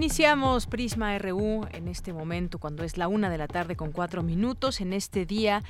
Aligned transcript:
Iniciamos 0.00 0.66
Prisma 0.66 1.18
RU 1.18 1.66
en 1.74 1.86
este 1.86 2.14
momento, 2.14 2.58
cuando 2.58 2.84
es 2.84 2.96
la 2.96 3.06
una 3.06 3.28
de 3.28 3.36
la 3.36 3.46
tarde 3.46 3.76
con 3.76 3.92
cuatro 3.92 4.22
minutos, 4.22 4.80
en 4.80 4.94
este 4.94 5.26
día, 5.26 5.62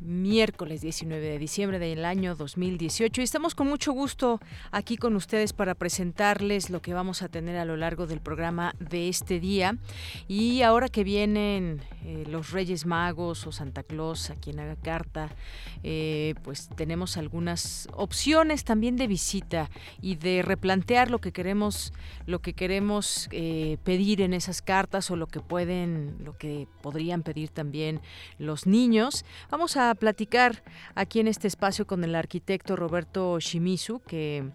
miércoles 0.00 0.80
19 0.80 1.20
de 1.20 1.38
diciembre 1.38 1.78
del 1.78 2.06
año 2.06 2.34
2018. 2.36 3.20
Y 3.20 3.24
estamos 3.24 3.54
con 3.54 3.68
mucho 3.68 3.92
gusto 3.92 4.40
aquí 4.70 4.96
con 4.96 5.14
ustedes 5.14 5.52
para 5.52 5.74
presentarles 5.74 6.70
lo 6.70 6.80
que 6.80 6.94
vamos 6.94 7.20
a 7.20 7.28
tener 7.28 7.58
a 7.58 7.66
lo 7.66 7.76
largo 7.76 8.06
del 8.06 8.20
programa 8.20 8.74
de 8.78 9.10
este 9.10 9.40
día. 9.40 9.76
Y 10.26 10.62
ahora 10.62 10.88
que 10.88 11.04
vienen 11.04 11.82
eh, 12.06 12.24
los 12.30 12.52
Reyes 12.52 12.86
Magos 12.86 13.46
o 13.46 13.52
Santa 13.52 13.82
Claus, 13.82 14.30
a 14.30 14.36
quien 14.36 14.58
haga 14.58 14.76
carta, 14.76 15.28
eh, 15.82 16.34
pues 16.44 16.70
tenemos 16.76 17.18
algunas 17.18 17.88
opciones 17.92 18.64
también 18.64 18.96
de 18.96 19.06
visita 19.06 19.68
y 20.00 20.14
de 20.14 20.40
replantear 20.40 21.10
lo 21.10 21.18
que 21.18 21.30
queremos, 21.30 21.92
lo 22.24 22.38
que 22.38 22.54
queremos. 22.54 23.28
Eh, 23.32 23.65
pedir 23.84 24.20
en 24.20 24.32
esas 24.32 24.62
cartas 24.62 25.10
o 25.10 25.16
lo 25.16 25.26
que 25.26 25.40
pueden, 25.40 26.16
lo 26.24 26.36
que 26.36 26.66
podrían 26.82 27.22
pedir 27.22 27.50
también 27.50 28.00
los 28.38 28.66
niños. 28.66 29.24
Vamos 29.50 29.76
a 29.76 29.94
platicar 29.94 30.62
aquí 30.94 31.20
en 31.20 31.28
este 31.28 31.48
espacio 31.48 31.86
con 31.86 32.04
el 32.04 32.14
arquitecto 32.14 32.76
Roberto 32.76 33.38
Shimizu, 33.40 34.00
que 34.00 34.50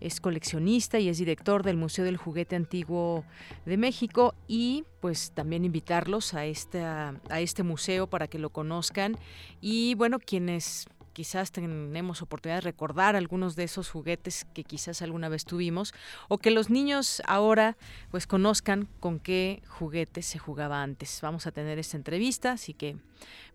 es 0.00 0.20
coleccionista 0.20 0.98
y 0.98 1.08
es 1.08 1.18
director 1.18 1.62
del 1.62 1.76
Museo 1.76 2.04
del 2.04 2.16
Juguete 2.16 2.56
Antiguo 2.56 3.24
de 3.64 3.76
México 3.76 4.34
y 4.48 4.84
pues 5.00 5.32
también 5.32 5.64
invitarlos 5.64 6.34
a 6.34 6.40
a 6.40 7.40
este 7.40 7.62
museo 7.62 8.06
para 8.06 8.28
que 8.28 8.38
lo 8.38 8.50
conozcan 8.50 9.16
y 9.60 9.94
bueno, 9.94 10.18
quienes 10.18 10.86
quizás 11.16 11.50
tenemos 11.50 12.20
oportunidad 12.20 12.58
de 12.58 12.60
recordar 12.72 13.16
algunos 13.16 13.56
de 13.56 13.64
esos 13.64 13.88
juguetes 13.88 14.44
que 14.52 14.64
quizás 14.64 15.00
alguna 15.00 15.30
vez 15.30 15.46
tuvimos 15.46 15.94
o 16.28 16.36
que 16.36 16.50
los 16.50 16.68
niños 16.68 17.22
ahora 17.26 17.78
pues 18.10 18.26
conozcan 18.26 18.86
con 19.00 19.18
qué 19.18 19.62
juguetes 19.66 20.26
se 20.26 20.38
jugaba 20.38 20.82
antes. 20.82 21.20
Vamos 21.22 21.46
a 21.46 21.52
tener 21.52 21.78
esta 21.78 21.96
entrevista, 21.96 22.52
así 22.52 22.74
que 22.74 22.98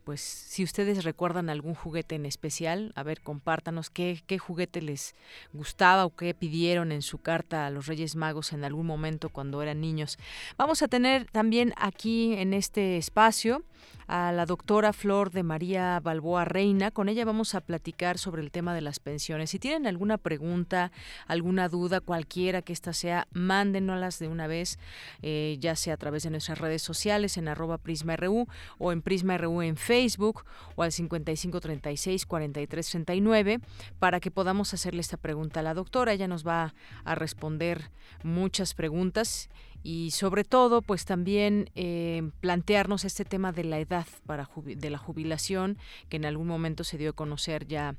pues 0.03 0.21
si 0.21 0.63
ustedes 0.63 1.03
recuerdan 1.03 1.51
algún 1.51 1.75
juguete 1.75 2.15
en 2.15 2.25
especial, 2.25 2.93
a 2.95 3.03
ver, 3.03 3.21
compártanos 3.21 3.91
qué, 3.91 4.23
qué 4.25 4.39
juguete 4.39 4.81
les 4.81 5.13
gustaba 5.53 6.05
o 6.05 6.15
qué 6.15 6.33
pidieron 6.33 6.91
en 6.91 7.03
su 7.03 7.19
carta 7.19 7.67
a 7.67 7.69
los 7.69 7.85
Reyes 7.85 8.15
Magos 8.15 8.53
en 8.53 8.63
algún 8.63 8.87
momento 8.87 9.29
cuando 9.29 9.61
eran 9.61 9.81
niños. 9.81 10.17
Vamos 10.57 10.81
a 10.81 10.87
tener 10.87 11.29
también 11.29 11.73
aquí 11.77 12.33
en 12.33 12.55
este 12.55 12.97
espacio 12.97 13.63
a 14.11 14.33
la 14.33 14.45
doctora 14.45 14.91
Flor 14.91 15.31
de 15.31 15.41
María 15.41 15.97
Balboa 16.01 16.43
Reina. 16.43 16.91
Con 16.91 17.07
ella 17.07 17.23
vamos 17.23 17.55
a 17.55 17.61
platicar 17.61 18.17
sobre 18.17 18.41
el 18.41 18.51
tema 18.51 18.75
de 18.75 18.81
las 18.81 18.99
pensiones. 18.99 19.51
Si 19.51 19.57
tienen 19.57 19.87
alguna 19.87 20.17
pregunta, 20.17 20.91
alguna 21.27 21.69
duda, 21.69 22.01
cualquiera 22.01 22.61
que 22.61 22.73
ésta 22.73 22.91
sea, 22.91 23.29
mándenoslas 23.31 24.19
de 24.19 24.27
una 24.27 24.47
vez, 24.47 24.79
eh, 25.21 25.55
ya 25.61 25.77
sea 25.77 25.93
a 25.93 25.97
través 25.97 26.23
de 26.23 26.29
nuestras 26.29 26.59
redes 26.59 26.81
sociales 26.81 27.37
en 27.37 27.47
arroba 27.47 27.77
PrismaRU 27.77 28.47
o 28.79 28.91
en 28.91 29.01
PrismaRU 29.01 29.61
en 29.61 29.77
Facebook 29.77 30.43
o 30.75 30.83
al 30.83 30.91
5536 30.91 32.25
4339 32.25 33.61
para 33.97 34.19
que 34.19 34.29
podamos 34.29 34.73
hacerle 34.73 34.99
esta 34.99 35.15
pregunta 35.15 35.61
a 35.61 35.63
la 35.63 35.73
doctora. 35.73 36.11
Ella 36.11 36.27
nos 36.27 36.45
va 36.45 36.73
a 37.05 37.15
responder 37.15 37.91
muchas 38.23 38.73
preguntas 38.73 39.49
y 39.83 40.11
sobre 40.11 40.43
todo 40.43 40.81
pues 40.81 41.05
también 41.05 41.69
eh, 41.75 42.29
plantearnos 42.39 43.05
este 43.05 43.25
tema 43.25 43.51
de 43.51 43.63
la 43.63 43.79
edad 43.79 44.05
para 44.25 44.49
de 44.65 44.89
la 44.89 44.97
jubilación 44.97 45.77
que 46.09 46.17
en 46.17 46.25
algún 46.25 46.47
momento 46.47 46.83
se 46.83 46.97
dio 46.97 47.11
a 47.11 47.13
conocer 47.13 47.67
ya 47.67 47.95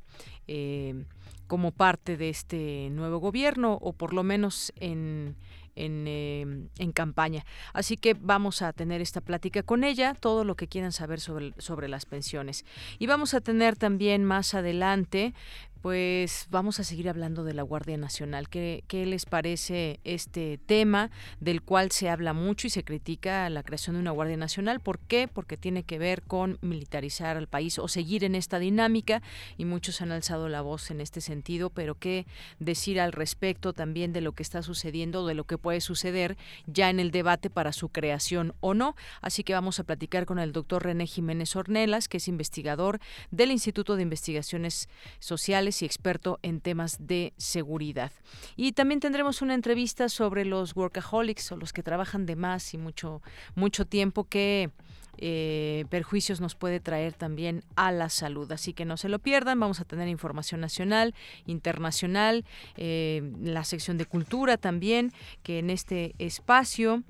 eh, 0.46 1.04
como 1.46 1.72
parte 1.72 2.16
de 2.16 2.28
este 2.28 2.88
nuevo 2.90 3.18
gobierno 3.18 3.78
o 3.80 3.92
por 3.92 4.12
lo 4.12 4.22
menos 4.22 4.72
en 4.76 5.36
en, 5.74 6.04
eh, 6.06 6.42
en, 6.78 6.92
campaña. 6.92 7.44
Así 7.72 7.96
que 7.96 8.14
vamos 8.14 8.62
a 8.62 8.72
tener 8.72 9.00
esta 9.00 9.20
plática 9.20 9.62
con 9.62 9.84
ella, 9.84 10.14
todo 10.14 10.44
lo 10.44 10.54
que 10.54 10.68
quieran 10.68 10.92
saber 10.92 11.20
sobre, 11.20 11.54
sobre 11.58 11.88
las 11.88 12.04
pensiones. 12.04 12.64
Y 12.98 13.06
vamos 13.06 13.34
a 13.34 13.40
tener 13.40 13.76
también 13.76 14.24
más 14.24 14.54
adelante 14.54 15.34
pues 15.82 16.46
vamos 16.48 16.78
a 16.78 16.84
seguir 16.84 17.08
hablando 17.08 17.42
de 17.42 17.54
la 17.54 17.64
Guardia 17.64 17.96
Nacional. 17.96 18.48
¿Qué, 18.48 18.84
¿Qué, 18.86 19.04
les 19.04 19.26
parece 19.26 19.98
este 20.04 20.58
tema 20.64 21.10
del 21.40 21.60
cual 21.60 21.90
se 21.90 22.08
habla 22.08 22.32
mucho 22.32 22.68
y 22.68 22.70
se 22.70 22.84
critica 22.84 23.50
la 23.50 23.64
creación 23.64 23.96
de 23.96 24.00
una 24.00 24.12
Guardia 24.12 24.36
Nacional? 24.36 24.78
¿Por 24.78 25.00
qué? 25.00 25.26
Porque 25.26 25.56
tiene 25.56 25.82
que 25.82 25.98
ver 25.98 26.22
con 26.22 26.58
militarizar 26.62 27.36
al 27.36 27.48
país 27.48 27.80
o 27.80 27.88
seguir 27.88 28.22
en 28.22 28.36
esta 28.36 28.60
dinámica 28.60 29.22
y 29.58 29.64
muchos 29.64 30.00
han 30.00 30.12
alzado 30.12 30.48
la 30.48 30.60
voz 30.60 30.92
en 30.92 31.00
este 31.00 31.20
sentido, 31.20 31.68
pero 31.68 31.96
qué 31.96 32.26
decir 32.60 33.00
al 33.00 33.10
respecto 33.10 33.72
también 33.72 34.12
de 34.12 34.20
lo 34.20 34.32
que 34.32 34.44
está 34.44 34.62
sucediendo, 34.62 35.26
de 35.26 35.34
lo 35.34 35.44
que 35.44 35.58
puede 35.58 35.80
suceder 35.80 36.36
ya 36.66 36.90
en 36.90 37.00
el 37.00 37.10
debate 37.10 37.50
para 37.50 37.72
su 37.72 37.88
creación 37.88 38.54
o 38.60 38.74
no. 38.74 38.94
Así 39.20 39.42
que 39.42 39.54
vamos 39.54 39.80
a 39.80 39.84
platicar 39.84 40.26
con 40.26 40.38
el 40.38 40.52
doctor 40.52 40.84
René 40.84 41.08
Jiménez 41.08 41.56
Ornelas, 41.56 42.06
que 42.06 42.18
es 42.18 42.28
investigador 42.28 43.00
del 43.32 43.50
Instituto 43.50 43.96
de 43.96 44.02
Investigaciones 44.02 44.88
Sociales 45.18 45.71
y 45.80 45.86
experto 45.86 46.38
en 46.42 46.60
temas 46.60 46.98
de 47.06 47.32
seguridad. 47.38 48.12
Y 48.56 48.72
también 48.72 49.00
tendremos 49.00 49.40
una 49.40 49.54
entrevista 49.54 50.10
sobre 50.10 50.44
los 50.44 50.76
workaholics 50.76 51.52
o 51.52 51.56
los 51.56 51.72
que 51.72 51.82
trabajan 51.82 52.26
de 52.26 52.36
más 52.36 52.74
y 52.74 52.78
mucho, 52.78 53.22
mucho 53.54 53.86
tiempo 53.86 54.24
que 54.24 54.70
eh, 55.18 55.84
perjuicios 55.90 56.40
nos 56.40 56.54
puede 56.54 56.80
traer 56.80 57.12
también 57.12 57.62
a 57.76 57.92
la 57.92 58.08
salud. 58.08 58.50
Así 58.50 58.72
que 58.72 58.84
no 58.84 58.96
se 58.96 59.08
lo 59.08 59.18
pierdan, 59.18 59.60
vamos 59.60 59.80
a 59.80 59.84
tener 59.84 60.08
información 60.08 60.60
nacional, 60.60 61.14
internacional, 61.46 62.44
eh, 62.76 63.22
la 63.40 63.64
sección 63.64 63.98
de 63.98 64.06
cultura 64.06 64.56
también, 64.56 65.12
que 65.42 65.58
en 65.58 65.70
este 65.70 66.14
espacio 66.18 67.02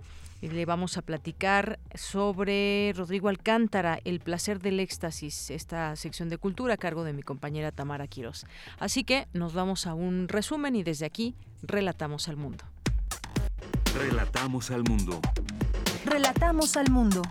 le 0.49 0.67
vamos 0.67 0.97
a 0.99 1.03
platicar 1.03 1.79
sobre 1.95 2.93
Rodrigo 2.97 3.29
Alcántara, 3.29 3.99
El 4.05 4.21
placer 4.21 4.59
del 4.59 4.81
éxtasis, 4.81 5.51
esta 5.51 5.95
sección 5.97 6.29
de 6.29 6.39
cultura 6.39 6.75
a 6.75 6.77
cargo 6.77 7.05
de 7.05 7.13
mi 7.13 7.23
compañera 7.23 7.73
Tamara 7.73 8.07
Quiroz. 8.07 8.45
Así 8.79 9.05
que 9.05 9.29
nos 9.33 9.55
vamos 9.55 9.87
a 9.87 9.95
un 9.95 10.29
resumen 10.29 10.77
y 10.77 10.83
desde 10.83 11.07
aquí 11.07 11.35
relatamos 11.63 12.29
al 12.29 12.37
mundo. 12.37 12.65
Relatamos 13.95 14.71
al 14.71 14.83
mundo. 14.85 15.21
Relatamos 16.05 16.77
al 16.77 16.91
mundo. 16.91 17.23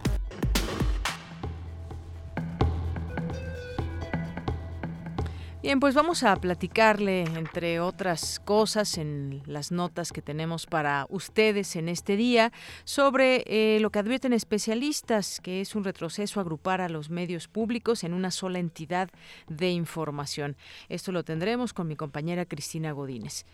Bien, 5.61 5.79
pues 5.79 5.93
vamos 5.93 6.23
a 6.23 6.35
platicarle, 6.37 7.21
entre 7.21 7.79
otras 7.79 8.39
cosas, 8.39 8.97
en 8.97 9.43
las 9.45 9.71
notas 9.71 10.11
que 10.11 10.23
tenemos 10.23 10.65
para 10.65 11.05
ustedes 11.09 11.75
en 11.75 11.87
este 11.87 12.15
día, 12.15 12.51
sobre 12.83 13.43
eh, 13.45 13.79
lo 13.79 13.91
que 13.91 13.99
advierten 13.99 14.33
especialistas, 14.33 15.39
que 15.39 15.61
es 15.61 15.75
un 15.75 15.83
retroceso 15.83 16.39
agrupar 16.39 16.81
a 16.81 16.89
los 16.89 17.11
medios 17.11 17.47
públicos 17.47 18.03
en 18.03 18.15
una 18.15 18.31
sola 18.31 18.57
entidad 18.57 19.11
de 19.49 19.69
información. 19.69 20.57
Esto 20.89 21.11
lo 21.11 21.23
tendremos 21.23 21.73
con 21.73 21.87
mi 21.87 21.95
compañera 21.95 22.45
Cristina 22.45 22.91
Godínez. 22.91 23.45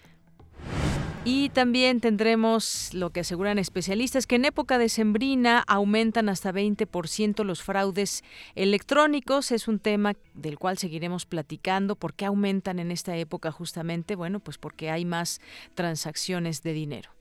Y 1.30 1.50
también 1.50 2.00
tendremos 2.00 2.94
lo 2.94 3.10
que 3.10 3.20
aseguran 3.20 3.60
especialistas, 3.60 4.26
que 4.26 4.38
en 4.38 4.46
época 4.46 4.78
de 4.78 4.88
sembrina 4.88 5.62
aumentan 5.68 6.30
hasta 6.30 6.54
20% 6.54 7.44
los 7.44 7.62
fraudes 7.62 8.24
electrónicos. 8.56 9.52
Es 9.52 9.68
un 9.68 9.80
tema 9.80 10.14
del 10.36 10.58
cual 10.58 10.78
seguiremos 10.78 11.26
platicando. 11.26 11.98
¿Por 11.98 12.14
qué 12.14 12.24
aumentan 12.24 12.80
en 12.80 12.92
esta 12.92 13.18
época 13.18 13.52
justamente? 13.52 14.16
Bueno, 14.16 14.40
pues 14.40 14.58
porque 14.58 14.90
hay 14.90 15.04
más 15.04 15.42
transacciones 15.76 16.64
de 16.64 16.72
dinero. 16.72 17.12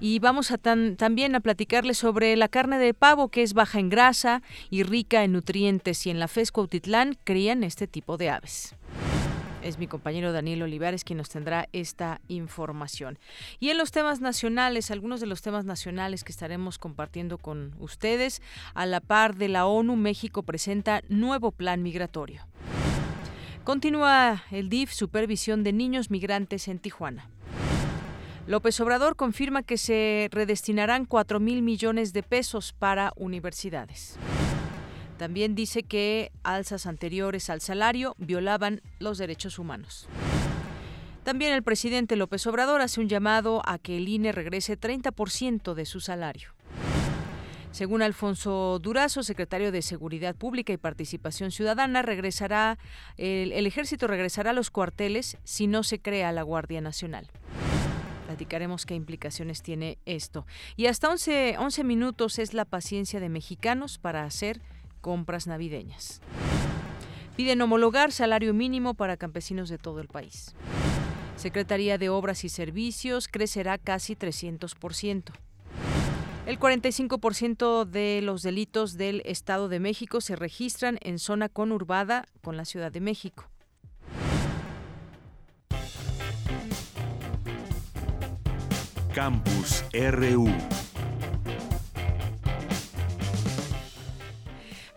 Y 0.00 0.18
vamos 0.20 0.50
a 0.50 0.56
también 0.56 1.34
a 1.34 1.40
platicarles 1.40 1.98
sobre 1.98 2.34
la 2.36 2.48
carne 2.48 2.78
de 2.78 2.94
pavo, 2.94 3.28
que 3.28 3.42
es 3.42 3.52
baja 3.52 3.80
en 3.80 3.90
grasa 3.90 4.40
y 4.70 4.82
rica 4.82 5.24
en 5.24 5.32
nutrientes. 5.32 6.06
Y 6.06 6.10
en 6.10 6.18
la 6.18 6.26
FES 6.26 6.52
Cuautitlán 6.52 7.18
crían 7.24 7.64
este 7.64 7.86
tipo 7.86 8.16
de 8.16 8.30
aves. 8.30 8.74
Es 9.68 9.78
mi 9.78 9.86
compañero 9.86 10.32
Daniel 10.32 10.62
Olivares 10.62 11.04
quien 11.04 11.18
nos 11.18 11.28
tendrá 11.28 11.68
esta 11.74 12.22
información. 12.28 13.18
Y 13.60 13.68
en 13.68 13.76
los 13.76 13.90
temas 13.90 14.22
nacionales, 14.22 14.90
algunos 14.90 15.20
de 15.20 15.26
los 15.26 15.42
temas 15.42 15.66
nacionales 15.66 16.24
que 16.24 16.32
estaremos 16.32 16.78
compartiendo 16.78 17.36
con 17.36 17.74
ustedes, 17.78 18.40
a 18.72 18.86
la 18.86 19.00
par 19.00 19.36
de 19.36 19.48
la 19.48 19.66
ONU, 19.66 19.94
México 19.94 20.42
presenta 20.42 21.02
nuevo 21.10 21.50
plan 21.50 21.82
migratorio. 21.82 22.46
Continúa 23.62 24.42
el 24.50 24.70
DIF 24.70 24.90
supervisión 24.90 25.62
de 25.64 25.74
niños 25.74 26.10
migrantes 26.10 26.66
en 26.68 26.78
Tijuana. 26.78 27.28
López 28.46 28.80
Obrador 28.80 29.16
confirma 29.16 29.62
que 29.62 29.76
se 29.76 30.30
redestinarán 30.32 31.04
4 31.04 31.40
mil 31.40 31.60
millones 31.60 32.14
de 32.14 32.22
pesos 32.22 32.72
para 32.72 33.12
universidades. 33.16 34.18
También 35.18 35.56
dice 35.56 35.82
que 35.82 36.30
alzas 36.44 36.86
anteriores 36.86 37.50
al 37.50 37.60
salario 37.60 38.14
violaban 38.18 38.80
los 39.00 39.18
derechos 39.18 39.58
humanos. 39.58 40.08
También 41.24 41.52
el 41.52 41.62
presidente 41.62 42.16
López 42.16 42.46
Obrador 42.46 42.80
hace 42.80 43.00
un 43.00 43.08
llamado 43.08 43.60
a 43.66 43.78
que 43.78 43.98
el 43.98 44.08
INE 44.08 44.32
regrese 44.32 44.80
30% 44.80 45.74
de 45.74 45.84
su 45.84 46.00
salario. 46.00 46.54
Según 47.72 48.00
Alfonso 48.00 48.78
Durazo, 48.80 49.22
secretario 49.22 49.70
de 49.70 49.82
Seguridad 49.82 50.34
Pública 50.34 50.72
y 50.72 50.78
Participación 50.78 51.50
Ciudadana, 51.50 52.00
regresará 52.02 52.78
el, 53.16 53.66
ejército 53.66 54.06
regresará 54.06 54.50
a 54.50 54.54
los 54.54 54.70
cuarteles 54.70 55.36
si 55.44 55.66
no 55.66 55.82
se 55.82 56.00
crea 56.00 56.32
la 56.32 56.42
Guardia 56.42 56.80
Nacional. 56.80 57.28
Platicaremos 58.26 58.86
qué 58.86 58.94
implicaciones 58.94 59.62
tiene 59.62 59.98
esto. 60.06 60.46
Y 60.76 60.86
hasta 60.86 61.10
11, 61.10 61.56
11 61.58 61.84
minutos 61.84 62.38
es 62.38 62.54
la 62.54 62.64
paciencia 62.64 63.20
de 63.20 63.28
mexicanos 63.28 63.98
para 63.98 64.24
hacer 64.24 64.62
compras 64.98 65.46
navideñas. 65.46 66.20
Piden 67.36 67.62
homologar 67.62 68.12
salario 68.12 68.52
mínimo 68.52 68.94
para 68.94 69.16
campesinos 69.16 69.68
de 69.68 69.78
todo 69.78 70.00
el 70.00 70.08
país. 70.08 70.54
Secretaría 71.36 71.96
de 71.98 72.08
Obras 72.08 72.44
y 72.44 72.48
Servicios 72.48 73.28
crecerá 73.28 73.78
casi 73.78 74.16
300%. 74.16 75.32
El 76.46 76.58
45% 76.58 77.84
de 77.84 78.22
los 78.22 78.42
delitos 78.42 78.96
del 78.96 79.22
Estado 79.24 79.68
de 79.68 79.80
México 79.80 80.20
se 80.20 80.34
registran 80.34 80.98
en 81.02 81.18
zona 81.18 81.48
conurbada 81.48 82.26
con 82.42 82.56
la 82.56 82.64
Ciudad 82.64 82.90
de 82.90 83.00
México. 83.00 83.48
Campus 89.14 89.84
RU. 89.92 90.48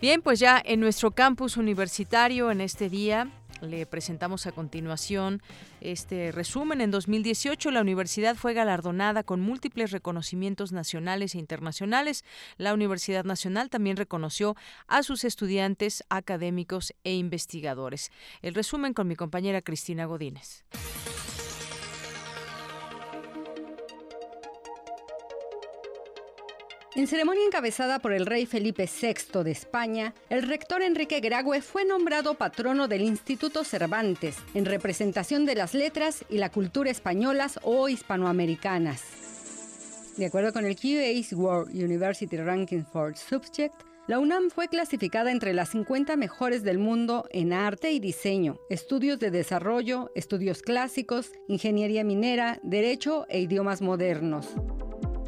Bien, 0.01 0.23
pues 0.23 0.39
ya 0.39 0.59
en 0.65 0.79
nuestro 0.79 1.11
campus 1.11 1.57
universitario 1.57 2.49
en 2.49 2.59
este 2.59 2.89
día 2.89 3.29
le 3.61 3.85
presentamos 3.85 4.47
a 4.47 4.51
continuación 4.51 5.43
este 5.79 6.31
resumen. 6.31 6.81
En 6.81 6.89
2018 6.89 7.69
la 7.69 7.81
universidad 7.81 8.35
fue 8.35 8.55
galardonada 8.55 9.21
con 9.21 9.41
múltiples 9.41 9.91
reconocimientos 9.91 10.71
nacionales 10.71 11.35
e 11.35 11.37
internacionales. 11.37 12.25
La 12.57 12.73
Universidad 12.73 13.25
Nacional 13.25 13.69
también 13.69 13.95
reconoció 13.95 14.55
a 14.87 15.03
sus 15.03 15.23
estudiantes, 15.23 16.03
académicos 16.09 16.95
e 17.03 17.13
investigadores. 17.13 18.11
El 18.41 18.55
resumen 18.55 18.95
con 18.95 19.07
mi 19.07 19.15
compañera 19.15 19.61
Cristina 19.61 20.05
Godínez. 20.05 20.63
En 26.93 27.07
ceremonia 27.07 27.45
encabezada 27.45 27.99
por 27.99 28.11
el 28.11 28.25
rey 28.25 28.45
Felipe 28.45 28.85
VI 28.85 29.43
de 29.43 29.51
España, 29.51 30.13
el 30.29 30.41
rector 30.43 30.81
Enrique 30.81 31.21
Graue 31.21 31.61
fue 31.61 31.85
nombrado 31.85 32.33
patrono 32.33 32.89
del 32.89 33.03
Instituto 33.03 33.63
Cervantes, 33.63 34.35
en 34.53 34.65
representación 34.65 35.45
de 35.45 35.55
las 35.55 35.73
letras 35.73 36.25
y 36.29 36.37
la 36.37 36.49
cultura 36.49 36.91
españolas 36.91 37.61
o 37.63 37.87
hispanoamericanas. 37.87 39.03
De 40.17 40.25
acuerdo 40.25 40.51
con 40.51 40.65
el 40.65 40.75
QA's 40.75 41.31
World 41.31 41.73
University 41.73 42.35
Ranking 42.35 42.83
for 42.83 43.15
Subject, 43.15 43.73
la 44.07 44.19
UNAM 44.19 44.49
fue 44.49 44.67
clasificada 44.67 45.31
entre 45.31 45.53
las 45.53 45.69
50 45.69 46.17
mejores 46.17 46.61
del 46.61 46.77
mundo 46.77 47.25
en 47.31 47.53
arte 47.53 47.93
y 47.93 48.01
diseño, 48.01 48.57
estudios 48.69 49.17
de 49.17 49.31
desarrollo, 49.31 50.11
estudios 50.13 50.61
clásicos, 50.61 51.31
ingeniería 51.47 52.03
minera, 52.03 52.59
derecho 52.63 53.25
e 53.29 53.39
idiomas 53.39 53.81
modernos. 53.81 54.49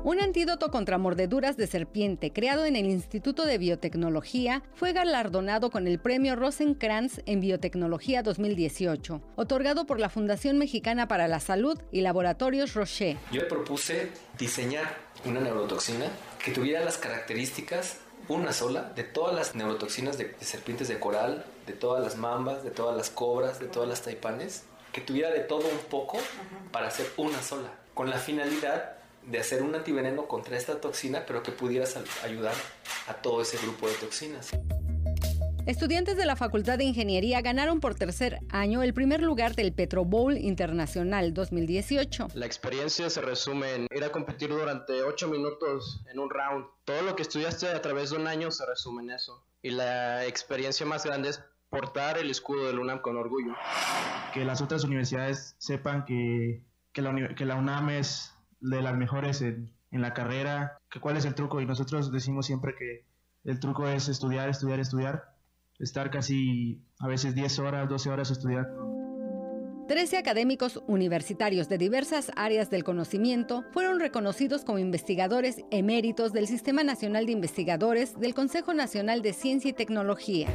Un 0.06 0.20
antídoto 0.20 0.70
contra 0.70 0.98
mordeduras 0.98 1.56
de 1.56 1.66
serpiente 1.66 2.34
creado 2.34 2.66
en 2.66 2.76
el 2.76 2.88
Instituto 2.88 3.46
de 3.46 3.58
Biotecnología 3.58 4.62
fue 4.76 4.92
galardonado 4.92 5.70
con 5.70 5.88
el 5.88 5.98
Premio 5.98 6.36
Rosenkrantz 6.36 7.22
en 7.26 7.40
Biotecnología 7.40 8.22
2018, 8.22 9.22
otorgado 9.38 9.86
por 9.86 10.02
la 10.02 10.10
Fundación 10.10 10.58
Mexicana 10.58 11.08
para 11.08 11.30
la 11.30 11.40
Salud 11.40 11.80
y 11.94 12.02
Laboratorios 12.02 12.74
Rocher. 12.74 13.16
Yo 13.32 13.48
propuse 13.48 14.12
diseñar 14.38 14.98
una 15.24 15.40
neurotoxina 15.40 16.08
que 16.44 16.52
tuviera 16.52 16.84
las 16.84 16.98
características 16.98 18.00
una 18.28 18.52
sola 18.52 18.92
de 18.98 19.04
todas 19.04 19.34
las 19.34 19.56
neurotoxinas 19.56 20.18
de, 20.18 20.26
de, 20.26 20.46
serpientes 20.46 20.90
de 20.90 21.00
coral, 21.00 21.46
de 21.66 21.72
todas 21.72 22.04
las 22.04 22.18
mambas, 22.18 22.66
de 22.66 22.72
todas 22.72 22.98
las 22.98 23.10
cobras, 23.10 23.58
de 23.62 23.68
todas 23.68 23.88
las 23.88 24.02
taipanes, 24.02 24.66
que 24.92 25.00
tuviera 25.00 25.32
de 25.32 25.40
todo 25.40 25.66
un 25.66 25.90
poco 25.90 26.20
para 26.74 26.88
hacer 26.88 27.08
una 27.16 27.42
sola, 27.42 27.72
con 27.94 28.10
la 28.10 28.18
finalidad 28.18 28.98
de 29.26 29.40
hacer 29.40 29.62
un 29.62 29.76
antiveneno 29.76 30.28
contra 30.28 30.58
esta 30.58 30.80
toxina, 30.80 31.26
pero 31.26 31.44
que 31.44 31.52
pudieras 31.52 31.98
ayudar 32.24 32.56
a 33.08 33.14
todo 33.16 33.42
ese 33.42 33.58
grupo 33.58 33.88
de 33.88 33.94
toxinas. 33.96 34.52
Estudiantes 35.66 36.18
de 36.18 36.26
la 36.26 36.36
Facultad 36.36 36.78
de 36.78 36.84
Ingeniería 36.84 37.40
ganaron 37.40 37.80
por 37.80 37.96
tercer 37.96 38.40
año 38.50 38.84
el 38.84 38.94
primer 38.94 39.22
lugar 39.22 39.56
del 39.56 39.72
Petro 39.72 40.04
Bowl 40.04 40.38
Internacional 40.38 41.34
2018. 41.34 42.28
La 42.34 42.46
experiencia 42.46 43.10
se 43.10 43.22
resume 43.22 43.74
en 43.76 43.88
ir 43.96 44.04
a 44.04 44.12
competir 44.12 44.50
durante 44.50 45.04
8 45.04 45.30
minutos 45.30 46.04
en 46.12 46.20
un 46.20 46.30
round. 46.30 46.66
Todo 46.84 47.02
lo 47.04 47.16
que 47.16 47.22
estudiaste 47.22 47.70
a 47.70 47.82
través 47.82 48.10
de 48.10 48.18
un 48.18 48.28
año 48.28 48.52
se 48.52 48.66
resume 48.66 49.04
en 49.04 49.12
eso. 49.12 49.42
Y 49.62 49.70
la 49.70 50.26
experiencia 50.26 50.86
más 50.86 51.06
grande 51.06 51.30
es 51.30 51.42
portar 51.70 52.18
el 52.18 52.30
escudo 52.30 52.68
del 52.68 52.80
UNAM 52.80 53.00
con 53.00 53.16
orgullo. 53.16 53.54
Que 54.34 54.44
las 54.44 54.62
otras 54.62 54.84
universidades 54.84 55.56
sepan 55.60 56.04
que, 56.04 56.62
que, 56.92 57.02
la, 57.02 57.36
que 57.36 57.46
la 57.46 57.56
UNAM 57.56 57.90
es 57.90 58.34
de 58.64 58.82
las 58.82 58.96
mejores 58.96 59.42
en, 59.42 59.72
en 59.92 60.02
la 60.02 60.14
carrera, 60.14 60.80
que 60.90 61.00
cuál 61.00 61.18
es 61.18 61.26
el 61.26 61.36
truco 61.36 61.62
y 61.62 61.66
nosotros 61.66 62.12
decimos 62.12 62.48
siempre 62.48 62.74
que 62.76 63.06
el 63.44 63.60
truco 63.60 63.88
es 63.88 64.08
estudiar, 64.10 64.50
estudiar, 64.50 64.80
estudiar, 64.80 65.24
estar 65.80 66.10
casi 66.10 66.82
a 67.00 67.08
veces 67.08 67.36
10 67.36 67.60
horas, 67.60 67.90
12 67.90 68.10
horas 68.10 68.32
estudiando. 68.32 68.94
13 69.88 70.18
académicos 70.18 70.82
universitarios 70.88 71.68
de 71.68 71.78
diversas 71.78 72.32
áreas 72.38 72.70
del 72.70 72.86
conocimiento 72.86 73.66
fueron 73.74 74.00
reconocidos 74.00 74.64
como 74.64 74.80
investigadores 74.80 75.58
eméritos 75.72 76.32
del 76.32 76.48
Sistema 76.48 76.84
Nacional 76.84 77.26
de 77.26 77.34
Investigadores 77.34 78.18
del 78.18 78.34
Consejo 78.34 78.74
Nacional 78.74 79.22
de 79.22 79.34
Ciencia 79.34 79.70
y 79.70 79.74
Tecnología. 79.74 80.48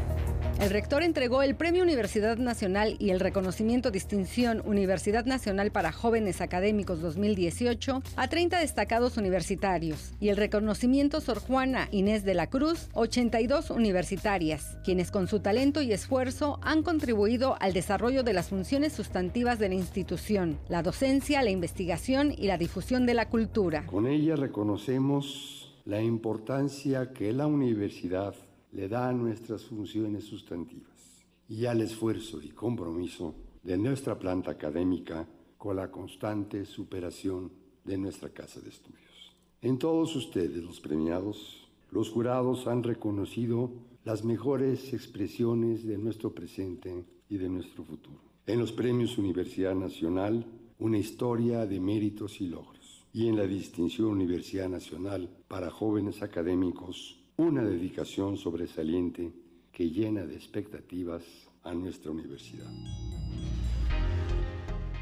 El 0.60 0.70
rector 0.70 1.04
entregó 1.04 1.42
el 1.42 1.54
Premio 1.54 1.84
Universidad 1.84 2.36
Nacional 2.36 2.96
y 2.98 3.10
el 3.10 3.20
reconocimiento 3.20 3.92
Distinción 3.92 4.60
Universidad 4.66 5.24
Nacional 5.24 5.70
para 5.70 5.92
Jóvenes 5.92 6.40
Académicos 6.40 7.00
2018 7.00 8.02
a 8.16 8.28
30 8.28 8.58
destacados 8.58 9.16
universitarios 9.18 10.14
y 10.18 10.30
el 10.30 10.36
reconocimiento 10.36 11.20
Sor 11.20 11.38
Juana 11.38 11.86
Inés 11.92 12.24
de 12.24 12.34
la 12.34 12.48
Cruz, 12.48 12.88
82 12.94 13.70
universitarias, 13.70 14.76
quienes 14.84 15.12
con 15.12 15.28
su 15.28 15.38
talento 15.38 15.80
y 15.80 15.92
esfuerzo 15.92 16.58
han 16.60 16.82
contribuido 16.82 17.56
al 17.60 17.72
desarrollo 17.72 18.24
de 18.24 18.32
las 18.32 18.48
funciones 18.48 18.92
sustantivas 18.92 19.60
de 19.60 19.68
la 19.68 19.76
institución, 19.76 20.58
la 20.68 20.82
docencia, 20.82 21.40
la 21.44 21.50
investigación 21.50 22.34
y 22.36 22.48
la 22.48 22.58
difusión 22.58 23.06
de 23.06 23.14
la 23.14 23.28
cultura. 23.28 23.86
Con 23.86 24.08
ella 24.08 24.34
reconocemos 24.34 25.72
la 25.84 26.02
importancia 26.02 27.12
que 27.12 27.32
la 27.32 27.46
universidad 27.46 28.34
le 28.72 28.88
da 28.88 29.08
a 29.08 29.12
nuestras 29.12 29.64
funciones 29.64 30.24
sustantivas 30.24 31.24
y 31.48 31.66
al 31.66 31.80
esfuerzo 31.80 32.42
y 32.42 32.50
compromiso 32.50 33.34
de 33.62 33.78
nuestra 33.78 34.18
planta 34.18 34.50
académica 34.50 35.26
con 35.56 35.76
la 35.76 35.90
constante 35.90 36.64
superación 36.64 37.50
de 37.84 37.98
nuestra 37.98 38.28
casa 38.30 38.60
de 38.60 38.68
estudios. 38.68 39.34
En 39.60 39.78
todos 39.78 40.14
ustedes, 40.14 40.62
los 40.62 40.80
premiados, 40.80 41.68
los 41.90 42.10
jurados 42.10 42.66
han 42.66 42.82
reconocido 42.82 43.72
las 44.04 44.24
mejores 44.24 44.92
expresiones 44.92 45.84
de 45.86 45.98
nuestro 45.98 46.34
presente 46.34 47.04
y 47.28 47.38
de 47.38 47.48
nuestro 47.48 47.84
futuro. 47.84 48.20
En 48.46 48.58
los 48.58 48.72
premios 48.72 49.18
Universidad 49.18 49.74
Nacional, 49.74 50.46
una 50.78 50.98
historia 50.98 51.66
de 51.66 51.80
méritos 51.80 52.40
y 52.40 52.46
logros. 52.46 53.04
Y 53.12 53.26
en 53.26 53.36
la 53.36 53.46
distinción 53.46 54.08
Universidad 54.08 54.68
Nacional 54.68 55.28
para 55.48 55.70
jóvenes 55.70 56.22
académicos, 56.22 57.17
una 57.38 57.62
dedicación 57.62 58.36
sobresaliente 58.36 59.32
que 59.72 59.90
llena 59.90 60.26
de 60.26 60.34
expectativas 60.34 61.22
a 61.62 61.72
nuestra 61.72 62.10
universidad. 62.10 62.66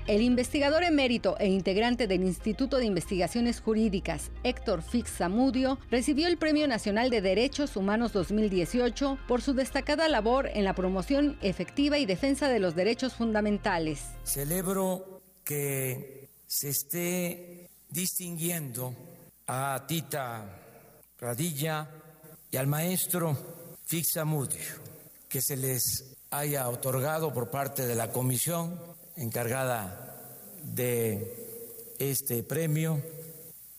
El 0.06 0.20
investigador 0.20 0.84
emérito 0.84 1.36
e 1.38 1.48
integrante 1.48 2.06
del 2.06 2.22
Instituto 2.22 2.76
de 2.76 2.84
Investigaciones 2.84 3.60
Jurídicas, 3.60 4.30
Héctor 4.44 4.82
Fix 4.82 5.16
Zamudio, 5.16 5.78
recibió 5.90 6.28
el 6.28 6.36
Premio 6.36 6.68
Nacional 6.68 7.10
de 7.10 7.22
Derechos 7.22 7.74
Humanos 7.74 8.12
2018 8.12 9.18
por 9.26 9.40
su 9.40 9.54
destacada 9.54 10.06
labor 10.08 10.48
en 10.52 10.64
la 10.64 10.74
promoción 10.74 11.38
efectiva 11.40 11.98
y 11.98 12.06
defensa 12.06 12.48
de 12.48 12.60
los 12.60 12.76
derechos 12.76 13.14
fundamentales. 13.14 14.04
Celebro 14.22 15.22
que 15.42 16.28
se 16.46 16.68
esté 16.68 17.70
distinguiendo 17.88 18.94
a 19.46 19.86
Tita 19.88 20.62
Radilla 21.18 21.88
y 22.56 22.58
al 22.58 22.68
maestro 22.68 23.36
Fix 23.84 24.12
Zamudio, 24.14 24.56
que 25.28 25.42
se 25.42 25.58
les 25.58 26.16
haya 26.30 26.66
otorgado 26.70 27.30
por 27.34 27.50
parte 27.50 27.86
de 27.86 27.94
la 27.94 28.12
comisión 28.12 28.80
encargada 29.14 30.40
de 30.62 31.92
este 31.98 32.42
premio 32.42 33.02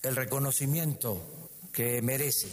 el 0.03 0.15
reconocimiento 0.15 1.19
que 1.73 2.03
merece. 2.03 2.49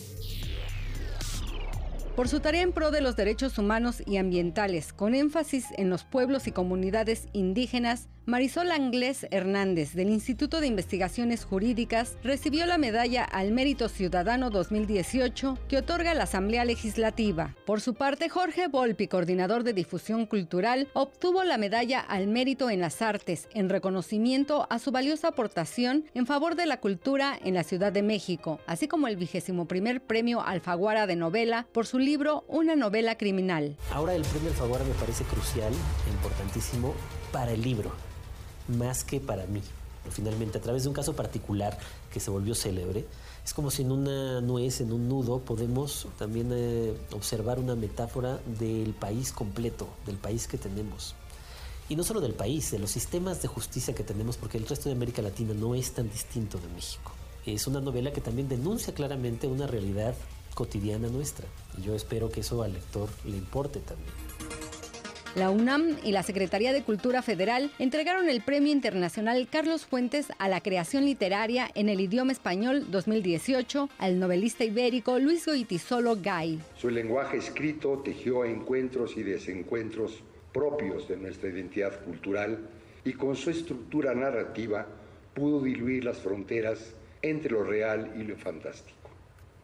Por 2.17 2.31
su 2.31 2.41
tarea 2.41 2.63
en 2.63 2.73
pro 2.73 2.91
de 2.91 3.03
los 3.03 3.17
derechos 3.17 3.59
humanos 3.59 4.03
y 4.07 4.17
ambientales, 4.17 4.95
con 4.95 5.15
énfasis 5.15 5.67
en 5.77 5.91
los 5.91 6.05
pueblos 6.05 6.47
y 6.47 6.53
comunidades 6.53 7.29
indígenas, 7.35 8.09
Marisol 8.27 8.73
Anglés 8.73 9.27
Hernández, 9.31 9.93
del 9.93 10.09
Instituto 10.09 10.63
de 10.63 10.67
Investigaciones 10.67 11.45
Jurídicas, 11.45 12.17
recibió 12.23 12.65
la 12.65 12.79
medalla 12.79 13.23
al 13.23 13.53
Mérito 13.53 13.91
Ciudadano 13.91 14.49
2018 14.49 15.59
que 15.69 15.77
otorga 15.77 16.15
la 16.15 16.25
Asamblea 16.25 16.65
Legislativa. 16.65 17.55
Por 17.67 17.83
su 17.83 17.93
parte, 17.93 18.31
Jorge 18.31 18.69
Volpi, 18.69 19.09
coordinador 19.09 19.63
de 19.63 19.75
difusión 19.75 20.25
cultural, 20.25 20.89
obtuvo 20.95 21.45
la 21.45 21.59
medalla 21.59 22.01
al 22.01 22.27
Mérito 22.27 22.71
en 22.71 22.81
las 22.81 23.03
Artes 23.03 23.47
en 23.53 23.69
reconocimiento 23.69 24.67
a 24.71 24.79
su 24.79 24.91
valiosa 24.91 25.29
aportación 25.29 26.07
en 26.15 26.25
favor 26.25 26.57
de 26.57 26.65
la 26.65 26.81
cultura 26.81 27.39
en 27.45 27.53
la 27.53 27.63
Ciudad 27.63 27.93
de 27.93 28.03
México, 28.03 28.59
así 28.67 28.89
como 28.89 29.07
el 29.07 29.19
vigésimo 29.19 29.69
primer 29.69 30.01
premio 30.01 30.41
Alfaguara 30.41 31.07
de 31.07 31.17
novela 31.17 31.67
por 31.73 31.87
su 31.87 31.99
libro 31.99 32.47
Una 32.49 32.75
novela 32.75 33.19
criminal. 33.19 33.77
Ahora 33.93 34.15
el 34.15 34.23
premio 34.23 34.49
Alfaguara 34.49 34.85
me 34.87 34.95
parece 34.95 35.25
crucial 35.25 35.75
e 36.07 36.11
importantísimo 36.11 36.95
para 37.31 37.53
el 37.53 37.61
libro 37.61 37.93
más 38.69 39.05
que 39.05 39.21
para 39.21 39.47
mí. 39.47 39.63
Finalmente, 40.11 40.59
a 40.59 40.61
través 40.61 40.83
de 40.83 40.89
un 40.89 40.95
caso 40.95 41.15
particular 41.17 41.79
que 42.13 42.21
se 42.21 42.31
volvió 42.31 42.55
célebre, 42.55 43.07
es 43.45 43.55
como 43.55 43.71
si 43.71 43.83
en 43.83 43.93
una 43.93 44.41
nuez, 44.41 44.81
en 44.81 44.93
un 44.93 45.09
nudo, 45.09 45.41
podemos 45.41 46.09
también 46.19 46.51
eh, 46.53 46.95
observar 47.13 47.59
una 47.59 47.75
metáfora 47.75 48.39
del 48.59 48.95
país 48.95 49.33
completo, 49.33 49.89
del 50.07 50.17
país 50.17 50.47
que 50.47 50.59
tenemos. 50.59 51.15
Y 51.89 51.97
no 51.97 52.05
solo 52.05 52.21
del 52.21 52.33
país, 52.33 52.71
de 52.71 52.79
los 52.79 52.91
sistemas 52.91 53.43
de 53.43 53.49
justicia 53.49 53.95
que 53.95 54.05
tenemos, 54.05 54.37
porque 54.37 54.57
el 54.57 54.67
resto 54.67 54.89
de 54.89 54.95
América 54.95 55.21
Latina 55.21 55.53
no 55.53 55.75
es 55.75 55.93
tan 55.93 56.11
distinto 56.11 56.59
de 56.59 56.69
México. 56.69 57.13
Es 57.45 57.67
una 57.67 57.81
novela 57.81 58.13
que 58.13 58.23
también 58.23 58.49
denuncia 58.49 58.95
claramente 58.95 59.47
una 59.47 59.67
realidad 59.67 60.15
cotidiana 60.55 61.09
nuestra. 61.09 61.47
Y 61.77 61.83
yo 61.83 61.95
espero 61.95 62.31
que 62.31 62.41
eso 62.41 62.63
al 62.63 62.73
lector 62.73 63.11
le 63.25 63.37
importe 63.37 63.81
también. 63.81 64.54
La 65.35 65.51
UNAM 65.51 65.97
y 66.05 66.13
la 66.13 66.23
Secretaría 66.23 66.73
de 66.73 66.85
Cultura 66.85 67.21
Federal 67.21 67.73
entregaron 67.81 68.29
el 68.29 68.41
Premio 68.41 68.73
Internacional 68.73 69.49
Carlos 69.51 69.85
Fuentes 69.85 70.29
a 70.39 70.49
la 70.49 70.61
creación 70.61 71.05
literaria 71.05 71.69
en 71.75 71.89
el 71.89 72.01
idioma 72.01 72.31
español 72.31 72.89
2018 72.93 73.89
al 73.99 74.21
novelista 74.21 74.63
ibérico 74.63 75.19
Luis 75.19 75.45
Goitisolo 75.47 76.15
Gay. 76.23 76.61
Su 76.77 76.89
lenguaje 76.89 77.39
escrito 77.39 78.01
tejió 78.05 78.45
encuentros 78.45 79.17
y 79.17 79.25
desencuentros 79.25 80.23
propios 80.53 81.09
de 81.09 81.17
nuestra 81.17 81.49
identidad 81.49 82.05
cultural 82.05 82.69
y 83.05 83.15
con 83.15 83.35
su 83.35 83.51
estructura 83.51 84.15
narrativa 84.15 84.87
pudo 85.35 85.61
diluir 85.61 86.05
las 86.05 86.19
fronteras 86.19 86.95
entre 87.23 87.51
lo 87.51 87.65
real 87.65 88.13
y 88.17 88.23
lo 88.23 88.37
fantástico. 88.37 89.11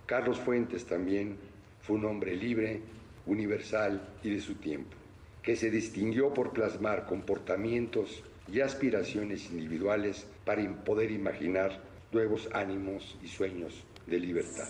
Carlos 0.07 0.41
Fuentes 0.41 0.85
también 0.85 1.37
fue 1.81 1.95
un 1.95 2.07
hombre 2.07 2.35
libre, 2.35 2.81
universal 3.27 4.03
y 4.25 4.31
de 4.31 4.41
su 4.41 4.55
tiempo 4.57 5.00
que 5.43 5.57
se 5.57 5.71
distinguió 5.71 6.35
por 6.35 6.53
plasmar 6.53 7.07
comportamientos 7.07 8.23
y 8.53 8.61
aspiraciones 8.61 9.51
individuales 9.51 10.27
para 10.45 10.63
poder 10.85 11.11
imaginar 11.11 11.81
nuevos 12.13 12.49
ánimos 12.53 13.17
y 13.23 13.29
sueños 13.29 13.85
de 14.07 14.19
libertad. 14.19 14.69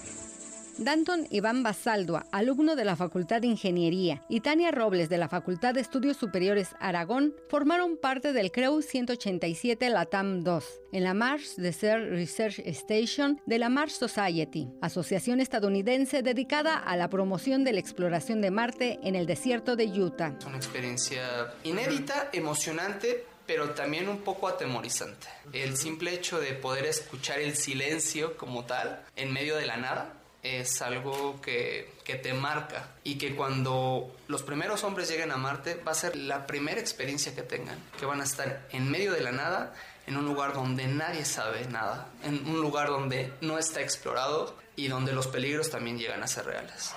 Danton 0.80 1.26
Iván 1.28 1.62
Basaldua, 1.62 2.26
alumno 2.32 2.74
de 2.74 2.86
la 2.86 2.96
Facultad 2.96 3.42
de 3.42 3.48
Ingeniería, 3.48 4.24
y 4.30 4.40
Tania 4.40 4.70
Robles 4.70 5.10
de 5.10 5.18
la 5.18 5.28
Facultad 5.28 5.74
de 5.74 5.82
Estudios 5.82 6.16
Superiores 6.16 6.70
Aragón 6.80 7.34
formaron 7.50 7.98
parte 7.98 8.32
del 8.32 8.50
CREU 8.50 8.80
187 8.80 9.90
LATAM 9.90 10.42
2 10.42 10.64
en 10.92 11.04
la 11.04 11.12
Mars 11.12 11.56
Desert 11.58 12.08
Research 12.08 12.60
Station 12.64 13.42
de 13.44 13.58
la 13.58 13.68
Mars 13.68 13.92
Society, 13.92 14.68
asociación 14.80 15.40
estadounidense 15.40 16.22
dedicada 16.22 16.78
a 16.78 16.96
la 16.96 17.10
promoción 17.10 17.62
de 17.62 17.74
la 17.74 17.80
exploración 17.80 18.40
de 18.40 18.50
Marte 18.50 18.98
en 19.02 19.16
el 19.16 19.26
desierto 19.26 19.76
de 19.76 19.84
Utah. 19.84 20.34
Es 20.38 20.46
una 20.46 20.56
experiencia 20.56 21.52
inédita, 21.62 22.30
emocionante, 22.32 23.26
pero 23.46 23.70
también 23.70 24.08
un 24.08 24.22
poco 24.22 24.48
atemorizante. 24.48 25.26
El 25.52 25.76
simple 25.76 26.14
hecho 26.14 26.40
de 26.40 26.54
poder 26.54 26.86
escuchar 26.86 27.38
el 27.38 27.54
silencio 27.54 28.38
como 28.38 28.64
tal 28.64 29.04
en 29.16 29.30
medio 29.30 29.56
de 29.56 29.66
la 29.66 29.76
nada 29.76 30.19
es 30.42 30.80
algo 30.80 31.40
que, 31.40 31.92
que, 32.04 32.14
te 32.14 32.32
marca 32.32 32.88
y 33.04 33.18
que 33.18 33.36
cuando 33.36 34.16
los 34.28 34.42
primeros 34.42 34.84
hombres 34.84 35.08
lleguen 35.08 35.32
a 35.32 35.36
Marte 35.36 35.74
va 35.74 35.92
a 35.92 35.94
ser 35.94 36.16
la 36.16 36.46
primera 36.46 36.80
experiencia 36.80 37.34
que 37.34 37.42
tengan, 37.42 37.78
que 37.98 38.06
van 38.06 38.20
a 38.20 38.24
estar 38.24 38.66
en 38.72 38.90
medio 38.90 39.12
de 39.12 39.20
la 39.20 39.32
nada, 39.32 39.74
en 40.06 40.16
un 40.16 40.24
lugar 40.24 40.54
donde 40.54 40.86
nadie 40.86 41.24
sabe 41.24 41.66
nada, 41.66 42.08
en 42.24 42.46
un 42.48 42.60
lugar 42.60 42.88
donde 42.88 43.32
no 43.40 43.58
está 43.58 43.80
explorado 43.80 44.56
y 44.76 44.88
donde 44.88 45.12
los 45.12 45.26
peligros 45.26 45.70
también 45.70 45.98
llegan 45.98 46.22
a 46.22 46.26
ser 46.26 46.46
reales. 46.46 46.94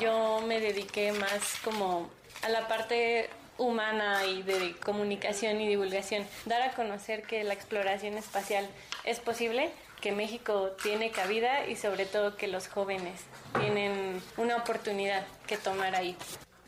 Yo 0.00 0.42
me 0.46 0.60
dediqué 0.60 1.12
más 1.12 1.56
como 1.62 2.10
a 2.42 2.48
la 2.48 2.66
parte 2.66 3.30
humana 3.56 4.26
y 4.26 4.42
de 4.42 4.74
comunicación 4.84 5.60
y 5.60 5.68
divulgación, 5.68 6.26
dar 6.44 6.62
a 6.62 6.72
conocer 6.72 7.22
que 7.22 7.44
la 7.44 7.54
exploración 7.54 8.14
espacial 8.18 8.68
es 9.04 9.20
posible 9.20 9.70
que 10.04 10.12
México 10.12 10.72
tiene 10.82 11.10
cabida 11.10 11.66
y 11.66 11.76
sobre 11.76 12.04
todo 12.04 12.36
que 12.36 12.46
los 12.46 12.68
jóvenes 12.68 13.22
tienen 13.58 14.20
una 14.36 14.56
oportunidad 14.56 15.26
que 15.46 15.56
tomar 15.56 15.96
ahí. 15.96 16.14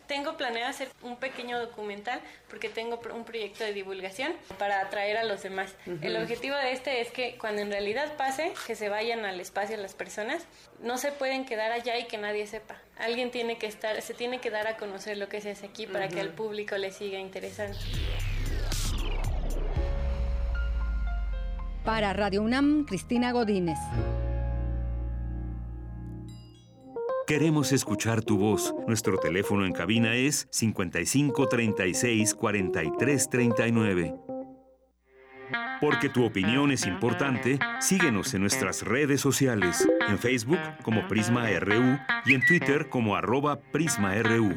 Tengo 0.06 0.38
planeado 0.38 0.70
hacer 0.70 0.88
un 1.02 1.16
pequeño 1.16 1.60
documental 1.60 2.18
porque 2.48 2.70
tengo 2.70 2.98
un 3.12 3.24
proyecto 3.26 3.62
de 3.62 3.74
divulgación 3.74 4.32
para 4.58 4.80
atraer 4.80 5.18
a 5.18 5.24
los 5.24 5.42
demás. 5.42 5.74
El 6.00 6.16
objetivo 6.16 6.56
de 6.56 6.72
este 6.72 7.02
es 7.02 7.10
que 7.10 7.36
cuando 7.36 7.60
en 7.60 7.70
realidad 7.70 8.16
pase, 8.16 8.54
que 8.66 8.74
se 8.74 8.88
vayan 8.88 9.26
al 9.26 9.38
espacio 9.38 9.76
las 9.76 9.92
personas, 9.92 10.46
no 10.80 10.96
se 10.96 11.12
pueden 11.12 11.44
quedar 11.44 11.72
allá 11.72 11.98
y 11.98 12.04
que 12.04 12.16
nadie 12.16 12.46
sepa. 12.46 12.80
Alguien 12.96 13.30
tiene 13.30 13.58
que 13.58 13.66
estar, 13.66 14.00
se 14.00 14.14
tiene 14.14 14.40
que 14.40 14.50
dar 14.50 14.66
a 14.66 14.78
conocer 14.78 15.18
lo 15.18 15.28
que 15.28 15.42
se 15.42 15.50
hace 15.50 15.66
aquí 15.66 15.86
para 15.86 16.08
que 16.08 16.20
al 16.20 16.30
público 16.30 16.78
le 16.78 16.90
siga 16.90 17.18
interesando. 17.18 17.76
Para 21.86 22.12
Radio 22.12 22.42
UNAM, 22.42 22.84
Cristina 22.84 23.30
Godínez. 23.30 23.78
Queremos 27.28 27.70
escuchar 27.70 28.22
tu 28.22 28.38
voz. 28.38 28.74
Nuestro 28.88 29.18
teléfono 29.18 29.64
en 29.64 29.72
cabina 29.72 30.16
es 30.16 30.48
55 30.50 31.46
36 31.46 32.34
43 32.34 33.30
39. 33.30 34.14
Porque 35.80 36.08
tu 36.08 36.24
opinión 36.24 36.72
es 36.72 36.88
importante, 36.88 37.60
síguenos 37.78 38.34
en 38.34 38.40
nuestras 38.40 38.82
redes 38.82 39.20
sociales, 39.20 39.88
en 40.08 40.18
Facebook 40.18 40.58
como 40.82 41.06
Prisma 41.06 41.48
RU 41.60 41.98
y 42.24 42.34
en 42.34 42.44
Twitter 42.44 42.88
como 42.88 43.14
arroba 43.14 43.60
PrismaRU. 43.60 44.56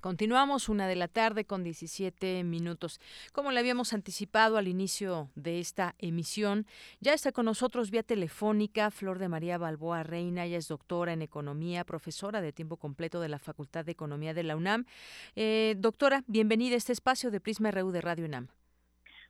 Continuamos 0.00 0.70
una 0.70 0.88
de 0.88 0.96
la 0.96 1.08
tarde 1.08 1.44
con 1.44 1.62
17 1.62 2.42
minutos. 2.44 3.00
Como 3.34 3.52
le 3.52 3.60
habíamos 3.60 3.92
anticipado 3.92 4.56
al 4.56 4.66
inicio 4.66 5.28
de 5.34 5.60
esta 5.60 5.94
emisión, 5.98 6.64
ya 7.00 7.12
está 7.12 7.32
con 7.32 7.44
nosotros 7.44 7.90
vía 7.90 8.02
telefónica 8.02 8.90
Flor 8.90 9.18
de 9.18 9.28
María 9.28 9.58
Balboa 9.58 10.02
Reina. 10.02 10.46
Ella 10.46 10.56
es 10.56 10.68
doctora 10.68 11.12
en 11.12 11.20
economía, 11.20 11.84
profesora 11.84 12.40
de 12.40 12.52
tiempo 12.52 12.78
completo 12.78 13.20
de 13.20 13.28
la 13.28 13.38
Facultad 13.38 13.84
de 13.84 13.92
Economía 13.92 14.32
de 14.32 14.42
la 14.42 14.56
UNAM. 14.56 14.86
Eh, 15.36 15.74
doctora, 15.76 16.24
bienvenida 16.26 16.76
a 16.76 16.78
este 16.78 16.92
espacio 16.92 17.30
de 17.30 17.40
Prisma 17.40 17.70
RU 17.70 17.90
de 17.90 18.00
Radio 18.00 18.24
UNAM. 18.24 18.48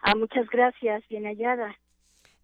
Ah, 0.02 0.14
muchas 0.14 0.48
gracias, 0.50 1.02
bien 1.08 1.24
hallada. 1.24 1.76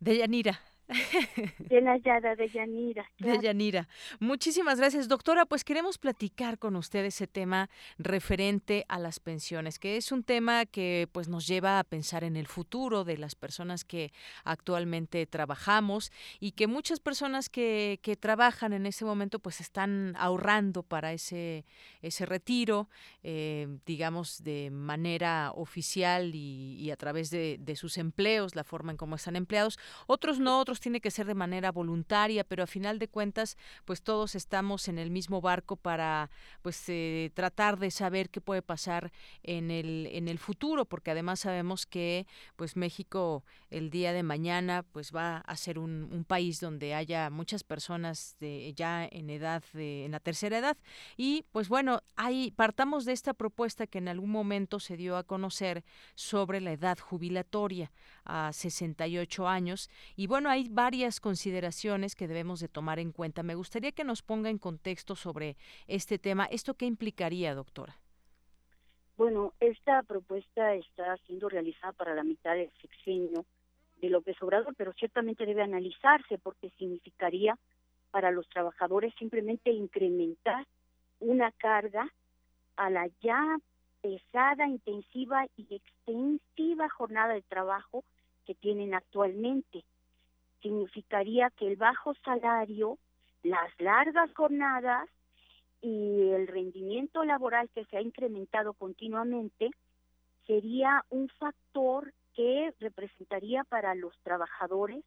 Deyanira, 0.01 0.61
De 1.59 1.83
Nayara, 1.83 2.37
de 2.37 2.49
Yanira. 2.49 3.11
De 3.19 3.39
Yanira. 3.41 3.89
Muchísimas 4.21 4.79
gracias, 4.79 5.09
doctora. 5.09 5.45
Pues 5.45 5.65
queremos 5.65 5.99
platicar 5.99 6.59
con 6.59 6.77
usted 6.77 7.05
ese 7.05 7.27
tema 7.27 7.69
referente 7.99 8.85
a 8.89 8.99
las 8.99 9.19
pensiones, 9.19 9.79
que 9.79 9.97
es 9.97 10.13
un 10.13 10.23
tema 10.23 10.65
que 10.65 11.09
pues 11.11 11.29
nos 11.29 11.47
lleva 11.47 11.81
a 11.81 11.85
pensar 11.85 12.23
en 12.23 12.37
el 12.37 12.47
futuro 12.47 13.03
de 13.05 13.19
las 13.19 13.35
personas 13.35 13.85
que 13.85 14.13
actualmente 14.45 15.27
trabajamos 15.27 16.13
y 16.39 16.53
que 16.53 16.69
muchas 16.69 17.01
personas 17.01 17.49
que, 17.49 17.99
que 18.03 18.15
trabajan 18.17 18.73
en 18.73 18.87
ese 18.87 19.05
momento 19.05 19.41
pues 19.41 19.61
están 19.61 20.15
ahorrando 20.17 20.85
para 20.85 21.13
ese, 21.13 21.65
ese 22.01 22.27
retiro, 22.27 22.89
eh, 23.25 23.67
digamos, 23.87 24.45
de 24.45 24.71
manera 24.71 25.51
oficial 25.55 26.35
y, 26.35 26.77
y 26.79 26.91
a 26.93 26.97
través 26.97 27.31
de, 27.31 27.59
de 27.59 27.75
sus 27.75 27.99
empleos, 27.99 28.55
la 28.55 28.63
forma 28.63 28.93
en 28.93 28.97
cómo 28.97 29.17
están 29.17 29.35
empleados. 29.35 29.79
Otros 30.07 30.39
no, 30.39 30.61
otros 30.61 30.76
tiene 30.81 31.01
que 31.01 31.11
ser 31.11 31.27
de 31.27 31.35
manera 31.35 31.73
voluntaria, 31.73 32.45
pero 32.45 32.63
a 32.63 32.67
final 32.67 32.99
de 32.99 33.09
cuentas, 33.09 33.57
pues 33.85 34.03
todos 34.03 34.35
estamos 34.35 34.89
en 34.89 34.99
el 34.99 35.11
mismo 35.11 35.41
barco 35.41 35.77
para 35.77 36.31
pues 36.63 36.83
eh, 36.89 37.31
tratar 37.35 37.79
de 37.79 37.91
saber 37.91 38.31
qué 38.31 38.41
puede 38.41 38.63
pasar 38.63 39.13
en 39.43 39.71
el 39.71 40.09
en 40.13 40.29
el 40.29 40.39
futuro, 40.39 40.85
porque 40.85 41.11
además 41.11 41.41
sabemos 41.41 41.87
que 41.87 42.27
pues 42.57 42.77
México 42.77 43.45
el 43.71 43.91
día 43.91 44.13
de 44.13 44.23
mañana 44.23 44.85
pues 44.93 45.15
va 45.15 45.39
a 45.39 45.57
ser 45.57 45.79
un, 45.79 46.25
país 46.27 46.61
donde 46.61 46.95
haya 46.95 47.31
muchas 47.31 47.63
personas 47.63 48.37
de, 48.41 48.73
ya 48.75 49.07
en 49.11 49.31
edad 49.31 49.63
de, 49.73 50.07
en 50.07 50.13
la 50.13 50.21
tercera 50.21 50.59
edad. 50.59 50.77
Y 51.17 51.45
pues 51.53 51.69
bueno, 51.69 52.03
ahí 52.17 52.53
partamos 52.57 53.05
de 53.05 53.13
esta 53.13 53.35
propuesta 53.35 53.87
que 53.87 53.99
en 53.99 54.09
algún 54.09 54.31
momento 54.31 54.81
se 54.81 54.97
dio 54.97 55.17
a 55.17 55.23
conocer 55.23 55.85
sobre 56.15 56.61
la 56.61 56.73
edad 56.73 56.99
jubilatoria 56.99 57.93
a 58.25 58.53
68 58.53 59.49
años. 59.49 59.89
Y 60.17 60.27
bueno, 60.27 60.51
varias 60.73 61.21
consideraciones 61.21 62.15
que 62.15 62.29
debemos 62.29 62.61
de 62.61 62.69
tomar 62.69 62.99
en 62.99 63.13
cuenta. 63.13 63.43
Me 63.43 63.55
gustaría 63.55 63.93
que 63.93 64.05
nos 64.05 64.23
ponga 64.23 64.51
en 64.51 64.59
contexto 64.59 65.15
sobre 65.15 65.57
este 65.87 66.19
tema. 66.19 66.47
¿Esto 66.47 66.75
qué 66.75 66.87
implicaría, 66.87 67.55
doctora? 67.55 67.97
Bueno, 69.17 69.55
esta 69.61 70.03
propuesta 70.03 70.75
está 70.75 71.17
siendo 71.27 71.49
realizada 71.49 71.93
para 71.93 72.15
la 72.15 72.23
mitad 72.23 72.55
del 72.55 72.71
sexenio 72.83 73.47
de 74.01 74.11
López 74.11 74.37
Obrador, 74.43 74.75
pero 74.77 74.93
ciertamente 74.93 75.47
debe 75.47 75.63
analizarse 75.63 76.39
porque 76.39 76.71
significaría 76.79 77.59
para 78.11 78.31
los 78.31 78.47
trabajadores 78.49 79.15
simplemente 79.19 79.71
incrementar 79.71 80.67
una 81.21 81.51
carga 81.53 82.13
a 82.77 82.91
la 82.91 83.09
ya 83.23 83.59
pesada, 84.03 84.69
intensiva 84.69 85.47
y 85.57 85.67
extensiva 85.75 86.89
jornada 86.91 87.35
de 87.35 87.43
trabajo 87.43 88.05
que 88.45 88.55
tienen 88.55 88.95
actualmente. 88.95 89.85
Significaría 90.67 91.51
que 91.51 91.69
el 91.69 91.77
bajo 91.77 92.13
salario, 92.25 92.99
las 93.45 93.71
largas 93.79 94.35
jornadas 94.35 95.09
y 95.81 96.31
el 96.31 96.49
rendimiento 96.49 97.23
laboral 97.23 97.71
que 97.73 97.85
se 97.85 97.97
ha 97.97 98.01
incrementado 98.01 98.73
continuamente 98.73 99.71
sería 100.45 101.05
un 101.09 101.29
factor 101.29 102.13
que 102.35 102.75
representaría 102.81 103.63
para 103.63 103.95
los 103.95 104.13
trabajadores 104.25 105.05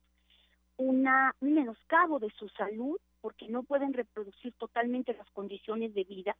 una, 0.77 1.35
un 1.41 1.55
menoscabo 1.55 2.19
de 2.19 2.29
su 2.39 2.47
salud 2.47 2.97
porque 3.19 3.49
no 3.49 3.63
pueden 3.63 3.91
reproducir 3.91 4.53
totalmente 4.53 5.13
las 5.13 5.29
condiciones 5.31 5.93
de 5.93 6.05
vida 6.05 6.37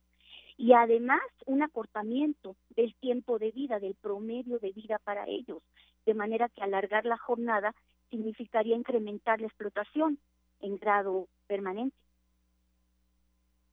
y 0.56 0.72
además 0.72 1.20
un 1.46 1.62
acortamiento 1.62 2.56
del 2.70 2.96
tiempo 2.96 3.38
de 3.38 3.52
vida, 3.52 3.80
del 3.80 3.96
promedio 3.96 4.60
de 4.60 4.72
vida 4.72 4.98
para 5.04 5.28
ellos, 5.28 5.62
de 6.06 6.14
manera 6.14 6.48
que 6.48 6.62
alargar 6.62 7.06
la 7.06 7.18
jornada 7.18 7.76
significaría 8.10 8.76
incrementar 8.76 9.40
la 9.42 9.48
explotación 9.48 10.20
en 10.62 10.78
grado 10.78 11.28
permanente 11.48 11.96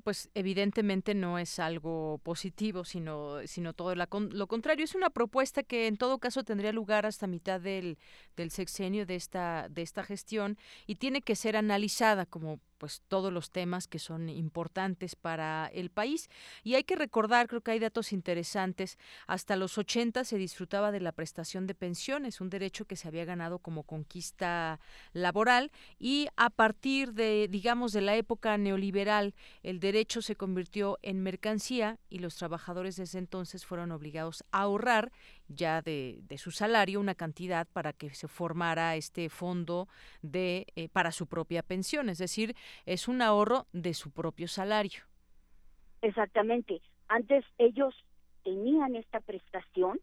pues 0.07 0.31
evidentemente 0.35 1.17
no 1.17 1.37
es 1.37 1.59
algo 1.59 2.19
positivo, 2.23 2.85
sino, 2.85 3.45
sino 3.49 3.73
todo 3.73 3.93
lo 3.97 4.47
contrario. 4.47 4.85
Es 4.85 4.95
una 4.95 5.11
propuesta 5.11 5.65
que 5.65 5.89
en 5.89 5.97
todo 5.97 6.21
caso 6.21 6.45
tendría 6.45 6.71
lugar 6.71 7.07
hasta 7.07 7.27
mitad 7.27 7.61
del, 7.61 7.99
del 8.37 8.53
sexenio 8.53 9.05
de 9.05 9.17
esta, 9.17 9.69
de 9.69 9.83
esta 9.83 10.05
gestión 10.05 10.59
y 10.87 10.95
tiene 10.95 11.23
que 11.23 11.35
ser 11.35 11.57
analizada 11.57 12.25
como 12.25 12.61
pues 12.79 13.03
todos 13.09 13.33
los 13.33 13.51
temas 13.51 13.89
que 13.89 13.99
son 13.99 14.29
importantes 14.29 15.17
para 15.17 15.71
el 15.73 15.91
país. 15.91 16.29
Y 16.63 16.75
hay 16.75 16.85
que 16.85 16.97
recordar, 16.97 17.49
creo 17.49 17.61
que 17.61 17.73
hay 17.73 17.79
datos 17.79 18.13
interesantes, 18.13 18.99
hasta 19.27 19.57
los 19.57 19.79
80 19.79 20.25
se 20.25 20.39
disfrutaba 20.39 20.93
de 20.93 21.01
la 21.01 21.13
prestación 21.13 21.67
de 21.67 21.75
pensiones, 21.75 22.41
un 22.41 22.51
derecho 22.51 22.85
que 22.85 22.97
se 22.97 23.09
había 23.09 23.25
ganado 23.25 23.59
como 23.59 23.83
conquista 23.83 24.81
laboral 25.13 25.71
y 25.99 26.29
a 26.37 26.51
partir 26.51 27.13
de, 27.13 27.49
digamos, 27.51 27.93
de 27.93 28.01
la 28.01 28.17
época 28.17 28.57
neoliberal, 28.59 29.35
el 29.63 29.81
derecho 29.81 30.23
se 30.23 30.37
convirtió 30.37 30.99
en 31.03 31.23
mercancía 31.23 31.99
y 32.09 32.19
los 32.19 32.37
trabajadores 32.37 32.97
desde 32.97 33.19
entonces 33.19 33.67
fueron 33.67 33.93
obligados 33.93 34.45
a 34.53 34.63
ahorrar 34.63 35.13
ya 35.49 35.83
de, 35.83 36.21
de, 36.23 36.39
su 36.39 36.51
salario 36.51 37.01
una 37.01 37.15
cantidad 37.15 37.67
para 37.73 37.93
que 37.93 38.11
se 38.11 38.29
formara 38.29 38.97
este 38.97 39.29
fondo 39.29 39.89
de 40.23 40.67
eh, 40.77 40.89
para 40.89 41.13
su 41.13 41.27
propia 41.27 41.63
pensión, 41.63 42.09
es 42.09 42.19
decir, 42.19 42.55
es 42.85 43.09
un 43.09 43.23
ahorro 43.23 43.67
de 43.73 43.95
su 43.95 44.11
propio 44.11 44.49
salario. 44.49 45.03
Exactamente. 46.03 46.81
Antes 47.09 47.45
ellos 47.59 47.95
tenían 48.45 48.97
esta 48.97 49.21
prestación 49.21 50.01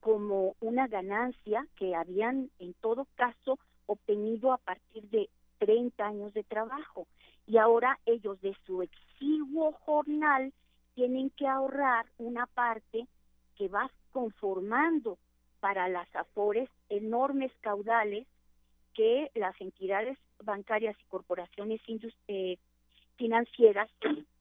como 0.00 0.54
una 0.60 0.86
ganancia 0.86 1.66
que 1.76 1.94
habían 1.94 2.50
en 2.58 2.74
todo 2.74 3.06
caso 3.14 3.58
obtenido 3.86 4.52
a 4.52 4.58
partir 4.58 5.08
de 5.10 5.28
30 5.58 6.06
años 6.06 6.34
de 6.34 6.44
trabajo 6.44 7.06
y 7.46 7.58
ahora 7.58 7.98
ellos 8.04 8.40
de 8.40 8.56
su 8.66 8.82
exiguo 8.82 9.72
jornal 9.72 10.52
tienen 10.94 11.30
que 11.30 11.46
ahorrar 11.46 12.06
una 12.18 12.46
parte 12.46 13.06
que 13.56 13.68
va 13.68 13.90
conformando 14.14 15.18
para 15.58 15.88
las 15.88 16.06
AFORES 16.14 16.70
enormes 16.88 17.50
caudales 17.60 18.28
que 18.94 19.28
las 19.34 19.60
entidades 19.60 20.16
bancarias 20.44 20.96
y 21.00 21.04
corporaciones 21.10 21.80
eh, 22.28 22.56
financieras 23.16 23.90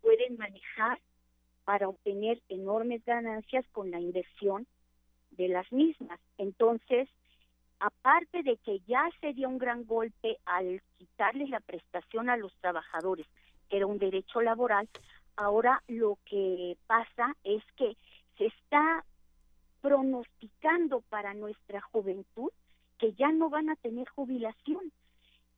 pueden 0.01 0.38
manejar 0.38 0.99
para 1.65 1.89
obtener 1.89 2.39
enormes 2.49 3.03
ganancias 3.03 3.65
con 3.71 3.89
la 3.89 3.99
inversión 3.99 4.67
de 5.31 5.47
las 5.47 5.71
mismas. 5.71 6.19
Entonces, 6.38 7.09
aparte 7.79 8.43
de 8.43 8.57
que 8.57 8.81
ya 8.81 9.09
sería 9.21 9.47
un 9.47 9.57
gran 9.57 9.86
golpe 9.86 10.38
al 10.45 10.83
quitarles 10.99 11.49
la 11.49 11.62
prestación 11.62 12.29
a 12.29 12.38
los 12.38 12.53
trabajadores, 12.62 13.25
que 13.69 13.77
era 13.77 13.88
un 13.88 13.97
derecho 13.97 14.39
laboral, 14.41 14.88
ahora 15.36 15.81
lo 15.88 16.19
que 16.25 16.77
pasa 16.86 17.36
es 17.43 17.63
que 17.75 17.97
se 18.38 18.45
está 18.45 19.03
pronosticando 19.83 21.01
para 21.09 21.33
nuestra 21.33 21.81
juventud 21.81 22.49
que 22.97 23.11
ya 23.13 23.33
no 23.33 23.49
van 23.49 23.69
a 23.69 23.75
tener 23.75 24.07
jubilación 24.07 24.93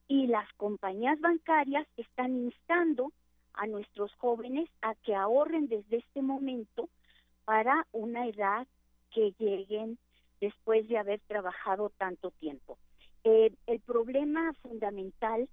y 0.07 0.25
las 0.25 0.51
compañías 0.53 1.21
bancarias 1.21 1.88
están 1.95 2.35
instando 2.35 3.11
a 3.53 3.67
nuestros 3.67 4.11
jóvenes 4.15 4.67
a 4.81 4.95
que 4.95 5.13
ahorren 5.13 5.67
desde 5.67 5.97
este 5.97 6.23
momento 6.23 6.89
para 7.45 7.85
una 7.91 8.25
edad 8.25 8.65
que 9.11 9.35
lleguen 9.38 9.99
después 10.41 10.88
de 10.88 10.97
haber 10.97 11.19
trabajado 11.27 11.91
tanto 11.95 12.31
tiempo. 12.31 12.79
Eh, 13.23 13.53
el 13.67 13.79
problema 13.81 14.53
fundamental 14.63 15.47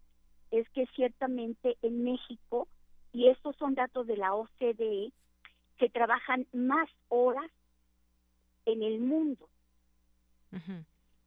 es 0.51 0.67
que 0.71 0.87
ciertamente 0.97 1.77
en 1.83 2.05
México, 2.05 2.69
y 3.13 3.29
estos 3.29 3.55
son 3.57 3.75
datos 3.75 4.07
de 4.07 4.17
la 4.17 4.35
OCDE, 4.35 5.13
se 5.79 5.89
trabajan 5.91 6.47
más 6.55 6.89
horas 7.09 7.51
en 8.67 8.83
el 8.83 9.01
mundo. 9.01 9.49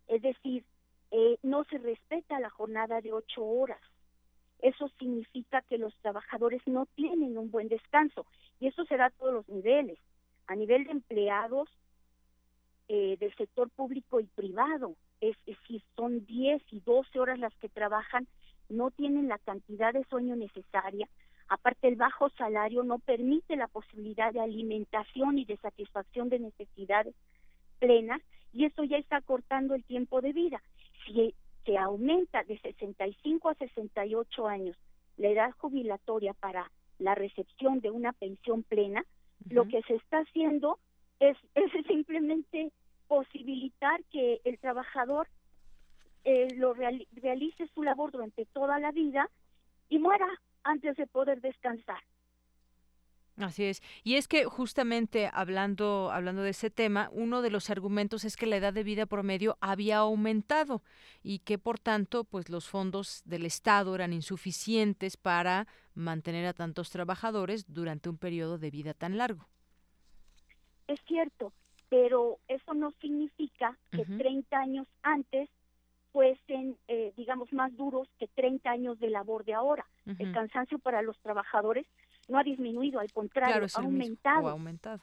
Es 0.08 0.21
decir, 0.21 0.63
eh, 1.12 1.38
no 1.43 1.63
se 1.65 1.78
respeta 1.78 2.39
la 2.39 2.50
jornada 2.50 3.02
de 3.02 3.13
ocho 3.13 3.43
horas. 3.43 3.82
Eso 4.62 4.89
significa 5.00 5.62
que 5.63 5.78
los 5.78 5.95
trabajadores 6.02 6.62
no 6.65 6.86
tienen 6.95 7.38
un 7.38 7.52
buen 7.52 7.67
descanso 7.67 8.26
y 8.60 8.67
eso 8.67 8.86
será 8.86 9.08
a 9.08 9.10
todos 9.12 9.34
los 9.34 9.50
niveles, 9.50 10.00
a 10.48 10.56
nivel 10.56 10.86
de 10.86 10.91
empleados 10.91 11.69
eh, 12.88 13.17
del 13.19 13.36
sector 13.36 13.69
público 13.69 14.19
y 14.19 14.26
privado. 14.26 14.95
Es 15.21 15.36
decir, 15.45 15.82
son 15.95 16.26
10 16.26 16.62
y 16.71 16.80
12 16.82 17.19
horas 17.19 17.39
las 17.39 17.56
que 17.56 17.69
trabajan, 17.69 18.28
no 18.69 18.91
tienen 18.91 19.28
la 19.28 19.39
cantidad 19.39 19.93
de 19.93 20.04
sueño 20.06 20.36
necesaria. 20.36 21.08
Aparte, 21.47 21.88
el 21.88 21.95
bajo 21.95 22.29
salario 22.31 22.84
no 22.84 22.99
permite 22.99 23.55
la 23.55 23.67
posibilidad 23.67 24.34
de 24.34 24.39
alimentación 24.39 25.38
y 25.38 25.45
de 25.45 25.58
satisfacción 25.58 26.29
de 26.29 26.39
necesidades 26.39 27.15
plenas 27.79 28.21
y 28.51 28.65
eso 28.65 28.84
ya 28.84 28.97
está 28.97 29.21
cortando 29.21 29.75
el 29.75 29.84
tiempo 29.84 30.21
de 30.21 30.34
vida. 30.34 30.62
Si 31.05 31.36
se 31.65 31.77
aumenta 31.77 32.43
de 32.43 32.58
65 32.60 33.49
a 33.49 33.55
68 33.55 34.47
años 34.47 34.77
la 35.17 35.29
edad 35.29 35.51
jubilatoria 35.58 36.34
para 36.34 36.71
la 36.99 37.15
recepción 37.15 37.79
de 37.79 37.91
una 37.91 38.13
pensión 38.13 38.63
plena, 38.63 39.05
lo 39.49 39.67
que 39.67 39.81
se 39.84 39.95
está 39.95 40.19
haciendo 40.19 40.79
es, 41.19 41.38
es 41.55 41.71
simplemente 41.88 42.71
posibilitar 43.08 44.03
que 44.05 44.41
el 44.45 44.58
trabajador 44.58 45.27
eh, 46.23 46.47
lo 46.55 46.73
realice 46.73 47.67
su 47.73 47.84
labor 47.84 48.12
durante 48.12 48.45
toda 48.47 48.79
la 48.79 48.91
vida 48.91 49.29
y 49.89 49.99
muera 49.99 50.27
antes 50.65 50.97
de 50.97 51.08
poder 51.08 51.39
descansar. 51.39 52.04
Así 53.38 53.65
es. 53.65 53.82
Y 54.04 54.15
es 54.15 54.30
que 54.30 54.45
justamente 54.45 55.30
hablando, 55.32 56.10
hablando 56.12 56.41
de 56.41 56.51
ese 56.51 56.69
tema, 56.69 57.10
uno 57.12 57.41
de 57.41 57.51
los 57.51 57.69
argumentos 57.69 58.23
es 58.23 58.38
que 58.38 58.45
la 58.45 58.56
edad 58.56 58.71
de 58.71 58.84
vida 58.84 59.06
promedio 59.06 59.58
había 59.60 59.97
aumentado 59.97 60.82
y 61.21 61.39
que 61.39 61.58
por 61.58 61.78
tanto, 61.78 62.23
pues 62.23 62.49
los 62.49 62.69
fondos 62.69 63.23
del 63.25 63.45
Estado 63.45 63.93
eran 63.93 64.13
insuficientes 64.13 65.17
para 65.17 65.67
mantener 65.95 66.45
a 66.45 66.54
tantos 66.54 66.91
trabajadores 66.91 67.65
durante 67.67 68.10
un 68.10 68.17
periodo 68.17 68.58
de 68.58 68.71
vida 68.71 68.93
tan 68.93 69.17
largo. 69.17 69.49
Es 70.88 70.99
cierto, 71.06 71.51
pero 71.89 72.39
eso 72.47 72.73
no 72.73 72.91
significa 73.01 73.78
que 73.91 74.06
30 74.06 74.58
años 74.58 74.88
antes 75.01 75.49
fuesen, 76.15 76.78
eh, 76.88 77.12
digamos, 77.17 77.51
más 77.51 77.75
duros 77.75 78.08
que 78.17 78.28
30 78.28 78.71
años 78.71 78.97
de 79.01 79.10
labor 79.10 79.43
de 79.43 79.54
ahora. 79.54 79.86
El 80.17 80.32
cansancio 80.32 80.80
para 80.80 81.01
los 81.01 81.19
trabajadores 81.19 81.86
no 82.30 82.38
ha 82.38 82.43
disminuido, 82.43 83.01
al 83.01 83.12
contrario, 83.12 83.67
ha 83.75 83.82
aumentado. 83.82 84.47
aumentado. 84.47 85.01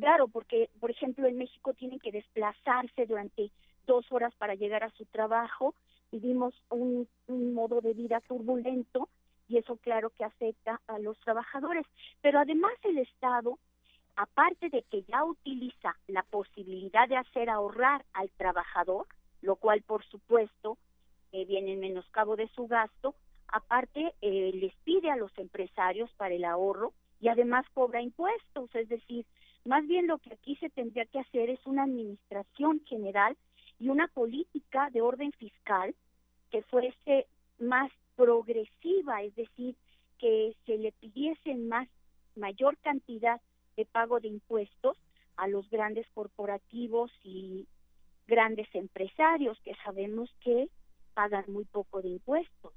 Claro, 0.00 0.26
porque, 0.28 0.70
por 0.80 0.90
ejemplo, 0.90 1.26
en 1.26 1.36
México 1.36 1.74
tienen 1.74 1.98
que 1.98 2.12
desplazarse 2.12 3.04
durante 3.04 3.50
dos 3.86 4.10
horas 4.10 4.34
para 4.36 4.54
llegar 4.54 4.84
a 4.84 4.90
su 4.92 5.04
trabajo. 5.04 5.74
Vivimos 6.10 6.54
un, 6.70 7.06
un 7.26 7.52
modo 7.52 7.82
de 7.82 7.92
vida 7.92 8.22
turbulento 8.22 9.10
y 9.48 9.58
eso, 9.58 9.76
claro, 9.76 10.08
que 10.16 10.24
afecta 10.24 10.80
a 10.86 10.98
los 10.98 11.18
trabajadores. 11.20 11.84
Pero 12.22 12.38
además 12.38 12.72
el 12.84 12.96
Estado, 12.96 13.58
aparte 14.16 14.70
de 14.70 14.82
que 14.84 15.02
ya 15.02 15.24
utiliza 15.24 15.94
la 16.06 16.22
posibilidad 16.22 17.06
de 17.06 17.18
hacer 17.18 17.50
ahorrar 17.50 18.02
al 18.14 18.30
trabajador, 18.30 19.06
lo 19.44 19.56
cual, 19.56 19.82
por 19.82 20.04
supuesto, 20.06 20.78
eh, 21.32 21.44
viene 21.44 21.74
en 21.74 21.80
menoscabo 21.80 22.34
de 22.34 22.48
su 22.48 22.66
gasto, 22.66 23.14
aparte 23.48 24.14
eh, 24.22 24.52
les 24.54 24.74
pide 24.84 25.10
a 25.10 25.16
los 25.16 25.36
empresarios 25.38 26.10
para 26.16 26.34
el 26.34 26.44
ahorro 26.44 26.94
y 27.20 27.28
además 27.28 27.66
cobra 27.74 28.00
impuestos, 28.00 28.74
es 28.74 28.88
decir, 28.88 29.26
más 29.64 29.86
bien 29.86 30.06
lo 30.06 30.18
que 30.18 30.32
aquí 30.32 30.56
se 30.56 30.70
tendría 30.70 31.04
que 31.06 31.20
hacer 31.20 31.50
es 31.50 31.60
una 31.66 31.84
administración 31.84 32.80
general 32.86 33.36
y 33.78 33.88
una 33.88 34.08
política 34.08 34.88
de 34.90 35.02
orden 35.02 35.32
fiscal 35.32 35.94
que 36.50 36.62
fuese 36.62 37.26
más 37.58 37.90
progresiva, 38.16 39.22
es 39.22 39.34
decir, 39.34 39.76
que 40.18 40.54
se 40.64 40.78
le 40.78 40.92
pidiesen 40.92 41.68
más 41.68 41.88
mayor 42.34 42.78
cantidad 42.78 43.40
de 43.76 43.84
pago 43.84 44.20
de 44.20 44.28
impuestos 44.28 44.96
a 45.36 45.48
los 45.48 45.68
grandes 45.68 46.06
corporativos 46.14 47.10
y 47.22 47.66
grandes 48.26 48.68
empresarios 48.74 49.58
que 49.64 49.74
sabemos 49.84 50.30
que 50.40 50.68
pagan 51.14 51.44
muy 51.48 51.64
poco 51.64 52.02
de 52.02 52.08
impuestos. 52.08 52.72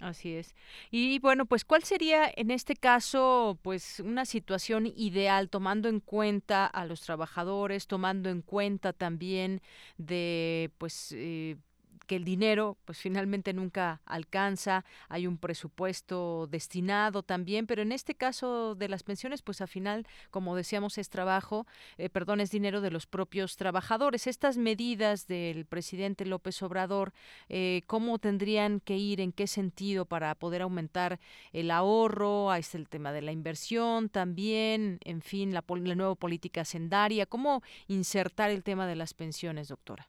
Así 0.00 0.34
es. 0.34 0.54
Y 0.90 1.18
bueno, 1.20 1.46
pues 1.46 1.64
¿cuál 1.64 1.84
sería 1.84 2.30
en 2.34 2.50
este 2.50 2.74
caso 2.74 3.58
pues 3.62 4.00
una 4.00 4.24
situación 4.24 4.86
ideal 4.86 5.48
tomando 5.48 5.88
en 5.88 6.00
cuenta 6.00 6.66
a 6.66 6.84
los 6.84 7.00
trabajadores, 7.02 7.86
tomando 7.86 8.28
en 8.28 8.42
cuenta 8.42 8.92
también 8.92 9.60
de 9.96 10.72
pues 10.78 11.12
eh, 11.16 11.56
que 12.04 12.16
el 12.16 12.24
dinero 12.24 12.76
pues 12.84 12.98
finalmente 12.98 13.52
nunca 13.52 14.00
alcanza, 14.04 14.84
hay 15.08 15.26
un 15.26 15.38
presupuesto 15.38 16.46
destinado 16.46 17.22
también, 17.22 17.66
pero 17.66 17.82
en 17.82 17.92
este 17.92 18.14
caso 18.14 18.74
de 18.74 18.88
las 18.88 19.02
pensiones 19.02 19.42
pues 19.42 19.60
al 19.60 19.68
final, 19.68 20.06
como 20.30 20.56
decíamos, 20.56 20.98
es 20.98 21.10
trabajo, 21.10 21.66
eh, 21.98 22.08
perdón, 22.08 22.40
es 22.40 22.50
dinero 22.50 22.80
de 22.80 22.90
los 22.90 23.06
propios 23.06 23.56
trabajadores. 23.56 24.26
Estas 24.26 24.56
medidas 24.56 25.26
del 25.26 25.66
presidente 25.66 26.24
López 26.24 26.62
Obrador, 26.62 27.12
eh, 27.48 27.82
¿cómo 27.86 28.18
tendrían 28.18 28.80
que 28.80 28.96
ir, 28.96 29.20
en 29.20 29.32
qué 29.32 29.46
sentido 29.46 30.04
para 30.04 30.34
poder 30.34 30.62
aumentar 30.62 31.18
el 31.52 31.70
ahorro? 31.70 32.50
Ahí 32.50 32.60
está 32.60 32.78
el 32.78 32.88
tema 32.88 33.12
de 33.12 33.22
la 33.22 33.32
inversión 33.32 34.08
también, 34.08 34.98
en 35.04 35.22
fin, 35.22 35.52
la, 35.54 35.64
la 35.66 35.94
nueva 35.94 36.14
política 36.14 36.64
sendaria, 36.64 37.26
¿cómo 37.26 37.62
insertar 37.88 38.50
el 38.50 38.62
tema 38.62 38.86
de 38.86 38.96
las 38.96 39.14
pensiones, 39.14 39.68
doctora? 39.68 40.08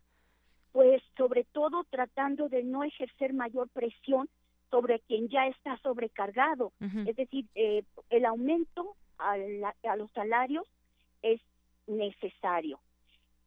pues 0.75 1.01
sobre 1.17 1.43
todo 1.45 1.83
tratando 1.85 2.49
de 2.49 2.63
no 2.63 2.83
ejercer 2.83 3.33
mayor 3.33 3.69
presión 3.69 4.29
sobre 4.69 4.99
quien 5.01 5.29
ya 5.29 5.47
está 5.47 5.77
sobrecargado. 5.77 6.73
Es 7.05 7.15
decir, 7.15 7.45
eh, 7.55 7.83
el 8.09 8.25
aumento 8.25 8.95
a, 9.17 9.35
a, 9.83 9.95
los 9.95 10.11
salarios 10.11 10.67
es 11.21 11.39
necesario, 11.87 12.79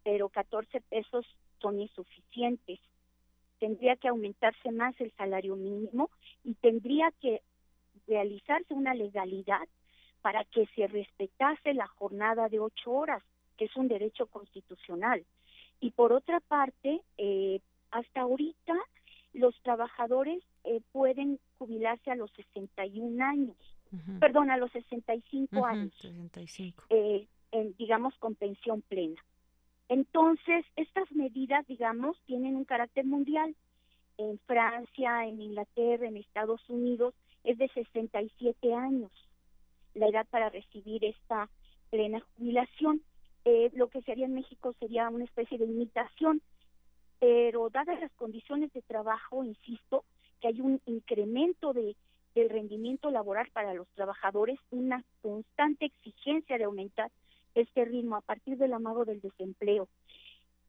pero 0.05 0.29
14 0.29 0.81
pesos 0.83 1.27
son 1.61 1.81
insuficientes. 1.81 2.81
Tendría 3.59 3.97
que 3.97 4.09
aumentarse 4.09 4.71
más 4.71 4.99
el 5.01 5.13
salario 5.17 5.57
mínimo 5.57 6.11
y 6.45 6.55
tendría 6.55 7.11
que 7.21 7.43
realizarse 8.07 8.73
una 8.73 8.95
legalidad 8.95 9.69
para 10.23 10.45
que 10.45 10.67
se 10.75 10.87
respetase 10.87 11.75
la 11.75 11.87
jornada 11.87 12.49
de 12.49 12.61
ocho 12.61 12.93
horas, 12.93 13.23
que 13.57 13.67
es 13.67 13.77
un 13.77 13.89
derecho 13.89 14.27
constitucional. 14.27 15.25
Y 15.81 15.91
por 15.93 16.13
otra 16.13 16.41
parte, 16.41 17.01
eh, 17.19 17.61
hasta 17.91 18.21
ahorita 18.23 18.75
los 19.33 19.55
trabajadores 19.63 20.43
eh, 20.65 20.81
pueden 20.93 21.39
jubilarse 21.59 22.11
a 22.11 22.17
los 22.17 22.31
61 22.33 23.25
años, 23.25 23.57
perdón, 24.21 24.51
a 24.51 24.57
los 24.57 24.71
65 24.73 25.65
años, 25.65 25.93
65. 26.01 26.85
Eh, 26.91 27.27
en, 27.53 27.75
digamos 27.77 28.15
con 28.19 28.35
pensión 28.35 28.83
plena. 28.83 29.23
Entonces, 29.89 30.67
estas 30.77 31.11
medidas, 31.13 31.67
digamos, 31.67 32.21
tienen 32.27 32.57
un 32.57 32.65
carácter 32.65 33.07
mundial. 33.07 33.55
En 34.19 34.39
Francia, 34.41 35.27
en 35.27 35.41
Inglaterra, 35.41 36.07
en 36.07 36.17
Estados 36.17 36.61
Unidos, 36.69 37.15
es 37.45 37.57
de 37.57 37.69
67 37.69 38.75
años 38.75 39.13
la 39.95 40.09
edad 40.09 40.27
para 40.31 40.51
recibir 40.51 41.05
esta 41.05 41.49
plena 41.91 42.21
jubilación. 42.21 43.03
Eh, 43.51 43.71
lo 43.73 43.89
que 43.89 44.03
se 44.03 44.13
haría 44.13 44.27
en 44.27 44.35
México 44.35 44.75
sería 44.79 45.09
una 45.09 45.25
especie 45.25 45.57
de 45.57 45.65
imitación, 45.65 46.43
pero 47.19 47.71
dadas 47.71 47.99
las 47.99 48.13
condiciones 48.13 48.71
de 48.75 48.83
trabajo, 48.83 49.43
insisto, 49.43 50.05
que 50.39 50.49
hay 50.49 50.61
un 50.61 50.83
incremento 50.85 51.73
de, 51.73 51.97
del 52.35 52.51
rendimiento 52.51 53.11
laboral 53.11 53.49
para 53.55 53.73
los 53.73 53.89
trabajadores, 53.95 54.59
una 54.71 55.03
constante 55.23 55.87
exigencia 55.87 56.59
de 56.59 56.65
aumentar 56.65 57.11
este 57.55 57.87
ritmo 57.87 58.17
a 58.17 58.21
partir 58.21 58.59
del 58.59 58.75
amago 58.75 59.07
del 59.07 59.23
desempleo 59.23 59.89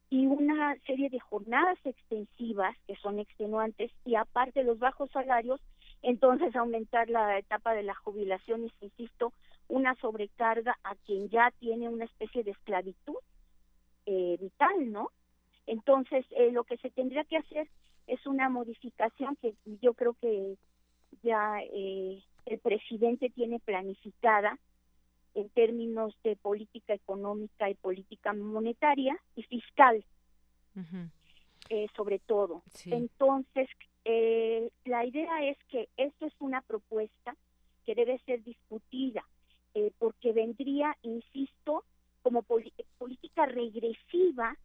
y 0.10 0.28
una 0.28 0.78
serie 0.88 1.10
de 1.10 1.20
jornadas 1.20 1.78
extensivas 1.84 2.78
que 2.88 2.96
son 2.96 3.20
extenuantes 3.20 3.92
y 4.06 4.16
aparte 4.16 4.64
los 4.64 4.80
bajos 4.80 5.12
salarios, 5.12 5.60
entonces 6.02 6.56
aumentar 6.56 7.10
la 7.10 7.40
etapa 7.40 7.74
de 7.74 7.84
la 7.84 7.96
jubilación 7.96 8.72
insisto, 8.80 9.34
una 9.70 9.96
sobrecarga 9.96 10.78
a 10.84 10.96
quien 10.96 11.30
ya 11.30 11.52
tiene 11.60 11.88
una 11.88 12.06
especie 12.06 12.44
de 12.44 12.52
esclavitud 12.52 13.16
eh, 14.06 14.38
vital, 14.42 14.92
¿no? 14.92 15.12
Entonces, 15.68 16.26
eh, 16.32 16.52
lo 16.52 16.64
que 16.64 16.78
se 16.78 16.90
tendría 16.90 17.24
que 17.24 17.38
hacer 17.38 17.70
es 18.08 18.26
una 18.26 18.50
modificación 18.50 19.36
que 19.36 19.54
yo 19.82 19.94
creo 19.94 20.16
que 20.16 20.58
ya 21.22 21.60
eh, 21.62 22.24
el 22.46 22.60
presidente 22.60 23.30
tiene 23.30 23.60
planificada 23.60 24.58
en 25.36 25.50
términos 25.50 26.18
de 26.24 26.36
política 26.36 26.96
económica 26.96 27.70
y 27.70 27.76
política 27.76 28.34
monetaria 28.34 29.16
y 29.36 29.44
fiscal, 29.44 30.04
sobre 31.96 32.18
todo. 32.18 32.64
Entonces, 32.86 33.70
la 34.86 35.06
idea 35.06 35.46
es 35.46 35.58
que 35.70 35.88
esto 35.98 36.26
es 36.26 36.34
una 36.40 36.62
propuesta 36.62 37.36
que 37.86 37.94
debe 37.94 38.18
ser 38.26 38.44
discutida 38.44 39.24
eh, 39.80 39.94
porque 39.98 40.34
vendría, 40.34 40.98
insisto, 41.04 41.86
como 42.22 42.44
política 42.44 43.46
regresiva 43.46 44.58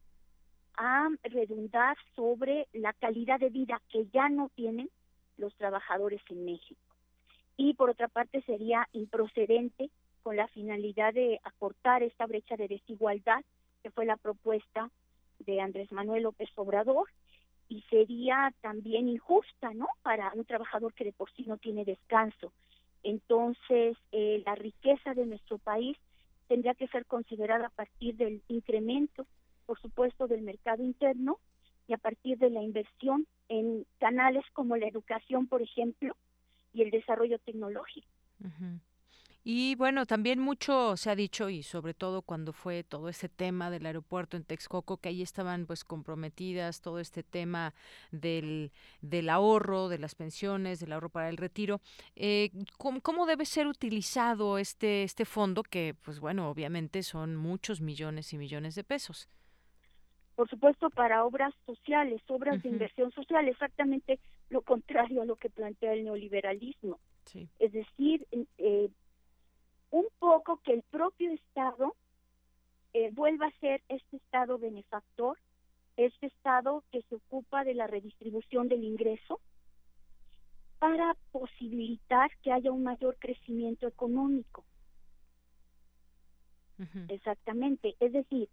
a 0.76 1.08
redundar 1.22 1.96
sobre 2.16 2.66
la 2.72 2.92
calidad 2.94 3.38
de 3.38 3.50
vida 3.50 3.80
que 3.90 4.06
ya 4.12 4.28
no 4.28 4.50
tienen 4.56 4.90
los 5.36 5.54
trabajadores 5.54 6.20
en 6.30 6.44
México. 6.44 6.80
Y 7.56 7.74
por 7.74 7.90
otra 7.90 8.08
parte 8.08 8.42
sería 8.42 8.88
improcedente 8.92 9.88
con 10.24 10.36
la 10.36 10.48
finalidad 10.48 11.14
de 11.14 11.40
acortar 11.44 12.02
esta 12.02 12.26
brecha 12.26 12.56
de 12.56 12.66
desigualdad, 12.66 13.44
que 13.84 13.92
fue 13.92 14.06
la 14.06 14.16
propuesta 14.16 14.90
de 15.38 15.60
Andrés 15.60 15.92
Manuel 15.92 16.24
López 16.24 16.50
Obrador, 16.56 17.08
y 17.68 17.82
sería 17.82 18.52
también 18.62 19.08
injusta, 19.08 19.72
¿no? 19.74 19.86
Para 20.02 20.32
un 20.34 20.44
trabajador 20.44 20.92
que 20.92 21.04
de 21.04 21.12
por 21.12 21.30
sí 21.32 21.44
no 21.46 21.56
tiene 21.56 21.84
descanso. 21.84 22.52
Entonces, 23.04 23.96
eh, 24.12 24.42
la 24.44 24.54
riqueza 24.54 25.14
de 25.14 25.26
nuestro 25.26 25.58
país 25.58 25.96
tendría 26.48 26.74
que 26.74 26.88
ser 26.88 27.06
considerada 27.06 27.66
a 27.66 27.70
partir 27.70 28.16
del 28.16 28.42
incremento, 28.48 29.26
por 29.66 29.80
supuesto, 29.80 30.26
del 30.26 30.42
mercado 30.42 30.82
interno 30.82 31.38
y 31.86 31.92
a 31.92 31.98
partir 31.98 32.38
de 32.38 32.50
la 32.50 32.62
inversión 32.62 33.26
en 33.48 33.86
canales 33.98 34.44
como 34.52 34.76
la 34.76 34.88
educación, 34.88 35.46
por 35.46 35.62
ejemplo, 35.62 36.16
y 36.72 36.82
el 36.82 36.90
desarrollo 36.90 37.38
tecnológico. 37.38 38.08
Y 39.46 39.74
bueno, 39.74 40.06
también 40.06 40.40
mucho 40.40 40.96
se 40.96 41.10
ha 41.10 41.14
dicho 41.14 41.50
y 41.50 41.62
sobre 41.62 41.92
todo 41.92 42.22
cuando 42.22 42.54
fue 42.54 42.82
todo 42.82 43.10
ese 43.10 43.28
tema 43.28 43.68
del 43.68 43.84
aeropuerto 43.84 44.38
en 44.38 44.44
Texcoco, 44.44 44.96
que 44.96 45.10
ahí 45.10 45.20
estaban 45.20 45.66
pues 45.66 45.84
comprometidas 45.84 46.80
todo 46.80 46.98
este 46.98 47.22
tema 47.22 47.74
del, 48.10 48.72
del 49.02 49.28
ahorro, 49.28 49.88
de 49.90 49.98
las 49.98 50.14
pensiones, 50.14 50.80
del 50.80 50.92
ahorro 50.92 51.10
para 51.10 51.28
el 51.28 51.36
retiro. 51.36 51.82
Eh, 52.16 52.52
¿cómo, 52.78 53.02
¿cómo, 53.02 53.26
debe 53.26 53.44
ser 53.44 53.66
utilizado 53.66 54.56
este, 54.56 55.02
este 55.02 55.26
fondo 55.26 55.62
que 55.62 55.94
pues 56.02 56.20
bueno, 56.20 56.48
obviamente 56.48 57.02
son 57.02 57.36
muchos 57.36 57.82
millones 57.82 58.32
y 58.32 58.38
millones 58.38 58.74
de 58.76 58.84
pesos? 58.84 59.28
Por 60.36 60.48
supuesto, 60.48 60.88
para 60.88 61.22
obras 61.22 61.54
sociales, 61.66 62.22
obras 62.28 62.62
de 62.62 62.70
inversión 62.70 63.12
social, 63.12 63.46
exactamente 63.46 64.18
lo 64.48 64.62
contrario 64.62 65.20
a 65.20 65.26
lo 65.26 65.36
que 65.36 65.50
plantea 65.50 65.92
el 65.92 66.04
neoliberalismo. 66.04 66.98
Es 67.58 67.72
decir, 67.72 68.26
eh, 68.58 68.90
un 69.94 70.06
poco 70.18 70.56
que 70.64 70.72
el 70.72 70.82
propio 70.82 71.30
Estado 71.30 71.94
eh, 72.94 73.10
vuelva 73.12 73.46
a 73.46 73.60
ser 73.60 73.80
este 73.88 74.16
Estado 74.16 74.58
benefactor, 74.58 75.38
este 75.96 76.26
Estado 76.26 76.82
que 76.90 77.02
se 77.02 77.14
ocupa 77.14 77.62
de 77.62 77.74
la 77.74 77.86
redistribución 77.86 78.66
del 78.66 78.82
ingreso 78.82 79.38
para 80.80 81.14
posibilitar 81.30 82.28
que 82.42 82.50
haya 82.50 82.72
un 82.72 82.82
mayor 82.82 83.16
crecimiento 83.20 83.86
económico. 83.86 84.64
Exactamente. 87.08 87.94
Es 88.00 88.12
decir, 88.12 88.48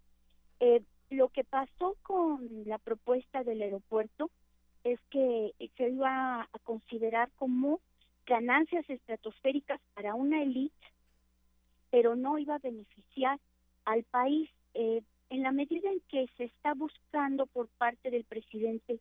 eh, 0.59 0.83
lo 1.09 1.29
que 1.29 1.43
pasó 1.43 1.97
con 2.03 2.47
la 2.65 2.77
propuesta 2.77 3.43
del 3.43 3.63
aeropuerto 3.63 4.29
es 4.83 4.99
que 5.09 5.55
se 5.75 5.89
iba 5.89 6.43
a 6.43 6.59
considerar 6.63 7.31
como 7.37 7.79
ganancias 8.27 8.87
estratosféricas 8.87 9.81
para 9.95 10.13
una 10.13 10.43
élite 10.43 10.90
pero 11.91 12.15
no 12.15 12.39
iba 12.39 12.55
a 12.55 12.59
beneficiar 12.59 13.39
al 13.85 14.03
país 14.03 14.49
eh, 14.73 15.03
en 15.29 15.43
la 15.43 15.51
medida 15.51 15.89
en 15.91 16.01
que 16.09 16.27
se 16.37 16.45
está 16.45 16.73
buscando 16.73 17.45
por 17.45 17.67
parte 17.67 18.09
del 18.09 18.23
presidente 18.23 18.99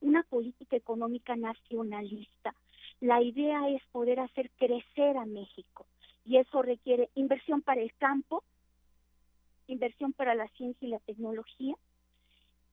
una 0.00 0.22
política 0.22 0.76
económica 0.76 1.36
nacionalista. 1.36 2.54
La 3.00 3.22
idea 3.22 3.68
es 3.68 3.82
poder 3.92 4.20
hacer 4.20 4.50
crecer 4.56 5.16
a 5.16 5.26
México 5.26 5.86
y 6.24 6.36
eso 6.36 6.62
requiere 6.62 7.10
inversión 7.14 7.62
para 7.62 7.80
el 7.80 7.94
campo, 7.94 8.42
inversión 9.66 10.12
para 10.12 10.34
la 10.34 10.48
ciencia 10.48 10.86
y 10.86 10.90
la 10.90 10.98
tecnología 11.00 11.74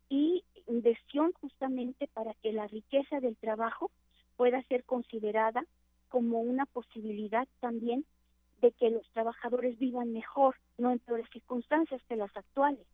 y 0.10 0.43
inversión 0.67 1.34
justamente 1.41 2.08
para 2.08 2.34
que 2.36 2.54
la 2.54 2.67
riqueza 2.67 3.19
del 3.19 3.36
trabajo 3.36 3.91
pueda 4.38 4.62
ser 4.63 4.84
considerada 4.84 5.65
como 6.10 6.39
una 6.41 6.65
posibilidad 6.65 7.47
también 7.60 8.06
de 8.63 8.71
que 8.71 8.89
los 8.89 9.08
trabajadores 9.12 9.78
vivan 9.78 10.13
mejor, 10.13 10.56
no 10.78 10.91
en 10.91 10.99
peores 10.99 11.28
circunstancias 11.32 12.02
que 12.08 12.15
las 12.15 12.36
actuales. 12.36 12.88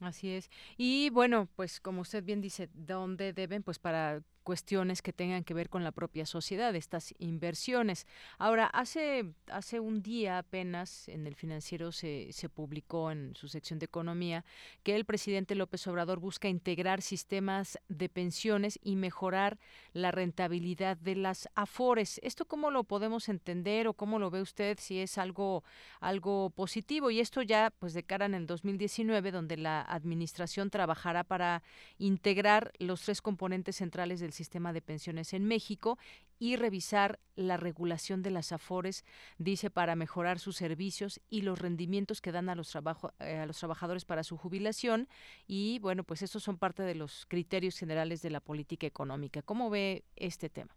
Así 0.00 0.30
es. 0.30 0.50
Y 0.76 1.10
bueno, 1.10 1.48
pues 1.56 1.80
como 1.80 2.02
usted 2.02 2.22
bien 2.22 2.40
dice, 2.40 2.68
¿dónde 2.74 3.32
deben? 3.32 3.62
Pues 3.62 3.78
para 3.78 4.22
cuestiones 4.46 5.02
que 5.02 5.12
tengan 5.12 5.42
que 5.42 5.54
ver 5.54 5.68
con 5.68 5.82
la 5.82 5.90
propia 5.90 6.24
sociedad, 6.24 6.72
estas 6.76 7.12
inversiones. 7.18 8.06
Ahora, 8.38 8.66
hace, 8.66 9.34
hace 9.50 9.80
un 9.80 10.02
día 10.02 10.38
apenas 10.38 11.08
en 11.08 11.26
el 11.26 11.34
financiero 11.34 11.90
se, 11.90 12.28
se 12.30 12.48
publicó 12.48 13.10
en 13.10 13.34
su 13.34 13.48
sección 13.48 13.80
de 13.80 13.86
economía 13.86 14.44
que 14.84 14.94
el 14.94 15.04
presidente 15.04 15.56
López 15.56 15.84
Obrador 15.88 16.20
busca 16.20 16.48
integrar 16.48 17.02
sistemas 17.02 17.76
de 17.88 18.08
pensiones 18.08 18.78
y 18.84 18.94
mejorar 18.94 19.58
la 19.92 20.12
rentabilidad 20.12 20.96
de 20.96 21.16
las 21.16 21.48
afores. 21.56 22.20
¿Esto 22.22 22.44
cómo 22.44 22.70
lo 22.70 22.84
podemos 22.84 23.28
entender 23.28 23.88
o 23.88 23.94
cómo 23.94 24.20
lo 24.20 24.30
ve 24.30 24.42
usted 24.42 24.78
si 24.80 25.00
es 25.00 25.18
algo, 25.18 25.64
algo 25.98 26.50
positivo? 26.50 27.10
Y 27.10 27.18
esto 27.18 27.42
ya 27.42 27.72
pues 27.80 27.94
de 27.94 28.04
cara 28.04 28.26
en 28.26 28.34
el 28.34 28.46
2019, 28.46 29.32
donde 29.32 29.56
la 29.56 29.80
administración 29.88 30.70
trabajará 30.70 31.24
para 31.24 31.62
integrar 31.98 32.72
los 32.78 33.02
tres 33.02 33.22
componentes 33.22 33.76
centrales 33.76 34.20
del 34.20 34.32
sistema 34.32 34.72
de 34.72 34.82
pensiones 34.82 35.32
en 35.32 35.44
México 35.44 35.98
y 36.38 36.56
revisar 36.56 37.18
la 37.34 37.56
regulación 37.56 38.22
de 38.22 38.30
las 38.30 38.52
AFORES, 38.52 39.04
dice, 39.38 39.70
para 39.70 39.96
mejorar 39.96 40.38
sus 40.38 40.56
servicios 40.56 41.20
y 41.30 41.42
los 41.42 41.58
rendimientos 41.58 42.20
que 42.20 42.32
dan 42.32 42.48
a 42.48 42.54
los, 42.54 42.70
trabajo, 42.70 43.12
eh, 43.20 43.38
a 43.38 43.46
los 43.46 43.58
trabajadores 43.58 44.04
para 44.04 44.22
su 44.22 44.36
jubilación. 44.36 45.08
Y 45.46 45.78
bueno, 45.78 46.04
pues 46.04 46.22
estos 46.22 46.42
son 46.42 46.58
parte 46.58 46.82
de 46.82 46.94
los 46.94 47.26
criterios 47.26 47.78
generales 47.78 48.22
de 48.22 48.30
la 48.30 48.40
política 48.40 48.86
económica. 48.86 49.42
¿Cómo 49.42 49.70
ve 49.70 50.04
este 50.16 50.48
tema? 50.48 50.74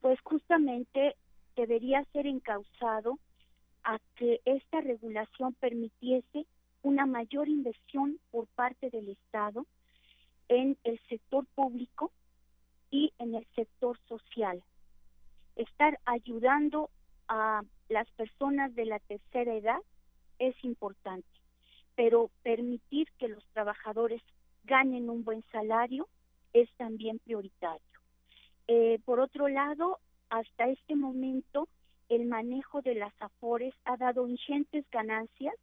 Pues 0.00 0.18
justamente 0.22 1.16
debería 1.56 2.04
ser 2.12 2.26
encausado 2.26 3.18
a 3.84 3.98
que 4.16 4.40
esta 4.44 4.80
regulación 4.80 5.54
permitiese 5.54 6.46
una 6.82 7.06
mayor 7.06 7.48
inversión 7.48 8.18
por 8.30 8.46
parte 8.48 8.90
del 8.90 9.08
Estado 9.08 9.66
en 10.48 10.76
el 10.84 11.00
sector 11.08 11.46
público 11.54 12.12
y 12.90 13.12
en 13.18 13.34
el 13.34 13.46
sector 13.54 13.98
social. 14.08 14.62
Estar 15.56 15.98
ayudando 16.04 16.90
a 17.28 17.62
las 17.88 18.10
personas 18.12 18.74
de 18.74 18.86
la 18.86 18.98
tercera 18.98 19.54
edad 19.54 19.80
es 20.38 20.54
importante, 20.64 21.28
pero 21.94 22.30
permitir 22.42 23.08
que 23.18 23.28
los 23.28 23.44
trabajadores 23.52 24.22
ganen 24.64 25.10
un 25.10 25.22
buen 25.22 25.44
salario 25.52 26.08
es 26.52 26.68
también 26.76 27.18
prioritario. 27.20 27.80
Eh, 28.66 28.98
por 29.04 29.20
otro 29.20 29.48
lado, 29.48 29.98
hasta 30.30 30.68
este 30.68 30.96
momento 30.96 31.68
el 32.08 32.26
manejo 32.26 32.82
de 32.82 32.94
las 32.94 33.12
afores 33.20 33.74
ha 33.84 33.96
dado 33.96 34.26
ingentes 34.26 34.84
ganancias 34.90 35.54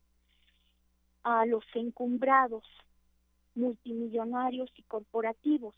a 1.27 1.45
los 1.45 1.65
encumbrados 1.73 2.63
multimillonarios 3.53 4.71
y 4.77 4.83
corporativos. 4.83 5.75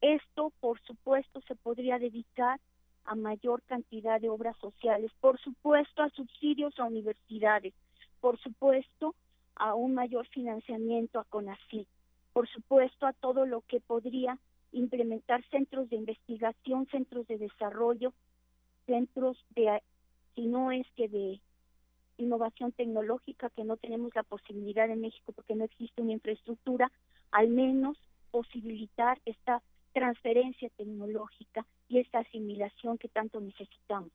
Esto, 0.00 0.52
por 0.60 0.80
supuesto, 0.82 1.40
se 1.48 1.56
podría 1.56 1.98
dedicar 1.98 2.60
a 3.04 3.16
mayor 3.16 3.62
cantidad 3.62 4.20
de 4.20 4.28
obras 4.28 4.56
sociales, 4.58 5.10
por 5.20 5.40
supuesto 5.40 6.04
a 6.04 6.10
subsidios 6.10 6.78
a 6.78 6.84
universidades, 6.84 7.74
por 8.20 8.38
supuesto 8.38 9.16
a 9.56 9.74
un 9.74 9.92
mayor 9.92 10.28
financiamiento 10.28 11.18
a 11.18 11.24
CONACYT, 11.24 11.88
por 12.32 12.48
supuesto 12.48 13.08
a 13.08 13.12
todo 13.12 13.44
lo 13.44 13.62
que 13.62 13.80
podría 13.80 14.38
implementar 14.70 15.42
centros 15.50 15.90
de 15.90 15.96
investigación, 15.96 16.86
centros 16.92 17.26
de 17.26 17.38
desarrollo, 17.38 18.12
centros 18.86 19.36
de, 19.56 19.82
si 20.36 20.46
no 20.46 20.70
es 20.70 20.86
que 20.94 21.08
de 21.08 21.40
innovación 22.18 22.72
tecnológica, 22.72 23.50
que 23.50 23.64
no 23.64 23.76
tenemos 23.76 24.14
la 24.14 24.22
posibilidad 24.22 24.90
en 24.90 25.00
México 25.00 25.32
porque 25.32 25.54
no 25.54 25.64
existe 25.64 26.02
una 26.02 26.12
infraestructura, 26.12 26.90
al 27.30 27.48
menos 27.48 27.96
posibilitar 28.30 29.20
esta 29.24 29.62
transferencia 29.92 30.68
tecnológica 30.76 31.66
y 31.88 31.98
esta 31.98 32.18
asimilación 32.18 32.98
que 32.98 33.08
tanto 33.08 33.40
necesitamos. 33.40 34.12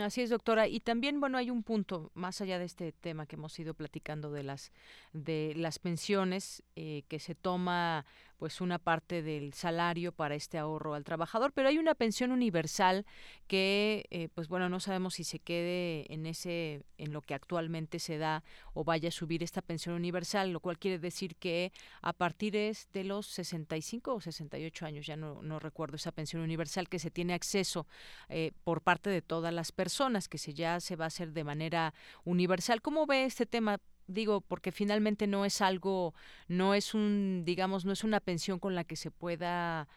así 0.00 0.22
es, 0.22 0.30
doctora. 0.30 0.66
Y 0.66 0.80
también, 0.80 1.20
bueno, 1.20 1.38
hay 1.38 1.50
un 1.50 1.62
punto 1.62 2.10
más 2.14 2.40
allá 2.40 2.58
de 2.58 2.64
este 2.64 2.92
tema 2.92 3.26
que 3.26 3.36
hemos 3.36 3.56
ido 3.58 3.74
platicando 3.74 4.32
de 4.32 4.42
las 4.42 4.72
de 5.12 5.54
las 5.56 5.78
pensiones 5.78 6.62
eh, 6.74 7.04
que 7.08 7.20
se 7.20 7.34
toma 7.34 8.04
pues 8.38 8.60
una 8.60 8.78
parte 8.78 9.22
del 9.22 9.54
salario 9.54 10.12
para 10.12 10.34
este 10.34 10.58
ahorro 10.58 10.94
al 10.94 11.04
trabajador, 11.04 11.52
pero 11.52 11.68
hay 11.68 11.78
una 11.78 11.94
pensión 11.94 12.32
universal 12.32 13.06
que 13.46 14.06
eh, 14.10 14.28
pues 14.34 14.48
bueno, 14.48 14.68
no 14.68 14.80
sabemos 14.80 15.14
si 15.14 15.24
se 15.24 15.38
quede 15.38 16.12
en 16.12 16.26
ese 16.26 16.84
en 16.98 17.12
lo 17.12 17.22
que 17.22 17.34
actualmente 17.34 17.98
se 17.98 18.18
da 18.18 18.42
o 18.74 18.84
vaya 18.84 19.08
a 19.08 19.12
subir 19.12 19.42
esta 19.42 19.62
pensión 19.62 19.94
universal, 19.94 20.50
lo 20.50 20.60
cual 20.60 20.78
quiere 20.78 20.98
decir 20.98 21.36
que 21.36 21.72
a 22.02 22.12
partir 22.12 22.46
de 22.46 23.04
los 23.04 23.26
65 23.26 24.14
o 24.14 24.20
68 24.20 24.86
años, 24.86 25.06
ya 25.06 25.16
no, 25.16 25.42
no 25.42 25.58
recuerdo 25.58 25.96
esa 25.96 26.12
pensión 26.12 26.42
universal 26.42 26.88
que 26.88 26.98
se 26.98 27.10
tiene 27.10 27.34
acceso 27.34 27.86
eh, 28.28 28.52
por 28.64 28.82
parte 28.82 29.10
de 29.10 29.22
todas 29.22 29.52
las 29.52 29.72
personas, 29.72 30.28
que 30.28 30.38
se 30.38 30.54
ya 30.54 30.80
se 30.80 30.96
va 30.96 31.04
a 31.04 31.08
hacer 31.08 31.32
de 31.32 31.44
manera 31.44 31.94
universal. 32.24 32.82
¿Cómo 32.82 33.06
ve 33.06 33.24
este 33.24 33.46
tema? 33.46 33.78
Digo 34.06 34.40
porque 34.40 34.72
finalmente 34.72 35.26
no 35.26 35.44
es 35.44 35.60
algo 35.60 36.14
no 36.48 36.74
es 36.74 36.94
un 36.94 37.42
digamos 37.44 37.84
no 37.84 37.92
es 37.92 38.04
una 38.04 38.20
pensión 38.20 38.58
con 38.58 38.74
la 38.74 38.84
que 38.84 38.96
se 38.96 39.10
pueda 39.10 39.88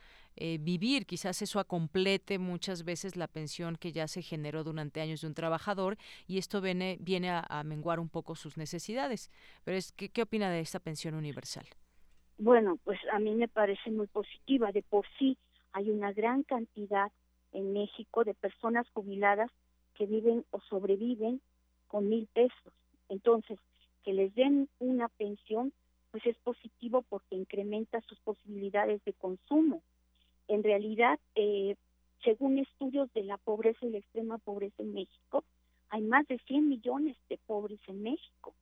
eh, 0.41 0.58
vivir. 0.58 1.06
Quizás 1.06 1.41
eso 1.41 1.60
acomplete 1.60 2.39
muchas 2.39 2.86
veces 2.86 3.17
la 3.17 3.28
pensión 3.28 3.76
que 3.76 3.91
ya 3.91 4.08
se 4.08 4.22
generó 4.22 4.63
durante 4.63 5.02
años 5.02 5.19
de 5.19 5.28
un 5.28 5.34
trabajador 5.34 5.98
y 6.28 6.38
esto 6.38 6.62
viene 6.62 6.98
viene 7.02 7.30
a, 7.30 7.63
menguar 7.65 8.00
un 8.00 8.08
poco 8.08 8.36
sus 8.36 8.58
necesidades. 8.58 9.32
Pero 9.65 9.78
es 9.78 9.91
¿qué, 9.91 10.08
qué 10.08 10.22
opina 10.22 10.50
de 10.50 10.62
esta 10.62 10.80
pensión 10.80 11.15
universal 11.15 11.65
bueno 12.38 12.80
pues 12.86 12.98
a 13.12 13.19
mí 13.19 13.36
me 13.36 13.50
parece 13.50 13.91
muy 13.91 14.08
positiva. 14.08 14.72
De 14.72 14.82
por 14.82 15.06
sí 15.17 15.38
hay 15.74 15.89
una 15.89 16.13
gran 16.13 16.43
cantidad 16.43 17.12
en 17.52 17.74
México 17.74 18.24
de 18.24 18.34
personas 18.34 18.88
jubiladas 18.93 19.52
que 19.95 20.06
viven 20.06 20.45
o 20.52 20.62
sobreviven 20.69 21.41
con 21.88 22.08
mil 22.08 22.28
pesos. 22.34 22.74
Entonces 23.10 23.60
que 24.03 24.13
les 24.13 24.33
den 24.35 24.69
una 24.79 25.07
pensión, 25.09 25.73
pues 26.12 26.25
es 26.25 26.38
positivo 26.38 27.03
porque 27.07 27.35
incrementa 27.35 28.01
sus 28.01 28.19
posibilidades 28.19 29.03
de 29.05 29.13
consumo. 29.13 29.81
En 30.47 30.63
realidad, 30.63 31.19
eh, 31.35 31.75
según 32.23 32.57
estudios 32.57 33.12
de 33.13 33.23
la 33.23 33.38
pobreza 33.38 33.85
y 33.85 33.91
la 33.91 33.99
extrema 33.99 34.38
pobreza 34.38 34.81
en 34.81 34.93
México, 34.93 35.43
hay 35.89 36.01
más 36.01 36.27
de 36.27 36.39
100 36.39 36.67
millones 36.67 37.17
de 37.29 37.38
pobres 37.45 37.79
en 37.88 38.03
México 38.03 38.53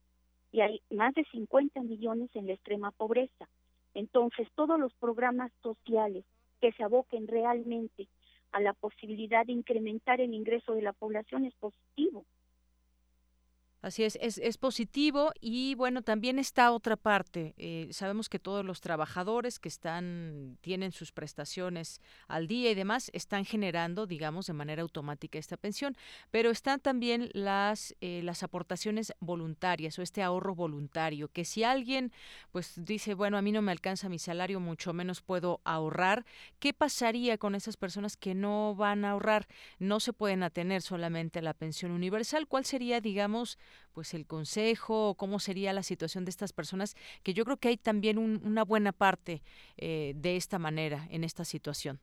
y 0.52 0.62
hay 0.62 0.82
más 0.89 1.13
de 1.13 1.26
50 1.26 1.82
millones 1.82 2.30
en 2.36 2.47
la 2.47 2.54
extrema 2.54 2.91
pobreza. 2.91 3.47
Entonces, 3.93 4.47
todos 4.56 4.80
los 4.80 4.93
programas 4.95 5.52
sociales 5.62 6.23
que 6.62 6.71
se 6.73 6.84
aboquen 6.84 7.28
realmente 7.28 8.08
a 8.52 8.60
la 8.60 8.73
posibilidad 8.73 9.45
de 9.45 9.54
incrementar 9.54 10.21
el 10.21 10.34
ingreso 10.34 10.73
de 10.73 10.82
la 10.82 10.93
población 10.93 11.45
es 11.45 11.54
positivo. 11.56 12.26
Así 13.88 14.04
es, 14.04 14.17
es, 14.21 14.58
positivo 14.58 15.32
y 15.39 15.73
bueno, 15.76 16.02
también 16.02 16.39
está 16.39 16.73
otra 16.73 16.97
parte. 16.97 17.54
Eh, 17.56 17.88
sabemos 17.91 18.28
que 18.28 18.38
todos 18.38 18.65
los 18.65 18.82
trabajadores 18.82 19.60
que 19.60 19.69
están, 19.69 20.58
tienen 20.60 20.91
sus 20.91 21.13
prestaciones 21.13 22.02
al 22.28 22.50
día 22.50 22.69
y 22.69 22.76
demás, 22.76 23.10
están 23.13 23.45
generando, 23.45 24.06
digamos, 24.06 24.47
de 24.47 24.52
manera 24.52 24.82
automática 24.82 25.39
esta 25.39 25.56
pensión, 25.56 25.95
pero 26.32 26.50
están 26.50 26.82
también 26.82 27.30
las, 27.32 27.95
eh, 28.02 28.19
las 28.26 28.43
aportaciones 28.43 29.13
voluntarias 29.21 29.97
o 29.97 30.02
este 30.02 30.21
ahorro 30.21 30.54
voluntario, 30.54 31.30
que 31.30 31.45
si 31.45 31.63
alguien 31.63 32.12
pues 32.52 32.73
dice, 32.84 33.13
bueno, 33.13 33.38
a 33.38 33.41
mí 33.41 33.54
no 33.54 33.62
me 33.62 33.71
alcanza 33.71 34.10
mi 34.10 34.19
salario, 34.19 34.60
mucho 34.60 34.91
menos 34.91 35.21
puedo 35.21 35.62
ahorrar, 35.63 36.26
¿qué 36.60 36.73
pasaría 36.73 37.38
con 37.38 37.56
esas 37.56 37.78
personas 37.78 38.17
que 38.17 38.36
no 38.36 38.76
van 38.76 39.06
a 39.06 39.12
ahorrar? 39.12 39.47
No 39.80 40.02
se 40.02 40.12
pueden 40.12 40.43
atener 40.43 40.82
solamente 40.82 41.39
a 41.39 41.41
la 41.41 41.54
pensión 41.54 41.91
universal. 41.91 42.47
¿Cuál 42.47 42.65
sería, 42.65 43.00
digamos, 43.00 43.58
pues 43.94 44.13
el 44.13 44.26
consejo, 44.26 45.16
cómo 45.16 45.40
sería 45.40 45.74
la 45.74 45.84
situación 45.84 46.26
de 46.26 46.32
estas 46.32 46.54
personas, 46.54 46.96
que 47.24 47.34
yo 47.34 47.46
creo 47.46 47.58
que 47.58 47.70
hay 47.70 47.78
también 47.78 48.18
una 48.18 48.63
buena 48.63 48.92
parte 48.92 49.42
eh, 49.78 50.13
de 50.16 50.36
esta 50.36 50.60
manera 50.60 51.08
en 51.10 51.24
esta 51.24 51.46
situación. 51.46 52.00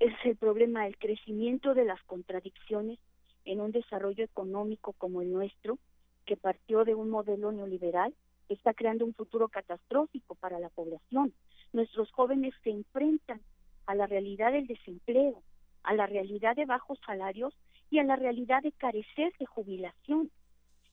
Es 0.00 0.12
el 0.24 0.36
problema 0.36 0.84
del 0.84 0.98
crecimiento 0.98 1.74
de 1.74 1.84
las 1.84 2.02
contradicciones 2.04 2.98
en 3.44 3.60
un 3.60 3.72
desarrollo 3.72 4.24
económico 4.24 4.92
como 4.94 5.22
el 5.22 5.32
nuestro, 5.32 5.78
que 6.26 6.36
partió 6.36 6.84
de 6.84 6.94
un 6.94 7.10
modelo 7.10 7.52
neoliberal, 7.52 8.14
está 8.48 8.74
creando 8.74 9.04
un 9.04 9.14
futuro 9.14 9.48
catastrófico 9.48 10.34
para 10.34 10.58
la 10.58 10.68
población. 10.70 11.32
Nuestros 11.72 12.10
jóvenes 12.12 12.54
se 12.62 12.70
enfrentan 12.70 13.40
a 13.86 13.94
la 13.94 14.06
realidad 14.06 14.52
del 14.52 14.66
desempleo, 14.66 15.42
a 15.82 15.94
la 15.94 16.06
realidad 16.06 16.56
de 16.56 16.64
bajos 16.64 16.98
salarios 17.04 17.54
y 17.90 17.98
a 17.98 18.04
la 18.04 18.16
realidad 18.16 18.62
de 18.62 18.72
carecer 18.72 19.32
de 19.38 19.46
jubilación. 19.46 20.30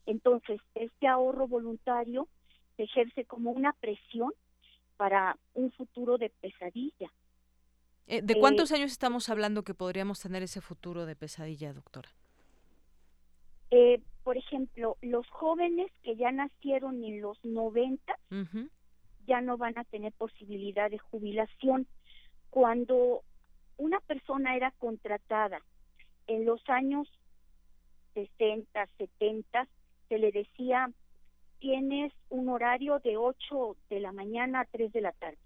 Entonces, 0.05 0.59
este 0.75 1.07
ahorro 1.07 1.47
voluntario 1.47 2.27
se 2.77 2.83
ejerce 2.83 3.25
como 3.25 3.51
una 3.51 3.73
presión 3.73 4.33
para 4.97 5.37
un 5.53 5.71
futuro 5.71 6.17
de 6.17 6.29
pesadilla. 6.29 7.11
Eh, 8.07 8.21
¿De 8.21 8.35
cuántos 8.35 8.71
eh, 8.71 8.75
años 8.75 8.91
estamos 8.91 9.29
hablando 9.29 9.63
que 9.63 9.73
podríamos 9.73 10.19
tener 10.19 10.43
ese 10.43 10.61
futuro 10.61 11.05
de 11.05 11.15
pesadilla, 11.15 11.73
doctora? 11.73 12.09
Eh, 13.71 14.01
por 14.23 14.37
ejemplo, 14.37 14.97
los 15.01 15.27
jóvenes 15.29 15.91
que 16.03 16.15
ya 16.15 16.31
nacieron 16.31 17.03
en 17.03 17.21
los 17.21 17.43
90 17.43 18.13
ya 19.27 19.41
no 19.41 19.57
van 19.57 19.77
a 19.77 19.83
tener 19.85 20.11
posibilidad 20.13 20.91
de 20.91 20.97
jubilación. 20.97 21.87
Cuando 22.49 23.23
una 23.77 23.99
persona 24.01 24.55
era 24.55 24.71
contratada 24.71 25.61
en 26.27 26.45
los 26.45 26.61
años 26.69 27.07
60, 28.13 28.87
70, 28.97 29.67
se 30.11 30.19
le 30.19 30.33
decía, 30.33 30.91
tienes 31.59 32.11
un 32.27 32.49
horario 32.49 32.99
de 32.99 33.15
8 33.15 33.77
de 33.89 34.01
la 34.01 34.11
mañana 34.11 34.59
a 34.59 34.65
3 34.65 34.91
de 34.91 34.99
la 34.99 35.13
tarde. 35.13 35.37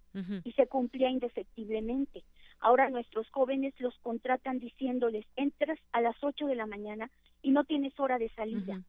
Y 0.44 0.54
se 0.54 0.66
cumplía 0.66 1.10
indefectiblemente. 1.10 2.24
Ahora 2.60 2.90
nuestros 2.90 3.30
jóvenes 3.30 3.76
los 3.80 3.96
contratan 4.00 4.58
diciéndoles, 4.58 5.24
entras 5.36 5.78
a 5.92 6.02
las 6.02 6.16
8 6.24 6.48
de 6.48 6.56
la 6.56 6.66
mañana 6.66 7.12
y 7.44 7.52
no 7.52 7.64
tienes 7.66 7.94
hora 8.00 8.18
de 8.18 8.30
salida. 8.30 8.82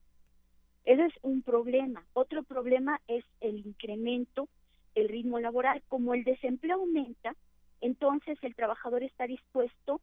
Ese 0.85 1.05
es 1.05 1.12
un 1.21 1.43
problema. 1.43 2.07
Otro 2.15 2.43
problema 2.43 2.99
es 3.07 3.25
el 3.43 3.59
incremento 3.59 4.49
del 4.95 5.11
ritmo 5.11 5.41
laboral. 5.41 5.83
Como 5.89 6.15
el 6.15 6.25
desempleo 6.25 6.77
aumenta, 6.77 7.37
entonces 7.83 8.39
el 8.41 8.55
trabajador 8.55 9.03
está 9.03 9.27
dispuesto 9.27 10.01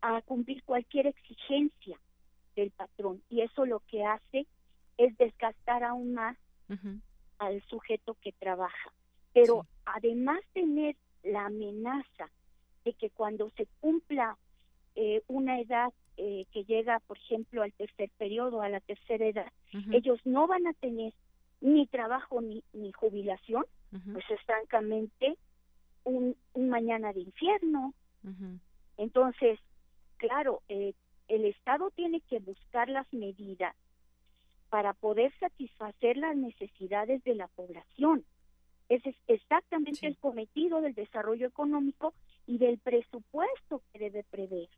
a 0.00 0.20
cumplir 0.22 0.64
cualquier 0.64 1.06
exigencia 1.06 1.96
del 2.56 2.72
patrón 2.72 3.22
y 3.28 3.42
eso 3.42 3.66
lo 3.66 3.80
que 3.86 4.04
hace 4.04 4.48
es 5.00 5.16
desgastar 5.16 5.82
aún 5.82 6.12
más 6.14 6.36
al 7.38 7.62
sujeto 7.62 8.16
que 8.20 8.32
trabaja. 8.32 8.92
Pero 9.32 9.66
además 9.86 10.40
tener 10.52 10.94
la 11.22 11.46
amenaza 11.46 12.30
de 12.84 12.92
que 12.92 13.10
cuando 13.10 13.50
se 13.56 13.66
cumpla 13.80 14.36
eh, 14.94 15.22
una 15.26 15.58
edad 15.58 15.92
eh, 16.16 16.44
que 16.52 16.64
llega, 16.64 17.00
por 17.00 17.16
ejemplo, 17.16 17.62
al 17.62 17.72
tercer 17.72 18.10
periodo, 18.18 18.60
a 18.60 18.68
la 18.68 18.80
tercera 18.80 19.24
edad, 19.26 19.50
ellos 19.90 20.20
no 20.24 20.46
van 20.46 20.66
a 20.66 20.74
tener 20.74 21.14
ni 21.62 21.86
trabajo 21.86 22.42
ni, 22.42 22.62
ni 22.74 22.92
jubilación, 22.92 23.64
pues 24.12 24.24
es 24.28 24.40
francamente 24.42 25.36
un, 26.04 26.36
un 26.52 26.68
mañana 26.68 27.12
de 27.14 27.20
infierno. 27.20 27.94
Entonces, 28.98 29.58
claro, 30.18 30.62
eh, 30.68 30.92
el 31.28 31.46
Estado 31.46 31.90
tiene 31.92 32.20
que 32.20 32.38
buscar 32.40 32.88
las 32.90 33.10
medidas 33.12 33.74
para 34.70 34.94
poder 34.94 35.32
satisfacer 35.38 36.16
las 36.16 36.36
necesidades 36.36 37.22
de 37.24 37.34
la 37.34 37.48
población. 37.48 38.24
Ese 38.88 39.10
es 39.10 39.16
exactamente 39.28 40.06
el 40.06 40.16
cometido 40.16 40.80
del 40.80 40.94
desarrollo 40.94 41.46
económico 41.46 42.14
y 42.46 42.58
del 42.58 42.78
presupuesto 42.78 43.82
que 43.92 43.98
debe 43.98 44.24
prever. 44.24 44.68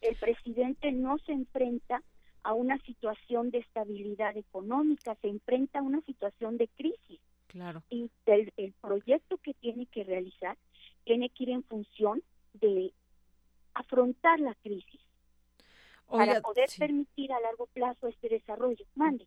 El 0.00 0.16
presidente 0.16 0.92
no 0.92 1.18
se 1.18 1.32
enfrenta 1.32 2.02
a 2.42 2.54
una 2.54 2.78
situación 2.78 3.50
de 3.50 3.58
estabilidad 3.58 4.36
económica, 4.36 5.14
se 5.16 5.28
enfrenta 5.28 5.78
a 5.78 5.82
una 5.82 6.00
situación 6.02 6.56
de 6.56 6.68
crisis. 6.68 7.20
Claro. 7.46 7.82
Y 7.90 8.10
el, 8.26 8.52
el 8.56 8.72
proyecto 8.80 9.38
que 9.38 9.54
tiene 9.54 9.86
que 9.86 10.04
realizar 10.04 10.56
tiene 11.04 11.30
que 11.30 11.44
ir 11.44 11.50
en 11.50 11.64
función 11.64 12.22
de 12.54 12.92
afrontar 13.74 14.38
la 14.40 14.54
crisis 14.56 15.00
para 16.10 16.40
poder 16.40 16.68
permitir 16.78 17.32
a 17.32 17.40
largo 17.40 17.66
plazo 17.66 18.08
este 18.08 18.28
desarrollo. 18.28 18.84
Mande. 18.94 19.26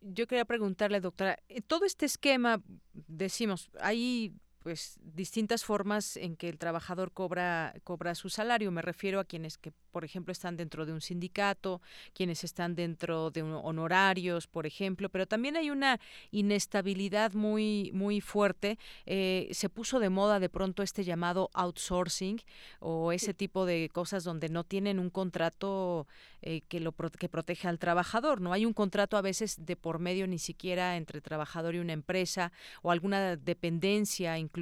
Yo 0.00 0.26
quería 0.26 0.44
preguntarle, 0.44 1.00
doctora, 1.00 1.38
eh, 1.48 1.60
todo 1.62 1.84
este 1.84 2.06
esquema, 2.06 2.62
decimos, 2.92 3.70
hay 3.80 4.34
pues 4.64 4.98
distintas 5.02 5.62
formas 5.62 6.16
en 6.16 6.36
que 6.36 6.48
el 6.48 6.56
trabajador 6.56 7.12
cobra 7.12 7.74
cobra 7.84 8.14
su 8.14 8.30
salario. 8.30 8.70
Me 8.70 8.80
refiero 8.80 9.20
a 9.20 9.24
quienes 9.24 9.58
que, 9.58 9.74
por 9.92 10.06
ejemplo, 10.06 10.32
están 10.32 10.56
dentro 10.56 10.86
de 10.86 10.94
un 10.94 11.02
sindicato, 11.02 11.82
quienes 12.14 12.44
están 12.44 12.74
dentro 12.74 13.30
de 13.30 13.42
honorarios, 13.42 14.46
por 14.46 14.64
ejemplo, 14.64 15.10
pero 15.10 15.26
también 15.26 15.58
hay 15.58 15.70
una 15.70 16.00
inestabilidad 16.30 17.34
muy 17.34 17.90
muy 17.92 18.22
fuerte. 18.22 18.78
Eh, 19.04 19.50
se 19.52 19.68
puso 19.68 20.00
de 20.00 20.08
moda 20.08 20.40
de 20.40 20.48
pronto 20.48 20.82
este 20.82 21.04
llamado 21.04 21.50
outsourcing 21.52 22.40
o 22.80 23.12
ese 23.12 23.34
tipo 23.34 23.66
de 23.66 23.90
cosas 23.92 24.24
donde 24.24 24.48
no 24.48 24.64
tienen 24.64 24.98
un 24.98 25.10
contrato 25.10 26.06
eh, 26.40 26.62
que 26.68 26.80
lo 26.80 26.92
que 26.92 27.28
protege 27.28 27.68
al 27.68 27.78
trabajador. 27.78 28.40
No 28.40 28.54
hay 28.54 28.64
un 28.64 28.72
contrato 28.72 29.18
a 29.18 29.22
veces 29.22 29.66
de 29.66 29.76
por 29.76 29.98
medio 29.98 30.26
ni 30.26 30.38
siquiera 30.38 30.96
entre 30.96 31.20
trabajador 31.20 31.74
y 31.74 31.80
una 31.80 31.92
empresa 31.92 32.50
o 32.80 32.90
alguna 32.90 33.36
dependencia 33.36 34.38
incluso 34.38 34.53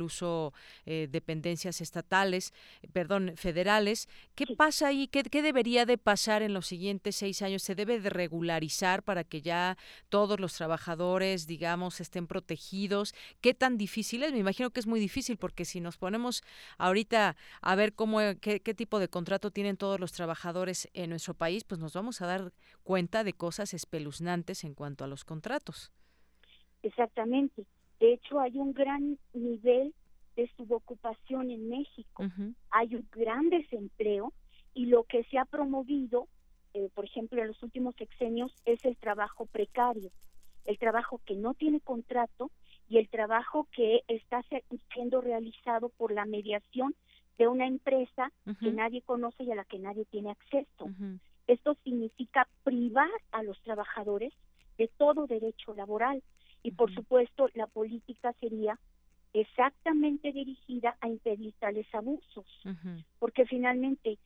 eh, 0.86 1.08
dependencias 1.10 1.80
estatales, 1.80 2.52
perdón, 2.92 3.32
federales. 3.36 4.08
¿Qué 4.34 4.46
pasa 4.56 4.88
ahí? 4.88 5.08
¿Qué, 5.08 5.42
debería 5.42 5.86
de 5.86 5.98
pasar 5.98 6.42
en 6.42 6.54
los 6.54 6.66
siguientes 6.66 7.16
seis 7.16 7.42
años? 7.42 7.62
¿Se 7.62 7.74
debe 7.74 8.00
de 8.00 8.10
regularizar 8.10 9.02
para 9.02 9.24
que 9.24 9.42
ya 9.42 9.76
todos 10.08 10.40
los 10.40 10.54
trabajadores, 10.54 11.46
digamos, 11.46 12.00
estén 12.00 12.26
protegidos? 12.26 13.14
¿Qué 13.40 13.54
tan 13.54 13.78
difícil 13.78 14.22
es? 14.22 14.32
Me 14.32 14.38
imagino 14.38 14.70
que 14.70 14.80
es 14.80 14.86
muy 14.86 15.00
difícil 15.00 15.36
porque 15.36 15.64
si 15.64 15.80
nos 15.80 15.96
ponemos 15.96 16.42
ahorita 16.78 17.36
a 17.60 17.74
ver 17.74 17.94
cómo, 17.94 18.18
qué, 18.40 18.60
qué 18.60 18.74
tipo 18.74 18.98
de 18.98 19.08
contrato 19.08 19.50
tienen 19.50 19.76
todos 19.76 20.00
los 20.00 20.12
trabajadores 20.12 20.88
en 20.94 21.10
nuestro 21.10 21.34
país, 21.34 21.64
pues 21.64 21.80
nos 21.80 21.92
vamos 21.92 22.20
a 22.20 22.26
dar 22.26 22.52
cuenta 22.82 23.24
de 23.24 23.32
cosas 23.32 23.74
espeluznantes 23.74 24.64
en 24.64 24.74
cuanto 24.74 25.04
a 25.04 25.06
los 25.06 25.24
contratos. 25.24 25.92
Exactamente. 26.82 27.64
De 28.02 28.14
hecho, 28.14 28.40
hay 28.40 28.58
un 28.58 28.72
gran 28.72 29.16
nivel 29.32 29.94
de 30.34 30.50
subocupación 30.56 31.52
en 31.52 31.68
México. 31.68 32.24
Hay 32.70 32.96
un 32.96 33.06
gran 33.12 33.48
desempleo 33.48 34.32
y 34.74 34.86
lo 34.86 35.04
que 35.04 35.22
se 35.30 35.38
ha 35.38 35.44
promovido, 35.44 36.26
eh, 36.74 36.90
por 36.96 37.04
ejemplo, 37.04 37.40
en 37.40 37.46
los 37.46 37.62
últimos 37.62 37.94
sexenios, 37.94 38.52
es 38.64 38.84
el 38.84 38.96
trabajo 38.96 39.46
precario, 39.46 40.10
el 40.64 40.78
trabajo 40.78 41.20
que 41.24 41.36
no 41.36 41.54
tiene 41.54 41.78
contrato 41.78 42.50
y 42.88 42.98
el 42.98 43.08
trabajo 43.08 43.68
que 43.70 44.02
está 44.08 44.42
siendo 44.92 45.20
realizado 45.20 45.88
por 45.90 46.10
la 46.10 46.24
mediación 46.24 46.96
de 47.38 47.46
una 47.46 47.68
empresa 47.68 48.32
que 48.58 48.72
nadie 48.72 49.02
conoce 49.02 49.44
y 49.44 49.52
a 49.52 49.54
la 49.54 49.64
que 49.64 49.78
nadie 49.78 50.06
tiene 50.06 50.32
acceso. 50.32 50.90
Esto 51.46 51.76
significa 51.84 52.48
privar 52.64 53.12
a 53.30 53.44
los 53.44 53.62
trabajadores 53.62 54.32
de 54.76 54.88
todo 54.88 55.28
derecho 55.28 55.72
laboral. 55.74 56.20
Y 56.62 56.72
por 56.72 56.94
supuesto, 56.94 57.48
la 57.54 57.66
política 57.66 58.32
sería 58.34 58.78
exactamente 59.32 60.32
dirigida 60.32 60.96
a 61.00 61.08
impedir 61.08 61.54
tales 61.58 61.86
abusos, 61.94 62.46
porque 63.18 63.46
finalmente 63.46 64.18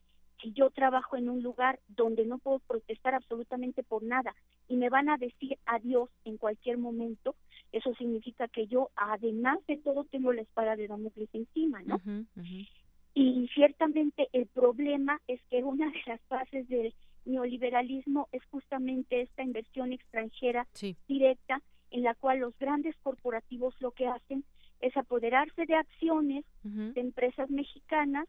si 0.42 0.52
yo 0.52 0.70
trabajo 0.70 1.16
en 1.16 1.30
un 1.30 1.42
lugar 1.42 1.80
donde 1.88 2.26
no 2.26 2.38
puedo 2.38 2.58
protestar 2.58 3.14
absolutamente 3.14 3.82
por 3.82 4.02
nada 4.02 4.34
y 4.68 4.76
me 4.76 4.90
van 4.90 5.08
a 5.08 5.16
decir 5.16 5.58
adiós 5.64 6.10
en 6.24 6.36
cualquier 6.36 6.76
momento, 6.76 7.34
eso 7.72 7.94
significa 7.94 8.48
que 8.48 8.66
yo, 8.66 8.90
además 8.96 9.58
de 9.66 9.76
todo, 9.78 10.04
tengo 10.04 10.32
la 10.32 10.42
espada 10.42 10.76
de 10.76 10.88
Damocles 10.88 11.30
encima, 11.32 11.82
¿no? 11.82 12.00
Y 13.14 13.48
ciertamente 13.54 14.28
el 14.32 14.46
problema 14.46 15.20
es 15.26 15.40
que 15.48 15.64
una 15.64 15.86
de 15.90 16.02
las 16.06 16.20
bases 16.28 16.68
del 16.68 16.92
neoliberalismo 17.24 18.28
es 18.32 18.44
justamente 18.50 19.22
esta 19.22 19.42
inversión 19.42 19.92
extranjera 19.92 20.66
directa 21.08 21.62
en 21.90 22.02
la 22.02 22.14
cual 22.14 22.40
los 22.40 22.58
grandes 22.58 22.96
corporativos 23.02 23.74
lo 23.80 23.92
que 23.92 24.06
hacen 24.06 24.44
es 24.80 24.96
apoderarse 24.96 25.64
de 25.66 25.74
acciones 25.74 26.44
de 26.62 27.00
empresas 27.00 27.48
mexicanas 27.50 28.28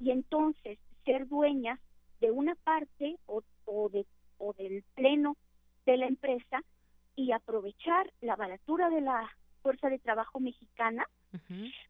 y 0.00 0.10
entonces 0.10 0.78
ser 1.04 1.28
dueñas 1.28 1.78
de 2.20 2.30
una 2.30 2.54
parte 2.54 3.16
o, 3.26 3.42
de, 3.90 4.06
o 4.38 4.52
del 4.54 4.82
pleno 4.94 5.36
de 5.84 5.96
la 5.98 6.06
empresa 6.06 6.62
y 7.16 7.32
aprovechar 7.32 8.10
la 8.20 8.36
baratura 8.36 8.90
de 8.90 9.00
la 9.00 9.30
fuerza 9.62 9.88
de 9.88 9.98
trabajo 9.98 10.40
mexicana 10.40 11.06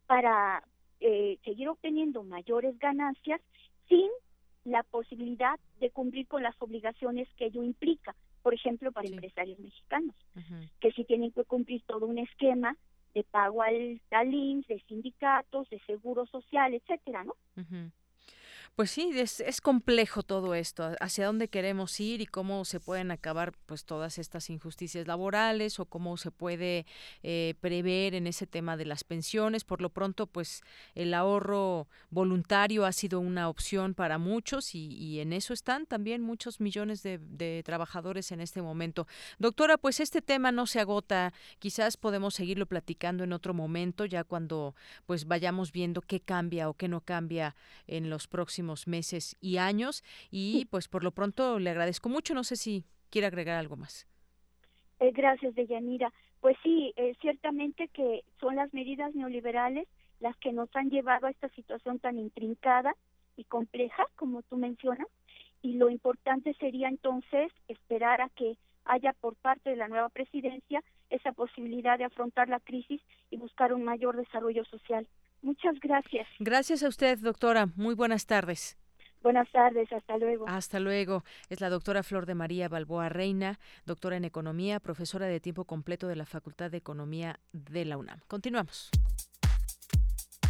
para 0.06 0.64
eh, 1.00 1.38
seguir 1.44 1.68
obteniendo 1.68 2.22
mayores 2.22 2.78
ganancias 2.78 3.40
sin 3.88 4.08
la 4.64 4.82
posibilidad 4.82 5.60
de 5.78 5.90
cumplir 5.90 6.26
con 6.26 6.42
las 6.42 6.54
obligaciones 6.60 7.28
que 7.36 7.46
ello 7.46 7.62
implica, 7.62 8.14
por 8.44 8.52
ejemplo, 8.52 8.92
para 8.92 9.08
empresarios 9.08 9.58
mexicanos, 9.58 10.14
que 10.78 10.92
si 10.92 11.04
tienen 11.04 11.32
que 11.32 11.44
cumplir 11.44 11.82
todo 11.86 12.04
un 12.04 12.18
esquema 12.18 12.76
de 13.14 13.24
pago 13.24 13.62
al, 13.62 14.02
al 14.10 14.30
de 14.30 14.84
sindicatos, 14.86 15.70
de 15.70 15.80
seguro 15.86 16.26
social, 16.26 16.74
etcétera, 16.74 17.24
¿no? 17.24 17.34
Pues 18.76 18.90
sí, 18.90 19.08
es, 19.14 19.38
es, 19.38 19.60
complejo 19.60 20.24
todo 20.24 20.52
esto, 20.52 20.96
hacia 20.98 21.26
dónde 21.26 21.46
queremos 21.46 22.00
ir 22.00 22.20
y 22.20 22.26
cómo 22.26 22.64
se 22.64 22.80
pueden 22.80 23.12
acabar 23.12 23.52
pues 23.66 23.84
todas 23.84 24.18
estas 24.18 24.50
injusticias 24.50 25.06
laborales 25.06 25.78
o 25.78 25.84
cómo 25.86 26.16
se 26.16 26.32
puede 26.32 26.84
eh, 27.22 27.54
prever 27.60 28.16
en 28.16 28.26
ese 28.26 28.48
tema 28.48 28.76
de 28.76 28.84
las 28.84 29.04
pensiones. 29.04 29.62
Por 29.62 29.80
lo 29.80 29.90
pronto, 29.90 30.26
pues 30.26 30.62
el 30.96 31.14
ahorro 31.14 31.86
voluntario 32.10 32.84
ha 32.84 32.90
sido 32.90 33.20
una 33.20 33.48
opción 33.48 33.94
para 33.94 34.18
muchos 34.18 34.74
y, 34.74 34.88
y 34.88 35.20
en 35.20 35.32
eso 35.32 35.54
están 35.54 35.86
también 35.86 36.20
muchos 36.20 36.58
millones 36.60 37.04
de, 37.04 37.18
de, 37.18 37.62
trabajadores 37.64 38.32
en 38.32 38.40
este 38.40 38.60
momento. 38.60 39.06
Doctora, 39.38 39.78
pues 39.78 40.00
este 40.00 40.20
tema 40.20 40.50
no 40.50 40.66
se 40.66 40.80
agota, 40.80 41.32
quizás 41.60 41.96
podemos 41.96 42.34
seguirlo 42.34 42.66
platicando 42.66 43.22
en 43.22 43.34
otro 43.34 43.54
momento, 43.54 44.04
ya 44.04 44.24
cuando 44.24 44.74
pues 45.06 45.26
vayamos 45.26 45.70
viendo 45.70 46.00
qué 46.00 46.18
cambia 46.18 46.68
o 46.68 46.74
qué 46.74 46.88
no 46.88 47.00
cambia 47.00 47.54
en 47.86 48.10
los 48.10 48.26
próximos 48.26 48.63
meses 48.86 49.36
y 49.40 49.58
años. 49.58 50.02
Y 50.30 50.66
pues 50.66 50.88
por 50.88 51.04
lo 51.04 51.12
pronto 51.12 51.58
le 51.58 51.70
agradezco 51.70 52.08
mucho. 52.08 52.34
No 52.34 52.44
sé 52.44 52.56
si 52.56 52.84
quiere 53.10 53.26
agregar 53.26 53.56
algo 53.56 53.76
más. 53.76 54.06
Eh, 55.00 55.12
gracias, 55.12 55.54
Deyanira. 55.54 56.12
Pues 56.40 56.56
sí, 56.62 56.92
eh, 56.96 57.14
ciertamente 57.20 57.88
que 57.88 58.24
son 58.40 58.56
las 58.56 58.72
medidas 58.74 59.14
neoliberales 59.14 59.88
las 60.20 60.36
que 60.38 60.52
nos 60.52 60.74
han 60.74 60.90
llevado 60.90 61.26
a 61.26 61.30
esta 61.30 61.48
situación 61.50 61.98
tan 61.98 62.18
intrincada 62.18 62.94
y 63.36 63.44
compleja, 63.44 64.06
como 64.16 64.42
tú 64.42 64.56
mencionas, 64.56 65.08
y 65.62 65.74
lo 65.74 65.90
importante 65.90 66.54
sería 66.54 66.88
entonces 66.88 67.52
esperar 67.68 68.20
a 68.20 68.28
que 68.30 68.56
haya 68.84 69.12
por 69.14 69.34
parte 69.36 69.70
de 69.70 69.76
la 69.76 69.88
nueva 69.88 70.08
presidencia 70.08 70.82
esa 71.10 71.32
posibilidad 71.32 71.98
de 71.98 72.04
afrontar 72.04 72.48
la 72.48 72.60
crisis 72.60 73.00
y 73.30 73.36
buscar 73.36 73.72
un 73.72 73.84
mayor 73.84 74.16
desarrollo 74.16 74.64
social. 74.64 75.06
Muchas 75.44 75.78
gracias. 75.80 76.26
Gracias 76.38 76.82
a 76.82 76.88
usted, 76.88 77.18
doctora. 77.18 77.68
Muy 77.76 77.94
buenas 77.94 78.24
tardes. 78.24 78.78
Buenas 79.22 79.46
tardes, 79.52 79.92
hasta 79.92 80.16
luego. 80.16 80.48
Hasta 80.48 80.80
luego. 80.80 81.22
Es 81.50 81.60
la 81.60 81.68
doctora 81.68 82.02
Flor 82.02 82.24
de 82.24 82.34
María 82.34 82.66
Balboa 82.68 83.10
Reina, 83.10 83.58
doctora 83.84 84.16
en 84.16 84.24
Economía, 84.24 84.80
profesora 84.80 85.26
de 85.26 85.40
tiempo 85.40 85.66
completo 85.66 86.08
de 86.08 86.16
la 86.16 86.24
Facultad 86.24 86.70
de 86.70 86.78
Economía 86.78 87.38
de 87.52 87.84
la 87.84 87.98
UNAM. 87.98 88.20
Continuamos. 88.26 88.88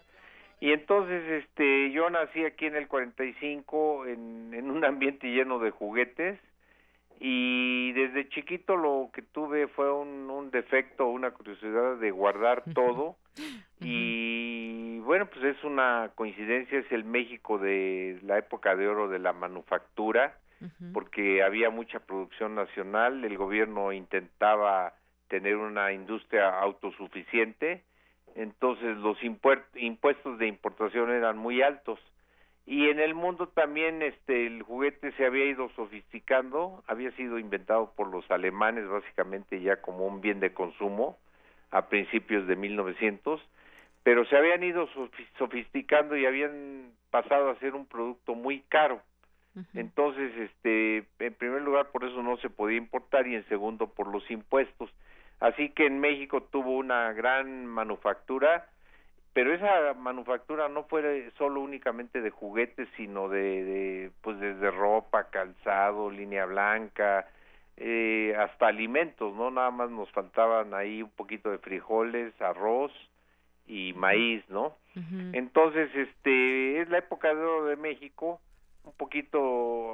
Y 0.60 0.72
entonces 0.72 1.44
este 1.44 1.90
yo 1.92 2.10
nací 2.10 2.44
aquí 2.44 2.66
en 2.66 2.76
el 2.76 2.86
45 2.86 4.06
en, 4.06 4.52
en 4.52 4.70
un 4.70 4.84
ambiente 4.84 5.28
lleno 5.28 5.58
de 5.58 5.70
juguetes 5.70 6.38
y 7.18 7.92
desde 7.92 8.28
chiquito 8.28 8.76
lo 8.76 9.10
que 9.12 9.22
tuve 9.22 9.68
fue 9.68 9.90
un, 9.90 10.30
un 10.30 10.50
defecto, 10.50 11.08
una 11.08 11.30
curiosidad 11.30 11.96
de 11.96 12.10
guardar 12.10 12.62
todo. 12.74 13.16
Y 13.80 14.98
bueno 14.98 15.24
pues 15.26 15.56
es 15.56 15.64
una 15.64 16.10
coincidencia, 16.14 16.78
es 16.78 16.92
el 16.92 17.04
México 17.04 17.58
de 17.58 18.18
la 18.22 18.36
época 18.36 18.76
de 18.76 18.86
oro 18.86 19.08
de 19.08 19.18
la 19.18 19.32
manufactura 19.32 20.36
porque 20.92 21.42
había 21.42 21.70
mucha 21.70 22.00
producción 22.00 22.54
nacional, 22.54 23.24
el 23.24 23.36
gobierno 23.36 23.92
intentaba 23.92 24.94
tener 25.28 25.56
una 25.56 25.92
industria 25.92 26.58
autosuficiente, 26.60 27.82
entonces 28.34 28.96
los 28.98 29.16
impuestos 29.22 30.38
de 30.38 30.46
importación 30.46 31.10
eran 31.10 31.38
muy 31.38 31.62
altos 31.62 31.98
y 32.66 32.88
en 32.88 33.00
el 33.00 33.14
mundo 33.14 33.48
también 33.48 34.00
este 34.00 34.46
el 34.46 34.62
juguete 34.62 35.10
se 35.12 35.26
había 35.26 35.46
ido 35.46 35.70
sofisticando, 35.70 36.84
había 36.86 37.10
sido 37.12 37.38
inventado 37.38 37.92
por 37.96 38.08
los 38.08 38.30
alemanes 38.30 38.88
básicamente 38.88 39.60
ya 39.60 39.80
como 39.80 40.06
un 40.06 40.20
bien 40.20 40.38
de 40.40 40.52
consumo 40.52 41.18
a 41.72 41.88
principios 41.88 42.46
de 42.46 42.56
1900, 42.56 43.40
pero 44.02 44.24
se 44.26 44.36
habían 44.36 44.62
ido 44.62 44.88
sofisticando 45.38 46.16
y 46.16 46.26
habían 46.26 46.92
pasado 47.10 47.50
a 47.50 47.58
ser 47.58 47.74
un 47.74 47.86
producto 47.86 48.34
muy 48.34 48.60
caro. 48.68 49.02
Entonces, 49.74 50.32
este, 50.38 51.04
en 51.18 51.34
primer 51.34 51.62
lugar, 51.62 51.90
por 51.90 52.04
eso 52.04 52.22
no 52.22 52.36
se 52.38 52.50
podía 52.50 52.78
importar 52.78 53.26
y 53.26 53.34
en 53.34 53.46
segundo, 53.48 53.88
por 53.88 54.06
los 54.06 54.28
impuestos. 54.30 54.90
Así 55.40 55.70
que 55.70 55.86
en 55.86 56.00
México 56.00 56.42
tuvo 56.42 56.76
una 56.76 57.12
gran 57.12 57.66
manufactura 57.66 58.66
pero 59.32 59.54
esa 59.54 59.94
manufactura 59.94 60.68
no 60.68 60.84
fue 60.84 61.30
solo 61.38 61.60
únicamente 61.60 62.20
de 62.20 62.30
juguetes, 62.30 62.88
sino 62.96 63.28
de, 63.28 63.64
de 63.64 64.10
pues 64.22 64.38
desde 64.40 64.70
ropa, 64.70 65.30
calzado, 65.30 66.10
línea 66.10 66.46
blanca, 66.46 67.28
eh, 67.76 68.34
hasta 68.36 68.66
alimentos, 68.66 69.34
¿no? 69.36 69.50
Nada 69.50 69.70
más 69.70 69.90
nos 69.90 70.10
faltaban 70.10 70.74
ahí 70.74 71.02
un 71.02 71.10
poquito 71.10 71.50
de 71.50 71.58
frijoles, 71.58 72.38
arroz 72.40 72.92
y 73.68 73.92
maíz, 73.92 74.42
¿no? 74.48 74.76
Entonces, 75.32 75.88
este, 75.94 76.80
es 76.80 76.90
la 76.90 76.98
época 76.98 77.32
de 77.32 77.40
oro 77.40 77.66
de 77.66 77.76
México, 77.76 78.40
un 78.84 78.92
poquito, 78.92 79.38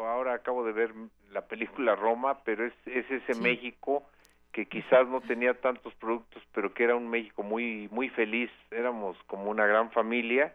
ahora 0.07 0.35
acabo 0.35 0.65
de 0.65 0.73
ver 0.73 0.93
la 1.31 1.43
película 1.47 1.95
Roma, 1.95 2.39
pero 2.45 2.65
es, 2.65 2.75
es 2.87 3.11
ese 3.11 3.35
México 3.41 4.05
que 4.53 4.67
quizás 4.67 5.07
no 5.07 5.21
tenía 5.21 5.53
tantos 5.55 5.95
productos, 5.97 6.43
pero 6.55 6.73
que 6.73 6.85
era 6.85 6.97
un 6.97 7.09
México 7.09 7.43
muy 7.43 7.89
muy 7.91 8.09
feliz, 8.09 8.51
éramos 8.71 9.17
como 9.27 9.51
una 9.51 9.67
gran 9.67 9.91
familia. 9.91 10.55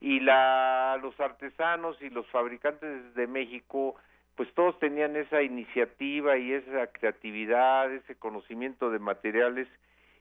Y 0.00 0.20
la 0.20 0.96
los 1.02 1.18
artesanos 1.18 2.00
y 2.00 2.10
los 2.10 2.26
fabricantes 2.28 3.14
de 3.14 3.26
México 3.26 3.96
pues 4.36 4.52
todos 4.54 4.78
tenían 4.78 5.16
esa 5.16 5.42
iniciativa 5.42 6.36
y 6.36 6.52
esa 6.52 6.86
creatividad, 6.88 7.92
ese 7.92 8.14
conocimiento 8.14 8.90
de 8.90 8.98
materiales. 8.98 9.66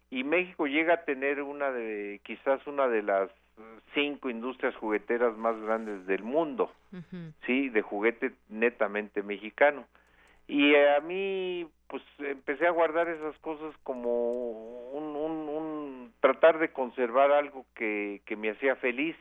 Y 0.10 0.24
México 0.24 0.66
llega 0.66 0.96
a 0.96 1.04
tener 1.04 1.42
una 1.42 1.70
de 1.72 2.22
quizás 2.24 2.66
una 2.66 2.88
de 2.88 3.04
las 3.04 3.30
cinco 3.94 4.30
industrias 4.30 4.76
jugueteras 4.76 5.38
más 5.38 5.60
grandes 5.62 6.06
del 6.06 6.24
mundo, 6.24 6.72
sí, 7.46 7.70
de 7.70 7.82
juguete 7.82 8.34
netamente 8.50 9.24
mexicano. 9.24 9.86
Y 10.48 10.76
a 10.76 11.00
mí, 11.00 11.68
pues 11.88 12.04
empecé 12.20 12.68
a 12.68 12.72
guardar 12.72 13.08
esas 13.08 13.38
cosas 13.40 13.76
como 13.84 14.92
un, 14.92 15.16
un, 15.16 15.50
un 15.50 16.14
tratar 16.20 16.60
de 16.60 16.72
conservar 16.72 17.32
algo 17.32 17.66
que, 17.74 18.22
que 18.26 18.36
me 18.36 18.52
hacía 18.52 18.76
feliz. 18.76 19.16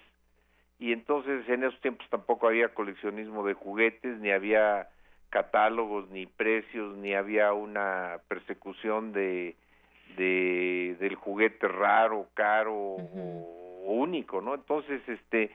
Y 0.79 0.93
entonces 0.93 1.49
en 1.49 1.65
esos 1.65 1.81
tiempos 1.81 2.07
tampoco 2.11 2.49
había 2.49 2.75
coleccionismo 2.75 3.47
de 3.47 3.55
juguetes, 3.55 4.19
ni 4.19 4.31
había 4.31 4.89
catálogos, 5.31 6.11
ni 6.11 6.27
precios, 6.27 6.97
ni 6.99 7.15
había 7.15 7.53
una 7.53 8.19
persecución 8.29 9.13
de, 9.13 9.57
de 10.17 10.97
del 11.01 11.15
juguete 11.15 11.69
raro, 11.69 12.29
caro 12.35 12.75
o, 12.75 13.64
único, 13.93 14.41
¿no? 14.41 14.55
Entonces, 14.55 15.01
este, 15.09 15.51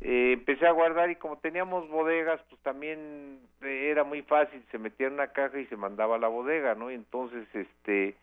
eh, 0.00 0.32
empecé 0.32 0.66
a 0.66 0.72
guardar 0.72 1.10
y 1.10 1.16
como 1.16 1.38
teníamos 1.38 1.88
bodegas, 1.88 2.40
pues 2.48 2.60
también 2.62 3.40
eh, 3.62 3.88
era 3.90 4.04
muy 4.04 4.22
fácil, 4.22 4.62
se 4.70 4.78
metía 4.78 5.06
en 5.06 5.14
una 5.14 5.28
caja 5.28 5.58
y 5.58 5.66
se 5.66 5.76
mandaba 5.76 6.16
a 6.16 6.18
la 6.18 6.28
bodega, 6.28 6.74
¿no? 6.74 6.90
Y 6.90 6.94
entonces, 6.94 7.46
este, 7.54 8.14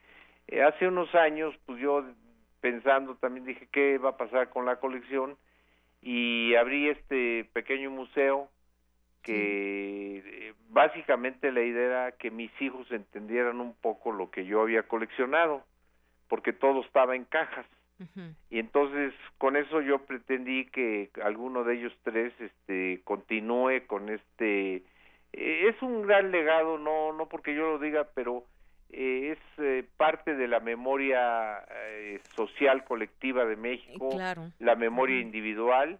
eh, 0.47 0.62
hace 0.62 0.88
unos 0.88 1.14
años, 1.16 1.55
pues 1.66 1.80
yo 1.80 2.05
pensando 2.59 3.16
también 3.16 3.45
dije, 3.45 3.68
¿qué 3.72 3.97
va 3.97 4.12
a 4.12 4.18
pasar 4.18 4.49
con 4.49 4.66
la 4.66 4.76
colección? 4.76 5.38
Y 6.01 6.55
abrí 6.55 6.89
este 6.89 7.45
pequeño 7.53 7.89
museo 7.89 8.49
que 9.24 10.53
básicamente 10.70 11.51
la 11.51 11.62
idea 11.62 11.86
era 11.86 12.12
que 12.14 12.32
mis 12.32 12.51
hijos 12.59 12.91
entendieran 12.91 13.59
un 13.59 13.74
poco 13.76 14.12
lo 14.12 14.32
que 14.32 14.45
yo 14.45 14.62
había 14.62 14.84
coleccionado, 14.84 15.64
porque 16.28 16.53
todo 16.53 16.82
estaba 16.82 17.16
en 17.16 17.26
cajas. 17.26 17.66
Y 18.49 18.60
entonces 18.60 19.14
con 19.38 19.56
eso 19.56 19.82
yo 19.82 19.99
pretendí 19.99 20.66
que 20.66 21.10
alguno 21.24 21.64
de 21.64 21.76
ellos 21.76 21.93
tres 22.04 22.34
este 22.39 23.02
continúe 23.04 23.86
con 23.88 24.10
este 24.10 24.84
eh, 25.34 25.70
es 25.70 25.82
un 25.82 26.04
gran 26.04 26.32
legado 26.32 26.78
no 26.78 27.14
no 27.14 27.28
porque 27.28 27.56
yo 27.56 27.74
lo 27.74 27.80
diga 27.80 28.08
pero 28.14 28.45
eh, 28.89 29.34
es 29.34 29.64
eh, 29.64 29.86
parte 29.97 30.36
de 30.36 30.47
la 30.47 30.60
memoria 30.60 31.66
social 32.36 32.84
colectiva 32.84 33.45
de 33.45 33.56
México 33.56 34.10
la 34.60 34.76
memoria 34.76 35.20
individual 35.20 35.99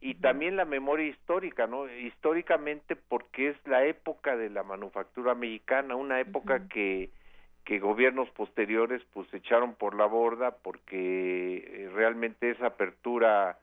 y 0.00 0.14
también 0.14 0.56
la 0.56 0.64
memoria 0.64 1.06
histórica 1.06 1.66
no 1.66 1.88
históricamente 1.88 2.96
porque 2.96 3.50
es 3.50 3.56
la 3.66 3.84
época 3.84 4.36
de 4.36 4.50
la 4.50 4.62
manufactura 4.62 5.34
mexicana 5.34 5.96
una 5.96 6.20
época 6.20 6.68
que 6.68 7.10
que 7.70 7.78
gobiernos 7.78 8.28
posteriores 8.30 9.00
pues 9.12 9.32
echaron 9.32 9.74
por 9.74 9.94
la 9.94 10.06
borda 10.06 10.56
porque 10.60 11.58
eh, 11.58 11.90
realmente 11.94 12.50
esa 12.50 12.66
apertura 12.66 13.58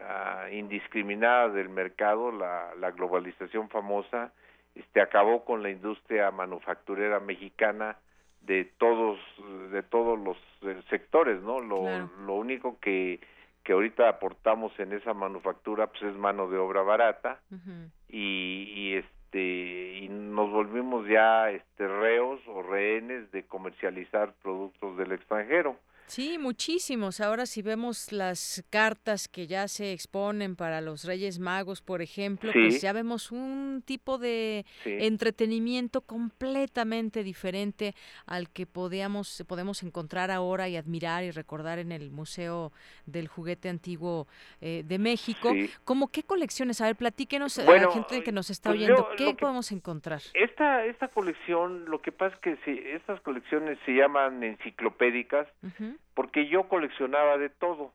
ah, 0.00 0.46
indiscriminada 0.50 1.50
del 1.50 1.68
mercado, 1.68 2.32
la, 2.32 2.74
la 2.80 2.92
globalización 2.92 3.68
famosa, 3.68 4.32
este 4.74 5.02
acabó 5.02 5.44
con 5.44 5.62
la 5.62 5.68
industria 5.68 6.30
manufacturera 6.30 7.20
mexicana 7.20 7.98
de 8.40 8.64
todos 8.78 9.18
de 9.70 9.82
todos 9.82 10.18
los 10.18 10.38
eh, 10.62 10.80
sectores, 10.88 11.42
¿no? 11.42 11.60
Lo, 11.60 12.08
lo 12.24 12.32
único 12.32 12.80
que 12.80 13.20
que 13.64 13.74
ahorita 13.74 14.08
aportamos 14.08 14.72
en 14.80 14.94
esa 14.94 15.12
manufactura 15.12 15.88
pues 15.88 16.04
es 16.04 16.16
mano 16.16 16.48
de 16.48 16.56
obra 16.56 16.80
barata 16.80 17.38
y, 18.08 18.72
y 18.74 18.94
este 18.94 19.21
este, 19.32 19.98
y 20.04 20.08
nos 20.08 20.50
volvimos 20.50 21.08
ya 21.08 21.50
este 21.50 21.88
reos 21.88 22.40
o 22.48 22.62
rehenes 22.62 23.30
de 23.32 23.44
comercializar 23.44 24.34
productos 24.42 24.96
del 24.98 25.12
extranjero. 25.12 25.76
Sí, 26.06 26.36
muchísimos. 26.38 27.20
Ahora 27.20 27.46
si 27.46 27.62
vemos 27.62 28.12
las 28.12 28.64
cartas 28.70 29.28
que 29.28 29.46
ya 29.46 29.66
se 29.68 29.92
exponen 29.92 30.56
para 30.56 30.80
los 30.80 31.04
Reyes 31.04 31.38
Magos, 31.38 31.80
por 31.80 32.02
ejemplo, 32.02 32.52
pues 32.52 32.82
ya 32.82 32.92
vemos 32.92 33.32
un 33.32 33.82
tipo 33.84 34.18
de 34.18 34.66
entretenimiento 34.84 36.02
completamente 36.02 37.24
diferente 37.24 37.94
al 38.26 38.50
que 38.50 38.66
podíamos, 38.66 39.44
podemos 39.48 39.82
encontrar 39.82 40.30
ahora 40.30 40.68
y 40.68 40.76
admirar 40.76 41.24
y 41.24 41.30
recordar 41.30 41.78
en 41.78 41.92
el 41.92 42.10
Museo 42.10 42.72
del 43.06 43.28
Juguete 43.28 43.68
Antiguo 43.68 44.26
eh, 44.60 44.82
de 44.86 44.98
México. 44.98 45.52
¿Cómo 45.84 46.08
qué 46.08 46.22
colecciones? 46.22 46.80
A 46.80 46.86
ver, 46.86 46.96
platíquenos 46.96 47.58
a 47.58 47.64
la 47.64 47.90
gente 47.90 48.22
que 48.22 48.32
nos 48.32 48.50
está 48.50 48.70
pues 48.70 48.82
oyendo, 48.82 49.08
¿qué 49.16 49.34
podemos 49.34 49.72
encontrar? 49.72 50.20
Esta, 50.34 50.84
esta 50.84 51.08
colección, 51.08 51.86
lo 51.86 52.00
que 52.02 52.12
pasa 52.12 52.34
es 52.36 52.40
que 52.40 52.56
si, 52.64 52.78
estas 52.90 53.20
colecciones 53.20 53.78
se 53.86 53.92
llaman 53.92 54.42
enciclopédicas, 54.42 55.48
porque 56.14 56.48
yo 56.48 56.68
coleccionaba 56.68 57.38
de 57.38 57.48
todo, 57.48 57.92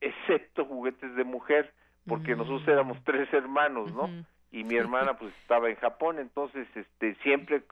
excepto 0.00 0.64
juguetes 0.64 1.14
de 1.14 1.24
mujer, 1.24 1.72
porque 2.06 2.34
mm. 2.34 2.38
nosotros 2.38 2.68
éramos 2.68 2.98
tres 3.04 3.32
hermanos, 3.32 3.92
¿no? 3.92 4.08
Y 4.50 4.64
mi 4.64 4.76
hermana 4.76 5.18
pues 5.18 5.34
estaba 5.42 5.68
en 5.68 5.76
Japón, 5.76 6.18
entonces 6.18 6.66
este 6.74 7.14
siempre 7.16 7.62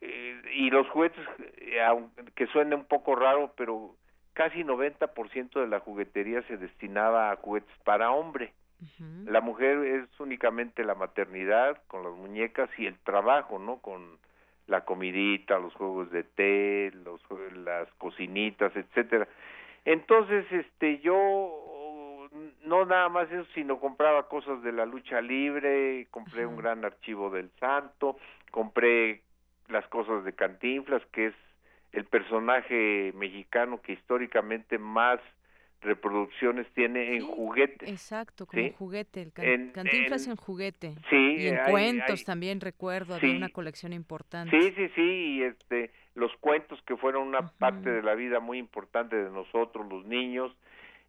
eh, 0.00 0.42
y 0.54 0.70
los 0.70 0.88
juguetes 0.88 1.24
eh, 1.58 1.82
aunque 1.82 2.46
suene 2.48 2.74
un 2.74 2.84
poco 2.84 3.14
raro, 3.14 3.52
pero 3.56 3.96
casi 4.32 4.64
90% 4.64 5.60
de 5.60 5.66
la 5.66 5.80
juguetería 5.80 6.42
se 6.42 6.56
destinaba 6.56 7.30
a 7.30 7.36
juguetes 7.36 7.74
para 7.84 8.10
hombre. 8.10 8.52
La 9.26 9.40
mujer 9.40 9.78
es 9.84 10.08
únicamente 10.18 10.82
la 10.82 10.96
maternidad 10.96 11.80
con 11.86 12.02
las 12.02 12.14
muñecas 12.14 12.68
y 12.76 12.86
el 12.86 12.98
trabajo, 12.98 13.60
¿no? 13.60 13.78
Con 13.78 14.18
la 14.66 14.84
comidita, 14.84 15.58
los 15.58 15.74
juegos 15.74 16.10
de 16.10 16.24
té, 16.24 16.92
los 17.04 17.20
las 17.64 17.88
cocinitas, 17.94 18.74
etcétera. 18.76 19.28
Entonces, 19.84 20.44
este 20.50 21.00
yo 21.00 22.28
no 22.64 22.86
nada 22.86 23.08
más 23.08 23.30
eso, 23.30 23.46
sino 23.54 23.78
compraba 23.78 24.28
cosas 24.28 24.62
de 24.62 24.72
la 24.72 24.86
lucha 24.86 25.20
libre, 25.20 26.06
compré 26.10 26.46
un 26.46 26.56
gran 26.56 26.84
archivo 26.84 27.30
del 27.30 27.50
Santo, 27.58 28.16
compré 28.50 29.22
las 29.68 29.86
cosas 29.88 30.24
de 30.24 30.32
Cantinflas, 30.32 31.02
que 31.12 31.26
es 31.26 31.34
el 31.92 32.04
personaje 32.04 33.12
mexicano 33.14 33.80
que 33.82 33.92
históricamente 33.92 34.78
más 34.78 35.20
reproducciones 35.82 36.66
tiene 36.74 37.16
en 37.16 37.26
juguete. 37.26 37.90
Exacto, 37.90 38.46
como 38.46 38.70
juguete, 38.72 39.22
el 39.22 39.72
Cantinflas 39.72 40.26
en, 40.26 40.36
juguete. 40.36 40.94
Sí, 41.10 41.36
y 41.38 41.48
en 41.48 41.58
cuentos 41.68 42.24
también 42.24 42.60
recuerdo, 42.60 43.14
había 43.14 43.36
una 43.36 43.48
colección 43.48 43.92
importante. 43.92 44.58
Sí, 44.58 44.72
sí, 44.76 44.88
sí, 44.94 45.02
y 45.02 45.42
este 45.42 45.90
los 46.14 46.30
cuentos 46.40 46.80
que 46.86 46.96
fueron 46.96 47.26
una 47.28 47.48
parte 47.48 47.90
de 47.90 48.02
la 48.02 48.14
vida 48.14 48.38
muy 48.38 48.58
importante 48.58 49.16
de 49.16 49.30
nosotros 49.30 49.86
los 49.90 50.04
niños. 50.06 50.52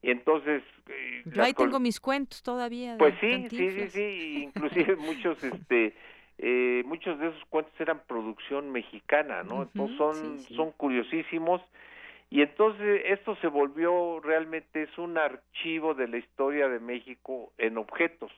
Y 0.01 0.11
entonces 0.11 0.63
eh, 0.87 1.23
Yo 1.25 1.43
ahí 1.43 1.53
tengo 1.53 1.79
mis 1.79 1.99
cuentos 1.99 2.41
todavía. 2.41 2.97
Pues 2.97 3.13
sí, 3.21 3.47
sí, 3.49 3.71
sí, 3.71 3.89
sí, 3.89 4.43
inclusive 4.43 4.95
muchos 4.97 5.43
este 5.43 5.93
eh, 6.39 6.83
muchos 6.85 7.19
de 7.19 7.27
esos 7.27 7.45
cuentos 7.45 7.73
eran 7.79 8.01
producción 8.07 8.71
mexicana, 8.71 9.43
¿no? 9.43 9.63
Entonces 9.63 9.97
son 9.97 10.39
son 10.55 10.71
curiosísimos 10.71 11.61
y 12.33 12.41
entonces 12.41 13.03
esto 13.05 13.35
se 13.41 13.47
volvió 13.47 14.19
realmente 14.19 14.81
es 14.81 14.97
un 14.97 15.19
archivo 15.19 15.93
de 15.93 16.07
la 16.07 16.17
historia 16.17 16.67
de 16.67 16.79
México 16.79 17.53
en 17.59 17.77
objetos, 17.77 18.31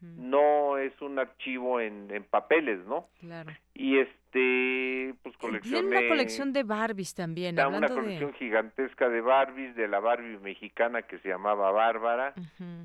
no 0.00 0.78
es 0.78 0.92
un 1.02 1.18
archivo 1.18 1.80
en, 1.80 2.12
en 2.12 2.22
papeles, 2.22 2.86
¿no? 2.86 3.08
Claro. 3.18 3.50
Y 3.74 3.98
este, 3.98 5.14
pues 5.24 5.36
coleccioné... 5.36 5.80
Tiene 5.80 5.98
una 5.98 6.08
colección 6.08 6.52
de 6.52 6.62
Barbies 6.62 7.12
también, 7.16 7.56
da 7.56 7.66
una 7.66 7.88
colección 7.88 8.34
gigantesca 8.34 9.08
de 9.08 9.20
Barbies, 9.20 9.74
de 9.74 9.88
la 9.88 9.98
Barbie 9.98 10.38
mexicana 10.38 11.02
que 11.02 11.18
se 11.18 11.28
llamaba 11.28 11.72
Bárbara 11.72 12.34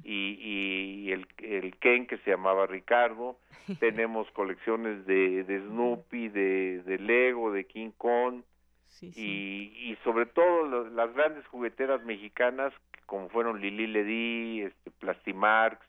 y, 0.03 1.05
y 1.05 1.11
el, 1.11 1.27
el 1.43 1.77
Ken 1.77 2.07
que 2.07 2.17
se 2.17 2.31
llamaba 2.31 2.65
Ricardo. 2.65 3.37
Tenemos 3.79 4.27
colecciones 4.31 5.05
de, 5.05 5.43
de 5.43 5.59
Snoopy, 5.59 6.29
de, 6.29 6.81
de 6.81 6.97
Lego, 6.97 7.51
de 7.51 7.65
King 7.65 7.91
Kong, 7.95 8.41
Y, 9.01 9.97
sobre 10.03 10.25
todo 10.25 10.89
las 10.89 11.13
grandes 11.13 11.45
jugueteras 11.47 12.03
mexicanas 12.03 12.73
como 13.05 13.29
fueron 13.29 13.59
Lili 13.59 13.87
Ledi, 13.87 14.61
este, 14.61 14.91
Plastimarx, 14.91 15.79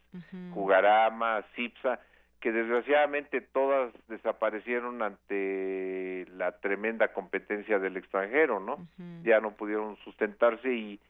Jugarama, 0.54 1.44
Cipsa, 1.54 2.00
que 2.40 2.50
desgraciadamente 2.50 3.42
todas 3.42 3.92
desaparecieron 4.08 5.02
ante 5.02 6.26
la 6.34 6.52
tremenda 6.60 7.12
competencia 7.12 7.78
del 7.78 7.98
extranjero, 7.98 8.58
¿no? 8.58 8.78
Ya 9.22 9.40
no 9.40 9.52
pudieron 9.52 9.96
sustentarse 9.98 10.72
y 10.72 11.00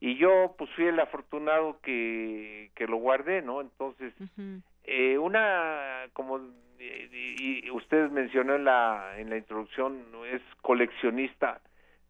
y 0.00 0.16
yo 0.16 0.54
pues 0.56 0.70
fui 0.70 0.86
el 0.86 0.98
afortunado 0.98 1.78
que, 1.82 2.70
que 2.74 2.86
lo 2.86 2.96
guardé, 2.96 3.42
¿no? 3.42 3.60
Entonces, 3.60 4.14
eh, 4.84 5.18
una, 5.18 5.38
y, 5.38 5.89
ustedes 7.90 8.12
mencionó 8.12 8.54
en 8.54 8.64
la, 8.64 9.18
en 9.18 9.30
la 9.30 9.36
introducción, 9.36 10.04
es 10.32 10.40
coleccionista. 10.62 11.60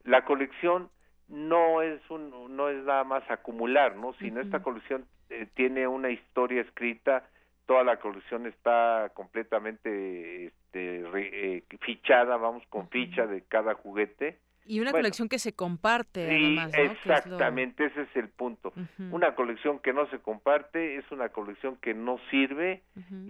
La 0.05 0.27
colección 0.27 0.91
no 1.29 1.81
es 1.81 2.03
un, 2.11 2.55
no 2.55 2.69
es 2.69 2.85
nada 2.85 3.03
más 3.05 3.23
acumular, 3.31 3.97
¿no? 3.97 4.13
Sino 4.19 4.43
esta 4.43 4.63
colección 4.63 5.07
eh, 5.31 5.47
tiene 5.55 5.87
una 5.89 6.11
historia 6.11 6.61
escrita, 6.61 7.25
toda 7.65 7.83
la 7.83 7.99
colección 7.99 8.47
está 8.47 9.11
completamente 9.15 10.49
este, 10.49 11.03
eh, 11.15 11.65
fichada, 11.81 12.37
vamos 12.37 12.63
con 12.69 12.91
ficha 12.91 13.27
de 13.27 13.41
cada 13.49 13.73
juguete 13.73 14.37
y 14.67 14.79
una 14.79 14.93
colección 14.93 15.29
que 15.29 15.39
se 15.39 15.55
comparte, 15.55 16.27
además, 16.29 16.73
¿no? 16.77 16.85
Exactamente, 16.85 17.87
ese 17.87 18.03
es 18.03 18.15
el 18.15 18.29
punto. 18.29 18.73
Una 19.11 19.35
colección 19.35 19.81
que 19.81 19.93
no 19.93 20.09
se 20.11 20.19
comparte 20.19 20.97
es 20.97 21.11
una 21.11 21.31
colección 21.31 21.77
que 21.77 21.95
no 21.95 22.21
sirve, 22.31 22.83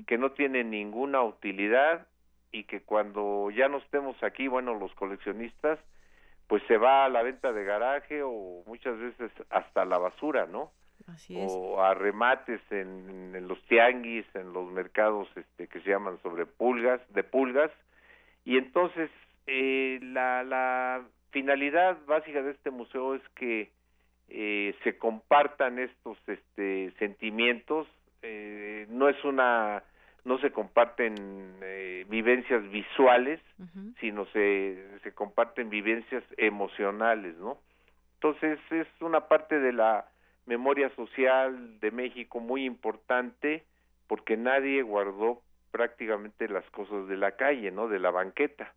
que 0.07 0.19
no 0.19 0.33
tiene 0.33 0.65
ninguna 0.65 1.23
utilidad 1.23 2.09
y 2.53 2.65
que 2.65 2.83
cuando 2.83 3.51
ya 3.51 3.69
no 3.69 3.79
estemos 3.79 4.21
aquí, 4.23 4.49
bueno, 4.49 4.75
los 4.75 4.93
coleccionistas, 4.95 5.79
pues 6.47 6.63
se 6.67 6.77
va 6.77 7.05
a 7.05 7.09
la 7.09 7.23
venta 7.23 7.53
de 7.53 7.65
garaje 7.65 8.23
o 8.23 8.63
muchas 8.67 8.99
veces 8.99 9.31
hasta 9.51 9.85
la 9.85 9.99
basura, 9.99 10.47
¿no? 10.47 10.73
Así 11.07 11.39
es. 11.39 11.51
O 11.51 11.83
a 11.83 11.95
remates 11.95 12.61
en, 12.71 13.35
en, 13.35 13.49
los 13.49 13.63
tianguis, 13.67 14.27
en 14.35 14.53
los 14.53 14.71
mercados 14.71 15.29
este, 15.37 15.69
que 15.69 15.81
se 15.81 15.91
llaman 15.91 16.21
sobre 16.23 16.47
pulgas, 16.47 17.01
de 17.13 17.23
pulgas. 17.23 17.71
Y 18.45 18.59
entonces 18.59 19.11
eh, 19.47 19.99
la, 20.03 20.43
la 20.43 21.03
finalidad 21.31 21.99
básica 22.07 22.43
de 22.43 22.51
este 22.51 22.71
museo 22.71 23.15
es 23.15 23.23
que 23.37 23.71
eh, 24.29 24.75
se 24.85 24.99
compartan 24.99 25.79
estos 25.79 26.19
este, 26.27 26.93
sentimientos 26.99 27.87
eh, 28.23 28.87
no 28.91 29.09
es 29.09 29.23
una 29.25 29.83
no 30.25 30.39
se 30.39 30.51
comparten 30.51 31.15
eh, 31.63 32.05
vivencias 32.09 32.69
visuales 32.71 33.41
sino 34.01 34.27
se 34.27 35.01
se 35.03 35.13
comparten 35.13 35.71
vivencias 35.71 36.25
emocionales 36.37 37.37
no 37.39 37.59
entonces 38.15 38.59
es 38.71 38.87
una 39.01 39.29
parte 39.29 39.59
de 39.59 39.73
la 39.73 40.07
memoria 40.47 40.91
social 40.97 41.81
de 41.81 41.91
México 41.91 42.41
muy 42.41 42.65
importante 42.65 43.65
porque 44.09 44.37
nadie 44.37 44.83
guardó 44.83 45.41
prácticamente 45.71 46.49
las 46.49 46.69
cosas 46.71 47.07
de 47.09 47.17
la 47.17 47.33
calle 47.33 47.71
no 47.71 47.89
de 47.89 47.99
la 47.99 48.11
banqueta. 48.11 48.75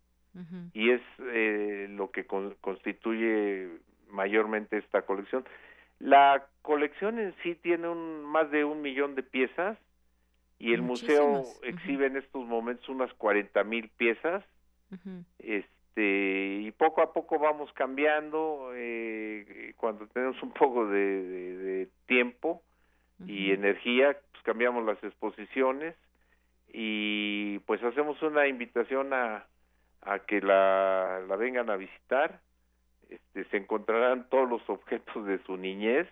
Y 0.72 0.90
es 0.90 1.00
eh, 1.20 1.86
lo 1.90 2.10
que 2.10 2.26
constituye 2.26 3.68
mayormente 4.08 4.78
esta 4.78 5.02
colección. 5.02 5.44
La 6.00 6.46
colección 6.62 7.20
en 7.20 7.34
sí 7.42 7.54
tiene 7.54 7.86
un, 7.86 8.24
más 8.24 8.50
de 8.50 8.64
un 8.64 8.82
millón 8.82 9.14
de 9.14 9.22
piezas 9.22 9.78
y 10.64 10.72
el 10.72 10.80
museo 10.80 11.44
exhibe 11.62 12.06
en 12.06 12.16
estos 12.16 12.46
momentos 12.46 12.88
unas 12.88 13.12
cuarenta 13.14 13.64
mil 13.64 13.90
piezas. 13.90 14.42
Este 15.38 16.60
y 16.62 16.70
poco 16.70 17.02
a 17.02 17.12
poco 17.12 17.38
vamos 17.38 17.70
cambiando 17.74 18.70
eh, 18.74 19.74
cuando 19.76 20.06
tenemos 20.06 20.42
un 20.42 20.52
poco 20.52 20.86
de, 20.86 21.88
tiempo 22.06 22.62
y 23.26 23.50
energía, 23.50 24.16
pues 24.32 24.42
cambiamos 24.42 24.86
las 24.86 25.02
exposiciones 25.04 25.96
y 26.72 27.58
pues 27.60 27.82
hacemos 27.82 28.20
una 28.22 28.46
invitación 28.46 29.12
a 29.12 29.46
a 30.00 30.20
que 30.20 30.40
la, 30.40 31.20
la 31.28 31.36
vengan 31.36 31.68
a 31.68 31.76
visitar. 31.76 32.40
Este, 33.10 33.44
se 33.50 33.56
encontrarán 33.58 34.28
todos 34.30 34.48
los 34.48 34.62
objetos 34.70 35.26
de 35.26 35.38
su 35.44 35.58
niñez 35.58 36.08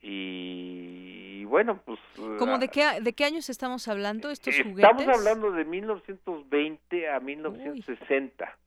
y, 0.00 1.17
bueno, 1.48 1.80
pues... 1.84 1.98
¿Cómo 2.38 2.58
de 2.58 2.68
qué, 2.68 3.00
de 3.00 3.12
qué 3.12 3.24
años 3.24 3.48
estamos 3.50 3.88
hablando 3.88 4.30
estos 4.30 4.56
juguetes? 4.56 4.84
Estamos 4.84 5.18
hablando 5.18 5.50
de 5.52 5.64
1920 5.64 7.08
a 7.08 7.20
1960. 7.20 8.58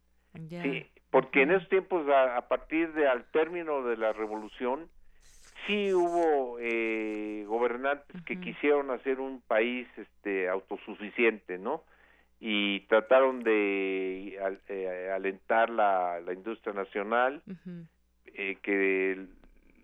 Sí, 0.49 0.86
porque 1.09 1.43
en 1.43 1.51
esos 1.51 1.69
tiempos, 1.69 2.07
a, 2.09 2.47
partir 2.47 2.93
de 2.93 3.07
al 3.07 3.25
término 3.32 3.84
de 3.84 3.97
la 3.97 4.13
revolución, 4.13 4.89
sí 5.67 5.93
hubo 5.93 6.57
eh, 6.59 7.43
gobernantes 7.47 8.21
que 8.23 8.39
quisieron 8.39 8.91
hacer 8.91 9.19
un 9.19 9.41
país 9.41 9.88
este 9.97 10.49
autosuficiente, 10.49 11.57
¿no? 11.57 11.84
y 12.43 12.79
trataron 12.88 13.43
de 13.43 14.36
eh, 14.67 15.11
alentar 15.13 15.69
la, 15.69 16.19
la, 16.25 16.34
industria 16.34 16.73
nacional 16.73 17.43
eh, 18.34 18.57
que 18.63 19.27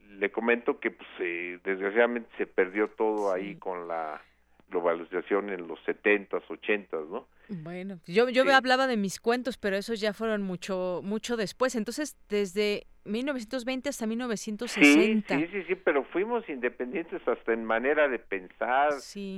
le 0.10 0.32
comento 0.32 0.80
que 0.80 0.92
pues 0.92 1.10
eh, 1.20 1.60
desgraciadamente 1.64 2.30
se 2.38 2.48
perdió 2.48 2.90
todo 2.90 3.32
ahí 3.32 3.56
con 3.56 3.88
la 3.88 4.22
globalización 4.70 5.50
en 5.50 5.68
los 5.68 5.80
setentas, 5.86 6.44
ochentas, 6.50 7.08
¿no? 7.10 7.28
Bueno, 7.50 8.00
yo, 8.06 8.28
yo 8.30 8.44
hablaba 8.54 8.88
de 8.88 8.98
mis 8.98 9.20
cuentos, 9.20 9.58
pero 9.58 9.78
esos 9.78 10.02
ya 10.02 10.14
fueron 10.14 10.42
mucho, 10.42 11.00
mucho 11.04 11.38
después. 11.38 11.76
Entonces, 11.76 12.18
desde 12.28 12.88
1920 13.06 13.90
hasta 13.90 14.06
1960. 14.06 15.36
Sí, 15.36 15.46
sí, 15.46 15.52
sí, 15.52 15.64
sí, 15.68 15.76
pero 15.76 16.04
fuimos 16.04 16.48
independientes 16.50 17.26
hasta 17.26 17.54
en 17.54 17.64
manera 17.64 18.10
de 18.10 18.20
pensar. 18.20 18.90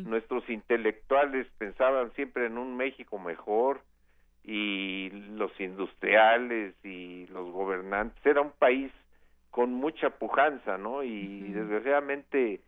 Nuestros 0.06 0.50
intelectuales 0.50 1.46
pensaban 1.58 2.12
siempre 2.14 2.48
en 2.48 2.58
un 2.58 2.76
México 2.76 3.20
mejor 3.20 3.82
y 4.44 5.10
los 5.36 5.52
industriales 5.60 6.74
y 6.84 7.28
los 7.28 7.52
gobernantes. 7.52 8.26
Era 8.26 8.42
un 8.42 8.52
país 8.52 8.92
con 9.52 9.74
mucha 9.74 10.12
pujanza, 10.12 10.78
¿no? 10.78 11.04
Y 11.04 11.52
desgraciadamente 11.52 12.62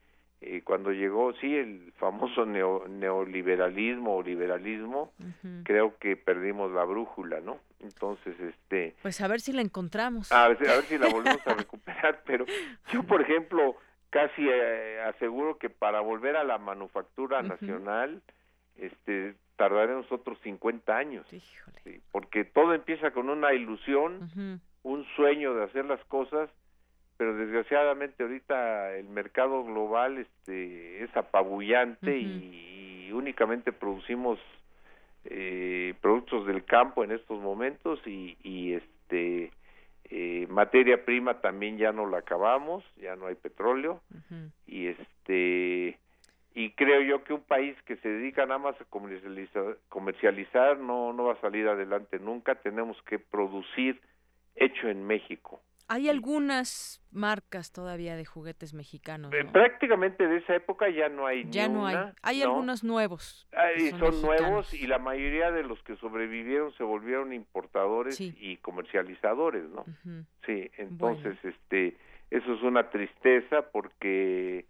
eh, 0.43 0.63
cuando 0.63 0.91
llegó, 0.91 1.33
sí, 1.33 1.55
el 1.55 1.93
famoso 1.97 2.47
neoliberalismo 2.47 4.15
o 4.15 4.23
liberalismo, 4.23 5.13
creo 5.63 5.95
que 5.99 6.15
perdimos 6.15 6.71
la 6.71 6.83
brújula, 6.83 7.41
¿no? 7.41 7.59
Entonces, 7.79 8.39
este... 8.39 8.95
Pues 9.03 9.21
a 9.21 9.27
ver 9.27 9.39
si 9.39 9.53
la 9.53 9.61
encontramos. 9.61 10.31
A 10.31 10.47
ver, 10.47 10.67
a 10.67 10.75
ver 10.77 10.83
si 10.85 10.97
la 10.97 11.09
volvemos 11.11 11.45
a 11.45 11.53
recuperar, 11.53 12.23
pero 12.25 12.45
yo, 12.91 13.03
por 13.03 13.21
ejemplo, 13.21 13.75
casi 14.09 14.47
eh, 14.49 15.01
aseguro 15.01 15.59
que 15.59 15.69
para 15.69 16.01
volver 16.01 16.35
a 16.35 16.43
la 16.43 16.57
manufactura 16.57 17.43
nacional, 17.43 18.23
este, 18.77 19.35
tardaremos 19.57 20.11
otros 20.11 20.39
50 20.41 20.97
años. 20.97 21.27
porque 22.11 22.45
todo 22.45 22.73
empieza 22.73 23.11
con 23.11 23.29
una 23.29 23.53
ilusión, 23.53 24.59
un 24.81 25.05
sueño 25.15 25.53
de 25.53 25.65
hacer 25.65 25.85
las 25.85 26.03
cosas 26.05 26.49
pero 27.21 27.35
desgraciadamente 27.35 28.23
ahorita 28.23 28.95
el 28.95 29.05
mercado 29.05 29.63
global 29.63 30.17
este 30.17 31.03
es 31.03 31.15
apabullante 31.15 32.17
y, 32.17 33.11
únicamente 33.13 33.71
producimos 33.71 34.39
eh, 35.25 35.93
productos 36.01 36.47
del 36.47 36.65
campo 36.65 37.03
en 37.03 37.11
estos 37.11 37.39
momentos 37.39 37.99
y, 38.07 38.37
y 38.41 38.73
este 38.73 39.51
eh, 40.05 40.47
materia 40.49 41.05
prima 41.05 41.41
también 41.41 41.77
ya 41.77 41.91
no 41.91 42.07
la 42.07 42.17
acabamos 42.17 42.83
ya 42.99 43.15
no 43.15 43.27
hay 43.27 43.35
petróleo 43.35 44.01
y 44.65 44.87
este 44.87 45.99
y 46.55 46.71
creo 46.71 47.01
yo 47.01 47.23
que 47.23 47.33
un 47.33 47.43
país 47.43 47.75
que 47.85 47.97
se 47.97 48.09
dedica 48.09 48.47
nada 48.47 48.57
más 48.57 48.81
a 48.81 48.85
comercializar, 48.85 49.77
comercializar 49.89 50.79
no 50.79 51.13
no 51.13 51.25
va 51.25 51.33
a 51.33 51.41
salir 51.41 51.67
adelante 51.67 52.17
nunca. 52.17 52.55
Tenemos 52.55 52.99
que 53.03 53.19
producir 53.19 54.01
hecho 54.55 54.89
en 54.89 55.05
México 55.05 55.61
hay 55.91 56.07
algunas 56.07 57.03
marcas 57.11 57.73
todavía 57.73 58.15
de 58.15 58.23
juguetes 58.23 58.73
mexicanos. 58.73 59.29
Prácticamente 59.51 60.25
de 60.25 60.37
esa 60.37 60.55
época 60.55 60.89
ya 60.89 61.09
no 61.09 61.27
hay. 61.27 61.43
Ya 61.49 61.67
no 61.67 61.85
hay. 61.85 61.97
Hay 62.21 62.41
algunos 62.41 62.81
nuevos. 62.85 63.45
son, 63.99 64.21
nuevos 64.21 64.73
y 64.73 64.87
la 64.87 64.99
mayoría 64.99 65.51
de 65.51 65.63
los 65.63 65.83
que 65.83 65.97
sobrevivieron 65.97 66.73
se 66.77 66.85
volvieron 66.85 67.33
importadores 67.33 68.21
y 68.21 68.55
comercializadores, 68.57 69.65
¿no? 69.69 69.83
Sí, 70.45 70.71
entonces, 70.77 71.37
este, 71.43 71.97
eso 72.29 72.53
es 72.53 72.61
una 72.63 72.89
tristeza 72.89 73.63
porque 73.73 74.65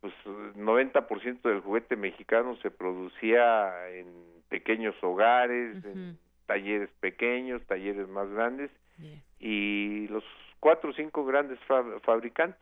pues 0.00 0.14
90% 0.24 1.42
del 1.42 1.60
juguete 1.60 1.96
mexicano 1.96 2.56
se 2.62 2.70
producía 2.70 3.90
en 3.90 4.06
pequeños 4.48 4.94
hogares, 5.02 5.84
en 5.84 6.18
talleres 6.46 6.88
pequeños, 7.00 7.60
talleres 7.66 8.08
más 8.08 8.30
grandes 8.30 8.70
y 9.38 10.08
los 10.08 10.24
cuatro 10.60 10.90
o 10.90 10.92
cinco 10.94 11.24
grandes 11.24 11.58
fabricantes. 12.02 12.60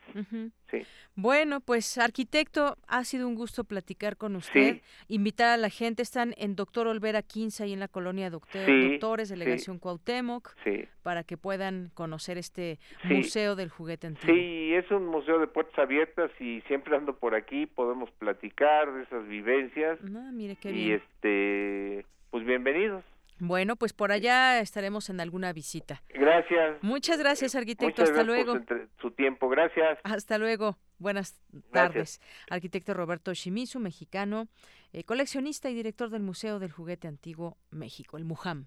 sí. 0.70 0.83
Bueno, 1.14 1.61
pues 1.61 1.97
arquitecto, 1.97 2.77
ha 2.87 3.05
sido 3.05 3.29
un 3.29 3.35
gusto 3.35 3.64
platicar 3.64 4.16
con 4.16 4.37
usted. 4.37 4.83
Invitar 5.09 5.49
a 5.49 5.57
la 5.57 5.70
gente, 5.70 6.03
están 6.03 6.35
en 6.37 6.57
Doctor 6.57 6.87
Olvera 6.87 7.22
15 7.22 7.66
y 7.68 7.72
en 7.72 7.81
la 7.81 7.89
colonia 7.89 8.29
Doctor, 8.31 8.62
Doctores, 8.91 9.29
Delegación 9.29 9.79
Cuauhtémoc, 9.79 10.55
para 11.03 11.22
que 11.22 11.37
puedan 11.37 11.91
conocer 11.95 12.37
este 12.37 12.79
Museo 13.05 13.55
del 13.57 13.70
Juguete 13.70 14.09
Antiguo. 14.09 14.35
Sí, 14.35 14.75
es 14.75 14.91
un 14.91 15.07
museo 15.07 15.39
de 15.39 15.47
puertas 15.47 15.79
abiertas 15.79 16.31
y 16.41 16.61
siempre 16.62 16.97
ando 16.97 17.16
por 17.16 17.35
aquí, 17.35 17.66
podemos 17.66 18.11
platicar 18.12 18.93
de 18.93 19.05
esas 19.05 19.27
vivencias. 19.29 19.99
Ah, 20.14 20.31
mire 20.33 20.57
qué 20.57 20.72
y 20.72 20.93
este, 20.93 22.05
pues 22.31 22.45
bienvenidos. 22.45 23.05
Bueno, 23.39 23.76
pues 23.76 23.93
por 23.93 24.12
allá 24.12 24.61
estaremos 24.61 25.11
en 25.11 25.20
alguna 25.20 25.53
visita. 25.53 26.03
Gracias. 26.09 26.82
Muchas 26.82 27.18
gracias, 27.18 27.55
arquitecto. 27.55 28.03
Hasta 28.03 28.22
luego. 28.22 28.64
Por 28.64 28.89
su 29.01 29.11
tiempo, 29.11 29.49
gracias. 29.49 29.99
Hasta 30.05 30.39
luego. 30.39 30.78
Buenas 30.99 31.37
tardes. 31.72 32.20
Arquitecto 32.49 32.95
Roberto 32.95 33.35
Shimizu, 33.35 33.80
mexicano, 33.80 34.47
eh, 34.93 35.05
coleccionista 35.05 35.68
y 35.68 35.74
director 35.74 36.11
del 36.11 36.22
Museo 36.22 36.59
del 36.59 36.70
Juguete 36.70 37.09
Antiguo 37.09 37.59
México, 37.70 38.16
el 38.16 38.24
MUJAM. 38.24 38.66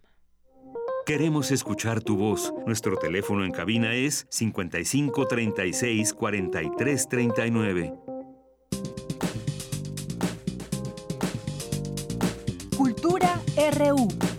Queremos 1.05 1.51
escuchar 1.51 2.03
tu 2.03 2.17
voz. 2.17 2.53
Nuestro 2.65 2.97
teléfono 2.97 3.45
en 3.45 3.51
cabina 3.51 3.95
es 3.95 4.27
55 4.29 5.25
36 5.25 6.13
43 6.13 7.07
39. 7.07 7.93
Cultura 12.75 13.41
RU. 13.77 14.36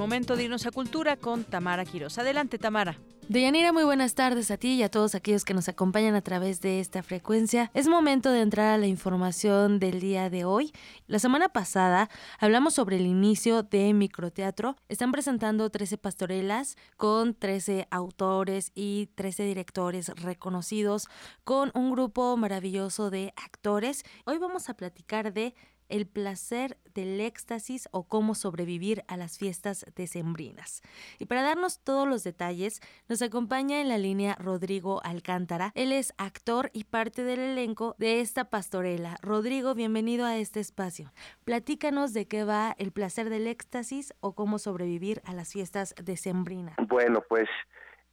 Momento 0.00 0.34
de 0.34 0.44
irnos 0.44 0.64
a 0.64 0.70
Cultura 0.70 1.16
con 1.16 1.44
Tamara 1.44 1.84
Quiroz. 1.84 2.16
Adelante, 2.16 2.56
Tamara. 2.56 2.96
Deyanira, 3.28 3.70
muy 3.70 3.84
buenas 3.84 4.14
tardes 4.14 4.50
a 4.50 4.56
ti 4.56 4.76
y 4.76 4.82
a 4.82 4.88
todos 4.88 5.14
aquellos 5.14 5.44
que 5.44 5.52
nos 5.52 5.68
acompañan 5.68 6.14
a 6.14 6.22
través 6.22 6.62
de 6.62 6.80
esta 6.80 7.02
frecuencia. 7.02 7.70
Es 7.74 7.86
momento 7.86 8.30
de 8.30 8.40
entrar 8.40 8.72
a 8.72 8.78
la 8.78 8.86
información 8.86 9.78
del 9.78 10.00
día 10.00 10.30
de 10.30 10.46
hoy. 10.46 10.72
La 11.06 11.18
semana 11.18 11.50
pasada 11.50 12.08
hablamos 12.38 12.72
sobre 12.72 12.96
el 12.96 13.04
inicio 13.04 13.62
de 13.62 13.92
microteatro. 13.92 14.74
Están 14.88 15.12
presentando 15.12 15.68
13 15.68 15.98
pastorelas 15.98 16.78
con 16.96 17.34
13 17.34 17.86
autores 17.90 18.72
y 18.74 19.10
13 19.16 19.42
directores 19.42 20.08
reconocidos 20.16 21.08
con 21.44 21.72
un 21.74 21.90
grupo 21.90 22.38
maravilloso 22.38 23.10
de 23.10 23.34
actores. 23.36 24.04
Hoy 24.24 24.38
vamos 24.38 24.70
a 24.70 24.74
platicar 24.74 25.34
de 25.34 25.54
el 25.90 26.06
placer 26.06 26.78
del 26.94 27.20
éxtasis 27.20 27.88
o 27.92 28.08
cómo 28.08 28.34
sobrevivir 28.34 29.02
a 29.08 29.16
las 29.16 29.38
fiestas 29.38 29.84
decembrinas. 29.94 30.82
Y 31.18 31.26
para 31.26 31.42
darnos 31.42 31.80
todos 31.82 32.08
los 32.08 32.24
detalles, 32.24 32.80
nos 33.08 33.22
acompaña 33.22 33.80
en 33.80 33.88
la 33.88 33.98
línea 33.98 34.36
Rodrigo 34.36 35.00
Alcántara. 35.04 35.72
Él 35.74 35.92
es 35.92 36.12
actor 36.18 36.70
y 36.72 36.84
parte 36.84 37.22
del 37.22 37.40
elenco 37.40 37.94
de 37.98 38.20
esta 38.20 38.50
pastorela. 38.50 39.16
Rodrigo, 39.22 39.74
bienvenido 39.74 40.26
a 40.26 40.36
este 40.36 40.60
espacio. 40.60 41.12
Platícanos 41.44 42.12
de 42.12 42.26
qué 42.26 42.44
va 42.44 42.74
el 42.78 42.92
placer 42.92 43.30
del 43.30 43.46
éxtasis 43.46 44.14
o 44.20 44.34
cómo 44.34 44.58
sobrevivir 44.58 45.20
a 45.24 45.34
las 45.34 45.52
fiestas 45.52 45.94
decembrinas. 46.02 46.76
Bueno, 46.88 47.22
pues 47.28 47.48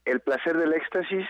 el 0.05 0.21
placer 0.21 0.57
del 0.57 0.73
éxtasis, 0.73 1.25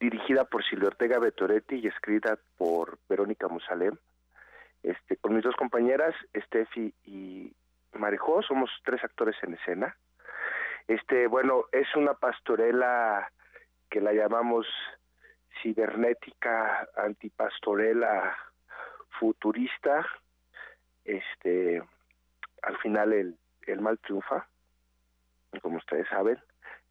dirigida 0.00 0.44
por 0.44 0.64
Silvia 0.64 0.88
Ortega 0.88 1.18
Betoretti 1.18 1.76
y 1.76 1.86
escrita 1.86 2.38
por 2.56 2.98
Verónica 3.08 3.48
Musalem, 3.48 3.96
este, 4.82 5.16
con 5.16 5.34
mis 5.34 5.44
dos 5.44 5.56
compañeras, 5.56 6.14
Steffi 6.34 6.94
y 7.04 7.52
Marijó, 7.92 8.42
somos 8.42 8.70
tres 8.84 9.02
actores 9.02 9.36
en 9.42 9.54
escena. 9.54 9.96
Este, 10.86 11.26
bueno, 11.26 11.64
es 11.72 11.88
una 11.96 12.14
pastorela 12.14 13.30
que 13.90 14.00
la 14.00 14.12
llamamos 14.12 14.66
cibernética, 15.62 16.88
antipastorela, 16.96 18.36
futurista. 19.18 20.06
Este, 21.04 21.82
al 22.62 22.76
final 22.78 23.12
el, 23.12 23.38
el 23.66 23.80
mal 23.80 23.98
triunfa, 23.98 24.46
como 25.62 25.78
ustedes 25.78 26.08
saben, 26.08 26.38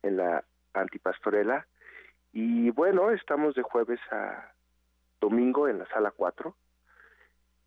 en 0.04 0.18
la 0.18 0.44
antipastorela. 0.74 1.66
Y 2.34 2.70
bueno, 2.72 3.12
estamos 3.12 3.56
de 3.56 3.62
jueves 3.62 4.00
a 4.12 4.52
domingo 5.22 5.70
en 5.70 5.80
la 5.80 5.86
sala 5.88 6.12
4 6.12 6.56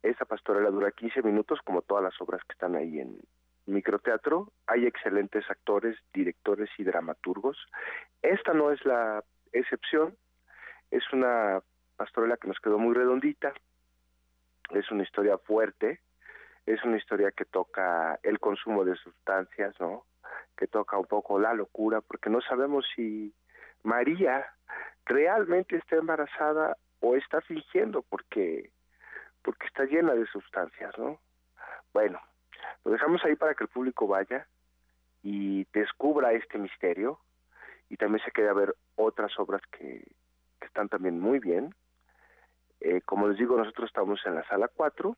esa 0.02 0.24
pastorela 0.24 0.70
dura 0.70 0.90
15 0.90 1.22
minutos, 1.22 1.60
como 1.64 1.82
todas 1.82 2.04
las 2.04 2.20
obras 2.20 2.42
que 2.44 2.52
están 2.52 2.76
ahí 2.76 3.00
en 3.00 3.18
microteatro. 3.66 4.52
Hay 4.66 4.86
excelentes 4.86 5.48
actores, 5.50 5.96
directores 6.12 6.70
y 6.78 6.84
dramaturgos. 6.84 7.56
Esta 8.22 8.54
no 8.54 8.72
es 8.72 8.84
la 8.84 9.22
excepción. 9.52 10.16
Es 10.90 11.02
una 11.12 11.60
pastorela 11.96 12.36
que 12.36 12.48
nos 12.48 12.58
quedó 12.60 12.78
muy 12.78 12.94
redondita. 12.94 13.52
Es 14.70 14.90
una 14.90 15.02
historia 15.02 15.38
fuerte. 15.38 16.00
Es 16.66 16.82
una 16.84 16.96
historia 16.96 17.30
que 17.30 17.44
toca 17.44 18.18
el 18.22 18.38
consumo 18.38 18.84
de 18.84 18.94
sustancias, 18.96 19.74
¿no? 19.80 20.04
Que 20.56 20.66
toca 20.66 20.98
un 20.98 21.06
poco 21.06 21.38
la 21.38 21.54
locura, 21.54 22.00
porque 22.02 22.30
no 22.30 22.40
sabemos 22.42 22.86
si 22.94 23.32
María 23.82 24.46
realmente 25.06 25.76
está 25.76 25.96
embarazada 25.96 26.76
o 27.00 27.16
está 27.16 27.40
fingiendo, 27.40 28.02
porque 28.02 28.70
porque 29.48 29.66
está 29.66 29.84
llena 29.84 30.12
de 30.12 30.26
sustancias, 30.26 30.92
¿no? 30.98 31.18
Bueno, 31.94 32.20
lo 32.84 32.90
dejamos 32.90 33.24
ahí 33.24 33.34
para 33.34 33.54
que 33.54 33.64
el 33.64 33.70
público 33.70 34.06
vaya 34.06 34.46
y 35.22 35.64
descubra 35.72 36.34
este 36.34 36.58
misterio 36.58 37.18
y 37.88 37.96
también 37.96 38.22
se 38.26 38.30
quede 38.30 38.50
a 38.50 38.52
ver 38.52 38.74
otras 38.96 39.32
obras 39.38 39.62
que, 39.70 40.04
están 40.60 40.90
también 40.90 41.18
muy 41.18 41.38
bien. 41.38 41.74
Eh, 42.80 43.00
como 43.06 43.26
les 43.26 43.38
digo, 43.38 43.56
nosotros 43.56 43.86
estamos 43.88 44.20
en 44.26 44.34
la 44.34 44.46
sala 44.48 44.68
4, 44.68 45.16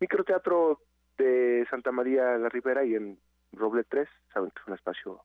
microteatro 0.00 0.80
de 1.16 1.64
Santa 1.70 1.92
María 1.92 2.36
la 2.36 2.48
Ribera 2.48 2.84
y 2.84 2.96
en 2.96 3.20
Roble 3.52 3.84
3, 3.84 4.08
saben 4.32 4.50
que 4.50 4.62
es 4.62 4.66
un 4.66 4.74
espacio 4.74 5.22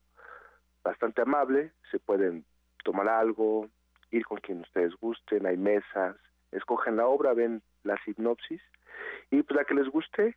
bastante 0.84 1.24
amable, 1.24 1.72
se 1.90 1.98
pueden 1.98 2.46
tomar 2.84 3.10
algo, 3.10 3.68
ir 4.12 4.24
con 4.28 4.38
quien 4.40 4.62
ustedes 4.62 4.94
gusten, 5.02 5.48
hay 5.48 5.58
mesas, 5.58 6.16
escogen 6.52 6.98
la 6.98 7.08
obra, 7.08 7.34
ven 7.34 7.64
la 7.90 7.98
sinopsis 8.04 8.62
y 9.32 9.44
pues 9.44 9.58
la 9.58 9.66
que 9.66 9.74
les 9.74 9.88
guste 9.90 10.36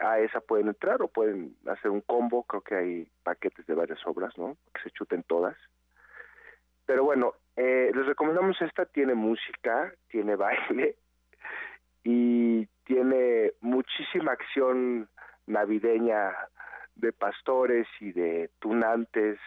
a 0.00 0.20
esa 0.20 0.40
pueden 0.40 0.68
entrar 0.68 1.02
o 1.02 1.08
pueden 1.08 1.56
hacer 1.66 1.90
un 1.90 2.00
combo, 2.02 2.44
creo 2.44 2.62
que 2.62 2.74
hay 2.74 3.08
paquetes 3.22 3.66
de 3.66 3.74
varias 3.74 3.98
obras, 4.06 4.36
¿no? 4.38 4.56
Que 4.74 4.82
se 4.82 4.90
chuten 4.90 5.22
todas. 5.24 5.56
Pero 6.86 7.04
bueno, 7.04 7.34
eh, 7.56 7.90
les 7.94 8.06
recomendamos 8.06 8.60
esta, 8.62 8.86
tiene 8.86 9.14
música, 9.14 9.92
tiene 10.08 10.36
baile 10.36 10.96
y 12.04 12.66
tiene 12.84 13.52
muchísima 13.60 14.32
acción 14.32 15.08
navideña 15.46 16.34
de 16.94 17.12
pastores 17.12 17.86
y 18.00 18.12
de 18.12 18.50
tunantes. 18.60 19.38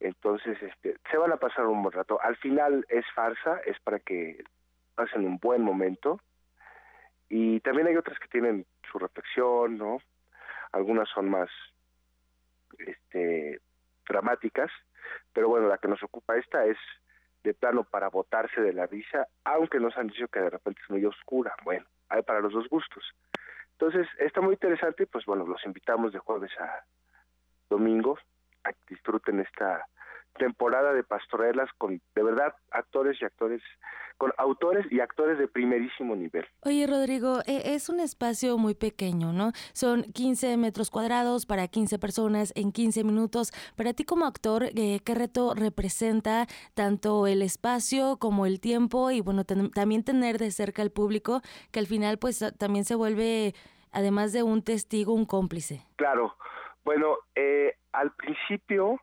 Entonces, 0.00 0.62
este, 0.62 0.96
se 1.10 1.16
van 1.16 1.32
a 1.32 1.38
pasar 1.38 1.66
un 1.66 1.82
buen 1.82 1.92
rato. 1.92 2.20
Al 2.20 2.36
final 2.36 2.84
es 2.88 3.04
farsa, 3.14 3.60
es 3.64 3.78
para 3.80 3.98
que 3.98 4.44
pasen 4.94 5.24
un 5.24 5.38
buen 5.38 5.62
momento 5.62 6.20
y 7.28 7.60
también 7.60 7.88
hay 7.88 7.96
otras 7.96 8.18
que 8.18 8.28
tienen 8.28 8.66
su 8.90 8.98
reflexión, 8.98 9.78
¿no? 9.78 9.98
Algunas 10.72 11.08
son 11.08 11.28
más 11.28 11.48
este, 12.78 13.60
dramáticas, 14.08 14.70
pero 15.32 15.48
bueno, 15.48 15.68
la 15.68 15.78
que 15.78 15.88
nos 15.88 16.02
ocupa 16.02 16.36
esta 16.36 16.64
es 16.66 16.76
de 17.42 17.54
plano 17.54 17.84
para 17.84 18.08
botarse 18.08 18.60
de 18.60 18.72
la 18.72 18.86
risa, 18.86 19.26
aunque 19.44 19.78
nos 19.78 19.96
han 19.96 20.08
dicho 20.08 20.28
que 20.28 20.40
de 20.40 20.50
repente 20.50 20.80
es 20.82 20.90
muy 20.90 21.04
oscura. 21.04 21.54
Bueno, 21.64 21.86
hay 22.08 22.22
para 22.22 22.40
los 22.40 22.52
dos 22.52 22.68
gustos. 22.68 23.04
Entonces, 23.72 24.08
está 24.18 24.40
muy 24.40 24.54
interesante 24.54 25.04
y 25.04 25.06
pues 25.06 25.24
bueno, 25.26 25.46
los 25.46 25.64
invitamos 25.64 26.12
de 26.12 26.18
jueves 26.18 26.50
a 26.58 26.84
domingo 27.68 28.18
a 28.64 28.72
que 28.72 28.94
disfruten 28.94 29.40
esta 29.40 29.86
temporada 30.36 30.92
de 30.92 31.02
pastorelas 31.04 31.68
con 31.78 32.00
de 32.14 32.22
verdad 32.22 32.54
actores 32.70 33.20
y 33.20 33.24
actores 33.24 33.62
con 34.16 34.32
autores 34.38 34.86
y 34.90 35.00
actores 35.00 35.38
de 35.38 35.46
primerísimo 35.48 36.16
nivel. 36.16 36.46
Oye, 36.62 36.86
Rodrigo, 36.86 37.40
e, 37.46 37.74
es 37.74 37.88
un 37.88 38.00
espacio 38.00 38.56
muy 38.58 38.74
pequeño, 38.74 39.32
¿no? 39.32 39.52
Son 39.72 40.04
15 40.04 40.56
metros 40.56 40.90
cuadrados 40.90 41.46
para 41.46 41.68
15 41.68 41.98
personas 41.98 42.52
en 42.56 42.72
15 42.72 43.04
minutos. 43.04 43.52
Para 43.76 43.92
ti 43.92 44.04
como 44.04 44.26
actor, 44.26 44.64
eh, 44.74 45.00
¿qué 45.04 45.14
reto 45.14 45.54
representa 45.54 46.46
tanto 46.74 47.26
el 47.26 47.42
espacio 47.42 48.16
como 48.18 48.46
el 48.46 48.60
tiempo 48.60 49.10
y, 49.10 49.20
bueno, 49.20 49.44
también 49.44 50.04
tener 50.04 50.38
de 50.38 50.50
cerca 50.50 50.82
al 50.82 50.90
público, 50.90 51.42
que 51.70 51.80
al 51.80 51.86
final, 51.86 52.18
pues, 52.18 52.42
también 52.58 52.84
se 52.84 52.94
vuelve, 52.94 53.54
además 53.92 54.32
de 54.32 54.42
un 54.42 54.62
testigo, 54.62 55.12
un 55.12 55.26
cómplice? 55.26 55.82
Claro. 55.96 56.36
Bueno, 56.84 57.16
eh, 57.34 57.74
al 57.92 58.12
principio 58.12 59.00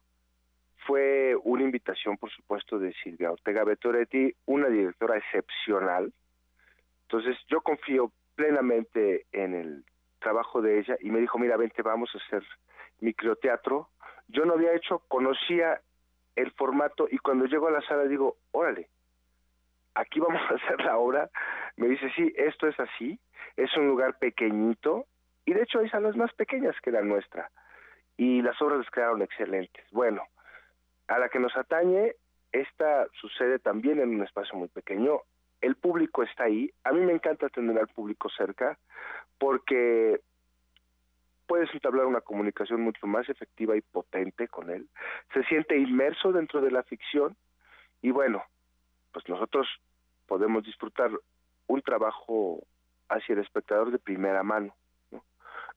fue 0.85 1.35
una 1.43 1.63
invitación, 1.63 2.17
por 2.17 2.31
supuesto, 2.31 2.79
de 2.79 2.93
Silvia 3.03 3.31
Ortega 3.31 3.63
Betoretti, 3.63 4.33
una 4.45 4.67
directora 4.67 5.17
excepcional. 5.17 6.13
Entonces 7.03 7.37
yo 7.47 7.61
confío 7.61 8.11
plenamente 8.35 9.25
en 9.31 9.53
el 9.53 9.85
trabajo 10.19 10.61
de 10.61 10.79
ella 10.79 10.97
y 10.99 11.09
me 11.09 11.19
dijo, 11.19 11.37
mira, 11.37 11.57
vente, 11.57 11.81
vamos 11.81 12.09
a 12.13 12.17
hacer 12.17 12.43
microteatro. 12.99 13.89
Yo 14.27 14.45
no 14.45 14.53
había 14.53 14.73
hecho, 14.73 14.99
conocía 15.07 15.81
el 16.35 16.51
formato 16.51 17.07
y 17.09 17.17
cuando 17.17 17.45
llego 17.45 17.67
a 17.67 17.71
la 17.71 17.81
sala 17.81 18.05
digo, 18.05 18.37
órale, 18.51 18.89
aquí 19.93 20.19
vamos 20.19 20.41
a 20.49 20.55
hacer 20.55 20.81
la 20.81 20.97
obra. 20.97 21.29
Me 21.77 21.87
dice, 21.87 22.11
sí, 22.15 22.33
esto 22.35 22.67
es 22.67 22.79
así, 22.79 23.19
es 23.57 23.75
un 23.77 23.87
lugar 23.87 24.17
pequeñito 24.17 25.05
y 25.45 25.53
de 25.53 25.63
hecho 25.63 25.79
hay 25.79 25.89
salas 25.89 26.15
más 26.15 26.33
pequeñas 26.33 26.75
que 26.81 26.91
la 26.91 27.01
nuestra 27.01 27.51
y 28.17 28.41
las 28.41 28.59
obras 28.61 28.79
les 28.79 28.89
quedaron 28.89 29.21
excelentes. 29.21 29.85
Bueno, 29.91 30.23
a 31.07 31.19
la 31.19 31.29
que 31.29 31.39
nos 31.39 31.55
atañe, 31.55 32.15
esta 32.51 33.07
sucede 33.19 33.59
también 33.59 33.99
en 33.99 34.09
un 34.09 34.23
espacio 34.23 34.57
muy 34.57 34.67
pequeño. 34.67 35.21
El 35.61 35.75
público 35.75 36.23
está 36.23 36.45
ahí. 36.45 36.71
A 36.83 36.91
mí 36.91 37.01
me 37.01 37.13
encanta 37.13 37.49
tener 37.49 37.77
al 37.77 37.87
público 37.87 38.29
cerca 38.29 38.77
porque 39.37 40.21
puedes 41.47 41.73
entablar 41.73 42.05
una 42.05 42.21
comunicación 42.21 42.81
mucho 42.81 43.05
más 43.07 43.27
efectiva 43.29 43.75
y 43.75 43.81
potente 43.81 44.47
con 44.47 44.69
él. 44.69 44.87
Se 45.33 45.43
siente 45.43 45.77
inmerso 45.77 46.31
dentro 46.31 46.61
de 46.61 46.71
la 46.71 46.83
ficción 46.83 47.35
y 48.01 48.11
bueno, 48.11 48.43
pues 49.11 49.27
nosotros 49.27 49.67
podemos 50.27 50.63
disfrutar 50.63 51.11
un 51.67 51.81
trabajo 51.81 52.63
hacia 53.09 53.33
el 53.33 53.39
espectador 53.39 53.91
de 53.91 53.99
primera 53.99 54.43
mano. 54.43 54.75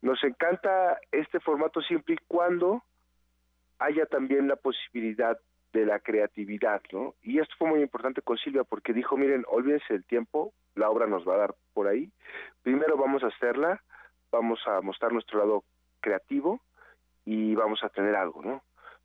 Nos 0.03 0.23
encanta 0.25 0.99
este 1.11 1.41
formato 1.41 1.81
siempre 1.81 2.15
y 2.15 2.19
cuando 2.29 2.83
haya 3.79 4.07
también 4.07 4.49
la 4.49 4.57
posibilidad 4.57 5.39
de 5.73 5.85
la 5.85 5.99
creatividad, 5.99 6.81
¿no? 6.93 7.15
Y 7.23 7.39
esto 7.39 7.55
fue 7.59 7.69
muy 7.69 7.83
importante 7.83 8.23
con 8.23 8.39
Silvia 8.39 8.65
porque 8.65 8.93
dijo, 8.93 9.17
miren, 9.17 9.45
olvídense 9.49 9.93
del 9.93 10.05
tiempo, 10.05 10.53
la 10.75 10.91
obra 10.91 11.07
nos 11.07 11.27
va 11.29 11.35
a 11.35 11.39
dar 11.39 11.55
por 11.75 11.87
ahí. 11.87 12.11
Primero 12.63 12.97
vamos 12.97 13.23
a 13.23 13.29
hacerla, 13.29 13.83
vamos 14.31 14.61
a 14.67 14.81
mostrar 14.81 15.13
nuestro 15.13 15.39
lado 15.39 15.65
creativo 16.01 16.61
y 17.25 17.55
vamos 17.55 17.83
a 17.83 17.89
tener 17.89 18.15
algo, 18.15 18.43
¿no? 18.43 18.63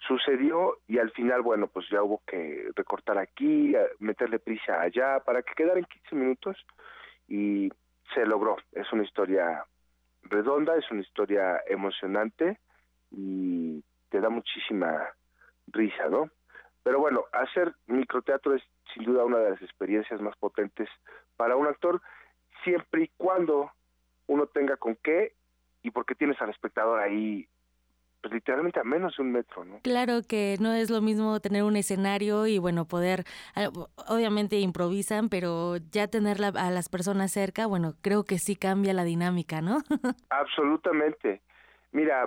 Sucedió 0.07 0.77
y 0.87 0.97
al 0.97 1.11
final, 1.11 1.41
bueno, 1.41 1.67
pues 1.67 1.87
ya 1.89 2.01
hubo 2.01 2.21
que 2.25 2.69
recortar 2.75 3.17
aquí, 3.17 3.75
meterle 3.99 4.39
prisa 4.39 4.81
allá 4.81 5.19
para 5.19 5.43
que 5.43 5.53
quedara 5.53 5.79
en 5.79 5.85
15 5.85 6.15
minutos 6.15 6.57
y 7.27 7.69
se 8.13 8.25
logró. 8.25 8.57
Es 8.71 8.91
una 8.93 9.03
historia 9.03 9.65
redonda, 10.23 10.75
es 10.77 10.89
una 10.89 11.01
historia 11.01 11.61
emocionante 11.67 12.59
y 13.11 13.83
te 14.11 14.19
da 14.19 14.29
muchísima 14.29 15.07
risa, 15.67 16.09
¿no? 16.09 16.29
Pero 16.83 16.99
bueno, 16.99 17.23
hacer 17.31 17.73
microteatro 17.87 18.55
es 18.55 18.63
sin 18.93 19.05
duda 19.05 19.23
una 19.23 19.37
de 19.37 19.51
las 19.51 19.61
experiencias 19.61 20.21
más 20.21 20.35
potentes 20.37 20.89
para 21.37 21.55
un 21.55 21.65
actor, 21.65 22.01
siempre 22.63 23.03
y 23.03 23.11
cuando 23.17 23.71
uno 24.27 24.45
tenga 24.47 24.75
con 24.77 24.95
qué 24.97 25.33
y 25.81 25.91
porque 25.91 26.13
tienes 26.13 26.39
al 26.41 26.49
espectador 26.49 26.99
ahí 26.99 27.47
pues 28.21 28.33
literalmente 28.35 28.79
a 28.79 28.83
menos 28.83 29.15
de 29.17 29.23
un 29.23 29.31
metro, 29.31 29.65
¿no? 29.65 29.79
Claro 29.81 30.21
que 30.27 30.57
no 30.59 30.73
es 30.73 30.91
lo 30.91 31.01
mismo 31.01 31.39
tener 31.39 31.63
un 31.63 31.75
escenario 31.75 32.45
y 32.45 32.59
bueno, 32.59 32.85
poder, 32.85 33.23
ah, 33.55 33.69
obviamente 34.07 34.59
improvisan, 34.59 35.29
pero 35.29 35.77
ya 35.77 36.07
tener 36.07 36.37
a 36.43 36.69
las 36.69 36.87
personas 36.87 37.31
cerca, 37.31 37.65
bueno, 37.65 37.95
creo 38.01 38.23
que 38.23 38.37
sí 38.37 38.55
cambia 38.55 38.93
la 38.93 39.03
dinámica, 39.03 39.61
¿no? 39.61 39.79
Absolutamente. 40.29 41.41
Mira, 41.91 42.25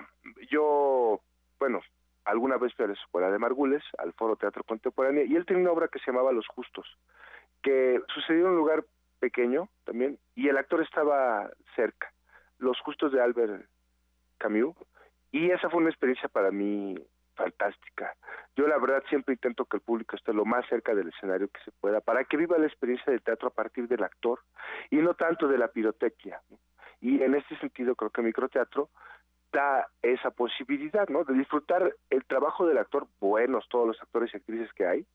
yo, 0.50 1.20
bueno, 1.64 1.80
alguna 2.26 2.58
vez 2.58 2.74
fui 2.74 2.84
a 2.84 2.88
la 2.88 2.92
escuela 2.92 3.30
de 3.30 3.38
Margules, 3.38 3.82
al 3.96 4.12
Foro 4.12 4.36
Teatro 4.36 4.64
Contemporáneo, 4.64 5.24
y 5.24 5.34
él 5.34 5.46
tenía 5.46 5.62
una 5.62 5.72
obra 5.72 5.88
que 5.88 5.98
se 5.98 6.10
llamaba 6.10 6.30
Los 6.30 6.46
Justos, 6.48 6.86
que 7.62 8.02
sucedió 8.08 8.42
en 8.42 8.50
un 8.50 8.56
lugar 8.56 8.84
pequeño 9.18 9.70
también, 9.84 10.18
y 10.34 10.50
el 10.50 10.58
actor 10.58 10.82
estaba 10.82 11.48
cerca. 11.74 12.12
Los 12.58 12.78
Justos 12.80 13.12
de 13.12 13.22
Albert 13.22 13.66
Camus, 14.36 14.76
y 15.32 15.52
esa 15.52 15.70
fue 15.70 15.80
una 15.80 15.88
experiencia 15.88 16.28
para 16.28 16.50
mí 16.50 17.02
fantástica. 17.34 18.14
Yo 18.56 18.66
la 18.68 18.76
verdad 18.76 19.02
siempre 19.08 19.32
intento 19.32 19.64
que 19.64 19.78
el 19.78 19.82
público 19.82 20.14
esté 20.14 20.34
lo 20.34 20.44
más 20.44 20.68
cerca 20.68 20.94
del 20.94 21.08
escenario 21.08 21.48
que 21.48 21.62
se 21.64 21.72
pueda, 21.80 22.02
para 22.02 22.24
que 22.24 22.36
viva 22.36 22.58
la 22.58 22.66
experiencia 22.66 23.10
del 23.10 23.22
teatro 23.22 23.48
a 23.48 23.54
partir 23.54 23.88
del 23.88 24.04
actor 24.04 24.40
y 24.90 24.96
no 24.96 25.14
tanto 25.14 25.48
de 25.48 25.56
la 25.56 25.68
pirotecnia. 25.68 26.42
Y 27.00 27.22
en 27.22 27.34
este 27.34 27.56
sentido 27.56 27.96
creo 27.96 28.10
que 28.10 28.20
el 28.20 28.26
microteatro 28.26 28.90
da 29.54 29.88
esa 30.02 30.30
posibilidad, 30.32 31.08
¿no? 31.08 31.24
De 31.24 31.32
disfrutar 31.32 31.94
el 32.10 32.24
trabajo 32.26 32.66
del 32.66 32.78
actor, 32.78 33.06
buenos 33.20 33.66
todos 33.70 33.86
los 33.86 34.02
actores 34.02 34.30
y 34.34 34.36
actrices 34.36 34.72
que 34.74 34.86
hay, 34.86 35.06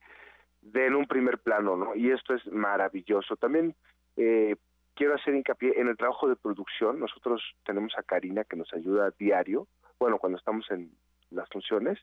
de 0.61 0.87
en 0.87 0.95
un 0.95 1.05
primer 1.05 1.39
plano, 1.39 1.75
¿no? 1.75 1.93
Y 1.93 2.09
esto 2.09 2.33
es 2.33 2.47
maravilloso. 2.47 3.35
También 3.35 3.75
eh, 4.15 4.55
quiero 4.95 5.15
hacer 5.15 5.35
hincapié 5.35 5.79
en 5.79 5.89
el 5.89 5.97
trabajo 5.97 6.27
de 6.27 6.37
producción. 6.37 6.99
Nosotros 6.99 7.43
tenemos 7.65 7.93
a 7.97 8.03
Karina 8.03 8.45
que 8.45 8.55
nos 8.55 8.73
ayuda 8.73 9.07
a 9.07 9.11
diario, 9.11 9.67
bueno, 9.99 10.17
cuando 10.17 10.37
estamos 10.37 10.65
en 10.71 10.89
las 11.31 11.47
funciones, 11.49 11.99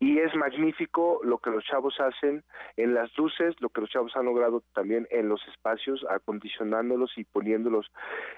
y 0.00 0.18
es 0.18 0.34
magnífico 0.34 1.20
lo 1.22 1.38
que 1.38 1.50
los 1.50 1.64
chavos 1.64 2.00
hacen 2.00 2.42
en 2.76 2.94
las 2.94 3.16
luces, 3.16 3.54
lo 3.60 3.68
que 3.68 3.82
los 3.82 3.90
chavos 3.90 4.16
han 4.16 4.24
logrado 4.24 4.64
también 4.74 5.06
en 5.10 5.28
los 5.28 5.40
espacios, 5.48 6.04
acondicionándolos 6.08 7.16
y 7.18 7.24
poniéndolos 7.24 7.92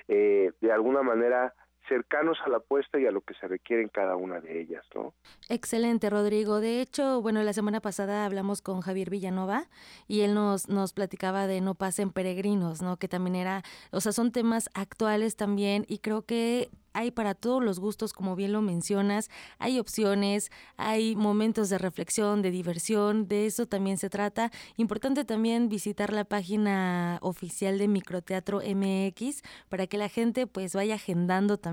eh, 0.09 0.53
de 0.61 0.73
alguna 0.73 1.03
manera 1.03 1.55
cercanos 1.89 2.39
a 2.45 2.49
la 2.49 2.59
apuesta 2.59 2.99
y 2.99 3.07
a 3.07 3.11
lo 3.11 3.21
que 3.21 3.35
se 3.35 3.49
requiere 3.49 3.83
en 3.83 3.89
cada 3.89 4.17
una 4.17 4.41
de 4.41 4.61
ellas, 4.61 4.85
¿no? 4.95 5.13
Excelente, 5.49 6.09
Rodrigo. 6.09 6.61
De 6.61 6.81
hecho, 6.81 7.21
bueno, 7.21 7.43
la 7.43 7.53
semana 7.53 7.81
pasada 7.81 8.25
hablamos 8.25 8.63
con 8.63 8.81
Javier 8.81 9.11
Villanova 9.11 9.65
y 10.07 10.21
él 10.21 10.35
nos, 10.35 10.67
platicaba 10.93 11.47
de 11.47 11.61
No 11.61 11.75
pasen 11.75 12.11
peregrinos, 12.11 12.83
¿no? 12.83 12.97
Que 12.97 13.09
también 13.09 13.37
era, 13.37 13.63
o 13.91 14.01
sea, 14.01 14.13
son 14.13 14.33
temas 14.33 14.71
actuales 14.75 15.37
también 15.37 15.85
y 15.89 15.99
creo 15.99 16.23
que 16.23 16.71
hay 16.93 17.13
para 17.13 17.35
todos 17.35 17.63
los 17.63 17.79
gustos, 17.79 18.13
como 18.13 18.35
bien 18.35 18.53
lo 18.53 18.63
mencionas, 18.63 19.31
hay 19.61 19.79
opciones, 19.79 20.51
hay 20.77 21.15
momentos 21.15 21.71
de 21.71 21.79
reflexión, 21.79 22.43
de 22.43 22.51
diversión, 22.51 23.29
de 23.29 23.47
eso 23.47 23.67
también 23.67 23.97
se 23.97 24.11
trata. 24.11 24.51
Importante 24.77 25.25
también 25.25 25.69
visitar 25.69 26.13
la 26.13 26.25
página 26.25 27.19
oficial 27.23 27.79
de 27.79 27.87
Microteatro 27.87 28.59
MX 28.59 29.43
para 29.69 29.87
que 29.87 29.99
la 29.99 30.09
gente 30.09 30.49
pues 30.49 30.75
vaya 30.75 30.97
agendando 30.97 31.59
también 31.59 31.70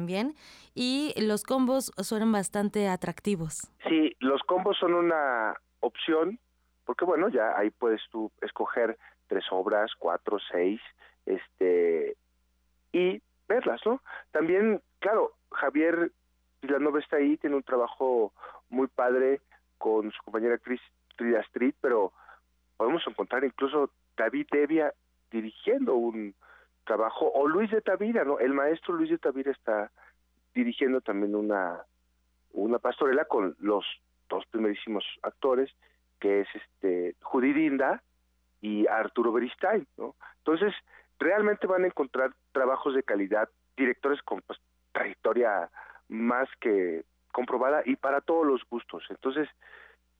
y 0.75 1.13
los 1.17 1.43
combos 1.43 1.91
suenan 1.97 2.31
bastante 2.31 2.87
atractivos. 2.87 3.71
Sí, 3.87 4.15
los 4.19 4.41
combos 4.43 4.77
son 4.77 4.93
una 4.93 5.55
opción 5.79 6.39
porque 6.85 7.05
bueno, 7.05 7.27
ya 7.29 7.57
ahí 7.57 7.69
puedes 7.69 8.01
tú 8.11 8.31
escoger 8.41 8.97
tres 9.27 9.43
obras, 9.51 9.91
cuatro, 9.99 10.37
seis, 10.51 10.79
este 11.25 12.15
y 12.93 13.21
verlas, 13.47 13.81
¿no? 13.85 14.01
También 14.31 14.81
claro, 14.99 15.33
Javier 15.51 16.11
Villanova 16.61 16.99
está 16.99 17.17
ahí, 17.17 17.37
tiene 17.37 17.57
un 17.57 17.63
trabajo 17.63 18.33
muy 18.69 18.87
padre 18.87 19.41
con 19.77 20.11
su 20.11 20.23
compañera 20.23 20.57
Chris 20.57 20.81
Street, 21.19 21.75
pero 21.81 22.13
podemos 22.77 23.03
encontrar 23.07 23.43
incluso 23.43 23.89
David 24.15 24.47
Devia 24.51 24.93
dirigiendo 25.31 25.95
un 25.95 26.33
trabajo, 26.87 27.31
o 27.33 27.47
Luis 27.47 27.69
de 27.69 27.81
Tavira, 27.81 28.23
¿no? 28.23 28.39
El 28.39 28.53
maestro 28.53 28.95
Luis 28.95 29.11
de 29.11 29.19
Tavira 29.19 29.51
está 29.51 29.91
dirigiendo 30.55 31.01
también 31.01 31.35
una, 31.35 31.83
una 32.53 32.79
pastorela 32.79 33.25
con 33.25 33.55
los 33.59 33.85
dos 34.29 34.45
primerísimos 34.47 35.03
actores, 35.21 35.69
que 36.19 36.41
es 36.41 36.47
este 36.55 37.15
Judy 37.21 37.53
Dinda 37.53 38.01
y 38.61 38.87
Arturo 38.87 39.31
Beristain, 39.31 39.85
¿no? 39.97 40.15
Entonces, 40.39 40.73
realmente 41.19 41.67
van 41.67 41.83
a 41.83 41.87
encontrar 41.87 42.31
trabajos 42.51 42.95
de 42.95 43.03
calidad, 43.03 43.49
directores 43.75 44.21
con 44.23 44.41
pues, 44.41 44.59
trayectoria 44.91 45.69
más 46.09 46.49
que 46.59 47.03
comprobada 47.31 47.83
y 47.85 47.95
para 47.97 48.21
todos 48.21 48.47
los 48.47 48.63
gustos. 48.69 49.03
Entonces, 49.09 49.47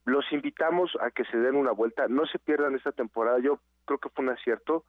los 0.06 0.32
invitamos 0.32 0.96
a 1.02 1.12
que 1.12 1.26
se 1.26 1.38
den 1.38 1.56
una 1.56 1.72
vuelta, 1.72 2.08
no 2.08 2.26
se 2.28 2.40
pierdan 2.40 2.76
esta 2.76 2.92
temporada. 2.92 3.40
Yo 3.40 3.60
creo 3.86 3.98
que 4.00 4.10
fue 4.10 4.24
un 4.24 4.32
acierto 4.32 4.86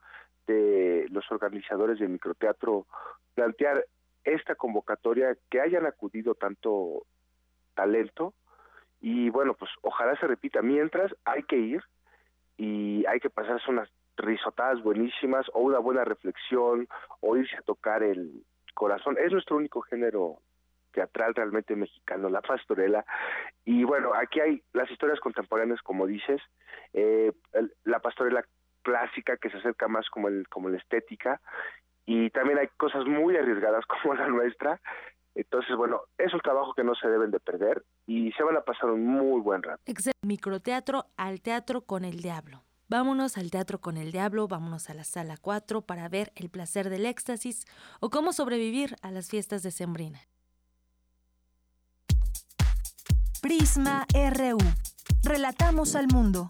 de 0.53 1.05
los 1.09 1.29
organizadores 1.31 1.99
del 1.99 2.09
microteatro 2.09 2.85
plantear 3.35 3.85
esta 4.23 4.55
convocatoria, 4.55 5.37
que 5.49 5.61
hayan 5.61 5.85
acudido 5.85 6.35
tanto 6.35 7.05
talento 7.75 8.33
y 8.99 9.29
bueno, 9.29 9.53
pues 9.53 9.71
ojalá 9.81 10.19
se 10.19 10.27
repita. 10.27 10.61
Mientras 10.61 11.15
hay 11.23 11.43
que 11.43 11.55
ir 11.55 11.81
y 12.57 13.05
hay 13.05 13.19
que 13.19 13.29
pasarse 13.29 13.71
unas 13.71 13.89
risotadas 14.17 14.83
buenísimas 14.83 15.45
o 15.53 15.61
una 15.61 15.79
buena 15.79 16.03
reflexión 16.03 16.87
o 17.21 17.37
irse 17.37 17.55
a 17.55 17.61
tocar 17.61 18.03
el, 18.03 18.43
corazón. 18.79 19.17
Es 19.19 19.31
nuestro 19.31 19.57
único 19.57 19.81
género 19.81 20.37
teatral 20.93 21.35
realmente 21.35 21.75
mexicano, 21.75 22.29
la 22.29 22.41
pastorela. 22.41 23.05
Y 23.65 23.83
bueno, 23.83 24.13
aquí 24.13 24.39
hay 24.39 24.63
las 24.73 24.89
historias 24.89 25.19
contemporáneas, 25.19 25.81
como 25.81 26.07
dices, 26.07 26.41
eh, 26.93 27.33
la 27.83 27.99
pastorela 27.99 28.43
clásica 28.83 29.37
que 29.37 29.49
se 29.49 29.57
acerca 29.57 29.87
más 29.87 30.09
como 30.09 30.27
el 30.27 30.47
como 30.49 30.69
la 30.69 30.77
estética 30.77 31.39
y 32.05 32.31
también 32.31 32.57
hay 32.57 32.67
cosas 32.69 33.05
muy 33.05 33.37
arriesgadas 33.37 33.85
como 34.01 34.15
la 34.15 34.27
nuestra. 34.27 34.81
Entonces, 35.35 35.75
bueno, 35.75 36.01
es 36.17 36.33
un 36.33 36.41
trabajo 36.41 36.73
que 36.73 36.83
no 36.83 36.95
se 36.95 37.07
deben 37.07 37.29
de 37.29 37.39
perder 37.39 37.83
y 38.07 38.31
se 38.31 38.43
van 38.43 38.57
a 38.57 38.61
pasar 38.61 38.89
un 38.89 39.05
muy 39.05 39.39
buen 39.41 39.61
rato. 39.61 39.81
Microteatro 40.23 41.05
al 41.17 41.41
teatro 41.41 41.81
con 41.81 42.03
el 42.03 42.19
diablo. 42.21 42.63
Vámonos 42.87 43.37
al 43.37 43.51
teatro 43.51 43.79
con 43.79 43.97
el 43.97 44.11
diablo, 44.11 44.47
vámonos 44.47 44.89
a 44.89 44.95
la 44.95 45.03
sala 45.03 45.37
4 45.39 45.83
para 45.83 46.09
ver 46.09 46.31
el 46.35 46.49
placer 46.49 46.89
del 46.89 47.05
éxtasis 47.05 47.65
o 47.99 48.09
cómo 48.09 48.33
sobrevivir 48.33 48.95
a 49.03 49.11
las 49.11 49.29
fiestas 49.29 49.61
de 49.61 49.69
Sembrina. 49.69 50.19
Prisma 53.43 54.07
RU. 54.11 54.57
Relatamos 55.23 55.95
al 55.95 56.07
mundo. 56.07 56.49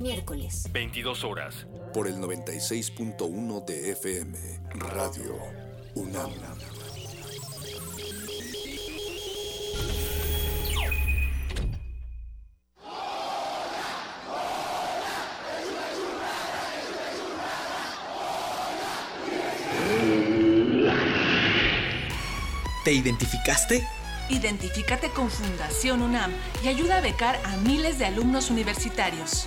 Miércoles. 0.00 0.64
22 0.72 1.24
horas. 1.24 1.66
Por 1.92 2.08
el 2.08 2.16
96.1 2.16 3.64
de 3.66 3.92
FM. 3.92 4.38
Radio 4.70 5.36
UNAM. 5.94 6.30
¿Te 22.84 22.94
identificaste? 22.94 23.86
Identifícate 24.30 25.10
con 25.10 25.28
Fundación 25.28 26.00
UNAM 26.00 26.32
y 26.64 26.68
ayuda 26.68 26.96
a 26.96 27.00
becar 27.02 27.38
a 27.44 27.58
miles 27.58 27.98
de 27.98 28.06
alumnos 28.06 28.50
universitarios. 28.50 29.46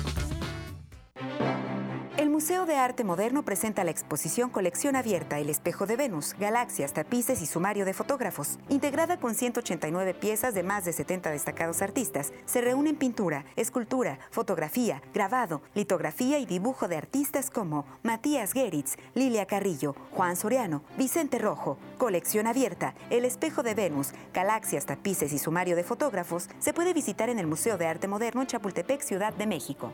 Museo 2.41 2.65
de 2.65 2.75
Arte 2.75 3.03
Moderno 3.03 3.45
presenta 3.45 3.83
la 3.83 3.91
exposición 3.91 4.49
Colección 4.49 4.95
Abierta 4.95 5.37
El 5.37 5.47
Espejo 5.47 5.85
de 5.85 5.95
Venus, 5.95 6.33
Galaxias, 6.39 6.91
Tapices 6.91 7.39
y 7.39 7.45
Sumario 7.45 7.85
de 7.85 7.93
Fotógrafos. 7.93 8.57
Integrada 8.67 9.19
con 9.19 9.35
189 9.35 10.15
piezas 10.15 10.55
de 10.55 10.63
más 10.63 10.83
de 10.83 10.91
70 10.91 11.29
destacados 11.29 11.83
artistas, 11.83 12.33
se 12.45 12.61
reúnen 12.61 12.95
pintura, 12.95 13.45
escultura, 13.55 14.17
fotografía, 14.31 15.03
grabado, 15.13 15.61
litografía 15.75 16.39
y 16.39 16.47
dibujo 16.47 16.87
de 16.87 16.97
artistas 16.97 17.51
como 17.51 17.85
Matías 18.01 18.53
Geritz, 18.53 18.97
Lilia 19.13 19.45
Carrillo, 19.45 19.95
Juan 20.09 20.35
Soriano, 20.35 20.81
Vicente 20.97 21.37
Rojo. 21.37 21.77
Colección 21.99 22.47
Abierta 22.47 22.95
El 23.11 23.23
Espejo 23.23 23.61
de 23.61 23.75
Venus, 23.75 24.13
Galaxias, 24.33 24.87
Tapices 24.87 25.31
y 25.31 25.37
Sumario 25.37 25.75
de 25.75 25.83
Fotógrafos 25.83 26.49
se 26.57 26.73
puede 26.73 26.95
visitar 26.95 27.29
en 27.29 27.37
el 27.37 27.45
Museo 27.45 27.77
de 27.77 27.85
Arte 27.85 28.07
Moderno 28.07 28.41
en 28.41 28.47
Chapultepec, 28.47 29.03
Ciudad 29.03 29.31
de 29.31 29.45
México. 29.45 29.93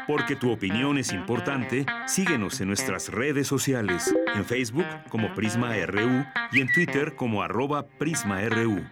Porque 0.06 0.36
tu 0.36 0.52
opinión 0.52 0.98
es 0.98 1.12
importante, 1.12 1.84
síguenos 2.06 2.60
en 2.60 2.68
nuestras 2.68 3.08
redes 3.08 3.48
sociales, 3.48 4.14
en 4.36 4.44
Facebook 4.44 4.86
como 5.08 5.34
Prisma 5.34 5.72
RU 5.84 6.24
y 6.52 6.60
en 6.60 6.72
Twitter 6.72 7.16
como 7.16 7.42
arroba 7.42 7.84
PrismaRU. 7.98 8.84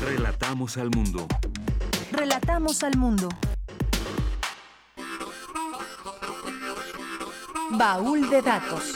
Relatamos 0.00 0.78
al 0.78 0.88
mundo. 0.90 1.26
Relatamos 2.10 2.82
al 2.82 2.96
mundo. 2.96 3.28
Baúl 7.74 8.28
de 8.28 8.42
datos. 8.42 8.94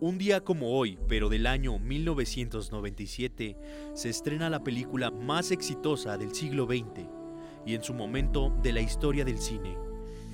Un 0.00 0.18
día 0.18 0.42
como 0.42 0.78
hoy, 0.78 0.98
pero 1.06 1.28
del 1.28 1.46
año 1.46 1.78
1997, 1.78 3.56
se 3.92 4.08
estrena 4.08 4.48
la 4.48 4.64
película 4.64 5.10
más 5.10 5.50
exitosa 5.50 6.16
del 6.16 6.34
siglo 6.34 6.64
XX 6.64 7.06
y 7.66 7.74
en 7.74 7.82
su 7.82 7.92
momento 7.92 8.54
de 8.62 8.72
la 8.72 8.80
historia 8.80 9.24
del 9.26 9.38
cine, 9.38 9.76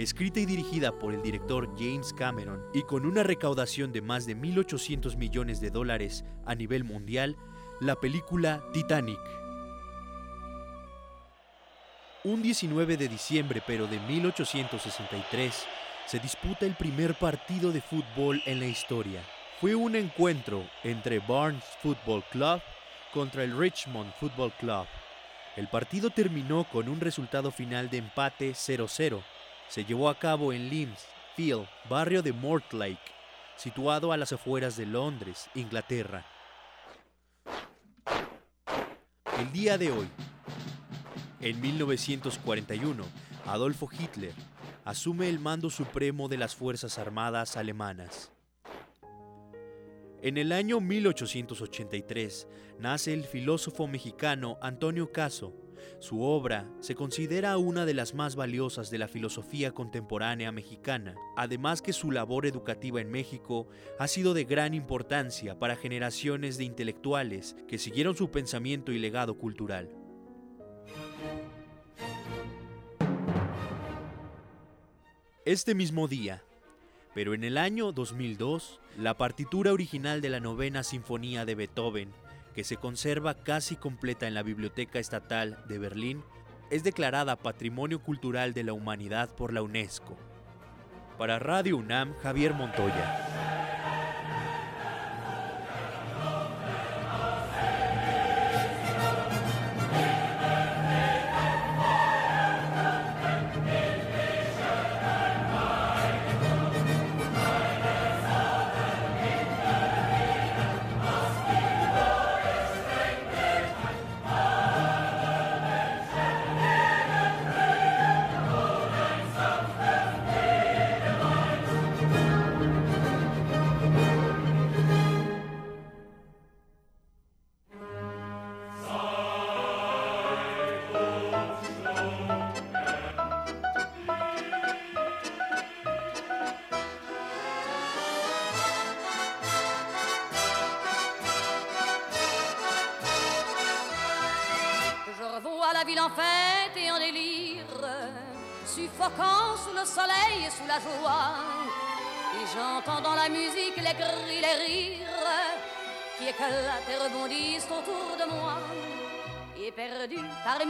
escrita 0.02 0.40
y 0.40 0.46
dirigida 0.46 0.98
por 0.98 1.12
el 1.12 1.20
director 1.20 1.68
James 1.78 2.14
Cameron 2.14 2.64
y 2.72 2.82
con 2.82 3.04
una 3.04 3.22
recaudación 3.22 3.92
de 3.92 4.00
más 4.00 4.24
de 4.26 4.34
1.800 4.34 5.16
millones 5.16 5.60
de 5.60 5.70
dólares 5.70 6.24
a 6.46 6.54
nivel 6.54 6.84
mundial, 6.84 7.36
la 7.80 7.96
película 7.96 8.62
Titanic. 8.72 9.20
Un 12.24 12.40
19 12.42 12.96
de 12.96 13.08
diciembre 13.08 13.62
pero 13.66 13.86
de 13.86 14.00
1863 14.00 15.66
se 16.06 16.18
disputa 16.18 16.64
el 16.64 16.74
primer 16.76 17.14
partido 17.14 17.70
de 17.70 17.82
fútbol 17.82 18.42
en 18.46 18.58
la 18.60 18.66
historia. 18.66 19.22
Fue 19.60 19.74
un 19.74 19.96
encuentro 19.96 20.64
entre 20.82 21.18
Barnes 21.18 21.64
Football 21.82 22.24
Club 22.30 22.62
contra 23.12 23.44
el 23.44 23.56
Richmond 23.56 24.14
Football 24.14 24.52
Club. 24.58 24.86
El 25.56 25.68
partido 25.68 26.08
terminó 26.08 26.64
con 26.64 26.88
un 26.88 27.00
resultado 27.00 27.50
final 27.50 27.90
de 27.90 27.98
empate 27.98 28.52
0-0 28.52 29.22
se 29.70 29.84
llevó 29.84 30.08
a 30.08 30.18
cabo 30.18 30.52
en 30.52 30.68
Lims 30.68 31.06
Field, 31.36 31.66
barrio 31.88 32.22
de 32.22 32.32
Mortlake, 32.32 32.98
situado 33.56 34.12
a 34.12 34.16
las 34.16 34.32
afueras 34.32 34.76
de 34.76 34.84
Londres, 34.84 35.48
Inglaterra. 35.54 36.26
El 39.38 39.52
día 39.52 39.78
de 39.78 39.92
hoy, 39.92 40.08
En 41.40 41.58
1941, 41.58 43.02
Adolfo 43.46 43.88
Hitler 43.90 44.34
asume 44.84 45.30
el 45.30 45.38
mando 45.38 45.70
supremo 45.70 46.28
de 46.28 46.36
las 46.36 46.54
Fuerzas 46.54 46.98
Armadas 46.98 47.56
alemanas. 47.56 48.30
En 50.20 50.36
el 50.36 50.52
año 50.52 50.80
1883 50.80 52.46
nace 52.78 53.14
el 53.14 53.24
filósofo 53.24 53.86
mexicano 53.86 54.58
Antonio 54.60 55.12
Caso. 55.12 55.54
Su 55.98 56.22
obra 56.22 56.68
se 56.80 56.94
considera 56.94 57.56
una 57.58 57.86
de 57.86 57.94
las 57.94 58.14
más 58.14 58.36
valiosas 58.36 58.90
de 58.90 58.98
la 58.98 59.08
filosofía 59.08 59.72
contemporánea 59.72 60.52
mexicana, 60.52 61.14
además 61.36 61.82
que 61.82 61.92
su 61.92 62.10
labor 62.10 62.46
educativa 62.46 63.00
en 63.00 63.10
México 63.10 63.68
ha 63.98 64.08
sido 64.08 64.34
de 64.34 64.44
gran 64.44 64.74
importancia 64.74 65.58
para 65.58 65.76
generaciones 65.76 66.58
de 66.58 66.64
intelectuales 66.64 67.56
que 67.68 67.78
siguieron 67.78 68.16
su 68.16 68.30
pensamiento 68.30 68.92
y 68.92 68.98
legado 68.98 69.36
cultural. 69.38 69.90
Este 75.44 75.74
mismo 75.74 76.06
día, 76.06 76.42
pero 77.14 77.34
en 77.34 77.44
el 77.44 77.58
año 77.58 77.92
2002, 77.92 78.78
la 78.98 79.16
partitura 79.16 79.72
original 79.72 80.20
de 80.20 80.28
la 80.28 80.38
novena 80.38 80.82
sinfonía 80.84 81.44
de 81.44 81.54
Beethoven, 81.54 82.10
que 82.54 82.64
se 82.64 82.76
conserva 82.76 83.34
casi 83.34 83.76
completa 83.76 84.26
en 84.26 84.34
la 84.34 84.42
Biblioteca 84.42 84.98
Estatal 84.98 85.58
de 85.68 85.78
Berlín, 85.78 86.22
es 86.70 86.84
declarada 86.84 87.36
Patrimonio 87.36 88.00
Cultural 88.00 88.54
de 88.54 88.64
la 88.64 88.72
Humanidad 88.72 89.28
por 89.34 89.52
la 89.52 89.62
UNESCO. 89.62 90.16
Para 91.18 91.38
Radio 91.38 91.76
UNAM, 91.76 92.14
Javier 92.22 92.54
Montoya. 92.54 93.39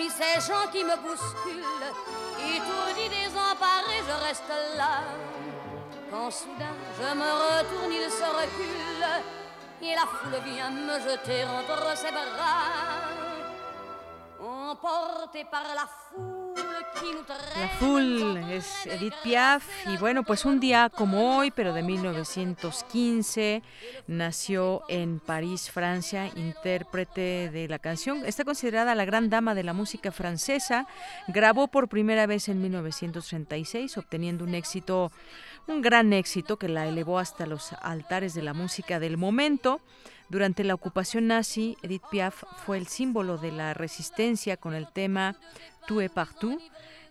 Parmi 0.01 0.11
ces 0.11 0.41
gens 0.47 0.71
qui 0.73 0.83
me 0.83 0.97
bousculent, 0.97 1.65
étourdi, 2.39 3.09
désemparé, 3.09 3.97
je 4.07 4.27
reste 4.27 4.53
là. 4.77 5.03
Quand 6.11 6.31
soudain 6.31 6.75
je 6.99 7.15
me 7.15 7.25
retourne, 7.25 7.93
il 7.93 8.11
se 8.11 8.25
recule, 8.25 9.05
et 9.83 9.95
la 9.95 10.07
foule 10.07 10.41
vient 10.45 10.71
me 10.71 11.01
jeter 11.01 11.45
entre 11.45 11.97
ses 11.97 12.11
bras, 12.13 13.11
emporté 14.41 15.45
par 15.45 15.65
la 15.75 15.87
foule. 15.87 16.40
La 17.57 17.69
Full 17.79 18.37
es 18.51 18.87
Edith 18.87 19.15
Piaf 19.23 19.65
y 19.87 19.97
bueno, 19.97 20.23
pues 20.23 20.45
un 20.45 20.61
día 20.61 20.91
como 20.91 21.37
hoy, 21.37 21.51
pero 21.51 21.73
de 21.73 21.83
1915, 21.83 23.63
nació 24.07 24.83
en 24.89 25.21
París, 25.21 25.71
Francia, 25.71 26.31
intérprete 26.37 27.51
de 27.51 27.69
la 27.69 27.79
canción. 27.79 28.25
Está 28.25 28.45
considerada 28.45 28.95
la 28.95 29.05
gran 29.05 29.31
dama 29.31 29.55
de 29.55 29.63
la 29.63 29.73
música 29.73 30.11
francesa. 30.13 30.87
Grabó 31.29 31.69
por 31.69 31.89
primera 31.89 32.27
vez 32.27 32.49
en 32.49 32.63
1936, 32.63 33.99
obteniendo 33.99 34.45
un 34.45 34.55
éxito, 34.55 35.13
un 35.71 35.83
gran 35.83 36.13
éxito 36.13 36.59
que 36.59 36.69
la 36.69 36.87
elevó 36.87 37.19
hasta 37.19 37.47
los 37.47 37.73
altares 37.81 38.35
de 38.35 38.43
la 38.43 38.55
música 38.55 38.99
del 38.99 39.17
momento. 39.17 39.81
Durante 40.29 40.65
la 40.65 40.75
ocupación 40.75 41.29
nazi, 41.29 41.77
Edith 41.83 42.03
Piaf 42.11 42.43
fue 42.65 42.79
el 42.79 42.87
símbolo 42.87 43.39
de 43.39 43.53
la 43.53 43.75
resistencia 43.75 44.57
con 44.57 44.75
el 44.75 44.89
tema 44.89 45.37
Tu 45.87 46.01
es 46.01 46.11
partout 46.11 46.61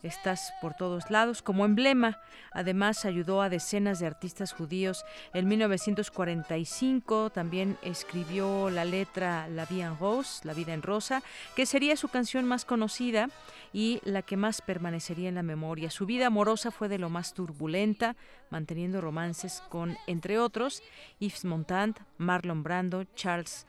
Estás 0.02 0.54
por 0.62 0.74
todos 0.76 1.12
lados 1.12 1.42
como 1.42 1.66
emblema. 1.66 2.20
Además, 2.52 3.04
ayudó 3.06 3.42
a 3.42 3.50
decenas 3.50 4.00
de 4.00 4.08
artistas 4.08 4.54
judíos. 4.54 5.04
En 5.34 5.48
1945 5.48 7.30
también 7.32 7.78
escribió 7.82 8.70
la 8.70 8.86
letra 8.86 9.48
La 9.50 9.66
Vie 9.66 9.84
en 9.84 9.98
Rose, 9.98 10.48
La 10.48 10.54
Vida 10.54 10.74
en 10.74 10.82
Rosa, 10.82 11.22
que 11.56 11.66
sería 11.66 11.98
su 11.98 12.08
canción 12.08 12.46
más 12.46 12.64
conocida 12.64 13.30
y 13.74 14.00
la 14.04 14.22
que 14.22 14.38
más 14.38 14.62
permanecería 14.62 15.30
en 15.30 15.36
la 15.36 15.44
memoria. 15.44 15.92
Su 15.92 16.06
vida 16.06 16.28
amorosa 16.28 16.72
fue 16.72 16.88
de 16.88 16.98
lo 16.98 17.10
más 17.10 17.34
turbulenta, 17.34 18.16
manteniendo 18.50 19.02
romances 19.02 19.62
con, 19.70 19.98
entre 20.08 20.40
otros, 20.40 20.82
Yves 21.20 21.46
Montand, 21.46 21.98
Marlon 22.18 22.64
Brando, 22.64 23.04
Charles 23.16 23.66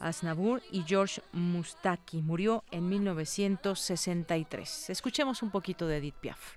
Aznavour 0.00 0.60
y 0.70 0.84
George 0.86 1.20
Mustaki. 1.32 2.22
Murió 2.22 2.62
en 2.70 2.88
1963. 2.88 4.90
Escuchemos 4.90 5.42
un 5.42 5.50
poquito 5.50 5.86
de 5.86 5.96
Edith 5.96 6.14
Piaf. 6.20 6.56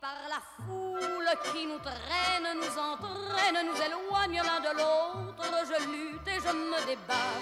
par 0.00 0.28
la 0.28 0.40
foule 0.64 1.28
qui 1.52 1.66
nous 1.66 1.78
traîne, 1.78 2.56
nous 2.56 2.78
entraîne, 2.78 3.66
nous 3.66 3.76
éloigne 3.76 4.40
l'un 4.42 4.60
de 4.60 4.70
l'autre. 4.78 5.44
Je 5.68 5.78
lutte 5.90 6.28
et 6.28 6.40
je 6.40 6.52
me 6.52 6.80
débat. 6.86 7.38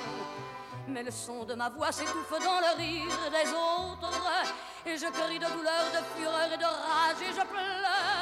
Mais 0.89 1.05
le 1.05 1.11
son 1.11 1.45
de 1.45 1.55
ma 1.55 1.69
voix 1.69 1.93
s'étouffe 1.93 2.31
dans 2.31 2.61
le 2.61 2.77
rire 2.77 3.31
des 3.31 3.49
autres. 3.51 4.11
Et 4.85 4.97
je 4.97 5.07
crie 5.07 5.39
de 5.39 5.47
douleur, 5.47 5.93
de 5.93 6.03
fureur 6.19 6.53
et 6.53 6.59
de 6.59 6.65
rage 6.65 7.23
et 7.23 7.33
je 7.33 7.47
pleure 7.47 8.22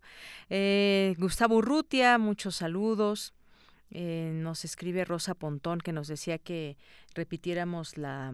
Eh, 0.49 1.15
Gustavo 1.19 1.57
Urrutia, 1.57 2.17
muchos 2.17 2.55
saludos. 2.55 3.33
Eh, 3.91 4.31
nos 4.33 4.65
escribe 4.65 5.05
Rosa 5.05 5.35
Pontón 5.35 5.79
que 5.79 5.91
nos 5.91 6.07
decía 6.07 6.39
que 6.39 6.77
repitiéramos 7.13 7.97
la 7.97 8.33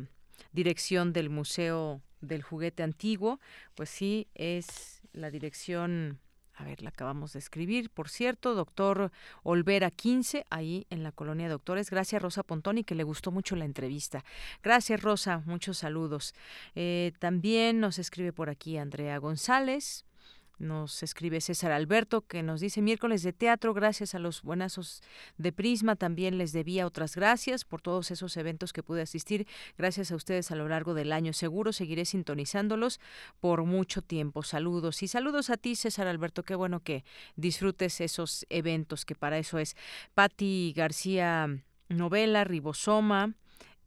dirección 0.53 1.11
del 1.11 1.29
Museo 1.29 2.01
del 2.21 2.43
Juguete 2.43 2.83
Antiguo. 2.83 3.39
Pues 3.75 3.89
sí, 3.89 4.27
es 4.35 5.01
la 5.11 5.31
dirección 5.31 6.19
a 6.59 6.65
ver, 6.65 6.81
la 6.81 6.89
acabamos 6.89 7.31
de 7.31 7.39
escribir, 7.39 7.89
por 7.89 8.09
cierto, 8.09 8.53
doctor 8.53 9.13
Olvera 9.43 9.91
15, 9.91 10.45
ahí 10.49 10.85
en 10.89 11.03
la 11.03 11.13
colonia 11.13 11.45
de 11.45 11.53
doctores. 11.53 11.89
Gracias, 11.89 12.21
Rosa 12.21 12.43
Pontoni, 12.43 12.83
que 12.83 12.95
le 12.95 13.03
gustó 13.03 13.31
mucho 13.31 13.55
la 13.55 13.63
entrevista. 13.63 14.25
Gracias, 14.61 15.01
Rosa, 15.01 15.41
muchos 15.45 15.77
saludos. 15.77 16.35
Eh, 16.75 17.13
también 17.19 17.79
nos 17.79 17.97
escribe 17.97 18.33
por 18.33 18.49
aquí 18.49 18.77
Andrea 18.77 19.17
González. 19.19 20.03
Nos 20.59 21.03
escribe 21.03 21.39
César 21.39 21.71
Alberto 21.71 22.21
que 22.21 22.43
nos 22.43 22.59
dice 22.59 22.81
miércoles 22.81 23.23
de 23.23 23.31
teatro, 23.31 23.73
gracias 23.73 24.13
a 24.13 24.19
los 24.19 24.41
buenazos 24.41 25.01
de 25.37 25.53
Prisma, 25.53 25.95
también 25.95 26.37
les 26.37 26.51
debía 26.51 26.85
otras 26.85 27.15
gracias 27.15 27.63
por 27.63 27.81
todos 27.81 28.11
esos 28.11 28.35
eventos 28.35 28.73
que 28.73 28.83
pude 28.83 29.01
asistir. 29.01 29.47
Gracias 29.77 30.11
a 30.11 30.15
ustedes 30.15 30.51
a 30.51 30.55
lo 30.55 30.67
largo 30.67 30.93
del 30.93 31.13
año. 31.13 31.31
Seguro 31.31 31.71
seguiré 31.71 32.03
sintonizándolos 32.03 32.99
por 33.39 33.63
mucho 33.63 34.01
tiempo. 34.01 34.43
Saludos 34.43 35.01
y 35.01 35.07
saludos 35.07 35.49
a 35.49 35.55
ti, 35.55 35.75
César 35.75 36.07
Alberto. 36.07 36.43
Qué 36.43 36.55
bueno 36.55 36.81
que 36.81 37.05
disfrutes 37.37 38.01
esos 38.01 38.45
eventos, 38.49 39.05
que 39.05 39.15
para 39.15 39.37
eso 39.37 39.59
es. 39.59 39.77
Patti 40.13 40.73
García 40.75 41.47
Novela, 41.87 42.43
Ribosoma. 42.43 43.33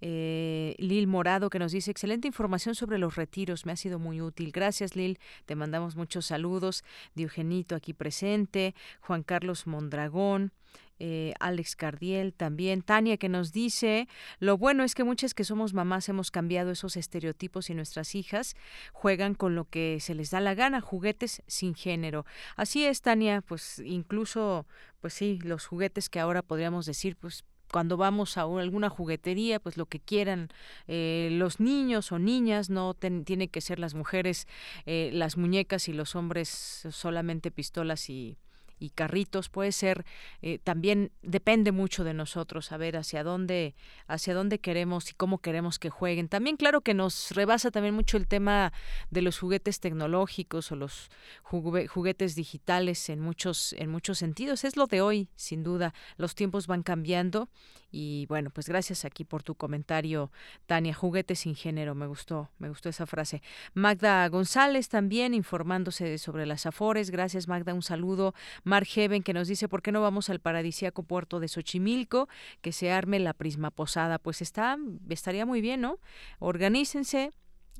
Eh, 0.05 0.74
Lil 0.79 1.07
Morado 1.07 1.49
que 1.49 1.61
nos 1.61 1.70
dice 1.70 1.93
excelente 1.93 2.27
información 2.27 2.74
sobre 2.74 2.99
los 2.99 3.15
retiros, 3.15 3.66
me 3.66 3.73
ha 3.73 3.77
sido 3.77 4.01
muy 4.01 4.20
útil. 4.20 4.51
Gracias 4.51 4.97
Lil, 4.97 5.20
te 5.47 5.55
mandamos 5.55 5.95
muchos 5.95 6.27
saludos. 6.27 6.83
Diogenito 7.15 7.77
aquí 7.77 7.95
presente, 7.95 8.74
Juan 9.01 9.23
Carlos 9.23 9.69
Mondragón. 9.69 10.53
Eh, 10.99 11.35
Alex 11.41 11.74
Cardiel 11.74 12.33
también, 12.33 12.83
Tania 12.83 13.16
que 13.16 13.29
nos 13.29 13.53
dice, 13.53 14.09
lo 14.39 14.57
bueno 14.57 14.85
es 14.85 14.95
que 14.95 15.03
muchas 15.03 15.35
que 15.35 15.43
somos 15.43 15.74
mamás 15.74 16.09
hemos 16.09 16.31
cambiado 16.31 16.70
esos 16.70 16.97
estereotipos 16.97 17.70
y 17.70 17.74
nuestras 17.74 18.15
hijas 18.15 18.55
juegan 18.93 19.35
con 19.35 19.57
lo 19.57 19.65
que 19.65 19.99
se 20.01 20.15
les 20.15 20.31
da 20.31 20.39
la 20.39 20.55
gana, 20.55 20.81
juguetes 20.81 21.43
sin 21.49 21.74
género. 21.74 22.24
Así 22.55 22.85
es, 22.85 23.03
Tania, 23.03 23.41
pues 23.43 23.81
incluso, 23.81 24.66
pues 25.01 25.15
sí, 25.15 25.41
los 25.43 25.66
juguetes 25.66 26.09
que 26.09 26.20
ahora 26.20 26.43
podríamos 26.43 26.87
decir, 26.87 27.16
pues 27.16 27.45
cuando 27.73 27.97
vamos 27.97 28.36
a 28.36 28.43
alguna 28.43 28.90
juguetería, 28.90 29.59
pues 29.59 29.77
lo 29.77 29.86
que 29.86 29.99
quieran 29.99 30.51
eh, 30.86 31.31
los 31.32 31.59
niños 31.59 32.12
o 32.12 32.19
niñas, 32.19 32.69
no 32.70 32.94
tiene 32.94 33.49
que 33.49 33.61
ser 33.62 33.78
las 33.78 33.94
mujeres, 33.94 34.47
eh, 34.86 35.11
las 35.12 35.36
muñecas 35.39 35.89
y 35.89 35.94
los 35.94 36.15
hombres 36.15 36.86
solamente 36.90 37.51
pistolas 37.51 38.11
y, 38.11 38.36
y 38.82 38.90
carritos 38.90 39.48
puede 39.48 39.70
ser 39.70 40.04
eh, 40.42 40.59
también 40.59 41.12
depende 41.22 41.70
mucho 41.70 42.02
de 42.02 42.14
nosotros 42.14 42.66
saber 42.66 42.96
hacia 42.96 43.22
dónde 43.22 43.76
hacia 44.09 44.34
dónde 44.34 44.59
queremos 44.59 45.10
y 45.10 45.14
cómo 45.14 45.38
queremos 45.38 45.78
que 45.78 45.88
jueguen 45.88 46.28
también 46.28 46.56
claro 46.56 46.80
que 46.80 46.92
nos 46.92 47.30
rebasa 47.30 47.70
también 47.70 47.94
mucho 47.94 48.16
el 48.16 48.26
tema 48.26 48.72
de 49.10 49.22
los 49.22 49.38
juguetes 49.38 49.78
tecnológicos 49.78 50.72
o 50.72 50.76
los 50.76 51.10
juguetes 51.44 52.34
digitales 52.34 53.09
en 53.09 53.20
muchos 53.20 53.72
en 53.74 53.88
muchos 53.88 54.18
sentidos 54.18 54.64
es 54.64 54.76
lo 54.76 54.88
de 54.88 55.00
hoy 55.00 55.28
sin 55.36 55.62
duda 55.62 55.94
los 56.16 56.34
tiempos 56.34 56.66
van 56.66 56.82
cambiando 56.82 57.48
y 57.92 58.24
bueno, 58.26 58.48
pues 58.48 58.68
gracias 58.68 59.04
aquí 59.04 59.22
por 59.22 59.42
tu 59.42 59.54
comentario, 59.54 60.32
Tania. 60.66 60.94
Juguetes 60.94 61.40
sin 61.40 61.54
género, 61.54 61.94
me 61.94 62.06
gustó, 62.06 62.48
me 62.59 62.70
gustó 62.70 62.88
esa 62.88 63.06
frase. 63.06 63.42
Magda 63.74 64.26
González 64.28 64.88
también 64.88 65.34
informándose 65.34 66.16
sobre 66.16 66.46
las 66.46 66.64
afores. 66.64 67.10
Gracias, 67.10 67.48
Magda. 67.48 67.74
Un 67.74 67.82
saludo. 67.82 68.34
Mar 68.73 68.86
Heaven 68.86 69.23
que 69.23 69.35
nos 69.35 69.49
dice, 69.49 69.69
¿por 69.69 69.82
qué 69.82 69.93
no 69.93 70.01
vamos 70.01 70.31
al 70.31 70.40
paradisíaco 70.40 71.03
puerto 71.03 71.40
de 71.40 71.49
Xochimilco? 71.49 72.31
Que 72.62 72.73
se 72.73 72.90
arme 72.90 73.19
la 73.19 73.35
prisma 73.35 73.70
posada. 73.70 74.19
Pues 74.19 74.40
está, 74.40 74.78
estaría 75.11 75.44
muy 75.44 75.61
bien, 75.61 75.82
¿no? 75.82 75.99
Organícense 76.39 77.32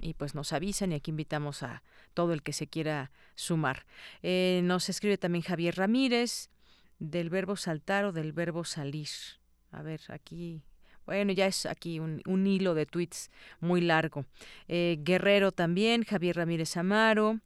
y 0.03 0.13
pues 0.13 0.35
nos 0.35 0.53
avisan 0.53 0.93
y 0.93 0.97
aquí 0.97 1.11
invitamos 1.11 1.63
a 1.63 1.83
todo 2.13 2.35
el 2.35 2.43
que 2.43 2.53
se 2.53 2.67
quiera 2.67 3.11
sumar. 3.37 3.87
Eh, 4.23 4.61
nos 4.65 4.91
escribe 4.91 5.17
también 5.17 5.43
Javier 5.43 5.77
Ramírez 5.77 6.51
del 6.99 7.31
verbo 7.31 7.57
saltar 7.57 8.05
o 8.05 8.13
del 8.13 8.35
verbo 8.35 8.63
salir. 8.65 9.09
A 9.71 9.81
ver, 9.81 10.03
aquí 10.09 10.61
bueno, 11.07 11.33
ya 11.33 11.47
es 11.47 11.65
aquí 11.65 12.01
un, 12.01 12.47
hilo 12.47 12.75
de 12.75 12.85
tweets 12.85 13.31
muy 13.61 13.81
largo. 13.81 14.27
Eh, 14.69 14.99
Guerrero 15.01 15.53
también, 15.53 16.05
Javier 16.05 16.37
Ramírez 16.37 16.77
Amaro, 16.77 17.41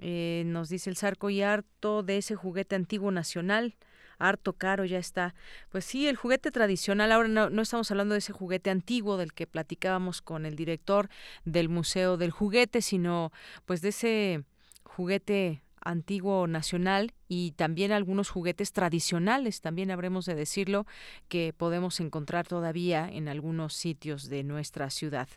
eh, 0.00 0.42
nos 0.46 0.68
dice 0.68 0.90
el 0.90 0.96
Zarco 0.96 1.30
y 1.30 1.42
harto 1.42 2.02
de 2.02 2.18
ese 2.18 2.34
juguete 2.34 2.74
antiguo 2.74 3.10
nacional, 3.10 3.76
harto 4.18 4.54
caro 4.54 4.84
ya 4.84 4.98
está. 4.98 5.34
Pues 5.70 5.84
sí, 5.84 6.08
el 6.08 6.16
juguete 6.16 6.50
tradicional, 6.50 7.12
ahora 7.12 7.28
no, 7.28 7.50
no 7.50 7.62
estamos 7.62 7.90
hablando 7.90 8.14
de 8.14 8.18
ese 8.18 8.32
juguete 8.32 8.70
antiguo 8.70 9.16
del 9.16 9.32
que 9.32 9.46
platicábamos 9.46 10.22
con 10.22 10.46
el 10.46 10.56
director 10.56 11.08
del 11.44 11.68
Museo 11.68 12.16
del 12.16 12.30
Juguete, 12.30 12.82
sino 12.82 13.32
pues 13.64 13.82
de 13.82 13.88
ese 13.90 14.44
juguete 14.84 15.62
antiguo 15.80 16.46
nacional 16.46 17.12
y 17.28 17.52
también 17.52 17.92
algunos 17.92 18.28
juguetes 18.28 18.72
tradicionales, 18.72 19.60
también 19.60 19.90
habremos 19.90 20.26
de 20.26 20.34
decirlo, 20.34 20.86
que 21.28 21.54
podemos 21.56 22.00
encontrar 22.00 22.46
todavía 22.46 23.08
en 23.08 23.28
algunos 23.28 23.74
sitios 23.74 24.28
de 24.28 24.42
nuestra 24.42 24.90
ciudad. 24.90 25.28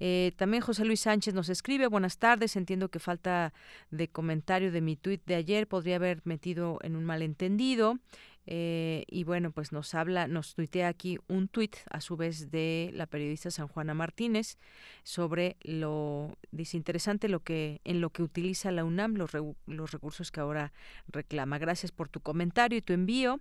Eh, 0.00 0.32
también 0.36 0.62
José 0.62 0.84
Luis 0.84 1.00
Sánchez 1.00 1.34
nos 1.34 1.48
escribe, 1.48 1.86
buenas 1.86 2.18
tardes, 2.18 2.56
entiendo 2.56 2.88
que 2.88 2.98
falta 2.98 3.52
de 3.90 4.08
comentario 4.08 4.72
de 4.72 4.80
mi 4.80 4.96
tuit 4.96 5.22
de 5.26 5.34
ayer, 5.34 5.66
podría 5.68 5.96
haber 5.96 6.22
metido 6.24 6.78
en 6.82 6.96
un 6.96 7.04
malentendido. 7.04 7.98
Eh, 8.46 9.04
y 9.08 9.24
bueno, 9.24 9.50
pues 9.50 9.72
nos 9.72 9.94
habla, 9.94 10.28
nos 10.28 10.54
tuitea 10.54 10.88
aquí 10.88 11.18
un 11.28 11.48
tuit 11.48 11.76
a 11.90 12.00
su 12.00 12.16
vez 12.16 12.50
de 12.50 12.90
la 12.92 13.06
periodista 13.06 13.50
San 13.50 13.68
Juana 13.68 13.94
Martínez 13.94 14.58
sobre 15.02 15.56
lo 15.62 16.36
desinteresante 16.52 17.28
lo 17.28 17.40
que 17.40 17.80
en 17.84 18.00
lo 18.00 18.10
que 18.10 18.22
utiliza 18.22 18.70
la 18.70 18.84
UNAM 18.84 19.14
los, 19.14 19.30
los 19.66 19.90
recursos 19.92 20.30
que 20.30 20.40
ahora 20.40 20.72
reclama. 21.08 21.58
Gracias 21.58 21.92
por 21.92 22.08
tu 22.08 22.20
comentario 22.20 22.78
y 22.78 22.82
tu 22.82 22.92
envío. 22.92 23.40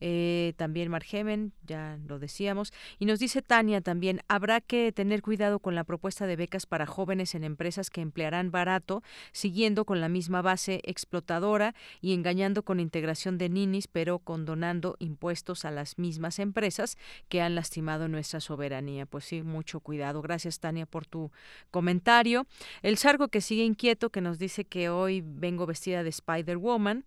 Eh, 0.00 0.52
también 0.56 0.90
Margemen, 0.90 1.52
ya 1.66 1.98
lo 2.06 2.18
decíamos. 2.18 2.72
Y 2.98 3.06
nos 3.06 3.18
dice 3.18 3.42
Tania 3.42 3.80
también, 3.80 4.20
habrá 4.28 4.60
que 4.60 4.92
tener 4.92 5.22
cuidado 5.22 5.58
con 5.58 5.74
la 5.74 5.84
propuesta 5.84 6.26
de 6.26 6.36
becas 6.36 6.66
para 6.66 6.86
jóvenes 6.86 7.34
en 7.34 7.44
empresas 7.44 7.90
que 7.90 8.00
emplearán 8.00 8.50
barato, 8.50 9.02
siguiendo 9.32 9.84
con 9.84 10.00
la 10.00 10.08
misma 10.08 10.42
base 10.42 10.80
explotadora 10.84 11.74
y 12.00 12.12
engañando 12.12 12.62
con 12.62 12.80
integración 12.80 13.38
de 13.38 13.48
ninis, 13.48 13.88
pero 13.88 14.18
condonando 14.36 14.96
impuestos 14.98 15.64
a 15.64 15.70
las 15.70 15.96
mismas 15.98 16.38
empresas 16.38 16.98
que 17.30 17.40
han 17.40 17.54
lastimado 17.54 18.06
nuestra 18.06 18.38
soberanía. 18.38 19.06
Pues 19.06 19.24
sí, 19.24 19.42
mucho 19.42 19.80
cuidado. 19.80 20.20
Gracias, 20.20 20.60
Tania, 20.60 20.84
por 20.84 21.06
tu 21.06 21.32
comentario. 21.70 22.46
El 22.82 22.98
Sargo 22.98 23.28
que 23.28 23.40
sigue 23.40 23.64
inquieto, 23.64 24.10
que 24.10 24.20
nos 24.20 24.38
dice 24.38 24.66
que 24.66 24.90
hoy 24.90 25.22
vengo 25.24 25.64
vestida 25.64 26.02
de 26.02 26.10
Spider-Woman. 26.10 27.04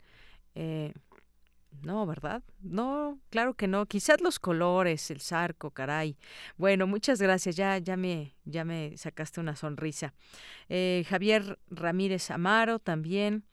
Eh, 0.55 0.93
no, 1.83 2.07
¿verdad? 2.07 2.41
No, 2.61 3.19
claro 3.29 3.53
que 3.53 3.67
no. 3.67 3.85
Quizás 3.85 4.21
los 4.21 4.39
colores, 4.39 5.11
el 5.11 5.21
sarco, 5.21 5.69
caray. 5.69 6.17
Bueno, 6.57 6.87
muchas 6.87 7.21
gracias. 7.21 7.55
Ya, 7.55 7.77
ya 7.77 7.95
me, 7.95 8.33
ya 8.43 8.65
me 8.65 8.97
sacaste 8.97 9.39
una 9.39 9.55
sonrisa. 9.55 10.15
Eh, 10.67 11.05
Javier 11.07 11.59
Ramírez 11.69 12.31
Amaro 12.31 12.79
también. 12.79 13.43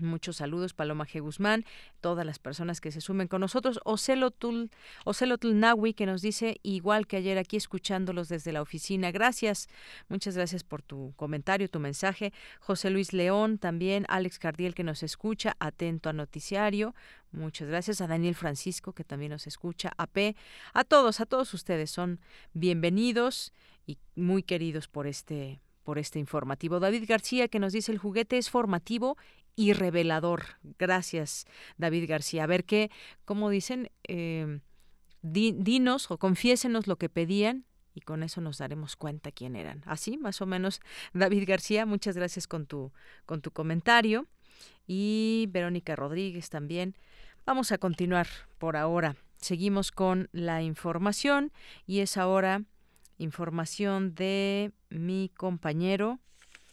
Muchos 0.00 0.36
saludos, 0.36 0.74
Paloma 0.74 1.06
G. 1.06 1.20
Guzmán, 1.20 1.64
todas 2.00 2.26
las 2.26 2.38
personas 2.38 2.80
que 2.80 2.92
se 2.92 3.00
sumen 3.00 3.28
con 3.28 3.40
nosotros. 3.40 3.80
Ocelotl, 3.84 4.66
Ocelotl 5.04 5.58
Nawi, 5.58 5.94
que 5.94 6.06
nos 6.06 6.22
dice, 6.22 6.58
igual 6.62 7.06
que 7.06 7.16
ayer 7.16 7.38
aquí 7.38 7.56
escuchándolos 7.56 8.28
desde 8.28 8.52
la 8.52 8.62
oficina. 8.62 9.10
Gracias, 9.10 9.68
muchas 10.08 10.36
gracias 10.36 10.64
por 10.64 10.82
tu 10.82 11.12
comentario, 11.16 11.68
tu 11.68 11.80
mensaje. 11.80 12.32
José 12.60 12.90
Luis 12.90 13.12
León, 13.12 13.58
también 13.58 14.06
Alex 14.08 14.38
Cardiel, 14.38 14.74
que 14.74 14.84
nos 14.84 15.02
escucha, 15.02 15.56
atento 15.58 16.08
a 16.08 16.12
noticiario. 16.12 16.94
Muchas 17.32 17.68
gracias 17.68 18.00
a 18.00 18.06
Daniel 18.06 18.34
Francisco, 18.34 18.92
que 18.92 19.04
también 19.04 19.30
nos 19.30 19.46
escucha, 19.46 19.92
a 19.96 20.06
P, 20.06 20.34
a 20.72 20.84
todos, 20.84 21.20
a 21.20 21.26
todos 21.26 21.54
ustedes 21.54 21.90
son 21.90 22.20
bienvenidos 22.52 23.52
y 23.86 23.98
muy 24.14 24.42
queridos 24.42 24.88
por 24.88 25.06
este 25.06 25.60
por 25.82 25.98
este 25.98 26.18
informativo. 26.18 26.78
David 26.78 27.04
García 27.08 27.48
que 27.48 27.58
nos 27.58 27.72
dice 27.72 27.90
el 27.90 27.98
juguete 27.98 28.38
es 28.38 28.50
formativo 28.50 29.16
y 29.56 29.72
revelador. 29.72 30.44
Gracias, 30.78 31.46
David 31.76 32.08
García. 32.08 32.44
A 32.44 32.46
ver 32.46 32.64
qué, 32.64 32.90
como 33.24 33.50
dicen, 33.50 33.90
eh, 34.04 34.60
dinos 35.22 36.10
o 36.10 36.18
confiésenos 36.18 36.86
lo 36.86 36.96
que 36.96 37.08
pedían 37.08 37.64
y 37.94 38.00
con 38.00 38.22
eso 38.22 38.40
nos 38.40 38.58
daremos 38.58 38.96
cuenta 38.96 39.32
quién 39.32 39.56
eran. 39.56 39.82
Así, 39.86 40.16
más 40.16 40.40
o 40.40 40.46
menos, 40.46 40.80
David 41.12 41.44
García, 41.46 41.86
muchas 41.86 42.16
gracias 42.16 42.46
con 42.46 42.66
tu, 42.66 42.92
con 43.26 43.40
tu 43.42 43.50
comentario. 43.50 44.26
Y 44.86 45.48
Verónica 45.50 45.96
Rodríguez 45.96 46.50
también. 46.50 46.94
Vamos 47.46 47.72
a 47.72 47.78
continuar 47.78 48.26
por 48.58 48.76
ahora. 48.76 49.16
Seguimos 49.36 49.90
con 49.90 50.28
la 50.32 50.62
información 50.62 51.52
y 51.86 52.00
es 52.00 52.16
ahora 52.16 52.62
información 53.18 54.14
de 54.14 54.72
mi 54.90 55.30
compañero 55.36 56.18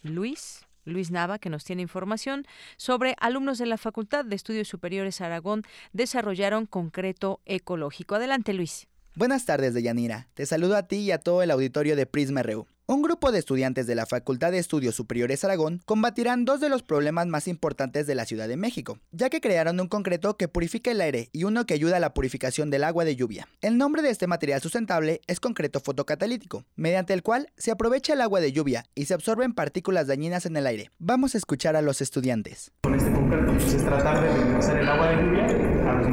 Luis. 0.04 0.67
Luis 0.88 1.12
Nava, 1.12 1.38
que 1.38 1.50
nos 1.50 1.64
tiene 1.64 1.82
información 1.82 2.46
sobre 2.78 3.16
alumnos 3.20 3.58
de 3.58 3.66
la 3.68 3.78
Facultad 3.78 4.26
de 4.26 4.36
Estudios 4.36 4.68
Superiores 4.68 5.22
Aragón 5.22 5.64
desarrollaron 5.94 6.66
concreto 6.66 7.42
ecológico. 7.46 8.16
Adelante, 8.16 8.54
Luis. 8.54 8.88
Buenas 9.16 9.46
tardes, 9.46 9.74
Deyanira. 9.74 10.28
Te 10.34 10.46
saludo 10.46 10.76
a 10.78 10.84
ti 10.84 10.98
y 10.98 11.12
a 11.12 11.18
todo 11.18 11.42
el 11.42 11.52
auditorio 11.52 11.96
de 11.96 12.06
Prisma 12.06 12.44
RU. 12.44 12.68
Un 12.90 13.02
grupo 13.02 13.34
de 13.34 13.40
estudiantes 13.40 13.86
de 13.86 13.96
la 13.96 14.06
Facultad 14.06 14.54
de 14.54 14.60
Estudios 14.60 14.96
Superiores 14.96 15.44
Aragón 15.44 15.82
combatirán 15.84 16.46
dos 16.46 16.62
de 16.62 16.70
los 16.70 16.84
problemas 16.84 17.28
más 17.28 17.50
importantes 17.50 18.08
de 18.08 18.16
la 18.16 18.24
Ciudad 18.24 18.48
de 18.48 18.56
México, 18.56 18.98
ya 19.12 19.30
que 19.30 19.42
crearon 19.42 19.82
un 19.82 19.90
concreto 19.90 20.38
que 20.38 20.48
purifica 20.48 20.92
el 20.92 21.02
aire 21.02 21.28
y 21.34 21.44
uno 21.44 21.66
que 21.66 21.74
ayuda 21.74 21.98
a 21.98 22.00
la 22.00 22.14
purificación 22.14 22.70
del 22.70 22.86
agua 22.86 23.04
de 23.04 23.18
lluvia. 23.18 23.50
El 23.60 23.78
nombre 23.78 24.02
de 24.04 24.10
este 24.10 24.26
material 24.26 24.62
sustentable 24.62 25.20
es 25.28 25.42
concreto 25.42 25.82
fotocatalítico, 25.82 26.64
mediante 26.78 27.12
el 27.14 27.24
cual 27.24 27.50
se 27.58 27.72
aprovecha 27.72 28.14
el 28.14 28.22
agua 28.22 28.40
de 28.40 28.54
lluvia 28.54 28.86
y 28.96 29.04
se 29.04 29.16
absorben 29.16 29.52
partículas 29.52 30.08
dañinas 30.08 30.46
en 30.46 30.56
el 30.56 30.66
aire. 30.66 30.90
Vamos 30.98 31.36
a 31.36 31.40
escuchar 31.40 31.76
a 31.76 31.82
los 31.82 32.00
estudiantes. 32.00 32.72
Con 32.84 32.96
este 32.96 33.12
concreto 33.12 33.52
pues, 33.52 33.74
es 33.74 33.84
tratar 33.84 34.22
de 34.22 34.34
regresar 34.46 34.78
el 34.78 34.88
agua 34.88 35.10
de 35.10 35.24
lluvia 35.24 35.46
a 35.90 35.94
los 35.94 36.08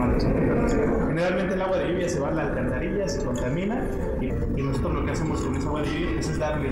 Generalmente 1.14 1.54
el 1.54 1.62
agua 1.62 1.78
de 1.78 1.92
lluvia 1.92 2.08
se 2.08 2.18
va 2.18 2.26
a 2.26 2.32
la 2.32 2.42
alcantarilla, 2.42 3.08
se 3.08 3.24
contamina 3.24 3.84
y, 4.20 4.32
nosotros 4.60 4.94
lo 4.94 5.04
que 5.04 5.12
hacemos 5.12 5.40
con 5.42 5.54
esa 5.54 5.68
agua 5.68 5.82
de 5.82 5.86
lluvia 5.86 6.18
es 6.18 6.38
darle 6.40 6.70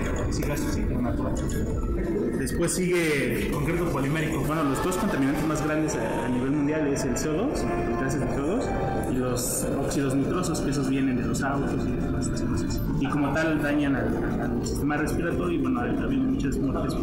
Después 2.43 2.73
sigue 2.73 3.49
concreto 3.53 3.85
polimérico. 3.85 4.41
Bueno, 4.41 4.65
los 4.65 4.83
dos 4.83 4.97
contaminantes 4.97 5.45
más 5.47 5.63
grandes 5.63 5.95
a, 5.95 6.27
nivel 6.27 6.51
mundial 6.51 6.85
es 6.87 7.05
el 7.05 7.15
CO2, 7.15 7.51
los 7.89 8.01
gases 8.01 8.19
de 8.19 8.25
CO2, 8.27 9.13
y 9.13 9.15
los 9.15 9.65
óxidos 9.79 10.13
nitrosos, 10.13 10.59
que 10.59 10.71
esos 10.71 10.89
vienen 10.89 11.15
de 11.15 11.25
los 11.25 11.41
autos 11.41 11.71
y 11.87 11.91
de 11.91 12.19
estas 12.19 12.41
cosas. 12.41 12.81
Y 12.99 13.07
como 13.07 13.33
tal 13.33 13.61
dañan 13.61 13.95
al, 13.95 14.67
sistema 14.67 14.97
respiratorio 14.97 15.57
y 15.57 15.61
bueno, 15.61 15.79
ha 15.79 15.83
habido 15.83 16.23
muchas 16.23 16.57
muertes 16.57 16.93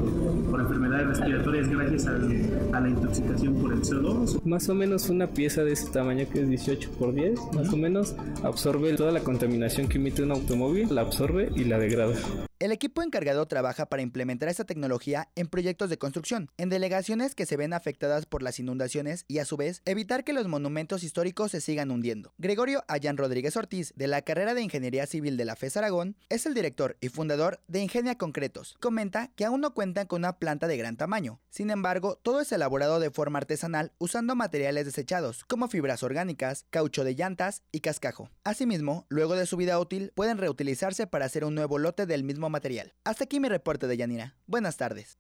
por, 0.50 0.60
enfermedades 0.60 1.06
respiratorias 1.06 1.68
gracias 1.70 2.06
a 2.06 2.80
la 2.80 2.88
intoxicación 2.90 3.54
por 3.54 3.72
el 3.72 3.80
CO2. 3.80 4.44
Más 4.44 4.68
o 4.68 4.74
menos 4.74 5.08
una 5.08 5.26
pieza 5.26 5.64
de 5.64 5.72
ese 5.72 5.90
tamaño 5.90 6.26
que 6.30 6.42
es 6.42 6.48
18 6.50 6.90
por 6.98 7.14
10, 7.14 7.40
más 7.54 7.72
o 7.72 7.78
menos 7.78 8.14
absorbe 8.42 8.92
toda 8.92 9.10
la 9.10 9.20
contaminación 9.20 9.88
que 9.88 9.96
emite 9.96 10.22
un 10.22 10.32
automóvil, 10.32 10.94
la 10.94 11.00
absorbe 11.00 11.48
y 11.56 11.64
la 11.64 11.78
degrada. 11.78 12.12
El 12.60 12.72
equipo 12.72 13.02
encargado 13.02 13.48
trabaja 13.48 13.86
para 13.86 14.02
implementar 14.02 14.50
esta 14.50 14.66
tecnología 14.66 15.30
en 15.34 15.46
proyectos 15.46 15.88
de 15.88 15.96
construcción, 15.96 16.50
en 16.58 16.68
delegaciones 16.68 17.34
que 17.34 17.46
se 17.46 17.56
ven 17.56 17.72
afectadas 17.72 18.26
por 18.26 18.42
las 18.42 18.58
inundaciones 18.58 19.24
y 19.28 19.38
a 19.38 19.46
su 19.46 19.56
vez 19.56 19.80
evitar 19.86 20.24
que 20.24 20.34
los 20.34 20.46
monumentos 20.46 21.02
históricos 21.02 21.52
se 21.52 21.62
sigan 21.62 21.90
hundiendo. 21.90 22.34
Gregorio 22.36 22.84
Ayan 22.86 23.16
Rodríguez 23.16 23.56
Ortiz, 23.56 23.94
de 23.96 24.08
la 24.08 24.20
carrera 24.20 24.52
de 24.52 24.60
Ingeniería 24.60 25.06
Civil 25.06 25.38
de 25.38 25.46
la 25.46 25.56
FES 25.56 25.78
Aragón, 25.78 26.16
es 26.28 26.44
el 26.44 26.52
director 26.52 26.98
y 27.00 27.08
fundador 27.08 27.62
de 27.66 27.80
Ingenia 27.80 28.18
Concretos. 28.18 28.76
Comenta 28.78 29.28
que 29.36 29.46
aún 29.46 29.62
no 29.62 29.72
cuentan 29.72 30.06
con 30.06 30.20
una 30.20 30.38
planta 30.38 30.66
de 30.66 30.76
gran 30.76 30.98
tamaño. 30.98 31.40
Sin 31.48 31.70
embargo, 31.70 32.16
todo 32.22 32.42
es 32.42 32.52
elaborado 32.52 33.00
de 33.00 33.10
forma 33.10 33.38
artesanal 33.38 33.92
usando 33.96 34.36
materiales 34.36 34.84
desechados, 34.84 35.46
como 35.46 35.68
fibras 35.68 36.02
orgánicas, 36.02 36.66
caucho 36.68 37.04
de 37.04 37.14
llantas 37.14 37.62
y 37.72 37.80
cascajo. 37.80 38.28
Asimismo, 38.44 39.06
luego 39.08 39.34
de 39.34 39.46
su 39.46 39.56
vida 39.56 39.78
útil, 39.78 40.12
pueden 40.14 40.36
reutilizarse 40.36 41.06
para 41.06 41.24
hacer 41.24 41.46
un 41.46 41.54
nuevo 41.54 41.78
lote 41.78 42.04
del 42.04 42.22
mismo 42.22 42.49
material. 42.50 42.92
Hasta 43.04 43.24
aquí 43.24 43.40
mi 43.40 43.48
reporte 43.48 43.86
de 43.86 43.96
Yanira. 43.96 44.36
Buenas 44.46 44.76
tardes. 44.76 45.18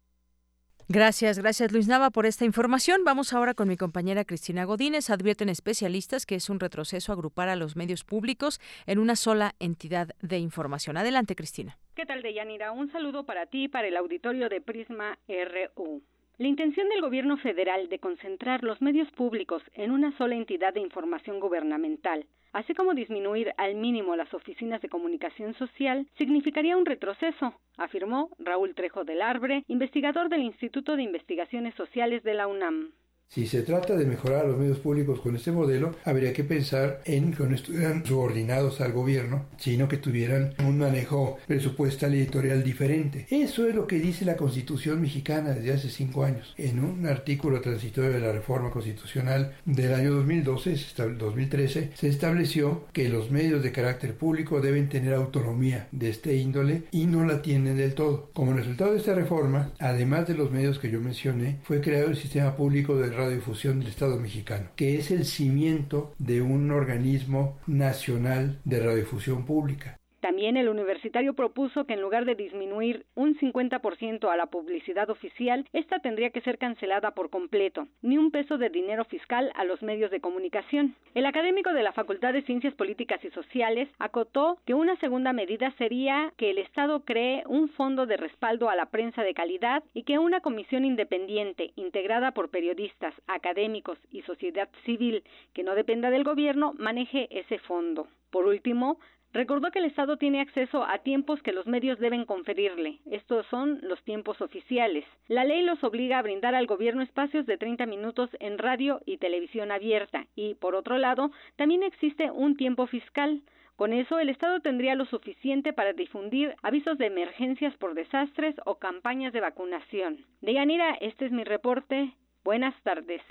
Gracias, 0.92 1.38
gracias 1.38 1.70
Luis 1.70 1.86
Nava 1.86 2.10
por 2.10 2.26
esta 2.26 2.44
información. 2.44 3.04
Vamos 3.04 3.32
ahora 3.32 3.54
con 3.54 3.68
mi 3.68 3.76
compañera 3.76 4.24
Cristina 4.24 4.64
Godínez. 4.64 5.08
Advierten 5.08 5.48
especialistas 5.48 6.26
que 6.26 6.34
es 6.34 6.50
un 6.50 6.58
retroceso 6.58 7.12
agrupar 7.12 7.48
a 7.48 7.54
los 7.54 7.76
medios 7.76 8.02
públicos 8.02 8.60
en 8.86 8.98
una 8.98 9.14
sola 9.14 9.54
entidad 9.60 10.08
de 10.20 10.38
información. 10.38 10.96
Adelante, 10.96 11.36
Cristina. 11.36 11.78
¿Qué 11.94 12.06
tal, 12.06 12.22
Deyanira? 12.22 12.72
Un 12.72 12.90
saludo 12.90 13.24
para 13.24 13.46
ti 13.46 13.64
y 13.64 13.68
para 13.68 13.86
el 13.86 13.96
auditorio 13.96 14.48
de 14.48 14.60
Prisma 14.60 15.16
RU. 15.28 16.02
La 16.40 16.48
intención 16.48 16.88
del 16.88 17.02
gobierno 17.02 17.36
federal 17.36 17.90
de 17.90 17.98
concentrar 17.98 18.64
los 18.64 18.80
medios 18.80 19.10
públicos 19.10 19.62
en 19.74 19.90
una 19.90 20.16
sola 20.16 20.36
entidad 20.36 20.72
de 20.72 20.80
información 20.80 21.38
gubernamental 21.38 22.24
así 22.52 22.74
como 22.74 22.94
disminuir 22.94 23.52
al 23.56 23.74
mínimo 23.74 24.16
las 24.16 24.32
oficinas 24.34 24.80
de 24.80 24.88
comunicación 24.88 25.54
social, 25.54 26.06
significaría 26.16 26.76
un 26.76 26.86
retroceso, 26.86 27.54
afirmó 27.76 28.30
Raúl 28.38 28.74
Trejo 28.74 29.04
del 29.04 29.22
Arbre, 29.22 29.64
investigador 29.68 30.28
del 30.28 30.42
Instituto 30.42 30.96
de 30.96 31.02
Investigaciones 31.02 31.74
Sociales 31.74 32.22
de 32.22 32.34
la 32.34 32.46
UNAM. 32.46 32.92
Si 33.32 33.46
se 33.46 33.62
trata 33.62 33.94
de 33.94 34.06
mejorar 34.06 34.44
los 34.44 34.58
medios 34.58 34.80
públicos 34.80 35.20
con 35.20 35.36
este 35.36 35.52
modelo, 35.52 35.94
habría 36.04 36.32
que 36.32 36.42
pensar 36.42 37.00
en 37.04 37.32
que 37.32 37.44
no 37.44 37.54
estuvieran 37.54 38.04
subordinados 38.04 38.80
al 38.80 38.90
gobierno, 38.90 39.46
sino 39.56 39.86
que 39.86 39.98
tuvieran 39.98 40.54
un 40.66 40.78
manejo 40.78 41.38
presupuestal 41.46 42.12
y 42.12 42.18
editorial 42.18 42.64
diferente. 42.64 43.28
Eso 43.30 43.68
es 43.68 43.74
lo 43.76 43.86
que 43.86 44.00
dice 44.00 44.24
la 44.24 44.36
Constitución 44.36 45.00
mexicana 45.00 45.50
desde 45.50 45.74
hace 45.74 45.90
cinco 45.90 46.24
años. 46.24 46.52
En 46.58 46.82
un 46.82 47.06
artículo 47.06 47.60
transitorio 47.60 48.10
de 48.10 48.18
la 48.18 48.32
reforma 48.32 48.72
constitucional 48.72 49.54
del 49.64 49.94
año 49.94 50.12
2012, 50.12 50.74
2013, 51.16 51.92
se 51.94 52.08
estableció 52.08 52.86
que 52.92 53.08
los 53.08 53.30
medios 53.30 53.62
de 53.62 53.70
carácter 53.70 54.16
público 54.16 54.60
deben 54.60 54.88
tener 54.88 55.14
autonomía 55.14 55.86
de 55.92 56.10
este 56.10 56.34
índole 56.34 56.82
y 56.90 57.06
no 57.06 57.24
la 57.24 57.42
tienen 57.42 57.76
del 57.76 57.94
todo. 57.94 58.28
Como 58.32 58.54
resultado 58.54 58.90
de 58.90 58.98
esta 58.98 59.14
reforma, 59.14 59.70
además 59.78 60.26
de 60.26 60.34
los 60.34 60.50
medios 60.50 60.80
que 60.80 60.90
yo 60.90 61.00
mencioné, 61.00 61.58
fue 61.62 61.80
creado 61.80 62.08
el 62.08 62.16
sistema 62.16 62.56
público 62.56 62.96
de 62.96 63.19
radiodifusión 63.20 63.78
del 63.78 63.88
Estado 63.88 64.18
mexicano, 64.18 64.70
que 64.76 64.98
es 64.98 65.10
el 65.10 65.24
cimiento 65.24 66.14
de 66.18 66.42
un 66.42 66.70
organismo 66.70 67.58
nacional 67.66 68.60
de 68.64 68.80
radiodifusión 68.80 69.44
pública. 69.44 69.99
También 70.20 70.56
el 70.56 70.68
universitario 70.68 71.34
propuso 71.34 71.86
que 71.86 71.94
en 71.94 72.02
lugar 72.02 72.26
de 72.26 72.34
disminuir 72.34 73.06
un 73.14 73.38
50% 73.38 74.30
a 74.30 74.36
la 74.36 74.46
publicidad 74.46 75.08
oficial, 75.08 75.66
esta 75.72 76.00
tendría 76.00 76.30
que 76.30 76.42
ser 76.42 76.58
cancelada 76.58 77.12
por 77.12 77.30
completo, 77.30 77.88
ni 78.02 78.18
un 78.18 78.30
peso 78.30 78.58
de 78.58 78.68
dinero 78.68 79.04
fiscal 79.06 79.50
a 79.54 79.64
los 79.64 79.82
medios 79.82 80.10
de 80.10 80.20
comunicación. 80.20 80.94
El 81.14 81.26
académico 81.26 81.72
de 81.72 81.82
la 81.82 81.92
Facultad 81.92 82.34
de 82.34 82.42
Ciencias 82.42 82.74
Políticas 82.74 83.24
y 83.24 83.30
Sociales 83.30 83.88
acotó 83.98 84.58
que 84.66 84.74
una 84.74 84.96
segunda 84.96 85.32
medida 85.32 85.72
sería 85.78 86.32
que 86.36 86.50
el 86.50 86.58
Estado 86.58 87.04
cree 87.04 87.42
un 87.46 87.70
fondo 87.70 88.06
de 88.06 88.16
respaldo 88.16 88.68
a 88.68 88.76
la 88.76 88.86
prensa 88.86 89.22
de 89.22 89.34
calidad 89.34 89.82
y 89.94 90.02
que 90.02 90.18
una 90.18 90.40
comisión 90.40 90.84
independiente, 90.84 91.72
integrada 91.76 92.32
por 92.32 92.50
periodistas, 92.50 93.14
académicos 93.26 93.98
y 94.10 94.22
sociedad 94.22 94.68
civil, 94.84 95.24
que 95.54 95.62
no 95.62 95.74
dependa 95.74 96.10
del 96.10 96.24
gobierno, 96.24 96.74
maneje 96.78 97.28
ese 97.30 97.58
fondo. 97.58 98.08
Por 98.30 98.46
último, 98.46 98.98
Recordó 99.32 99.70
que 99.70 99.78
el 99.78 99.84
Estado 99.84 100.16
tiene 100.16 100.40
acceso 100.40 100.84
a 100.84 100.98
tiempos 100.98 101.40
que 101.42 101.52
los 101.52 101.66
medios 101.66 102.00
deben 102.00 102.24
conferirle. 102.24 102.98
Estos 103.10 103.46
son 103.46 103.78
los 103.82 104.02
tiempos 104.02 104.40
oficiales. 104.40 105.04
La 105.28 105.44
ley 105.44 105.62
los 105.62 105.82
obliga 105.84 106.18
a 106.18 106.22
brindar 106.22 106.56
al 106.56 106.66
gobierno 106.66 107.02
espacios 107.02 107.46
de 107.46 107.56
30 107.56 107.86
minutos 107.86 108.28
en 108.40 108.58
radio 108.58 109.00
y 109.06 109.18
televisión 109.18 109.70
abierta. 109.70 110.26
Y, 110.34 110.54
por 110.54 110.74
otro 110.74 110.98
lado, 110.98 111.30
también 111.54 111.84
existe 111.84 112.30
un 112.32 112.56
tiempo 112.56 112.88
fiscal. 112.88 113.42
Con 113.76 113.92
eso, 113.92 114.18
el 114.18 114.28
Estado 114.28 114.60
tendría 114.60 114.96
lo 114.96 115.06
suficiente 115.06 115.72
para 115.72 115.92
difundir 115.92 116.56
avisos 116.62 116.98
de 116.98 117.06
emergencias 117.06 117.74
por 117.76 117.94
desastres 117.94 118.56
o 118.66 118.78
campañas 118.78 119.32
de 119.32 119.40
vacunación. 119.40 120.26
Deyanira, 120.40 120.94
este 121.00 121.26
es 121.26 121.32
mi 121.32 121.44
reporte. 121.44 122.14
Buenas 122.42 122.74
tardes. 122.82 123.22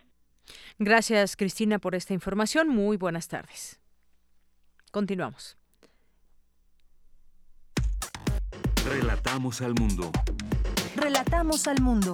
Gracias, 0.79 1.35
Cristina, 1.35 1.77
por 1.77 1.93
esta 1.93 2.13
información. 2.13 2.69
Muy 2.69 2.95
buenas 2.95 3.27
tardes. 3.27 3.81
Continuamos. 4.91 5.59
Relatamos 8.89 9.61
al 9.61 9.75
mundo. 9.75 10.11
Relatamos 10.95 11.67
al 11.67 11.79
mundo. 11.79 12.11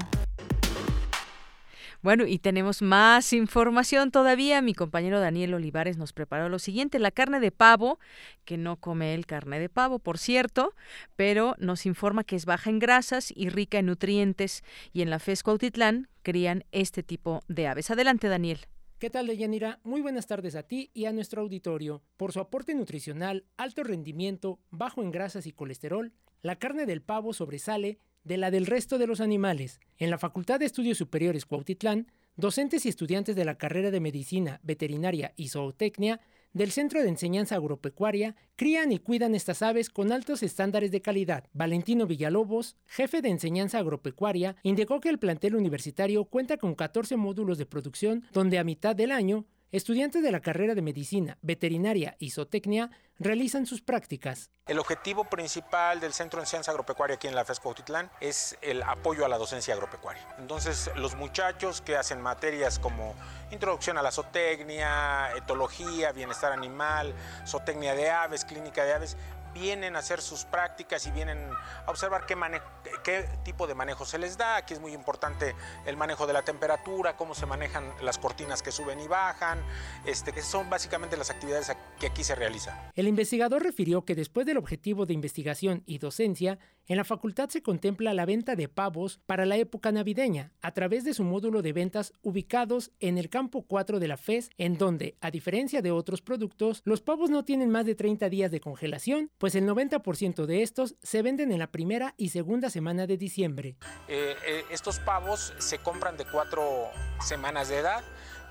Bueno, 2.01 2.27
y 2.27 2.37
tenemos 2.37 2.81
más 2.81 3.31
información 3.31 4.11
todavía. 4.11 4.61
Mi 4.61 4.73
compañero 4.73 5.21
Daniel 5.21 5.53
Olivares 5.53 5.95
nos 5.95 6.11
preparó 6.11 6.49
lo 6.49 6.59
siguiente, 6.59 6.99
la 6.99 7.11
carne 7.11 7.39
de 7.39 7.51
pavo, 7.51 7.97
que 8.43 8.57
no 8.57 8.75
come 8.75 9.13
el 9.13 9.25
carne 9.25 9.57
de 9.57 9.69
pavo, 9.69 9.99
por 9.99 10.17
cierto, 10.17 10.75
pero 11.15 11.55
nos 11.59 11.85
informa 11.85 12.25
que 12.25 12.35
es 12.35 12.43
baja 12.45 12.69
en 12.69 12.79
grasas 12.79 13.31
y 13.33 13.47
rica 13.47 13.79
en 13.79 13.85
nutrientes. 13.85 14.61
Y 14.91 15.01
en 15.01 15.09
la 15.09 15.19
FES 15.19 15.43
Cuautitlán 15.43 16.09
crían 16.23 16.65
este 16.73 17.03
tipo 17.03 17.41
de 17.47 17.69
aves. 17.69 17.89
Adelante, 17.89 18.27
Daniel. 18.27 18.67
¿Qué 18.97 19.09
tal, 19.09 19.27
Deyanira? 19.27 19.81
Muy 19.83 19.99
buenas 19.99 20.25
tardes 20.25 20.55
a 20.55 20.63
ti 20.63 20.89
y 20.93 21.03
a 21.03 21.11
nuestro 21.11 21.41
auditorio. 21.41 22.01
Por 22.15 22.31
su 22.31 22.39
aporte 22.39 22.73
nutricional, 22.73 23.43
alto 23.57 23.83
rendimiento, 23.83 24.61
bajo 24.71 25.03
en 25.03 25.11
grasas 25.11 25.47
y 25.47 25.51
colesterol, 25.51 26.13
la 26.41 26.59
carne 26.59 26.85
del 26.85 27.01
pavo 27.01 27.33
sobresale 27.33 27.99
de 28.23 28.37
la 28.37 28.51
del 28.51 28.65
resto 28.65 28.97
de 28.97 29.05
los 29.05 29.19
animales. 29.19 29.81
En 29.97 30.09
la 30.09 30.17
Facultad 30.17 30.61
de 30.61 30.65
Estudios 30.67 30.97
Superiores 30.97 31.45
Cuautitlán, 31.45 32.07
docentes 32.37 32.85
y 32.85 32.89
estudiantes 32.89 33.35
de 33.35 33.43
la 33.43 33.57
carrera 33.57 33.91
de 33.91 33.99
Medicina, 33.99 34.61
Veterinaria 34.63 35.33
y 35.35 35.49
Zootecnia 35.49 36.21
del 36.55 36.71
Centro 36.71 37.03
de 37.03 37.09
Enseñanza 37.09 37.57
Agropecuaria 37.57 38.33
crían 38.55 38.93
y 38.93 38.99
cuidan 38.99 39.35
estas 39.35 39.61
aves 39.61 39.89
con 39.89 40.13
altos 40.13 40.41
estándares 40.41 40.89
de 40.89 41.01
calidad. 41.01 41.43
Valentino 41.51 42.07
Villalobos, 42.07 42.77
jefe 42.85 43.21
de 43.21 43.27
Enseñanza 43.27 43.79
Agropecuaria, 43.79 44.55
indicó 44.63 45.01
que 45.01 45.09
el 45.09 45.19
plantel 45.19 45.57
universitario 45.57 46.23
cuenta 46.23 46.55
con 46.55 46.73
14 46.73 47.17
módulos 47.17 47.57
de 47.57 47.65
producción 47.65 48.23
donde 48.31 48.57
a 48.57 48.63
mitad 48.63 48.95
del 48.95 49.11
año 49.11 49.45
estudiantes 49.71 50.23
de 50.23 50.31
la 50.31 50.39
carrera 50.39 50.75
de 50.75 50.81
Medicina, 50.81 51.37
Veterinaria 51.41 52.15
y 52.19 52.31
Zootecnia 52.31 52.91
realizan 53.19 53.65
sus 53.65 53.81
prácticas. 53.81 54.49
El 54.67 54.79
objetivo 54.79 55.25
principal 55.25 55.99
del 55.99 56.13
Centro 56.13 56.39
de 56.39 56.47
Ciencia 56.47 56.71
Agropecuaria 56.71 57.15
aquí 57.15 57.27
en 57.27 57.35
la 57.35 57.45
FESCO 57.45 57.69
Autitlán 57.69 58.09
es 58.19 58.57
el 58.61 58.81
apoyo 58.83 59.25
a 59.25 59.29
la 59.29 59.37
docencia 59.37 59.73
agropecuaria. 59.73 60.23
Entonces, 60.39 60.89
los 60.95 61.15
muchachos 61.15 61.81
que 61.81 61.95
hacen 61.95 62.21
materias 62.21 62.79
como 62.79 63.15
introducción 63.51 63.97
a 63.97 64.01
la 64.01 64.11
zootecnia, 64.11 65.35
etología, 65.35 66.11
bienestar 66.11 66.51
animal, 66.51 67.13
zootecnia 67.45 67.95
de 67.95 68.09
aves, 68.09 68.43
clínica 68.43 68.83
de 68.83 68.93
aves, 68.93 69.17
vienen 69.55 69.95
a 69.95 69.99
hacer 69.99 70.21
sus 70.21 70.43
prácticas 70.43 71.07
y 71.07 71.11
vienen 71.11 71.39
a 71.85 71.89
observar 71.89 72.25
qué, 72.27 73.29
tipo 73.43 73.65
de 73.65 73.73
manejo 73.73 74.05
se 74.05 74.19
les 74.19 74.37
da. 74.37 74.57
Aquí 74.57 74.73
es 74.73 74.79
muy 74.79 74.93
importante 74.93 75.55
el 75.85 75.97
manejo 75.97 76.27
de 76.27 76.33
la 76.33 76.43
temperatura, 76.43 77.15
cómo 77.15 77.33
se 77.33 77.45
manejan 77.45 77.91
las 78.01 78.19
cortinas 78.19 78.61
que 78.61 78.71
suben 78.71 78.99
y 78.99 79.07
bajan. 79.07 79.59
Este, 80.05 80.33
que 80.33 80.41
son 80.41 80.69
básicamente 80.69 81.15
las 81.17 81.29
actividades 81.29 81.71
que 81.99 82.07
aquí 82.07 82.23
se 82.23 82.35
realizan. 82.35 82.91
El 82.93 83.07
investigador 83.07 83.63
refirió 83.63 84.03
que 84.03 84.13
después 84.13 84.45
del 84.45 84.57
objetivo 84.57 85.05
de 85.05 85.13
investigación 85.13 85.83
y 85.85 85.99
docencia, 85.99 86.59
en 86.87 86.97
la 86.97 87.03
facultad 87.03 87.49
se 87.49 87.63
contempla 87.63 88.13
la 88.13 88.25
venta 88.25 88.55
de 88.55 88.67
pavos 88.67 89.19
para 89.25 89.45
la 89.45 89.57
época 89.57 89.91
navideña 89.91 90.51
a 90.61 90.71
través 90.71 91.03
de 91.03 91.13
su 91.13 91.23
módulo 91.23 91.61
de 91.61 91.73
ventas 91.73 92.13
ubicados 92.21 92.91
en 92.99 93.17
el 93.17 93.29
campo 93.29 93.63
4 93.63 93.99
de 93.99 94.07
la 94.07 94.17
FES, 94.17 94.49
en 94.57 94.77
donde, 94.77 95.17
a 95.21 95.31
diferencia 95.31 95.81
de 95.81 95.91
otros 95.91 96.21
productos, 96.21 96.81
los 96.85 97.01
pavos 97.01 97.29
no 97.29 97.43
tienen 97.43 97.69
más 97.69 97.85
de 97.85 97.95
30 97.95 98.29
días 98.29 98.51
de 98.51 98.59
congelación, 98.59 99.31
pues 99.37 99.55
el 99.55 99.67
90% 99.67 100.45
de 100.45 100.61
estos 100.61 100.95
se 101.01 101.21
venden 101.21 101.51
en 101.51 101.59
la 101.59 101.71
primera 101.71 102.13
y 102.17 102.29
segunda 102.29 102.69
semana 102.69 103.07
de 103.07 103.17
diciembre. 103.17 103.77
Eh, 104.07 104.35
eh, 104.45 104.63
estos 104.71 104.99
pavos 104.99 105.53
se 105.57 105.79
compran 105.79 106.17
de 106.17 106.25
cuatro 106.25 106.89
semanas 107.19 107.69
de 107.69 107.79
edad 107.79 108.03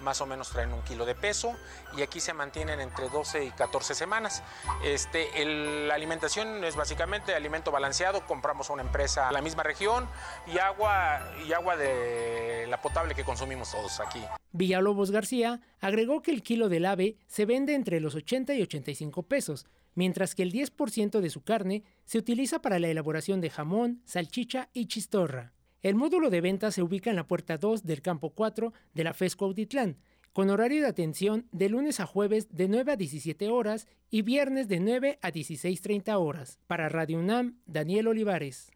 más 0.05 0.21
o 0.21 0.27
menos 0.27 0.51
traen 0.51 0.73
un 0.73 0.83
kilo 0.83 1.05
de 1.05 1.17
peso 1.17 1.57
y 1.97 2.03
aquí 2.03 2.21
se 2.21 2.33
mantienen 2.33 2.81
entre 2.81 3.09
12 3.09 3.45
y 3.47 3.51
14 3.51 3.95
semanas. 3.95 4.43
Este, 4.85 5.45
la 5.87 5.95
alimentación 5.95 6.63
es 6.63 6.77
básicamente 6.77 7.35
alimento 7.35 7.73
balanceado, 7.73 8.25
compramos 8.27 8.71
a 8.71 8.75
una 8.75 8.83
empresa 8.83 9.27
de 9.27 9.33
la 9.33 9.41
misma 9.41 9.65
región 9.65 10.07
y 10.47 10.59
agua, 10.59 11.33
y 11.47 11.53
agua 11.53 11.77
de 11.77 12.67
la 12.69 12.81
potable 12.81 13.15
que 13.15 13.25
consumimos 13.25 13.73
todos 13.73 13.99
aquí. 13.99 14.23
Villalobos 14.53 15.11
García 15.11 15.61
agregó 15.81 16.23
que 16.23 16.31
el 16.31 16.43
kilo 16.43 16.69
del 16.69 16.87
ave 16.87 17.17
se 17.27 17.47
vende 17.47 17.75
entre 17.75 17.99
los 17.99 18.15
80 18.15 18.55
y 18.55 18.63
85 18.63 19.25
pesos, 19.25 19.67
mientras 19.95 20.35
que 20.35 20.43
el 20.43 20.53
10% 20.53 21.21
de 21.21 21.31
su 21.31 21.43
carne 21.43 21.83
se 22.05 22.19
utiliza 22.19 22.61
para 22.61 22.79
la 22.79 22.89
elaboración 22.89 23.41
de 23.41 23.51
jamón, 23.51 24.03
salchicha 24.05 24.69
y 24.73 24.87
chistorra. 24.87 25.54
El 25.85 25.97
módulo 25.97 26.31
de 26.31 26.41
venta 26.41 26.71
se 26.71 26.83
ubica 26.83 27.11
en 27.11 27.17
la 27.17 27.27
puerta 27.27 27.59
2 27.59 27.85
del 27.85 28.01
campo 28.01 28.31
4 28.31 28.73
de 28.95 29.05
la 29.05 29.13
FESCO 29.13 29.45
Autitlán, 29.45 29.99
con 30.33 30.49
horario 30.49 30.81
de 30.81 30.89
atención 30.89 31.47
de 31.53 31.69
lunes 31.69 32.01
a 32.01 32.07
jueves 32.07 32.49
de 32.51 32.69
9 32.69 32.93
a 32.93 32.97
17 32.97 33.51
horas 33.51 33.87
y 34.09 34.23
viernes 34.23 34.67
de 34.67 34.81
9 34.81 35.19
a 35.21 35.31
16.30 35.31 36.19
horas. 36.19 36.59
Para 36.67 36.89
Radio 36.89 37.19
UNAM, 37.19 37.59
Daniel 37.67 38.09
Olivares. 38.09 38.71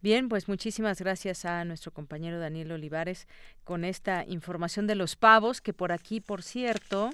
Bien, 0.00 0.28
pues 0.28 0.48
muchísimas 0.48 0.98
gracias 0.98 1.44
a 1.44 1.64
nuestro 1.64 1.92
compañero 1.92 2.40
Daniel 2.40 2.72
Olivares 2.72 3.28
con 3.62 3.84
esta 3.84 4.24
información 4.26 4.88
de 4.88 4.96
los 4.96 5.14
pavos, 5.14 5.60
que 5.60 5.72
por 5.72 5.92
aquí, 5.92 6.20
por 6.20 6.42
cierto, 6.42 7.10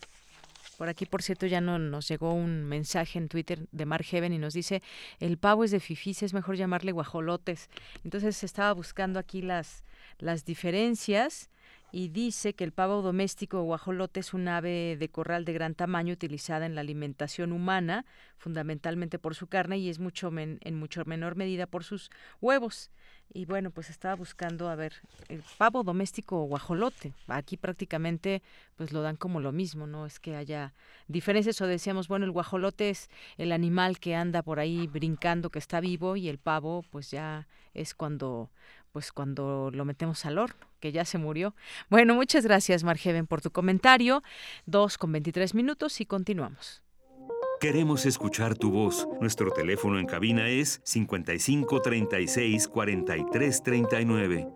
por 0.77 0.89
aquí, 0.89 1.07
por 1.07 1.23
cierto, 1.23 1.47
ya 1.47 1.61
no, 1.61 1.78
nos 1.78 2.09
llegó 2.09 2.32
un 2.32 2.65
mensaje 2.65 3.19
en 3.19 3.28
Twitter 3.28 3.66
de 3.73 3.86
Mark 3.86 4.05
Heaven 4.05 4.32
y 4.32 4.39
nos 4.39 4.55
dice, 4.55 4.82
el 5.20 5.39
pavo 5.39 5.65
es 5.65 5.70
de 5.70 5.81
fifís, 5.81 6.23
es 6.23 6.35
mejor 6.35 6.57
llamarle 6.57 6.93
guajolotes. 6.93 7.69
Entonces 8.05 8.43
estaba 8.44 8.73
buscando 8.73 9.19
aquí 9.19 9.43
las, 9.43 9.85
las 10.19 10.44
diferencias 10.44 11.51
y 11.92 12.08
dice 12.08 12.54
que 12.54 12.64
el 12.64 12.72
pavo 12.72 13.02
doméstico 13.02 13.60
o 13.60 13.64
guajolote 13.64 14.20
es 14.20 14.34
un 14.34 14.48
ave 14.48 14.96
de 14.98 15.08
corral 15.08 15.44
de 15.44 15.52
gran 15.52 15.74
tamaño 15.74 16.12
utilizada 16.12 16.66
en 16.66 16.74
la 16.74 16.80
alimentación 16.80 17.52
humana, 17.52 18.04
fundamentalmente 18.38 19.18
por 19.18 19.34
su 19.34 19.46
carne 19.46 19.78
y 19.78 19.88
es 19.88 19.98
mucho 19.98 20.30
en 20.36 20.74
mucho 20.74 21.04
menor 21.06 21.36
medida 21.36 21.66
por 21.66 21.84
sus 21.84 22.10
huevos. 22.40 22.90
Y 23.32 23.44
bueno, 23.44 23.70
pues 23.70 23.90
estaba 23.90 24.14
buscando, 24.14 24.68
a 24.68 24.76
ver, 24.76 24.94
el 25.28 25.42
pavo 25.58 25.82
doméstico 25.82 26.40
o 26.40 26.44
guajolote. 26.44 27.12
Aquí 27.26 27.56
prácticamente 27.56 28.42
pues 28.76 28.92
lo 28.92 29.02
dan 29.02 29.16
como 29.16 29.40
lo 29.40 29.52
mismo, 29.52 29.86
no 29.86 30.06
es 30.06 30.20
que 30.20 30.36
haya 30.36 30.74
diferencias 31.08 31.60
o 31.60 31.66
decíamos, 31.66 32.08
bueno, 32.08 32.24
el 32.24 32.30
guajolote 32.30 32.90
es 32.90 33.10
el 33.36 33.52
animal 33.52 33.98
que 33.98 34.14
anda 34.14 34.42
por 34.42 34.60
ahí 34.60 34.86
brincando, 34.86 35.50
que 35.50 35.58
está 35.58 35.80
vivo 35.80 36.16
y 36.16 36.28
el 36.28 36.38
pavo 36.38 36.84
pues 36.90 37.10
ya 37.10 37.48
es 37.74 37.94
cuando 37.94 38.50
pues 38.97 39.12
cuando 39.12 39.70
lo 39.74 39.85
metemos 39.85 40.24
al 40.24 40.39
horno, 40.39 40.66
que 40.81 40.90
ya 40.90 41.05
se 41.05 41.18
murió. 41.18 41.55
Bueno, 41.90 42.14
muchas 42.14 42.47
gracias, 42.47 42.82
Margeven, 42.82 43.27
por 43.27 43.43
tu 43.43 43.51
comentario. 43.51 44.23
Dos 44.64 44.97
con 44.97 45.12
veintitrés 45.12 45.55
minutos 45.55 46.01
y 46.01 46.06
continuamos. 46.06 46.82
Queremos 47.60 48.06
escuchar 48.06 48.56
tu 48.56 48.70
voz. 48.70 49.06
Nuestro 49.20 49.51
teléfono 49.51 49.98
en 49.98 50.06
cabina 50.06 50.48
es 50.48 50.81
55 50.85 51.82
36 51.82 52.68
43 52.68 53.62
39. 53.62 54.48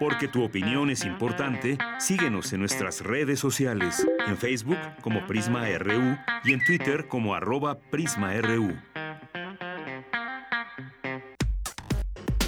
Porque 0.00 0.26
tu 0.26 0.42
opinión 0.42 0.90
es 0.90 1.04
importante, 1.04 1.78
síguenos 2.00 2.52
en 2.52 2.58
nuestras 2.58 3.02
redes 3.02 3.38
sociales, 3.38 4.04
en 4.26 4.36
Facebook 4.36 4.78
como 5.02 5.24
Prisma 5.28 5.68
RU 5.78 6.16
y 6.42 6.52
en 6.52 6.64
Twitter 6.64 7.06
como 7.06 7.32
arroba 7.32 7.78
PrismaRU. 7.78 8.74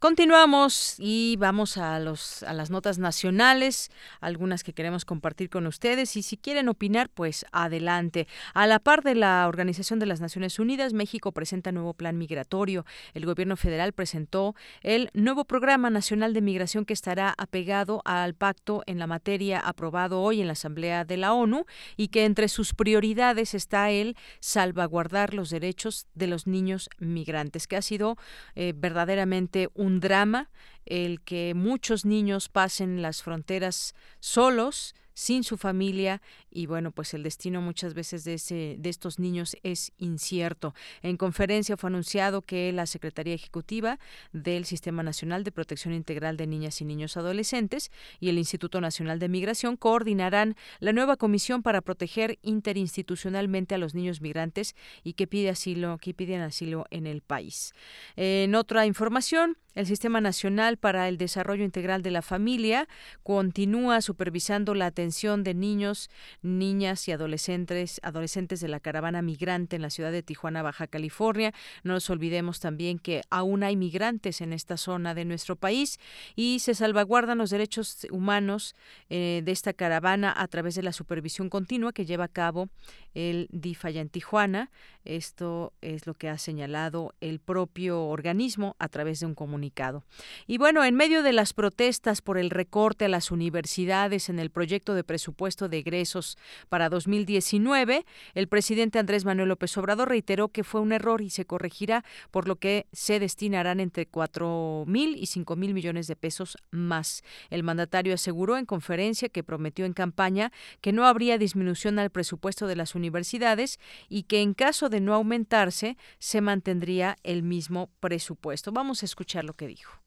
Continuamos 0.00 0.94
y 0.98 1.36
vamos 1.36 1.76
a, 1.76 2.00
los, 2.00 2.42
a 2.44 2.54
las 2.54 2.70
notas 2.70 2.98
nacionales, 2.98 3.90
algunas 4.22 4.64
que 4.64 4.72
queremos 4.72 5.04
compartir 5.04 5.50
con 5.50 5.66
ustedes 5.66 6.16
y 6.16 6.22
si 6.22 6.38
quieren 6.38 6.70
opinar, 6.70 7.10
pues 7.10 7.44
adelante. 7.52 8.26
A 8.54 8.66
la 8.66 8.78
par 8.78 9.02
de 9.02 9.14
la 9.14 9.46
Organización 9.46 9.98
de 9.98 10.06
las 10.06 10.22
Naciones 10.22 10.58
Unidas, 10.58 10.94
México 10.94 11.32
presenta 11.32 11.70
nuevo 11.70 11.92
plan 11.92 12.16
migratorio. 12.16 12.86
El 13.12 13.26
gobierno 13.26 13.58
federal 13.58 13.92
presentó 13.92 14.54
el 14.80 15.10
nuevo 15.12 15.44
Programa 15.44 15.90
Nacional 15.90 16.32
de 16.32 16.40
Migración 16.40 16.86
que 16.86 16.94
estará 16.94 17.34
apegado 17.36 18.00
al 18.06 18.32
pacto 18.32 18.82
en 18.86 18.98
la 18.98 19.06
materia 19.06 19.60
aprobado 19.60 20.22
hoy 20.22 20.40
en 20.40 20.46
la 20.46 20.54
Asamblea 20.54 21.04
de 21.04 21.18
la 21.18 21.34
ONU 21.34 21.66
y 21.98 22.08
que 22.08 22.24
entre 22.24 22.48
sus 22.48 22.72
prioridades 22.72 23.52
está 23.52 23.90
el 23.90 24.16
salvaguardar 24.40 25.34
los 25.34 25.50
derechos 25.50 26.06
de 26.14 26.26
los 26.26 26.46
niños 26.46 26.88
migrantes, 26.96 27.66
que 27.66 27.76
ha 27.76 27.82
sido 27.82 28.16
eh, 28.54 28.72
verdaderamente 28.74 29.68
un 29.74 29.89
un 29.90 30.00
drama 30.00 30.50
el 30.86 31.20
que 31.20 31.54
muchos 31.54 32.04
niños 32.04 32.48
pasen 32.48 33.02
las 33.02 33.22
fronteras 33.22 33.94
solos 34.20 34.94
sin 35.14 35.44
su 35.44 35.56
familia 35.56 36.22
y 36.50 36.66
bueno, 36.66 36.90
pues 36.90 37.14
el 37.14 37.22
destino 37.22 37.60
muchas 37.60 37.94
veces 37.94 38.24
de, 38.24 38.34
ese, 38.34 38.76
de 38.78 38.90
estos 38.90 39.18
niños 39.18 39.56
es 39.62 39.92
incierto. 39.98 40.74
En 41.02 41.16
conferencia 41.16 41.76
fue 41.76 41.88
anunciado 41.88 42.42
que 42.42 42.72
la 42.72 42.86
Secretaría 42.86 43.34
Ejecutiva 43.34 43.98
del 44.32 44.64
Sistema 44.64 45.02
Nacional 45.02 45.44
de 45.44 45.52
Protección 45.52 45.94
Integral 45.94 46.36
de 46.36 46.46
Niñas 46.46 46.80
y 46.80 46.84
Niños 46.84 47.16
Adolescentes 47.16 47.90
y 48.18 48.28
el 48.28 48.38
Instituto 48.38 48.80
Nacional 48.80 49.18
de 49.18 49.28
Migración 49.28 49.76
coordinarán 49.76 50.56
la 50.80 50.92
nueva 50.92 51.16
comisión 51.16 51.62
para 51.62 51.80
proteger 51.80 52.38
interinstitucionalmente 52.42 53.74
a 53.74 53.78
los 53.78 53.94
niños 53.94 54.20
migrantes 54.20 54.74
y 55.04 55.14
que 55.14 55.26
pide 55.26 55.50
asilo, 55.50 55.98
que 55.98 56.14
piden 56.14 56.40
asilo 56.40 56.86
en 56.90 57.06
el 57.06 57.22
país. 57.22 57.72
En 58.16 58.54
otra 58.54 58.86
información, 58.86 59.56
el 59.74 59.86
Sistema 59.86 60.20
Nacional 60.20 60.78
para 60.78 61.08
el 61.08 61.16
Desarrollo 61.16 61.64
Integral 61.64 62.02
de 62.02 62.10
la 62.10 62.22
Familia 62.22 62.88
continúa 63.22 64.00
supervisando 64.00 64.74
la 64.74 64.86
atención 64.86 65.44
de 65.44 65.54
niños, 65.54 66.10
niñas 66.42 67.06
y 67.08 67.12
adolescentes, 67.12 68.00
adolescentes 68.02 68.60
de 68.60 68.68
la 68.68 68.80
caravana 68.80 69.22
migrante 69.22 69.76
en 69.76 69.82
la 69.82 69.90
ciudad 69.90 70.12
de 70.12 70.22
Tijuana, 70.22 70.62
Baja 70.62 70.86
California. 70.86 71.52
No 71.82 71.94
nos 71.94 72.08
olvidemos 72.10 72.60
también 72.60 72.98
que 72.98 73.22
aún 73.30 73.62
hay 73.62 73.76
migrantes 73.76 74.40
en 74.40 74.52
esta 74.52 74.76
zona 74.76 75.14
de 75.14 75.24
nuestro 75.24 75.56
país 75.56 75.98
y 76.36 76.60
se 76.60 76.74
salvaguardan 76.74 77.38
los 77.38 77.50
derechos 77.50 78.06
humanos 78.10 78.74
eh, 79.08 79.42
de 79.44 79.52
esta 79.52 79.72
caravana 79.72 80.32
a 80.36 80.48
través 80.48 80.74
de 80.74 80.82
la 80.82 80.92
supervisión 80.92 81.48
continua 81.48 81.92
que 81.92 82.06
lleva 82.06 82.24
a 82.24 82.28
cabo 82.28 82.68
el 83.14 83.48
DIF 83.50 83.84
en 83.84 84.08
Tijuana. 84.08 84.70
Esto 85.04 85.72
es 85.80 86.06
lo 86.06 86.14
que 86.14 86.28
ha 86.28 86.38
señalado 86.38 87.14
el 87.20 87.40
propio 87.40 88.04
organismo 88.04 88.76
a 88.78 88.88
través 88.88 89.20
de 89.20 89.26
un 89.26 89.34
comunicado 89.34 90.04
y 90.46 90.58
bueno, 90.58 90.84
en 90.84 90.94
medio 90.94 91.22
de 91.22 91.32
las 91.32 91.52
protestas 91.52 92.22
por 92.22 92.38
el 92.38 92.50
recorte 92.50 93.04
a 93.04 93.08
las 93.08 93.30
universidades 93.30 94.28
en 94.28 94.38
el 94.38 94.50
proyecto 94.50 94.94
de 94.94 95.04
presupuesto 95.04 95.68
de 95.68 95.78
egresos 95.78 96.36
para 96.68 96.88
2019, 96.88 98.04
el 98.34 98.48
presidente 98.48 98.98
Andrés 98.98 99.24
Manuel 99.24 99.48
López 99.48 99.76
Obrador 99.78 100.08
reiteró 100.08 100.48
que 100.48 100.64
fue 100.64 100.80
un 100.80 100.92
error 100.92 101.20
y 101.20 101.30
se 101.30 101.44
corregirá, 101.44 102.04
por 102.30 102.48
lo 102.48 102.56
que 102.56 102.86
se 102.92 103.18
destinarán 103.18 103.80
entre 103.80 104.06
cuatro 104.06 104.84
mil 104.86 105.16
y 105.16 105.26
cinco 105.26 105.56
mil 105.56 105.74
millones 105.74 106.06
de 106.06 106.16
pesos 106.16 106.56
más. 106.70 107.22
El 107.50 107.62
mandatario 107.62 108.14
aseguró 108.14 108.56
en 108.56 108.66
conferencia 108.66 109.28
que 109.28 109.44
prometió 109.44 109.84
en 109.84 109.92
campaña 109.92 110.52
que 110.80 110.92
no 110.92 111.06
habría 111.06 111.38
disminución 111.38 111.98
al 111.98 112.10
presupuesto 112.10 112.66
de 112.66 112.76
las 112.76 112.94
universidades 112.94 113.78
y 114.08 114.24
que 114.24 114.42
en 114.42 114.54
caso 114.54 114.88
de 114.90 115.00
no 115.00 115.14
aumentarse 115.14 115.96
se 116.18 116.40
mantendría 116.40 117.16
el 117.22 117.42
mismo 117.42 117.90
presupuesto. 118.00 118.72
Vamos 118.72 119.02
a 119.02 119.06
escucharlo 119.06 119.54
que 119.54 119.66
dijo. 119.66 120.00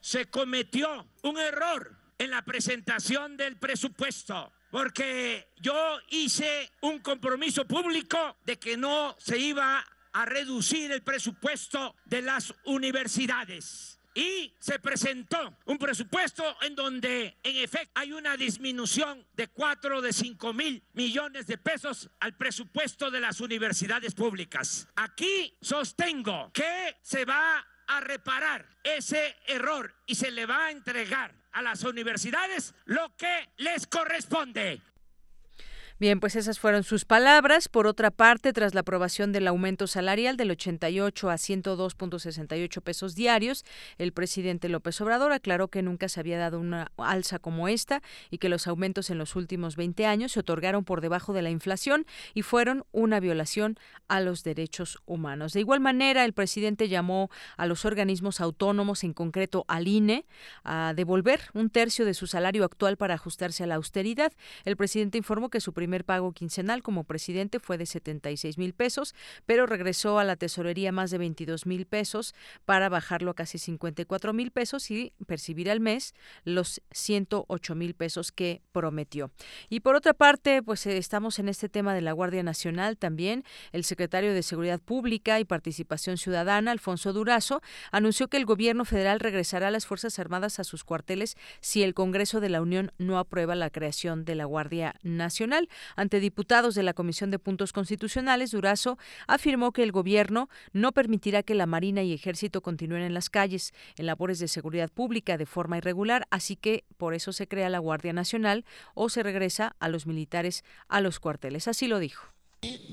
Se 0.00 0.26
cometió 0.26 1.06
un 1.22 1.38
error 1.38 1.98
en 2.18 2.30
la 2.30 2.42
presentación 2.42 3.36
del 3.36 3.56
presupuesto 3.56 4.52
porque 4.70 5.52
yo 5.60 5.98
hice 6.08 6.68
un 6.80 6.98
compromiso 6.98 7.64
público 7.64 8.36
de 8.44 8.58
que 8.58 8.76
no 8.76 9.14
se 9.18 9.38
iba 9.38 9.84
a 10.12 10.24
reducir 10.24 10.90
el 10.90 11.02
presupuesto 11.02 11.94
de 12.04 12.22
las 12.22 12.52
universidades. 12.64 14.00
Y 14.14 14.54
se 14.60 14.78
presentó 14.78 15.56
un 15.66 15.76
presupuesto 15.76 16.56
en 16.62 16.74
donde 16.74 17.36
en 17.42 17.56
efecto 17.56 17.90
hay 17.94 18.12
una 18.12 18.36
disminución 18.36 19.26
de 19.34 19.48
4 19.48 20.00
de 20.00 20.12
5 20.12 20.52
mil 20.52 20.82
millones 20.92 21.46
de 21.46 21.58
pesos 21.58 22.08
al 22.20 22.36
presupuesto 22.36 23.10
de 23.10 23.20
las 23.20 23.40
universidades 23.40 24.14
públicas. 24.14 24.86
Aquí 24.94 25.56
sostengo 25.60 26.50
que 26.52 26.96
se 27.02 27.24
va 27.24 27.66
a 27.86 28.00
reparar 28.00 28.66
ese 28.82 29.36
error 29.46 29.94
y 30.06 30.14
se 30.14 30.30
le 30.30 30.46
va 30.46 30.66
a 30.66 30.70
entregar 30.70 31.34
a 31.52 31.62
las 31.62 31.82
universidades 31.84 32.74
lo 32.84 33.14
que 33.16 33.50
les 33.58 33.86
corresponde. 33.86 34.80
Bien, 36.04 36.20
pues 36.20 36.36
esas 36.36 36.58
fueron 36.58 36.84
sus 36.84 37.06
palabras. 37.06 37.70
Por 37.70 37.86
otra 37.86 38.10
parte, 38.10 38.52
tras 38.52 38.74
la 38.74 38.80
aprobación 38.80 39.32
del 39.32 39.48
aumento 39.48 39.86
salarial 39.86 40.36
del 40.36 40.50
88 40.50 41.30
a 41.30 41.36
102.68 41.36 42.82
pesos 42.82 43.14
diarios, 43.14 43.64
el 43.96 44.12
presidente 44.12 44.68
López 44.68 45.00
Obrador 45.00 45.32
aclaró 45.32 45.68
que 45.68 45.80
nunca 45.80 46.10
se 46.10 46.20
había 46.20 46.36
dado 46.36 46.60
una 46.60 46.92
alza 46.98 47.38
como 47.38 47.68
esta 47.68 48.02
y 48.30 48.36
que 48.36 48.50
los 48.50 48.66
aumentos 48.66 49.08
en 49.08 49.16
los 49.16 49.34
últimos 49.34 49.76
20 49.76 50.04
años 50.04 50.32
se 50.32 50.40
otorgaron 50.40 50.84
por 50.84 51.00
debajo 51.00 51.32
de 51.32 51.40
la 51.40 51.48
inflación 51.48 52.04
y 52.34 52.42
fueron 52.42 52.84
una 52.92 53.18
violación 53.18 53.78
a 54.06 54.20
los 54.20 54.44
derechos 54.44 54.98
humanos. 55.06 55.54
De 55.54 55.60
igual 55.60 55.80
manera, 55.80 56.26
el 56.26 56.34
presidente 56.34 56.90
llamó 56.90 57.30
a 57.56 57.64
los 57.64 57.86
organismos 57.86 58.42
autónomos, 58.42 59.04
en 59.04 59.14
concreto 59.14 59.64
al 59.68 59.88
INE, 59.88 60.26
a 60.64 60.92
devolver 60.94 61.40
un 61.54 61.70
tercio 61.70 62.04
de 62.04 62.12
su 62.12 62.26
salario 62.26 62.62
actual 62.62 62.98
para 62.98 63.14
ajustarse 63.14 63.64
a 63.64 63.66
la 63.66 63.76
austeridad. 63.76 64.34
El 64.66 64.76
presidente 64.76 65.16
informó 65.16 65.48
que 65.48 65.62
su 65.62 65.72
primer 65.72 65.93
pago 66.02 66.32
quincenal 66.32 66.82
como 66.82 67.04
presidente 67.04 67.60
fue 67.60 67.78
de 67.78 67.86
76 67.86 68.58
mil 68.58 68.74
pesos, 68.74 69.14
pero 69.46 69.66
regresó 69.66 70.18
a 70.18 70.24
la 70.24 70.34
tesorería 70.34 70.90
más 70.90 71.12
de 71.12 71.18
22 71.18 71.66
mil 71.66 71.86
pesos 71.86 72.34
para 72.64 72.88
bajarlo 72.88 73.30
a 73.30 73.34
casi 73.34 73.58
54 73.58 74.32
mil 74.32 74.50
pesos 74.50 74.90
y 74.90 75.12
percibir 75.28 75.70
al 75.70 75.78
mes 75.78 76.14
los 76.42 76.82
108 76.90 77.74
mil 77.76 77.94
pesos 77.94 78.32
que 78.32 78.62
prometió. 78.72 79.30
Y 79.68 79.80
por 79.80 79.94
otra 79.94 80.14
parte, 80.14 80.62
pues 80.62 80.84
eh, 80.86 80.96
estamos 80.96 81.38
en 81.38 81.48
este 81.48 81.68
tema 81.68 81.94
de 81.94 82.00
la 82.00 82.12
Guardia 82.12 82.42
Nacional 82.42 82.96
también. 82.96 83.44
El 83.72 83.84
secretario 83.84 84.34
de 84.34 84.42
Seguridad 84.42 84.80
Pública 84.80 85.38
y 85.38 85.44
Participación 85.44 86.16
Ciudadana, 86.16 86.70
Alfonso 86.70 87.12
Durazo, 87.12 87.60
anunció 87.92 88.28
que 88.28 88.36
el 88.38 88.46
gobierno 88.46 88.84
federal 88.84 89.20
regresará 89.20 89.68
a 89.68 89.70
las 89.70 89.86
Fuerzas 89.86 90.18
Armadas 90.18 90.58
a 90.58 90.64
sus 90.64 90.84
cuarteles 90.84 91.36
si 91.60 91.82
el 91.82 91.94
Congreso 91.94 92.40
de 92.40 92.48
la 92.48 92.62
Unión 92.62 92.92
no 92.98 93.18
aprueba 93.18 93.54
la 93.54 93.70
creación 93.70 94.24
de 94.24 94.34
la 94.34 94.44
Guardia 94.44 94.94
Nacional. 95.02 95.68
Ante 95.96 96.20
diputados 96.20 96.74
de 96.74 96.82
la 96.82 96.94
Comisión 96.94 97.30
de 97.30 97.38
Puntos 97.38 97.72
Constitucionales, 97.72 98.50
Durazo 98.50 98.98
afirmó 99.26 99.72
que 99.72 99.82
el 99.82 99.92
gobierno 99.92 100.48
no 100.72 100.92
permitirá 100.92 101.42
que 101.42 101.54
la 101.54 101.66
Marina 101.66 102.02
y 102.02 102.12
Ejército 102.12 102.62
continúen 102.62 103.02
en 103.02 103.14
las 103.14 103.30
calles 103.30 103.72
en 103.96 104.06
labores 104.06 104.38
de 104.38 104.48
seguridad 104.48 104.90
pública 104.90 105.36
de 105.36 105.46
forma 105.46 105.78
irregular, 105.78 106.26
así 106.30 106.56
que 106.56 106.84
por 106.96 107.14
eso 107.14 107.32
se 107.32 107.48
crea 107.48 107.68
la 107.68 107.78
Guardia 107.78 108.12
Nacional 108.12 108.64
o 108.94 109.08
se 109.08 109.22
regresa 109.22 109.76
a 109.78 109.88
los 109.88 110.06
militares 110.06 110.64
a 110.88 111.00
los 111.00 111.20
cuarteles. 111.20 111.68
Así 111.68 111.86
lo 111.86 111.98
dijo. 111.98 112.26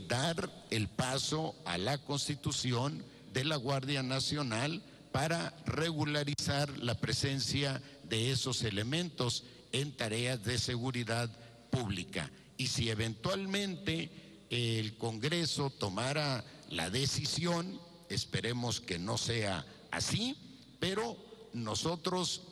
Dar 0.07 0.49
el 0.69 0.89
paso 0.89 1.55
a 1.65 1.77
la 1.77 1.97
constitución 1.99 3.03
de 3.31 3.45
la 3.45 3.55
Guardia 3.55 4.03
Nacional 4.03 4.83
para 5.11 5.53
regularizar 5.65 6.77
la 6.77 6.95
presencia 6.95 7.81
de 8.03 8.31
esos 8.31 8.63
elementos 8.63 9.45
en 9.71 9.95
tareas 9.95 10.43
de 10.43 10.57
seguridad 10.57 11.29
pública 11.69 12.29
y 12.61 12.67
si 12.67 12.91
eventualmente 12.91 14.11
el 14.51 14.95
Congreso 14.95 15.71
tomara 15.71 16.45
la 16.69 16.91
decisión, 16.91 17.81
esperemos 18.07 18.79
que 18.79 18.99
no 18.99 19.17
sea 19.17 19.65
así, 19.89 20.37
pero 20.79 21.17
nosotros 21.53 22.43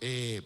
eh, 0.00 0.40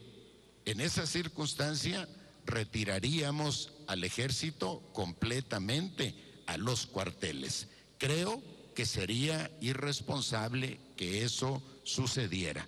en 0.64 0.80
esa 0.80 1.06
circunstancia 1.06 2.08
retiraríamos 2.46 3.70
al 3.86 4.02
ejército 4.02 4.82
completamente 4.92 6.16
a 6.46 6.56
los 6.56 6.86
cuarteles. 6.86 7.68
Creo 7.98 8.42
que 8.74 8.86
sería 8.86 9.52
irresponsable 9.60 10.80
que 10.96 11.22
eso 11.22 11.62
sucediera. 11.84 12.66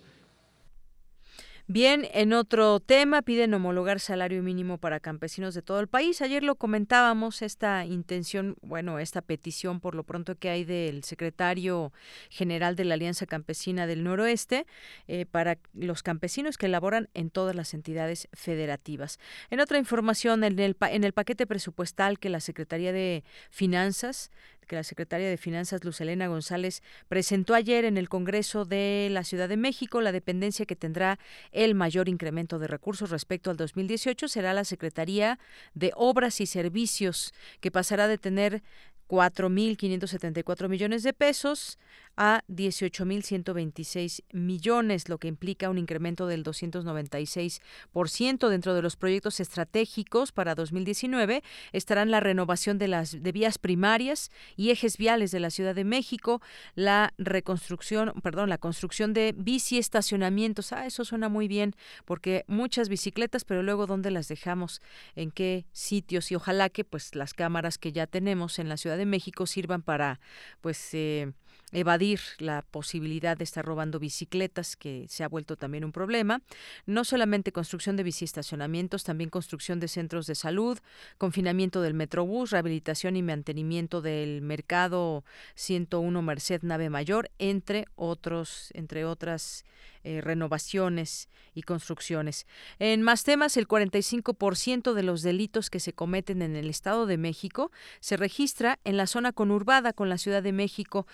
Bien, 1.67 2.07
en 2.13 2.31
otro 2.33 2.79
tema, 2.79 3.23
piden 3.23 3.51
homologar 3.55 3.99
salario 3.99 4.43
mínimo 4.43 4.77
para 4.77 4.99
campesinos 4.99 5.55
de 5.55 5.63
todo 5.63 5.79
el 5.79 5.87
país. 5.87 6.21
Ayer 6.21 6.43
lo 6.43 6.53
comentábamos, 6.53 7.41
esta 7.41 7.85
intención, 7.85 8.55
bueno, 8.61 8.99
esta 8.99 9.23
petición 9.23 9.79
por 9.79 9.95
lo 9.95 10.03
pronto 10.03 10.35
que 10.35 10.51
hay 10.51 10.63
del 10.63 11.03
secretario 11.03 11.91
general 12.29 12.75
de 12.75 12.85
la 12.85 12.93
Alianza 12.93 13.25
Campesina 13.25 13.87
del 13.87 14.03
Noroeste 14.03 14.67
eh, 15.07 15.25
para 15.25 15.57
los 15.73 16.03
campesinos 16.03 16.59
que 16.59 16.67
laboran 16.67 17.09
en 17.15 17.31
todas 17.31 17.55
las 17.55 17.73
entidades 17.73 18.27
federativas. 18.31 19.17
En 19.49 19.59
otra 19.59 19.79
información, 19.79 20.43
en 20.43 20.59
el, 20.59 20.77
en 20.79 21.03
el 21.03 21.13
paquete 21.13 21.47
presupuestal 21.47 22.19
que 22.19 22.29
la 22.29 22.41
Secretaría 22.41 22.93
de 22.93 23.23
Finanzas 23.49 24.29
que 24.65 24.75
la 24.75 24.83
secretaria 24.83 25.29
de 25.29 25.37
Finanzas, 25.37 25.83
Luz 25.83 26.01
Elena 26.01 26.27
González, 26.27 26.83
presentó 27.07 27.53
ayer 27.53 27.85
en 27.85 27.97
el 27.97 28.09
Congreso 28.09 28.65
de 28.65 29.07
la 29.11 29.23
Ciudad 29.23 29.49
de 29.49 29.57
México. 29.57 30.01
La 30.01 30.11
dependencia 30.11 30.65
que 30.65 30.75
tendrá 30.75 31.19
el 31.51 31.75
mayor 31.75 32.09
incremento 32.09 32.59
de 32.59 32.67
recursos 32.67 33.09
respecto 33.09 33.49
al 33.49 33.57
2018 33.57 34.27
será 34.27 34.53
la 34.53 34.63
Secretaría 34.63 35.39
de 35.73 35.91
Obras 35.95 36.41
y 36.41 36.45
Servicios, 36.45 37.33
que 37.59 37.71
pasará 37.71 38.07
de 38.07 38.17
tener 38.17 38.63
4.574 39.07 40.67
millones 40.67 41.03
de 41.03 41.13
pesos 41.13 41.77
a 42.17 42.43
18.126 42.47 44.23
millones, 44.31 45.09
lo 45.09 45.17
que 45.17 45.27
implica 45.27 45.69
un 45.69 45.77
incremento 45.77 46.27
del 46.27 46.43
296%. 46.43 48.49
Dentro 48.49 48.73
de 48.73 48.81
los 48.81 48.95
proyectos 48.95 49.39
estratégicos 49.39 50.31
para 50.31 50.55
2019 50.55 51.43
estarán 51.71 52.11
la 52.11 52.19
renovación 52.19 52.77
de 52.77 52.87
las 52.87 53.23
de 53.23 53.31
vías 53.31 53.57
primarias 53.57 54.31
y 54.55 54.71
ejes 54.71 54.97
viales 54.97 55.31
de 55.31 55.39
la 55.39 55.49
Ciudad 55.49 55.75
de 55.75 55.83
México, 55.83 56.41
la 56.75 57.13
reconstrucción, 57.17 58.13
perdón, 58.21 58.49
la 58.49 58.57
construcción 58.57 59.13
de 59.13 59.33
bici 59.37 59.77
estacionamientos. 59.77 60.71
Ah, 60.71 60.85
eso 60.85 61.05
suena 61.05 61.29
muy 61.29 61.47
bien 61.47 61.75
porque 62.05 62.45
muchas 62.47 62.89
bicicletas, 62.89 63.45
pero 63.45 63.63
luego 63.63 63.87
dónde 63.87 64.11
las 64.11 64.27
dejamos, 64.27 64.81
en 65.15 65.31
qué 65.31 65.65
sitios 65.71 66.31
y 66.31 66.35
ojalá 66.35 66.69
que 66.69 66.83
pues 66.83 67.15
las 67.15 67.33
cámaras 67.33 67.77
que 67.77 67.91
ya 67.91 68.07
tenemos 68.07 68.59
en 68.59 68.69
la 68.69 68.77
Ciudad 68.77 68.97
de 68.97 69.05
México 69.05 69.47
sirvan 69.47 69.81
para 69.81 70.19
pues 70.61 70.93
eh, 70.93 71.31
evadir 71.75 72.21
la 72.39 72.61
posibilidad 72.61 73.35
de 73.35 73.43
estar 73.43 73.65
robando 73.65 73.99
bicicletas, 73.99 74.77
que 74.77 75.05
se 75.09 75.25
ha 75.25 75.27
vuelto 75.27 75.57
también 75.57 75.83
un 75.83 75.91
problema. 75.91 76.41
No 76.85 77.03
solamente 77.03 77.51
construcción 77.51 77.97
de 77.97 78.03
biciestacionamientos, 78.03 79.03
también 79.03 79.29
construcción 79.29 79.81
de 79.81 79.89
centros 79.89 80.25
de 80.25 80.35
salud, 80.35 80.79
confinamiento 81.17 81.81
del 81.81 81.93
Metrobús, 81.93 82.51
rehabilitación 82.51 83.17
y 83.17 83.23
mantenimiento 83.23 84.01
del 84.01 84.41
mercado 84.41 85.25
101 85.55 86.21
Merced 86.21 86.61
Nave 86.63 86.89
Mayor, 86.89 87.29
entre 87.39 87.87
otros, 87.95 88.69
entre 88.73 89.03
otras 89.03 89.65
eh, 90.07 90.21
renovaciones 90.21 91.29
y 91.55 91.63
construcciones. 91.63 92.45
En 92.77 93.01
más 93.01 93.23
temas, 93.23 93.57
el 93.57 93.67
45% 93.67 94.93
de 94.93 95.01
los 95.01 95.23
delitos 95.23 95.71
que 95.71 95.79
se 95.79 95.93
cometen 95.93 96.43
en 96.43 96.55
el 96.55 96.69
Estado 96.69 97.07
de 97.07 97.17
México 97.17 97.71
se 98.01 98.15
registra 98.15 98.77
en 98.83 98.97
la 98.97 99.07
zona 99.07 99.31
conurbada 99.31 99.93
con 99.93 100.07
la 100.07 100.19
Ciudad 100.19 100.43
de 100.43 100.51
México, 100.51 101.07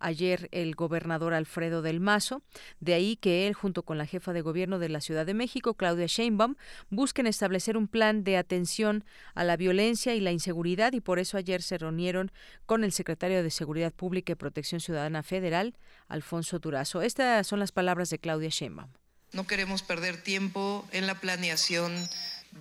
ayer 0.00 0.48
el 0.52 0.74
gobernador 0.74 1.34
Alfredo 1.34 1.82
del 1.82 2.00
Mazo. 2.00 2.42
De 2.80 2.94
ahí 2.94 3.16
que 3.16 3.46
él, 3.46 3.54
junto 3.54 3.82
con 3.82 3.98
la 3.98 4.06
jefa 4.06 4.32
de 4.32 4.40
gobierno 4.40 4.78
de 4.78 4.88
la 4.88 5.00
Ciudad 5.00 5.26
de 5.26 5.34
México, 5.34 5.74
Claudia 5.74 6.06
Sheinbaum, 6.06 6.56
busquen 6.88 7.26
establecer 7.26 7.76
un 7.76 7.88
plan 7.88 8.24
de 8.24 8.36
atención 8.36 9.04
a 9.34 9.44
la 9.44 9.56
violencia 9.56 10.14
y 10.14 10.20
la 10.20 10.32
inseguridad 10.32 10.92
y 10.92 11.00
por 11.00 11.18
eso 11.18 11.36
ayer 11.36 11.62
se 11.62 11.78
reunieron 11.78 12.32
con 12.66 12.84
el 12.84 12.92
secretario 12.92 13.42
de 13.42 13.50
Seguridad 13.50 13.92
Pública 13.92 14.32
y 14.32 14.36
Protección 14.36 14.80
Ciudadana 14.80 15.22
Federal, 15.22 15.74
Alfonso 16.08 16.58
Durazo. 16.58 17.02
Estas 17.02 17.46
son 17.46 17.60
las 17.60 17.72
palabras 17.72 18.10
de 18.10 18.18
Claudia 18.18 18.48
Sheinbaum. 18.48 18.90
No 19.32 19.46
queremos 19.46 19.82
perder 19.82 20.22
tiempo 20.22 20.88
en 20.92 21.06
la 21.06 21.20
planeación 21.20 21.92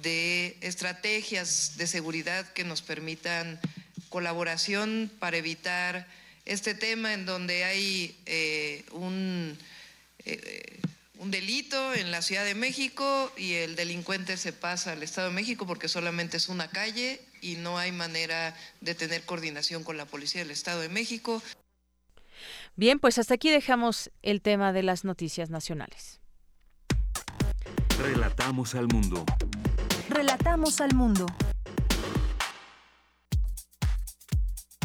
de 0.02 0.58
estrategias 0.62 1.78
de 1.78 1.88
seguridad 1.88 2.48
que 2.54 2.64
nos 2.64 2.82
permitan 2.82 3.60
colaboración 4.10 5.12
para 5.20 5.38
evitar 5.38 6.08
este 6.46 6.74
tema 6.74 7.14
en 7.14 7.26
donde 7.26 7.64
hay 7.64 8.18
eh, 8.26 8.84
un, 8.92 9.58
eh, 10.26 10.80
un 11.20 11.32
delito 11.32 11.94
en 11.94 12.12
la 12.12 12.22
Ciudad 12.22 12.46
de 12.46 12.56
México 12.56 13.32
y 13.38 13.54
el 13.54 13.76
delincuente 13.76 14.38
se 14.38 14.54
pasa 14.54 14.94
al 14.94 15.04
Estado 15.04 15.30
de 15.30 15.36
México 15.36 15.68
porque 15.68 15.88
solamente 15.88 16.38
es 16.38 16.50
una 16.50 16.70
calle 16.70 17.22
y 17.42 17.56
no 17.56 17.78
hay 17.78 17.92
manera 17.92 18.56
de 18.82 18.96
tener 18.96 19.24
coordinación 19.24 19.84
con 19.84 19.98
la 19.98 20.06
Policía 20.06 20.42
del 20.42 20.52
Estado 20.52 20.82
de 20.82 20.90
México. 20.90 21.42
Bien, 22.76 23.00
pues 23.00 23.18
hasta 23.18 23.34
aquí 23.34 23.50
dejamos 23.50 24.10
el 24.22 24.42
tema 24.42 24.72
de 24.72 24.84
las 24.84 25.04
noticias 25.04 25.50
nacionales. 25.50 26.22
Relatamos 28.00 28.76
al 28.76 28.88
mundo. 28.88 29.26
Relatamos 30.10 30.80
al 30.80 30.96
mundo. 30.96 31.26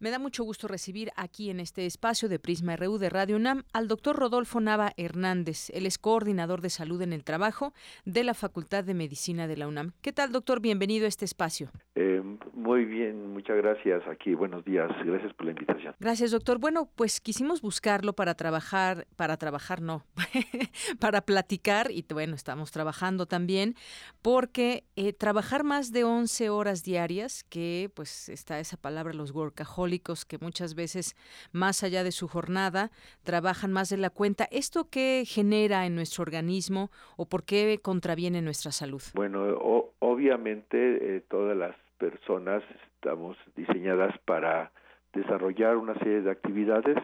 Me 0.00 0.12
da 0.12 0.20
mucho 0.20 0.44
gusto 0.44 0.68
recibir 0.68 1.10
aquí 1.16 1.50
en 1.50 1.58
este 1.58 1.84
espacio 1.84 2.28
de 2.28 2.38
Prisma 2.38 2.76
RU 2.76 2.98
de 2.98 3.10
Radio 3.10 3.34
UNAM 3.34 3.64
al 3.72 3.88
doctor 3.88 4.14
Rodolfo 4.14 4.60
Nava 4.60 4.92
Hernández. 4.96 5.70
Él 5.70 5.86
es 5.86 5.98
coordinador 5.98 6.60
de 6.60 6.70
salud 6.70 7.02
en 7.02 7.12
el 7.12 7.24
trabajo 7.24 7.72
de 8.04 8.22
la 8.22 8.34
Facultad 8.34 8.84
de 8.84 8.94
Medicina 8.94 9.48
de 9.48 9.56
la 9.56 9.66
UNAM. 9.66 9.94
¿Qué 10.00 10.12
tal, 10.12 10.30
doctor? 10.30 10.60
Bienvenido 10.60 11.06
a 11.06 11.08
este 11.08 11.24
espacio. 11.24 11.72
Eh, 11.96 12.22
muy 12.52 12.84
bien, 12.84 13.32
muchas 13.32 13.56
gracias. 13.56 14.06
Aquí, 14.06 14.34
buenos 14.34 14.64
días. 14.64 14.88
Gracias 15.04 15.34
por 15.34 15.46
la 15.46 15.50
invitación. 15.50 15.96
Gracias, 15.98 16.30
doctor. 16.30 16.60
Bueno, 16.60 16.88
pues 16.94 17.20
quisimos 17.20 17.60
buscarlo 17.60 18.12
para 18.12 18.34
trabajar, 18.34 19.08
para 19.16 19.36
trabajar 19.36 19.82
no, 19.82 20.04
para 21.00 21.22
platicar 21.22 21.90
y 21.90 22.04
bueno, 22.08 22.36
estamos 22.36 22.70
trabajando 22.70 23.26
también 23.26 23.74
porque 24.22 24.84
eh, 24.94 25.12
trabajar 25.12 25.64
más 25.64 25.90
de 25.90 26.04
11 26.04 26.50
horas 26.50 26.84
diarias, 26.84 27.42
que 27.42 27.90
pues 27.94 28.28
está 28.28 28.60
esa 28.60 28.76
palabra, 28.76 29.12
los 29.12 29.32
workaholics, 29.32 29.87
que 29.88 30.38
muchas 30.40 30.74
veces, 30.74 31.16
más 31.52 31.82
allá 31.82 32.04
de 32.04 32.12
su 32.12 32.28
jornada, 32.28 32.90
trabajan 33.24 33.72
más 33.72 33.88
de 33.88 33.96
la 33.96 34.10
cuenta. 34.10 34.46
¿Esto 34.50 34.88
qué 34.90 35.24
genera 35.26 35.86
en 35.86 35.94
nuestro 35.94 36.22
organismo 36.22 36.90
o 37.16 37.26
por 37.26 37.44
qué 37.44 37.78
contraviene 37.82 38.42
nuestra 38.42 38.70
salud? 38.70 39.02
Bueno, 39.14 39.92
obviamente 39.98 41.16
eh, 41.16 41.22
todas 41.28 41.56
las 41.56 41.74
personas 41.98 42.62
estamos 42.94 43.36
diseñadas 43.56 44.16
para 44.24 44.70
desarrollar 45.12 45.76
una 45.76 45.94
serie 45.94 46.20
de 46.20 46.30
actividades 46.30 46.98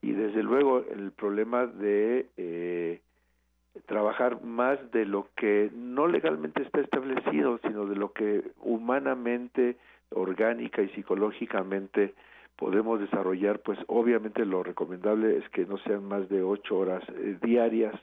y 0.00 0.12
desde 0.12 0.42
luego 0.42 0.84
el 0.90 1.12
problema 1.12 1.66
de 1.66 2.26
eh, 2.36 3.00
trabajar 3.86 4.42
más 4.42 4.78
de 4.92 5.04
lo 5.04 5.28
que 5.36 5.70
no 5.74 6.06
legalmente 6.06 6.62
está 6.62 6.80
establecido, 6.80 7.58
sino 7.62 7.86
de 7.86 7.96
lo 7.96 8.12
que 8.12 8.52
humanamente 8.60 9.76
orgánica 10.14 10.82
y 10.82 10.88
psicológicamente 10.90 12.14
podemos 12.56 13.00
desarrollar, 13.00 13.60
pues 13.60 13.78
obviamente 13.88 14.44
lo 14.44 14.62
recomendable 14.62 15.38
es 15.38 15.48
que 15.50 15.66
no 15.66 15.78
sean 15.78 16.04
más 16.04 16.28
de 16.28 16.42
ocho 16.42 16.78
horas 16.78 17.02
eh, 17.08 17.36
diarias, 17.42 17.94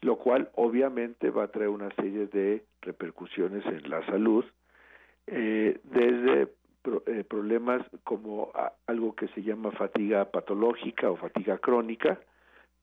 lo 0.00 0.16
cual 0.16 0.50
obviamente 0.54 1.30
va 1.30 1.44
a 1.44 1.48
traer 1.48 1.70
una 1.70 1.90
serie 1.96 2.26
de 2.26 2.64
repercusiones 2.82 3.64
en 3.66 3.88
la 3.90 4.04
salud, 4.06 4.44
eh, 5.26 5.80
desde 5.84 6.48
eh, 7.06 7.24
problemas 7.24 7.82
como 8.04 8.52
algo 8.86 9.14
que 9.14 9.28
se 9.28 9.42
llama 9.42 9.70
fatiga 9.72 10.30
patológica 10.30 11.10
o 11.10 11.16
fatiga 11.16 11.58
crónica, 11.58 12.20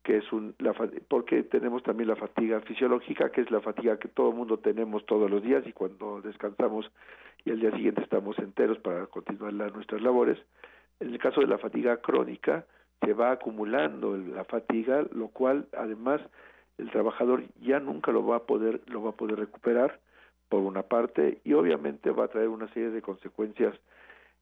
que 0.04 0.18
es 0.18 0.32
un 0.34 0.56
la 0.60 0.74
porque 1.08 1.44
tenemos 1.44 1.84
también 1.84 2.10
la 2.10 2.16
fatiga 2.16 2.60
fisiológica 2.62 3.32
que 3.32 3.42
es 3.42 3.52
la 3.52 3.62
fatiga 3.62 4.00
que 4.00 4.08
todo 4.08 4.30
el 4.30 4.36
mundo 4.36 4.58
tenemos 4.58 5.06
todos 5.06 5.30
los 5.30 5.44
días 5.44 5.66
y 5.68 5.74
cuando 5.74 6.22
descansamos 6.22 6.90
y 7.46 7.52
al 7.52 7.60
día 7.60 7.72
siguiente 7.72 8.02
estamos 8.02 8.38
enteros 8.40 8.80
para 8.80 9.06
continuar 9.08 9.54
nuestras 9.54 10.02
labores 10.02 10.40
en 11.00 11.10
el 11.10 11.20
caso 11.20 11.42
de 11.42 11.48
la 11.48 11.60
fatiga 11.60 11.98
crónica 11.98 12.66
se 13.04 13.14
va 13.14 13.32
acumulando 13.32 14.18
la 14.18 14.44
fatiga 14.44 15.06
lo 15.14 15.28
cual 15.28 15.68
además 15.78 16.22
el 16.78 16.90
trabajador 16.90 17.44
ya 17.62 17.80
nunca 17.80 18.12
lo 18.12 18.26
va 18.26 18.38
a 18.38 18.44
poder 18.44 18.82
lo 18.88 19.04
va 19.04 19.12
a 19.12 19.16
poder 19.16 19.38
recuperar 19.38 20.00
por 20.50 20.62
una 20.62 20.82
parte 20.82 21.40
y 21.44 21.54
obviamente 21.54 22.10
va 22.10 22.26
a 22.26 22.30
traer 22.30 22.48
una 22.48 22.68
serie 22.74 22.90
de 22.90 23.04
consecuencias 23.04 23.76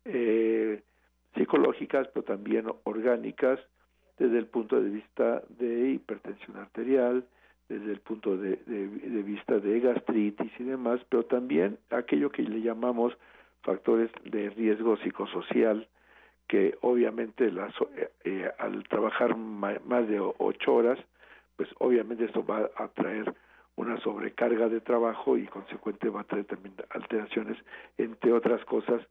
eh, 0.06 0.82
psicológicas 1.36 2.08
pero 2.14 2.24
también 2.24 2.66
orgánicas 2.86 3.60
desde 4.20 4.38
el 4.38 4.46
punto 4.48 4.82
de 4.82 4.90
vista 4.90 5.42
de 5.58 5.92
hipertensión 5.92 6.58
arterial, 6.58 7.26
desde 7.70 7.92
el 7.92 8.00
punto 8.00 8.36
de, 8.36 8.58
vista 9.24 9.60
de 9.60 9.80
gastritis 9.80 10.52
y 10.60 10.64
demás, 10.64 11.00
pero 11.10 11.24
también 11.26 11.78
aquello 11.90 12.32
que 12.32 12.44
le 12.44 12.62
llamamos 12.62 13.14
factores 13.62 14.12
de 14.26 14.50
riesgo 14.50 14.98
psicosocial, 14.98 15.88
que 16.48 16.78
obviamente 16.82 17.52
las, 17.52 17.74
eh, 17.96 18.10
eh, 18.24 18.52
al 18.58 18.84
trabajar 18.88 19.38
más 19.38 20.08
de 20.08 20.20
ocho 20.20 20.74
horas, 20.74 21.00
pues 21.56 21.70
obviamente 21.80 22.26
esto 22.26 22.44
va 22.44 22.70
a 22.76 22.88
traer 22.90 23.34
una 23.76 24.00
sobrecarga 24.02 24.68
de 24.68 24.82
trabajo 24.82 25.38
y 25.38 25.46
consecuente 25.46 26.10
va 26.10 26.22
a 26.22 26.26
traer 26.26 26.46
también 26.46 26.74
alteraciones, 26.90 27.58
entre 27.98 28.34
otras 28.34 28.64
cosas, 28.66 29.02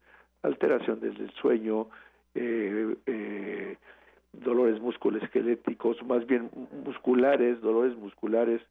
alteración 0.42 1.00
desde 1.00 1.24
el 1.24 1.30
sueño, 1.32 1.88
eh, 2.34 2.94
eh, 3.06 3.76
dolores 4.44 4.80
musculoesqueléticos, 4.80 6.02
más 6.04 6.26
bien 6.26 6.50
musculares, 6.84 7.60
dolores 7.60 7.96
musculares 7.96 8.62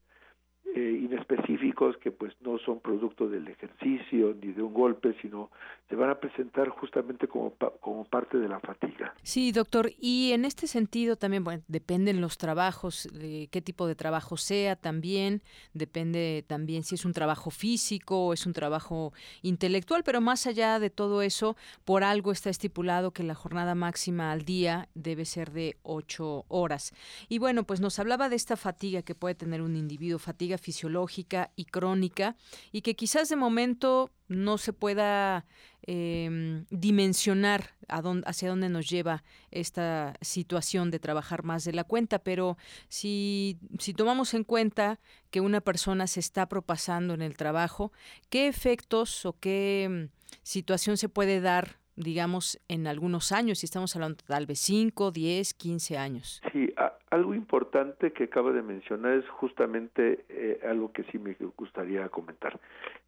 eh, 0.74 1.00
inespecíficos 1.02 1.96
que 1.96 2.10
pues 2.10 2.34
no 2.42 2.58
son 2.58 2.80
producto 2.80 3.28
del 3.28 3.48
ejercicio 3.48 4.36
ni 4.40 4.52
de 4.52 4.62
un 4.62 4.74
golpe, 4.74 5.16
sino 5.22 5.50
se 5.88 5.96
van 5.96 6.10
a 6.10 6.20
presentar 6.20 6.68
justamente 6.68 7.26
como, 7.26 7.54
como 7.80 8.04
parte 8.04 8.36
de 8.36 8.48
la 8.48 8.60
fatiga. 8.60 9.14
Sí, 9.22 9.50
doctor, 9.50 9.90
y 9.98 10.32
en 10.32 10.44
este 10.44 10.66
sentido 10.66 11.16
también, 11.16 11.42
bueno, 11.42 11.62
dependen 11.68 12.20
los 12.20 12.36
trabajos, 12.36 13.08
de 13.12 13.48
qué 13.50 13.62
tipo 13.62 13.86
de 13.86 13.94
trabajo 13.94 14.36
sea 14.36 14.76
también, 14.76 15.40
depende 15.72 16.44
también 16.46 16.82
si 16.82 16.96
es 16.96 17.06
un 17.06 17.14
trabajo 17.14 17.50
físico 17.50 18.26
o 18.26 18.32
es 18.34 18.44
un 18.44 18.52
trabajo 18.52 19.14
intelectual, 19.40 20.02
pero 20.04 20.20
más 20.20 20.46
allá 20.46 20.78
de 20.78 20.90
todo 20.90 21.22
eso, 21.22 21.56
por 21.86 22.04
algo 22.04 22.30
está 22.30 22.50
estipulado 22.50 23.12
que 23.12 23.22
la 23.22 23.34
jornada 23.34 23.74
máxima 23.74 24.32
al 24.32 24.42
día 24.44 24.88
debe 24.94 25.24
ser 25.24 25.50
de 25.52 25.76
ocho 25.82 26.44
horas. 26.48 26.92
Y 27.30 27.38
bueno, 27.38 27.64
pues 27.64 27.80
nos 27.80 27.98
hablaba 27.98 28.28
de 28.28 28.36
esta 28.36 28.56
fatiga 28.56 29.00
que 29.00 29.14
puede 29.14 29.34
tener 29.34 29.62
un 29.62 29.74
individuo, 29.74 30.18
fatiga 30.18 30.57
fisiológica 30.58 31.50
y 31.56 31.64
crónica, 31.64 32.36
y 32.72 32.82
que 32.82 32.94
quizás 32.94 33.28
de 33.28 33.36
momento 33.36 34.10
no 34.28 34.58
se 34.58 34.72
pueda 34.72 35.46
em, 35.82 36.66
dimensionar 36.70 37.74
hacia 37.88 38.50
dónde 38.50 38.68
nos 38.68 38.88
lleva 38.90 39.24
esta 39.50 40.14
situación 40.20 40.90
de 40.90 40.98
trabajar 40.98 41.42
más 41.44 41.64
de 41.64 41.72
la 41.72 41.84
cuenta, 41.84 42.18
pero 42.18 42.58
si, 42.88 43.58
si 43.78 43.94
tomamos 43.94 44.34
en 44.34 44.44
cuenta 44.44 45.00
que 45.30 45.40
una 45.40 45.62
persona 45.62 46.06
se 46.06 46.20
está 46.20 46.46
propasando 46.46 47.14
en 47.14 47.22
el 47.22 47.36
trabajo, 47.36 47.92
¿qué 48.28 48.48
efectos 48.48 49.24
o 49.24 49.38
qué 49.38 49.84
em, 49.84 50.08
situación 50.42 50.98
se 50.98 51.08
puede 51.08 51.40
dar 51.40 51.77
digamos, 51.98 52.60
en 52.68 52.86
algunos 52.86 53.32
años, 53.32 53.58
si 53.58 53.66
estamos 53.66 53.94
hablando 53.96 54.18
tal 54.26 54.46
vez 54.46 54.60
5, 54.60 55.10
10, 55.10 55.54
15 55.54 55.98
años. 55.98 56.40
Sí, 56.52 56.72
algo 57.10 57.34
importante 57.34 58.12
que 58.12 58.24
acaba 58.24 58.52
de 58.52 58.62
mencionar 58.62 59.14
es 59.14 59.28
justamente 59.28 60.24
eh, 60.28 60.60
algo 60.68 60.92
que 60.92 61.02
sí 61.04 61.18
me 61.18 61.36
gustaría 61.56 62.08
comentar, 62.08 62.58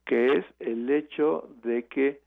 que 0.04 0.38
es 0.38 0.44
el 0.58 0.90
hecho 0.90 1.48
de 1.62 1.86
que 1.86 2.20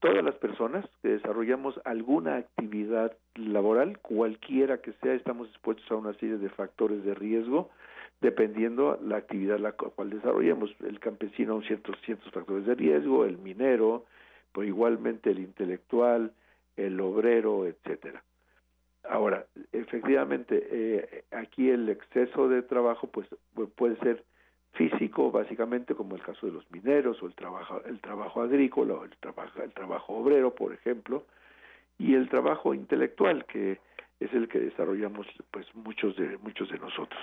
todas 0.00 0.24
las 0.24 0.34
personas 0.36 0.84
que 1.02 1.08
desarrollamos 1.08 1.80
alguna 1.84 2.36
actividad 2.36 3.16
laboral, 3.34 3.98
cualquiera 3.98 4.78
que 4.78 4.92
sea, 5.02 5.14
estamos 5.14 5.48
expuestos 5.48 5.88
a 5.90 5.96
una 5.96 6.14
serie 6.14 6.38
de 6.38 6.48
factores 6.48 7.04
de 7.04 7.14
riesgo, 7.14 7.70
dependiendo 8.20 8.98
la 9.02 9.18
actividad 9.18 9.58
la 9.58 9.72
cual 9.72 10.10
desarrollamos. 10.10 10.74
El 10.84 10.98
campesino 10.98 11.60
ciertos, 11.62 11.96
ciertos 12.04 12.32
factores 12.32 12.66
de 12.66 12.74
riesgo, 12.74 13.24
el 13.24 13.38
minero, 13.38 14.04
pero 14.52 14.66
igualmente 14.66 15.30
el 15.30 15.38
intelectual, 15.38 16.32
el 16.76 17.00
obrero, 17.00 17.66
etcétera. 17.66 18.22
Ahora, 19.08 19.46
efectivamente, 19.72 20.66
eh, 20.70 21.24
aquí 21.30 21.70
el 21.70 21.88
exceso 21.88 22.48
de 22.48 22.62
trabajo 22.62 23.06
pues 23.06 23.26
puede 23.76 23.96
ser 23.98 24.24
físico, 24.72 25.30
básicamente 25.30 25.94
como 25.94 26.14
el 26.14 26.22
caso 26.22 26.46
de 26.46 26.52
los 26.52 26.70
mineros 26.70 27.22
o 27.22 27.26
el 27.26 27.34
trabajo 27.34 27.80
el 27.86 28.00
trabajo 28.00 28.42
agrícola 28.42 28.94
o 28.94 29.04
el 29.04 29.16
trabajo 29.16 29.62
el 29.62 29.72
trabajo 29.72 30.14
obrero, 30.14 30.54
por 30.54 30.72
ejemplo, 30.72 31.24
y 31.98 32.14
el 32.14 32.28
trabajo 32.28 32.74
intelectual 32.74 33.44
que 33.46 33.78
es 34.20 34.32
el 34.32 34.48
que 34.48 34.58
desarrollamos 34.58 35.26
pues 35.50 35.66
muchos 35.74 36.16
de 36.16 36.36
muchos 36.38 36.68
de 36.70 36.78
nosotros. 36.78 37.20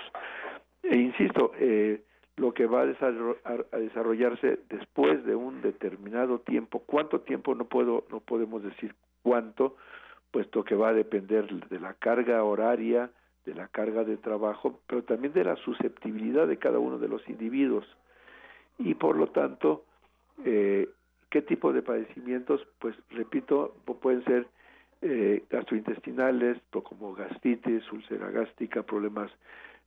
E 0.82 0.96
insisto, 0.96 1.52
eh, 1.58 2.02
lo 2.36 2.52
que 2.52 2.66
va 2.66 2.82
a, 2.82 3.78
desarrollarse 3.78 4.60
después 4.68 5.24
de 5.24 5.34
un 5.34 5.62
determinado 5.62 6.40
tiempo. 6.40 6.80
¿Cuánto 6.80 7.20
tiempo? 7.20 7.54
No 7.54 7.64
puedo, 7.64 8.04
no 8.10 8.20
podemos 8.20 8.62
decir 8.62 8.94
cuánto, 9.22 9.76
puesto 10.30 10.62
que 10.62 10.74
va 10.74 10.88
a 10.88 10.94
depender 10.94 11.46
de 11.68 11.80
la 11.80 11.94
carga 11.94 12.42
horaria, 12.44 13.10
de 13.46 13.54
la 13.54 13.68
carga 13.68 14.04
de 14.04 14.18
trabajo, 14.18 14.80
pero 14.86 15.02
también 15.04 15.32
de 15.32 15.44
la 15.44 15.56
susceptibilidad 15.56 16.46
de 16.46 16.58
cada 16.58 16.78
uno 16.78 16.98
de 16.98 17.08
los 17.08 17.26
individuos. 17.28 17.86
Y 18.78 18.94
por 18.94 19.16
lo 19.16 19.28
tanto, 19.28 19.84
eh, 20.44 20.88
¿qué 21.30 21.40
tipo 21.40 21.72
de 21.72 21.82
padecimientos? 21.82 22.66
Pues 22.78 22.94
repito, 23.10 23.74
pueden 24.02 24.22
ser 24.24 24.46
eh, 25.00 25.44
gastrointestinales, 25.48 26.58
como 26.70 27.14
gastritis, 27.14 27.90
úlcera 27.92 28.30
gástrica, 28.30 28.82
problemas 28.82 29.30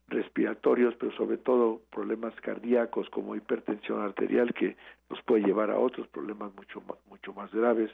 respiratorios, 0.10 0.95
pero 0.95 1.11
sobre 1.14 1.38
todo 1.38 1.81
problemas 1.91 2.34
cardíacos 2.41 3.10
como 3.10 3.36
hipertensión 3.36 4.02
arterial 4.02 4.53
que 4.53 4.76
nos 5.10 5.22
puede 5.23 5.44
llevar 5.44 5.72
a 5.72 5.80
otros 5.80 6.07
problemas 6.07 6.53
mucho 6.56 6.81
más, 6.81 6.98
mucho 7.10 7.34
más 7.34 7.52
graves, 7.53 7.90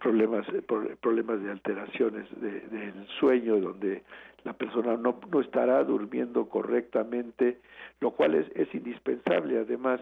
problemas 0.00 0.46
eh, 0.48 0.62
problemas 1.00 1.42
de 1.42 1.50
alteraciones 1.50 2.26
del 2.40 3.06
sueño 3.18 3.60
donde 3.60 4.02
la 4.44 4.52
persona 4.52 4.96
no, 4.96 5.18
no 5.30 5.40
estará 5.40 5.82
durmiendo 5.84 6.48
correctamente, 6.48 7.60
lo 8.00 8.12
cual 8.12 8.34
es, 8.34 8.46
es 8.54 8.72
indispensable 8.74 9.58
además. 9.58 10.00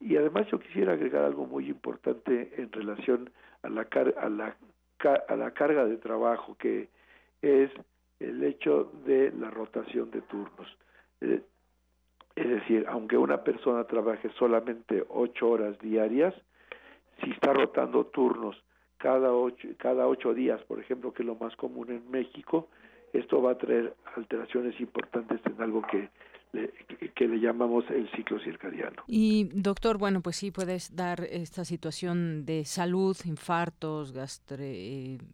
Y 0.00 0.16
además 0.16 0.46
yo 0.50 0.58
quisiera 0.58 0.92
agregar 0.92 1.24
algo 1.24 1.46
muy 1.46 1.68
importante 1.68 2.54
en 2.56 2.72
relación 2.72 3.30
a 3.62 3.68
la, 3.68 3.86
a 4.16 4.28
la, 4.28 4.56
a 5.28 5.36
la 5.36 5.50
carga 5.50 5.84
de 5.84 5.96
trabajo, 5.98 6.56
que 6.56 6.88
es 7.42 7.70
el 8.20 8.42
hecho 8.44 8.92
de 9.04 9.32
la 9.32 9.50
rotación 9.50 10.10
de 10.10 10.22
turnos. 10.22 10.76
Eh, 11.20 11.42
es 12.36 12.48
decir, 12.48 12.86
aunque 12.88 13.16
una 13.16 13.42
persona 13.42 13.84
trabaje 13.84 14.30
solamente 14.38 15.04
ocho 15.08 15.50
horas 15.50 15.78
diarias, 15.80 16.34
si 17.22 17.30
está 17.30 17.52
rotando 17.52 18.06
turnos 18.06 18.56
cada 18.96 19.32
ocho, 19.32 19.68
cada 19.78 20.06
ocho 20.06 20.32
días, 20.34 20.60
por 20.62 20.80
ejemplo, 20.80 21.12
que 21.12 21.22
es 21.22 21.26
lo 21.26 21.34
más 21.34 21.54
común 21.56 21.90
en 21.90 22.10
México, 22.10 22.68
esto 23.12 23.42
va 23.42 23.52
a 23.52 23.58
traer 23.58 23.94
alteraciones 24.16 24.78
importantes 24.80 25.40
en 25.44 25.60
algo 25.60 25.82
que 25.82 26.08
que 26.52 27.28
le 27.28 27.38
llamamos 27.38 27.84
el 27.90 28.10
ciclo 28.12 28.40
circadiano. 28.40 29.04
Y 29.06 29.50
doctor, 29.52 29.98
bueno, 29.98 30.22
pues 30.22 30.36
sí 30.36 30.50
puedes 30.50 30.96
dar 30.96 31.28
esta 31.30 31.66
situación 31.66 32.46
de 32.46 32.64
salud, 32.64 33.14
infartos, 33.24 34.14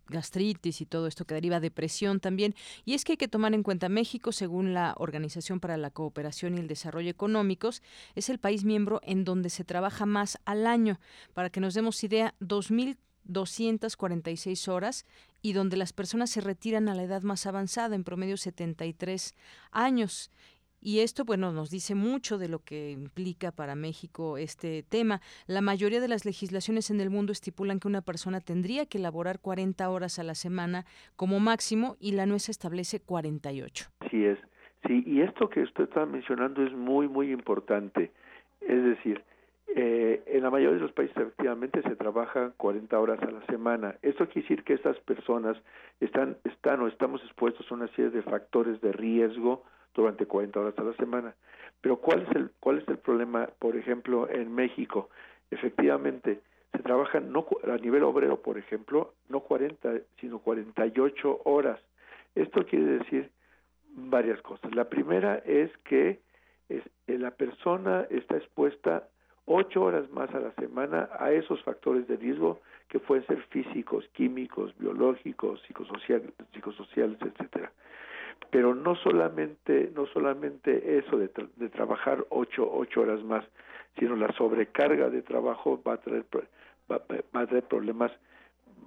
gastritis 0.09 0.80
y 0.80 0.86
todo 0.86 1.06
esto 1.06 1.24
que 1.24 1.34
deriva 1.34 1.60
de 1.60 1.66
depresión 1.66 2.20
también. 2.20 2.55
Y 2.84 2.94
es 2.94 3.05
que 3.05 3.12
hay 3.12 3.16
que 3.16 3.28
tomar 3.28 3.55
en 3.55 3.62
cuenta 3.62 3.88
México, 3.88 4.32
según 4.32 4.74
la 4.74 4.94
Organización 4.98 5.60
para 5.60 5.76
la 5.76 5.90
Cooperación 5.90 6.56
y 6.56 6.59
el 6.59 6.66
Desarrollo 6.66 7.10
Económicos, 7.10 7.84
es 8.14 8.30
el 8.30 8.38
país 8.38 8.64
miembro 8.64 9.01
en 9.05 9.24
donde 9.24 9.51
se 9.51 9.64
trabaja 9.64 10.06
más 10.06 10.40
al 10.44 10.66
año. 10.66 10.98
Para 11.34 11.51
que 11.51 11.60
nos 11.60 11.74
demos 11.74 12.02
idea, 12.02 12.34
2.246 12.40 14.68
horas 14.68 15.06
y 15.43 15.52
donde 15.52 15.76
las 15.76 15.93
personas 15.93 16.30
se 16.30 16.40
retiran 16.40 16.88
a 16.88 16.94
la 16.94 17.02
edad 17.05 17.22
más 17.22 17.47
avanzada, 17.47 17.94
en 17.94 18.02
promedio 18.02 18.36
73 18.36 19.34
años. 19.70 20.32
Y 20.81 21.01
esto, 21.01 21.24
bueno, 21.24 21.53
nos 21.53 21.70
dice 21.70 21.94
mucho 21.94 22.39
de 22.39 22.48
lo 22.48 22.61
que 22.61 22.90
implica 22.90 23.51
para 23.51 23.74
México 23.74 24.39
este 24.39 24.82
tema. 24.82 25.20
La 25.47 25.61
mayoría 25.61 26.01
de 26.01 26.09
las 26.09 26.24
legislaciones 26.24 26.90
en 26.90 27.01
el 27.01 27.11
mundo 27.11 27.32
estipulan 27.32 27.81
que 27.81 27.89
una 27.89 28.03
persona 28.03 28.40
tendría 28.40 28.86
que 28.86 28.98
elaborar 28.98 29.40
40 29.40 29.89
horas 29.89 30.19
a 30.19 30.23
la 30.23 30.35
semana 30.35 30.85
como 31.16 31.40
máximo 31.40 31.97
y 32.01 32.12
la 32.12 32.27
nuestra 32.27 32.51
establece 32.53 33.01
48. 33.01 33.86
Sí 34.11 34.24
es. 34.24 34.39
Sí, 34.86 35.03
y 35.07 35.23
esto 35.23 35.48
que 35.48 35.62
usted 35.62 35.85
está 35.85 36.07
mencionando 36.07 36.65
es 36.65 36.73
muy, 36.73 37.09
muy 37.09 37.32
importante. 37.32 38.12
Es 38.61 38.82
decir, 38.85 39.23
eh, 39.74 40.23
en 40.27 40.43
la 40.43 40.51
mayoría 40.51 40.77
de 40.77 40.82
los 40.82 40.93
países 40.93 41.16
efectivamente 41.16 41.82
se 41.82 41.97
trabaja 41.97 42.53
40 42.57 42.98
horas 42.98 43.20
a 43.23 43.31
la 43.31 43.44
semana. 43.47 43.97
Esto 44.03 44.28
quiere 44.28 44.48
decir 44.48 44.65
que 44.65 44.74
estas 44.74 44.98
personas 45.01 45.57
están, 46.01 46.36
están 46.44 46.81
o 46.81 46.89
estamos 46.89 47.20
expuestos 47.23 47.70
a 47.70 47.74
una 47.74 47.89
serie 47.89 48.11
de 48.11 48.23
factores 48.23 48.81
de 48.81 48.93
riesgo 48.93 49.65
durante 49.97 50.27
40 50.27 50.60
horas 50.60 50.78
a 50.78 50.82
la 50.82 50.93
semana. 50.94 51.35
Pero 51.81 51.97
¿cuál 51.97 52.23
es 52.23 52.36
el, 52.36 52.51
cuál 52.60 52.78
es 52.78 52.89
el 52.89 52.98
problema, 52.98 53.48
por 53.59 53.77
ejemplo, 53.77 54.28
en 54.28 54.55
México? 54.55 55.09
Efectivamente, 55.51 56.40
se 56.73 56.82
trabaja 56.82 57.20
no, 57.20 57.47
a 57.64 57.77
nivel 57.77 58.02
obrero, 58.05 58.40
por 58.40 58.59
ejemplo, 58.59 59.14
no 59.28 59.40
40, 59.40 59.94
sino 60.20 60.39
48 60.39 61.43
horas. 61.44 61.81
Esto 62.35 62.64
quiere 62.66 62.98
decir 62.98 63.31
varias 63.94 64.40
cosas. 64.43 64.74
La 64.74 64.89
primera 64.89 65.36
es 65.36 65.70
que 65.85 66.20
es, 66.68 66.82
eh, 67.06 67.18
la 67.18 67.31
persona 67.31 68.06
está 68.10 68.36
expuesta 68.36 69.09
ocho 69.47 69.85
horas 69.85 70.10
más 70.10 70.35
a 70.35 70.40
la 70.40 70.52
semana 70.55 71.09
a 71.18 71.31
esos 71.31 71.62
factores 71.62 72.06
de 72.09 72.16
riesgo 72.16 72.60
que 72.89 72.98
pueden 72.98 73.24
ser 73.27 73.40
físicos, 73.44 74.06
químicos, 74.12 74.77
biológicos, 74.77 75.62
psicosociales, 75.62 76.32
psicosociales 76.52 77.18
etcétera 77.23 77.73
pero 78.51 78.75
no 78.75 78.95
solamente 78.97 79.91
no 79.95 80.07
solamente 80.07 80.99
eso 80.99 81.19
de, 81.19 81.31
de 81.57 81.69
trabajar 81.69 82.25
ocho, 82.31 82.71
ocho 82.73 83.03
horas 83.03 83.23
más 83.23 83.45
sino 83.99 84.17
la 84.17 84.33
sobrecarga 84.33 85.09
de 85.11 85.23
trabajo 85.23 85.81
va 85.87 85.95
a 85.95 85.97
traer 85.99 86.25
va, 86.91 87.03
a 87.33 87.47
traer 87.47 87.65
problemas 87.65 88.13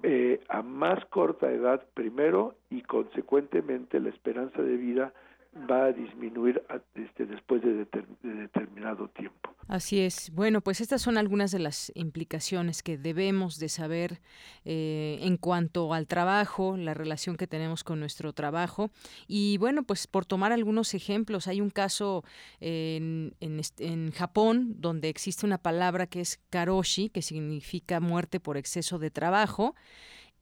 eh, 0.02 0.40
a 0.48 0.62
más 0.62 1.04
corta 1.06 1.50
edad 1.50 1.82
primero 1.94 2.54
y 2.70 2.82
consecuentemente 2.82 4.00
la 4.00 4.08
esperanza 4.08 4.62
de 4.62 4.76
vida 4.76 5.12
va 5.54 5.86
a 5.86 5.92
disminuir 5.92 6.62
este, 6.94 7.26
después 7.26 7.62
de, 7.62 7.86
determinado 8.22 9.08
tiempo. 9.08 9.54
Así 9.66 10.00
es. 10.00 10.30
Bueno, 10.32 10.60
pues 10.60 10.80
estas 10.80 11.02
son 11.02 11.16
algunas 11.16 11.50
de 11.52 11.60
las 11.60 11.92
implicaciones 11.94 12.82
que 12.82 12.98
debemos 12.98 13.58
de 13.58 13.68
saber 13.68 14.20
eh, 14.64 15.18
en 15.22 15.36
cuanto 15.36 15.94
al 15.94 16.06
trabajo, 16.06 16.76
la 16.76 16.94
relación 16.94 17.36
que 17.36 17.46
tenemos 17.46 17.84
con 17.84 18.00
nuestro 18.00 18.32
trabajo. 18.32 18.90
Y 19.28 19.58
bueno, 19.58 19.82
pues 19.82 20.06
por 20.06 20.24
tomar 20.24 20.52
algunos 20.52 20.94
ejemplos, 20.94 21.46
hay 21.46 21.60
un 21.60 21.70
caso 21.70 22.24
en, 22.60 23.34
en, 23.40 23.60
en 23.78 24.10
Japón 24.12 24.74
donde 24.78 25.08
existe 25.08 25.46
una 25.46 25.58
palabra 25.58 26.06
que 26.06 26.20
es 26.20 26.40
karoshi, 26.50 27.08
que 27.08 27.22
significa 27.22 28.00
muerte 28.00 28.40
por 28.40 28.56
exceso 28.56 28.98
de 28.98 29.10
trabajo. 29.10 29.74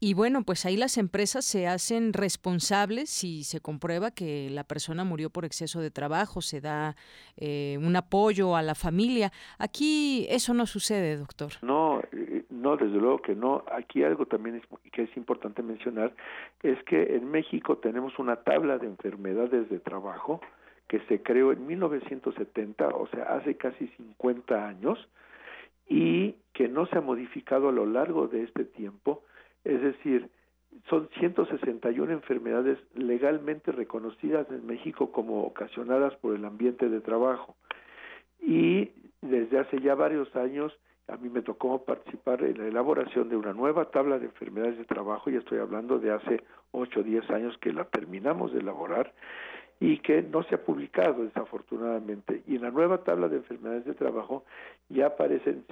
Y 0.01 0.15
bueno, 0.15 0.43
pues 0.45 0.65
ahí 0.65 0.77
las 0.77 0.97
empresas 0.97 1.45
se 1.45 1.67
hacen 1.67 2.13
responsables 2.13 3.11
si 3.11 3.43
se 3.43 3.61
comprueba 3.61 4.13
que 4.13 4.49
la 4.49 4.63
persona 4.63 5.03
murió 5.03 5.29
por 5.29 5.45
exceso 5.45 5.81
de 5.81 5.91
trabajo, 5.91 6.41
se 6.41 6.61
da 6.61 6.95
eh, 7.37 7.79
un 7.83 7.97
apoyo 7.97 8.55
a 8.55 8.63
la 8.63 8.77
familia. 8.77 9.33
Aquí 9.59 10.25
eso 10.31 10.55
no 10.55 10.67
sucede, 10.67 11.17
doctor. 11.17 11.51
No, 11.63 12.01
eh, 12.13 12.45
no, 12.51 12.77
desde 12.77 12.97
luego 12.97 13.21
que 13.23 13.35
no. 13.35 13.65
Aquí 13.73 14.05
algo 14.05 14.27
también 14.27 14.63
que 14.93 15.03
es 15.03 15.17
importante 15.17 15.65
mencionar 15.65 16.15
es 16.63 16.81
que 16.85 17.17
en 17.17 17.29
México 17.29 17.79
tenemos 17.79 18.21
una 18.21 18.37
tabla 18.37 18.79
de 18.79 18.87
enfermedades 18.87 19.69
de 19.69 19.81
trabajo 19.81 20.41
que 20.87 21.01
se 21.09 21.23
creó 21.23 21.51
en 21.51 21.67
1970, 21.67 22.89
o 22.89 23.09
sea, 23.09 23.25
hace 23.25 23.57
casi 23.57 23.89
50 23.89 24.69
años, 24.69 25.09
y 25.89 26.37
que 26.53 26.69
no 26.69 26.87
se 26.87 26.99
ha 26.99 27.01
modificado 27.01 27.69
a 27.69 27.73
lo 27.73 27.85
largo 27.85 28.29
de 28.29 28.45
este 28.45 28.65
tiempo 28.65 29.23
es 29.65 29.81
decir, 29.83 30.29
son 30.89 31.09
161 31.19 32.13
enfermedades 32.13 32.79
legalmente 32.95 33.73
reconocidas 33.73 34.47
en 34.51 34.67
México 34.67 35.13
como 35.13 35.45
ocasionadas 35.45 36.15
por 36.17 36.35
el 36.35 36.45
ambiente 36.45 36.89
de 36.89 37.01
trabajo. 37.01 37.57
Y 38.41 38.91
desde 39.21 39.59
hace 39.59 39.81
ya 39.81 39.95
varios 39.95 40.35
años 40.37 40.73
a 41.09 41.17
mí 41.17 41.31
me 41.31 41.43
tocó 41.43 41.85
participar 41.85 42.45
en 42.45 42.59
la 42.59 42.67
elaboración 42.67 43.31
de 43.31 43.37
una 43.37 43.55
nueva 43.55 43.87
tabla 43.87 44.19
de 44.19 44.27
enfermedades 44.27 44.77
de 44.77 44.85
trabajo, 44.85 45.31
y 45.31 45.37
estoy 45.37 45.59
hablando 45.59 45.99
de 45.99 46.13
hace 46.13 46.43
8 46.73 47.01
o 47.01 47.03
10 47.03 47.31
años 47.31 47.57
que 47.59 47.73
la 47.73 47.85
terminamos 47.87 48.53
de 48.53 48.61
elaborar, 48.61 49.15
y 49.81 49.99
que 49.99 50.23
no 50.23 50.43
se 50.43 50.57
ha 50.57 50.65
publicado 50.65 51.25
desafortunadamente. 51.25 52.43
Y 52.47 52.57
en 52.57 52.63
la 52.63 52.71
nueva 52.71 52.99
tabla 53.05 53.29
de 53.29 53.37
enfermedades 53.37 53.85
de 53.85 53.95
trabajo 53.95 54.45
ya 54.89 55.07
aparecen 55.07 55.65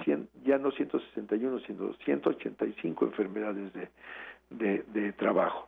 ya 0.43 0.57
no 0.57 0.71
161, 0.71 1.59
sino 1.61 1.93
185 1.93 3.05
enfermedades 3.05 3.73
de, 4.49 4.83
de, 4.83 5.13
trabajo. 5.13 5.67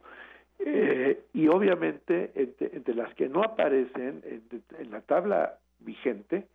Eh, 0.60 1.22
y 1.34 1.48
obviamente 1.48 2.32
entre, 2.36 2.94
las 2.94 3.14
que 3.16 3.28
no 3.28 3.44
aparecen 3.44 4.22
en, 4.26 4.44
en, 4.78 4.92
la 4.92 5.02
tabla 5.02 5.58
vigente 5.80 6.48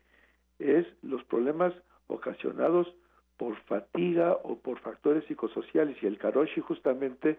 es 0.59 0.87
los 1.03 1.25
problemas 1.25 1.73
ocasionados 2.07 2.95
por 3.37 3.57
fatiga 3.63 4.39
o 4.43 4.57
por 4.57 4.79
factores 4.81 5.25
psicosociales 5.25 5.97
y 6.03 6.07
el 6.07 6.19
karoshi 6.19 6.61
justamente 6.61 7.39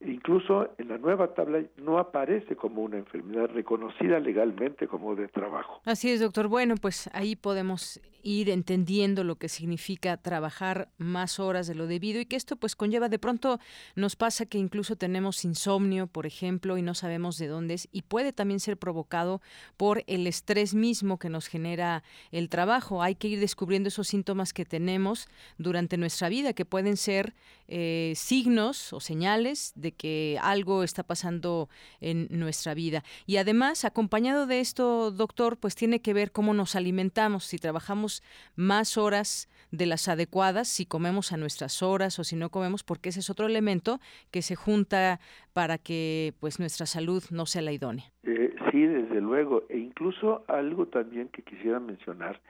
Incluso 0.00 0.68
en 0.78 0.88
la 0.88 0.98
nueva 0.98 1.34
tabla 1.34 1.62
no 1.78 1.98
aparece 1.98 2.54
como 2.54 2.82
una 2.82 2.98
enfermedad 2.98 3.48
reconocida 3.48 4.20
legalmente 4.20 4.86
como 4.86 5.14
de 5.14 5.28
trabajo. 5.28 5.80
Así 5.84 6.10
es, 6.10 6.20
doctor. 6.20 6.48
Bueno, 6.48 6.74
pues 6.80 7.08
ahí 7.14 7.34
podemos 7.34 8.00
ir 8.26 8.50
entendiendo 8.50 9.22
lo 9.22 9.36
que 9.36 9.48
significa 9.48 10.16
trabajar 10.16 10.88
más 10.98 11.38
horas 11.38 11.68
de 11.68 11.76
lo 11.76 11.86
debido 11.86 12.20
y 12.20 12.26
que 12.26 12.34
esto 12.34 12.56
pues 12.56 12.74
conlleva 12.74 13.08
de 13.08 13.20
pronto 13.20 13.60
nos 13.94 14.16
pasa 14.16 14.46
que 14.46 14.58
incluso 14.58 14.96
tenemos 14.96 15.44
insomnio, 15.44 16.08
por 16.08 16.26
ejemplo, 16.26 16.76
y 16.76 16.82
no 16.82 16.94
sabemos 16.94 17.38
de 17.38 17.46
dónde 17.46 17.74
es 17.74 17.88
y 17.92 18.02
puede 18.02 18.32
también 18.32 18.58
ser 18.58 18.78
provocado 18.78 19.40
por 19.76 20.02
el 20.08 20.26
estrés 20.26 20.74
mismo 20.74 21.20
que 21.20 21.28
nos 21.30 21.46
genera 21.46 22.02
el 22.32 22.48
trabajo. 22.48 23.00
Hay 23.00 23.14
que 23.14 23.28
ir 23.28 23.38
descubriendo 23.38 23.88
esos 23.88 24.08
síntomas 24.08 24.52
que 24.52 24.64
tenemos 24.64 25.28
durante 25.56 25.96
nuestra 25.96 26.28
vida 26.28 26.52
que 26.52 26.64
pueden 26.64 26.96
ser 26.96 27.32
eh, 27.68 28.12
signos 28.16 28.92
o 28.92 28.98
señales 28.98 29.72
de 29.76 29.92
que 29.92 30.36
algo 30.42 30.82
está 30.82 31.04
pasando 31.04 31.68
en 32.00 32.26
nuestra 32.30 32.74
vida. 32.74 33.04
Y 33.24 33.36
además, 33.36 33.84
acompañado 33.84 34.46
de 34.48 34.58
esto, 34.58 35.12
doctor, 35.12 35.58
pues 35.58 35.76
tiene 35.76 36.00
que 36.00 36.12
ver 36.12 36.32
cómo 36.32 36.54
nos 36.54 36.74
alimentamos, 36.74 37.44
si 37.44 37.58
trabajamos 37.58 38.15
más 38.54 38.96
horas 38.96 39.48
de 39.70 39.86
las 39.86 40.08
adecuadas, 40.08 40.68
si 40.68 40.86
comemos 40.86 41.32
a 41.32 41.36
nuestras 41.36 41.82
horas 41.82 42.18
o 42.18 42.24
si 42.24 42.36
no 42.36 42.50
comemos, 42.50 42.82
porque 42.82 43.08
ese 43.08 43.20
es 43.20 43.30
otro 43.30 43.46
elemento 43.46 43.98
que 44.30 44.42
se 44.42 44.54
junta 44.54 45.20
para 45.52 45.78
que 45.78 46.34
pues 46.40 46.58
nuestra 46.60 46.86
salud 46.86 47.22
no 47.30 47.46
sea 47.46 47.62
la 47.62 47.72
idónea. 47.72 48.06
Eh, 48.22 48.54
sí, 48.70 48.86
desde 48.86 49.20
luego. 49.20 49.64
E 49.68 49.78
incluso 49.78 50.44
algo 50.48 50.86
también 50.86 51.28
que 51.28 51.42
quisiera 51.42 51.80
mencionar 51.80 52.40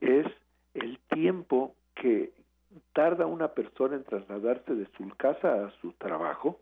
es 0.00 0.26
el 0.74 0.98
tiempo 1.10 1.74
que 1.94 2.32
tarda 2.92 3.26
una 3.26 3.48
persona 3.48 3.96
en 3.96 4.04
trasladarse 4.04 4.74
de 4.74 4.86
su 4.96 5.08
casa 5.16 5.66
a 5.66 5.70
su 5.80 5.92
trabajo 5.92 6.60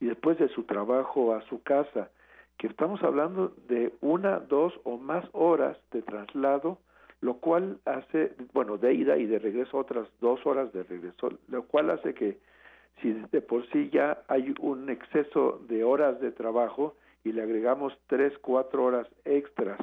y 0.00 0.06
después 0.06 0.38
de 0.38 0.48
su 0.48 0.64
trabajo 0.64 1.34
a 1.34 1.42
su 1.48 1.62
casa, 1.62 2.10
que 2.58 2.66
estamos 2.66 3.02
hablando 3.02 3.54
de 3.68 3.92
una, 4.00 4.38
dos 4.40 4.72
o 4.84 4.96
más 4.98 5.24
horas 5.32 5.76
de 5.92 6.02
traslado, 6.02 6.78
lo 7.20 7.34
cual 7.34 7.78
hace, 7.84 8.32
bueno, 8.52 8.78
de 8.78 8.94
ida 8.94 9.16
y 9.16 9.26
de 9.26 9.38
regreso 9.38 9.76
otras 9.78 10.08
dos 10.20 10.44
horas 10.46 10.72
de 10.72 10.82
regreso, 10.84 11.30
lo 11.48 11.64
cual 11.64 11.90
hace 11.90 12.14
que 12.14 12.38
si 13.00 13.12
de 13.12 13.40
por 13.40 13.66
sí 13.70 13.90
ya 13.90 14.22
hay 14.28 14.54
un 14.60 14.88
exceso 14.90 15.60
de 15.68 15.84
horas 15.84 16.20
de 16.20 16.32
trabajo 16.32 16.96
y 17.24 17.32
le 17.32 17.42
agregamos 17.42 17.96
tres, 18.06 18.32
cuatro 18.38 18.84
horas 18.84 19.06
extras 19.24 19.78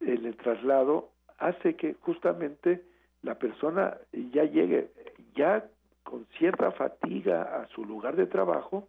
en 0.00 0.24
el 0.24 0.36
traslado, 0.36 1.10
hace 1.38 1.76
que 1.76 1.94
justamente 2.00 2.82
la 3.22 3.34
persona 3.38 3.98
ya 4.32 4.44
llegue 4.44 4.88
ya 5.34 5.64
con 6.04 6.26
cierta 6.38 6.70
fatiga 6.72 7.42
a 7.42 7.66
su 7.68 7.84
lugar 7.84 8.16
de 8.16 8.26
trabajo 8.26 8.88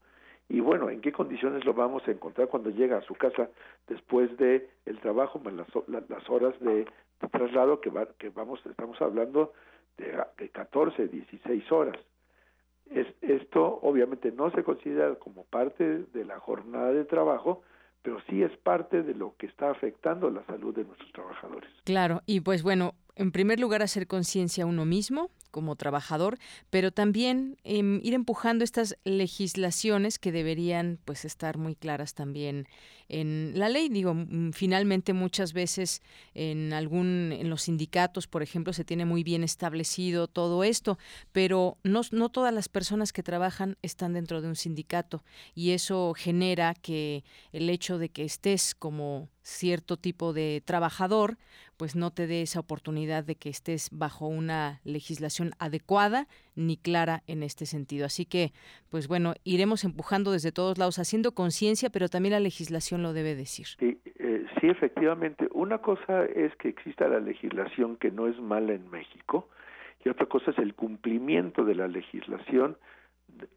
y 0.50 0.62
bueno, 0.62 0.90
¿en 0.90 1.02
qué 1.02 1.12
condiciones 1.12 1.66
lo 1.66 1.74
vamos 1.74 2.08
a 2.08 2.12
encontrar 2.12 2.48
cuando 2.48 2.70
llega 2.70 2.98
a 2.98 3.02
su 3.02 3.16
casa 3.16 3.50
después 3.88 4.36
de 4.38 4.70
el 4.86 5.00
trabajo 5.00 5.40
más 5.40 5.54
las, 5.54 5.68
las 6.10 6.30
horas 6.30 6.58
de, 6.62 6.88
traslado 7.32 7.82
que, 7.82 7.90
va, 7.90 8.08
que 8.18 8.30
vamos 8.30 8.60
estamos 8.66 9.02
hablando 9.02 9.54
de, 9.98 10.18
de 10.38 10.50
14, 10.50 11.08
16 11.08 11.72
horas? 11.72 11.98
Es, 12.90 13.08
esto 13.22 13.80
obviamente 13.82 14.32
no 14.32 14.50
se 14.52 14.64
considera 14.64 15.16
como 15.16 15.44
parte 15.46 16.06
de 16.14 16.26
la 16.26 16.40
jornada 16.40 16.94
de 16.94 17.04
trabajo, 17.06 17.64
pero 18.02 18.20
sí 18.30 18.42
es 18.42 18.56
parte 18.58 19.04
de 19.04 19.14
lo 19.14 19.36
que 19.38 19.48
está 19.48 19.70
afectando 19.70 20.30
la 20.30 20.46
salud 20.46 20.74
de 20.74 20.86
nuestros 20.86 21.12
trabajadores. 21.12 21.70
Claro, 21.84 22.22
y 22.26 22.40
pues 22.40 22.64
bueno, 22.64 22.94
en 23.16 23.32
primer 23.32 23.60
lugar, 23.60 23.82
hacer 23.82 24.08
conciencia 24.08 24.64
a 24.64 24.68
uno 24.68 24.86
mismo 24.86 25.30
como 25.52 25.76
trabajador, 25.76 26.38
pero 26.70 26.92
también 26.92 27.58
em, 27.64 28.00
ir 28.04 28.14
empujando 28.14 28.64
estas 28.64 28.98
legislaciones 29.04 30.20
que 30.20 30.32
deberían 30.32 31.00
pues 31.06 31.26
estar 31.26 31.58
muy 31.58 31.76
claras 31.76 32.14
también 32.14 32.68
en 33.10 33.54
la 33.56 33.70
ley. 33.70 33.90
Digo, 33.90 34.14
mm, 34.14 34.52
finalmente 34.52 35.14
muchas 35.14 35.54
veces 35.54 36.02
en 36.34 36.74
algún 36.74 37.32
en 37.32 37.50
los 37.50 37.64
sindicatos, 37.64 38.28
por 38.28 38.44
ejemplo, 38.44 38.74
se 38.74 38.86
tiene 38.86 39.06
muy 39.06 39.24
bien 39.24 39.44
establecido 39.44 40.28
todo 40.28 40.64
esto, 40.64 40.98
pero 41.32 41.78
no, 41.84 42.02
no 42.12 42.30
todas 42.30 42.54
las 42.54 42.70
personas 42.70 43.14
que 43.14 43.24
trabajan 43.24 43.78
están 43.82 44.14
dentro 44.14 44.42
de 44.42 44.48
un 44.48 44.56
sindicato 44.56 45.24
y 45.56 45.72
eso 45.72 46.14
genera 46.16 46.74
que 46.74 47.24
el 47.52 47.70
hecho 47.70 47.98
de 47.98 48.10
que 48.10 48.24
estés 48.24 48.76
como 48.76 49.30
cierto 49.42 49.98
tipo 49.98 50.34
de 50.34 50.62
trabajador, 50.66 51.38
pues 51.78 51.96
no 51.96 52.12
te 52.12 52.28
dé 52.28 52.42
esa 52.42 52.60
oportunidad 52.60 53.24
de 53.24 53.36
que 53.36 53.50
estés 53.50 53.90
bajo 53.92 54.28
una 54.28 54.82
legislación 54.84 55.52
adecuada 55.60 56.28
ni 56.56 56.78
clara 56.78 57.22
en 57.28 57.44
este 57.44 57.66
sentido. 57.66 58.06
Así 58.06 58.26
que, 58.26 58.52
pues 58.90 59.08
bueno, 59.08 59.34
iremos 59.44 59.84
empujando 59.84 60.32
desde 60.32 60.52
todos 60.52 60.78
lados, 60.78 61.00
haciendo 61.00 61.34
conciencia, 61.34 61.90
pero 61.90 62.10
también 62.10 62.34
la 62.34 62.40
legislación 62.40 63.04
lo 63.04 63.14
debe 63.14 63.36
decir. 63.36 63.68
Sí, 63.80 63.98
eh, 64.20 64.46
efectivamente. 64.70 65.48
Una 65.54 65.80
cosa 65.80 66.26
es 66.26 66.56
que 66.56 66.70
exista 66.70 67.08
la 67.08 67.20
legislación 67.20 67.98
que 67.98 68.12
no 68.12 68.28
es 68.28 68.40
mala 68.40 68.74
en 68.74 68.90
México 68.90 69.50
y 70.04 70.10
otra 70.10 70.26
cosa 70.28 70.52
es 70.52 70.58
el 70.60 70.74
cumplimiento 70.74 71.64
de 71.64 71.76
la 71.76 71.88
legislación 71.88 72.78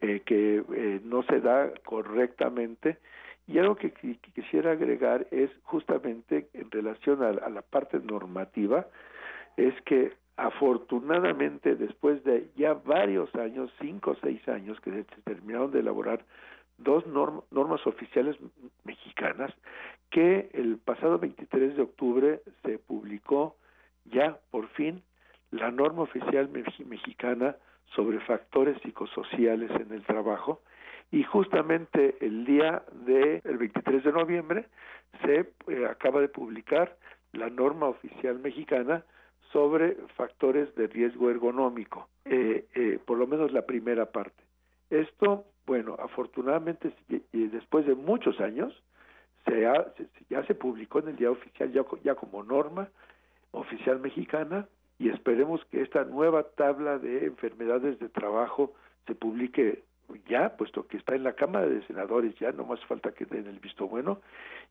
eh, 0.00 0.22
que 0.24 0.62
eh, 0.74 1.00
no 1.04 1.22
se 1.24 1.40
da 1.40 1.72
correctamente 1.84 2.98
y 3.50 3.58
algo 3.58 3.74
que, 3.74 3.90
quisiera 4.34 4.72
agregar 4.72 5.26
es 5.32 5.50
justamente 5.64 6.48
en 6.52 6.70
relación 6.70 7.22
a, 7.24 7.32
la 7.32 7.62
parte 7.62 7.98
normativa, 7.98 8.86
es 9.56 9.74
que 9.82 10.12
afortunadamente 10.36 11.74
después 11.74 12.22
de 12.22 12.48
ya 12.56 12.74
varios 12.74 13.34
años, 13.34 13.70
cinco 13.80 14.12
o 14.12 14.16
seis 14.22 14.46
años 14.48 14.80
que 14.80 14.92
se 14.92 15.04
terminaron 15.24 15.72
de 15.72 15.80
elaborar 15.80 16.24
dos 16.78 17.04
normas 17.08 17.84
oficiales 17.86 18.36
mexicanas, 18.84 19.52
que 20.10 20.48
el 20.54 20.78
pasado 20.78 21.18
23 21.18 21.76
de 21.76 21.82
octubre 21.82 22.40
se 22.62 22.78
publicó 22.78 23.56
ya 24.04 24.38
por 24.52 24.68
fin 24.68 25.02
la 25.50 25.72
norma 25.72 26.02
oficial 26.02 26.48
mexicana 26.86 27.56
sobre 27.96 28.20
factores 28.20 28.80
psicosociales 28.82 29.70
en 29.72 29.92
el 29.92 30.04
trabajo, 30.04 30.62
y 31.12 31.24
justamente 31.24 32.16
el 32.20 32.44
día 32.44 32.82
de 32.92 33.42
el 33.44 33.58
23 33.58 34.04
de 34.04 34.12
noviembre 34.12 34.66
se 35.24 35.52
eh, 35.68 35.86
acaba 35.86 36.20
de 36.20 36.28
publicar 36.28 36.96
la 37.32 37.50
norma 37.50 37.88
oficial 37.88 38.38
mexicana 38.38 39.04
sobre 39.52 39.96
factores 40.16 40.72
de 40.76 40.86
riesgo 40.86 41.30
ergonómico, 41.30 42.08
eh, 42.24 42.66
eh, 42.74 42.98
por 43.04 43.18
lo 43.18 43.26
menos 43.26 43.52
la 43.52 43.66
primera 43.66 44.06
parte. 44.06 44.42
Esto, 44.90 45.44
bueno, 45.66 45.96
afortunadamente 45.98 46.92
después 47.32 47.86
de 47.86 47.94
muchos 47.94 48.40
años 48.40 48.72
se, 49.46 49.66
ya 50.28 50.44
se 50.46 50.54
publicó 50.54 51.00
en 51.00 51.08
el 51.08 51.16
día 51.16 51.30
oficial 51.30 51.72
ya, 51.72 51.84
ya 52.04 52.14
como 52.14 52.42
norma 52.44 52.88
oficial 53.52 53.98
mexicana 53.98 54.68
y 54.98 55.08
esperemos 55.08 55.64
que 55.66 55.82
esta 55.82 56.04
nueva 56.04 56.42
tabla 56.42 56.98
de 56.98 57.24
enfermedades 57.26 57.98
de 57.98 58.08
trabajo 58.08 58.72
se 59.06 59.14
publique 59.14 59.82
ya, 60.28 60.56
puesto 60.56 60.86
que 60.86 60.96
está 60.96 61.14
en 61.14 61.24
la 61.24 61.34
Cámara 61.34 61.66
de 61.66 61.86
Senadores, 61.86 62.34
ya 62.38 62.52
no 62.52 62.64
más 62.64 62.80
falta 62.86 63.12
que 63.12 63.24
den 63.24 63.46
el 63.46 63.58
visto 63.58 63.88
bueno, 63.88 64.20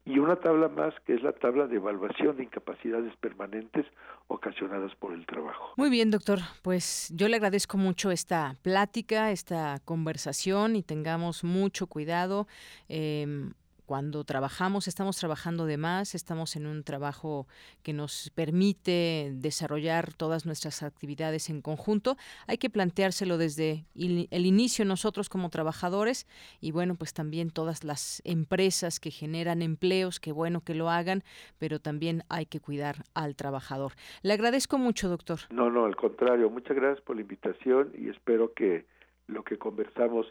y 0.05 0.19
una 0.19 0.37
tabla 0.37 0.69
más 0.69 0.93
que 1.05 1.13
es 1.13 1.21
la 1.21 1.33
tabla 1.33 1.67
de 1.67 1.75
evaluación 1.75 2.37
de 2.37 2.43
incapacidades 2.43 3.15
permanentes 3.17 3.85
ocasionadas 4.27 4.95
por 4.95 5.13
el 5.13 5.25
trabajo. 5.25 5.73
Muy 5.77 5.89
bien, 5.89 6.11
doctor. 6.11 6.39
Pues 6.61 7.11
yo 7.15 7.27
le 7.27 7.35
agradezco 7.35 7.77
mucho 7.77 8.11
esta 8.11 8.55
plática, 8.61 9.31
esta 9.31 9.79
conversación 9.85 10.75
y 10.75 10.83
tengamos 10.83 11.43
mucho 11.43 11.87
cuidado. 11.87 12.47
Eh, 12.87 13.51
cuando 13.89 14.23
trabajamos, 14.23 14.87
estamos 14.87 15.17
trabajando 15.17 15.65
de 15.65 15.77
más, 15.77 16.13
estamos 16.13 16.55
en 16.55 16.67
un 16.67 16.83
trabajo 16.83 17.47
que 17.81 17.91
nos 17.91 18.29
permite 18.35 19.31
desarrollar 19.33 20.13
todas 20.13 20.45
nuestras 20.45 20.83
actividades 20.83 21.49
en 21.49 21.63
conjunto. 21.63 22.15
Hay 22.45 22.59
que 22.59 22.69
planteárselo 22.69 23.39
desde 23.39 23.85
el 23.95 24.45
inicio 24.45 24.85
nosotros 24.85 25.27
como 25.27 25.49
trabajadores 25.49 26.27
y 26.61 26.71
bueno, 26.71 26.93
pues 26.99 27.15
también 27.15 27.49
todas 27.49 27.83
las 27.83 28.21
empresas 28.25 28.99
que 28.99 29.09
generan 29.09 29.63
empleos, 29.63 30.19
que 30.19 30.33
bueno 30.33 30.61
que 30.61 30.75
lo 30.75 30.91
hagan, 30.91 31.23
pero 31.57 31.79
también 31.79 32.21
hay 32.29 32.45
que 32.45 32.59
cuidar 32.59 32.97
al 33.15 33.35
trabajador. 33.35 33.93
Le 34.21 34.33
agradezco 34.33 34.77
mucho, 34.77 35.09
doctor. 35.09 35.39
No, 35.49 35.71
no, 35.71 35.85
al 35.85 35.95
contrario, 35.95 36.51
muchas 36.51 36.77
gracias 36.77 37.03
por 37.03 37.15
la 37.15 37.23
invitación 37.23 37.91
y 37.97 38.09
espero 38.09 38.53
que 38.53 38.85
lo 39.25 39.43
que 39.43 39.57
conversamos 39.57 40.27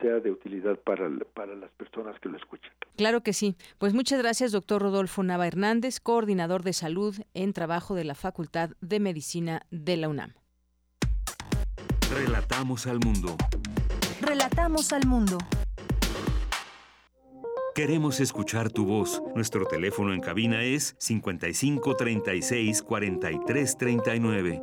sea 0.00 0.20
de 0.20 0.30
utilidad 0.30 0.78
para, 0.80 1.08
para 1.34 1.54
las 1.54 1.70
personas 1.72 2.18
que 2.20 2.28
lo 2.28 2.36
escuchan. 2.36 2.72
Claro 2.96 3.22
que 3.22 3.32
sí. 3.32 3.56
Pues 3.78 3.94
muchas 3.94 4.20
gracias, 4.20 4.52
doctor 4.52 4.82
Rodolfo 4.82 5.22
Nava 5.22 5.46
Hernández, 5.46 6.00
coordinador 6.00 6.62
de 6.62 6.72
salud 6.72 7.16
en 7.34 7.52
trabajo 7.52 7.94
de 7.94 8.04
la 8.04 8.14
Facultad 8.14 8.70
de 8.80 9.00
Medicina 9.00 9.62
de 9.70 9.96
la 9.96 10.08
UNAM. 10.08 10.34
Relatamos 12.12 12.86
al 12.86 12.98
mundo. 12.98 13.36
Relatamos 14.20 14.92
al 14.92 15.06
mundo. 15.06 15.38
Queremos 17.74 18.20
escuchar 18.20 18.70
tu 18.70 18.84
voz. 18.84 19.22
Nuestro 19.34 19.64
teléfono 19.64 20.12
en 20.12 20.20
cabina 20.20 20.62
es 20.64 20.96
55 20.98 21.96
36 21.96 22.82
43 22.82 23.78
39. 23.78 24.62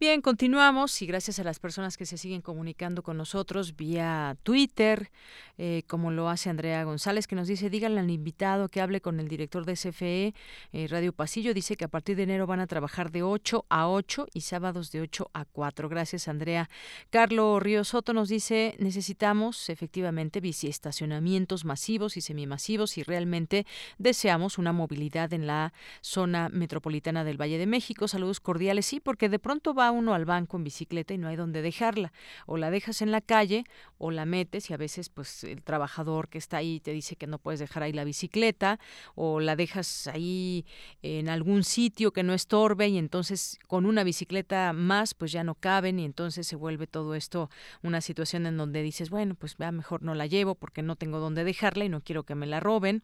Bien, 0.00 0.22
continuamos 0.22 1.02
y 1.02 1.06
gracias 1.06 1.40
a 1.40 1.44
las 1.44 1.58
personas 1.58 1.98
que 1.98 2.06
se 2.06 2.16
siguen 2.16 2.40
comunicando 2.40 3.02
con 3.02 3.18
nosotros 3.18 3.76
vía 3.76 4.34
Twitter, 4.44 5.10
eh, 5.58 5.82
como 5.88 6.10
lo 6.10 6.30
hace 6.30 6.48
Andrea 6.48 6.82
González, 6.84 7.26
que 7.26 7.36
nos 7.36 7.48
dice, 7.48 7.68
díganle 7.68 8.00
al 8.00 8.08
invitado 8.08 8.70
que 8.70 8.80
hable 8.80 9.02
con 9.02 9.20
el 9.20 9.28
director 9.28 9.66
de 9.66 9.74
CFE 9.74 10.34
eh, 10.72 10.86
Radio 10.88 11.12
Pasillo, 11.12 11.52
dice 11.52 11.76
que 11.76 11.84
a 11.84 11.88
partir 11.88 12.16
de 12.16 12.22
enero 12.22 12.46
van 12.46 12.60
a 12.60 12.66
trabajar 12.66 13.10
de 13.10 13.22
8 13.22 13.66
a 13.68 13.90
8 13.90 14.28
y 14.32 14.40
sábados 14.40 14.90
de 14.90 15.02
8 15.02 15.30
a 15.34 15.44
4. 15.44 15.90
Gracias, 15.90 16.28
Andrea. 16.28 16.70
Carlos 17.10 17.62
Río 17.62 17.84
Soto 17.84 18.14
nos 18.14 18.30
dice, 18.30 18.76
necesitamos 18.78 19.68
efectivamente 19.68 20.40
biciestacionamientos 20.40 21.66
masivos 21.66 22.16
y 22.16 22.22
semimasivos 22.22 22.96
y 22.96 23.02
realmente 23.02 23.66
deseamos 23.98 24.56
una 24.56 24.72
movilidad 24.72 25.34
en 25.34 25.46
la 25.46 25.74
zona 26.00 26.48
metropolitana 26.48 27.22
del 27.22 27.38
Valle 27.38 27.58
de 27.58 27.66
México. 27.66 28.08
Saludos 28.08 28.40
cordiales, 28.40 28.86
sí, 28.86 28.98
porque 28.98 29.28
de 29.28 29.38
pronto 29.38 29.74
va 29.74 29.89
uno 29.90 30.14
al 30.14 30.24
banco 30.24 30.56
en 30.56 30.64
bicicleta 30.64 31.14
y 31.14 31.18
no 31.18 31.28
hay 31.28 31.36
donde 31.36 31.62
dejarla. 31.62 32.12
O 32.46 32.56
la 32.56 32.70
dejas 32.70 33.02
en 33.02 33.10
la 33.10 33.20
calle 33.20 33.64
o 33.98 34.10
la 34.10 34.24
metes 34.24 34.70
y 34.70 34.74
a 34.74 34.76
veces 34.76 35.08
pues 35.08 35.44
el 35.44 35.62
trabajador 35.62 36.28
que 36.28 36.38
está 36.38 36.58
ahí 36.58 36.80
te 36.80 36.92
dice 36.92 37.16
que 37.16 37.26
no 37.26 37.38
puedes 37.38 37.60
dejar 37.60 37.82
ahí 37.82 37.92
la 37.92 38.04
bicicleta 38.04 38.78
o 39.14 39.40
la 39.40 39.56
dejas 39.56 40.06
ahí 40.06 40.64
en 41.02 41.28
algún 41.28 41.64
sitio 41.64 42.12
que 42.12 42.22
no 42.22 42.32
estorbe 42.34 42.88
y 42.88 42.98
entonces 42.98 43.58
con 43.66 43.86
una 43.86 44.04
bicicleta 44.04 44.72
más 44.72 45.14
pues 45.14 45.32
ya 45.32 45.44
no 45.44 45.54
caben 45.54 45.98
y 45.98 46.04
entonces 46.04 46.46
se 46.46 46.56
vuelve 46.56 46.86
todo 46.86 47.14
esto 47.14 47.50
una 47.82 48.00
situación 48.00 48.46
en 48.46 48.56
donde 48.56 48.82
dices, 48.82 49.10
bueno, 49.10 49.34
pues 49.34 49.56
vea, 49.56 49.72
mejor 49.72 50.02
no 50.02 50.14
la 50.14 50.26
llevo 50.26 50.54
porque 50.54 50.82
no 50.82 50.96
tengo 50.96 51.18
donde 51.18 51.44
dejarla 51.44 51.84
y 51.84 51.88
no 51.88 52.02
quiero 52.02 52.24
que 52.24 52.34
me 52.34 52.46
la 52.46 52.60
roben. 52.60 53.02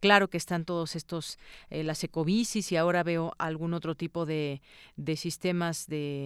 Claro 0.00 0.28
que 0.28 0.36
están 0.36 0.64
todos 0.64 0.96
estos, 0.96 1.38
eh, 1.70 1.84
las 1.84 2.02
ecobicis 2.04 2.72
y 2.72 2.76
ahora 2.76 3.02
veo 3.02 3.34
algún 3.38 3.74
otro 3.74 3.94
tipo 3.94 4.26
de, 4.26 4.60
de 4.96 5.16
sistemas 5.16 5.86
de 5.86 6.25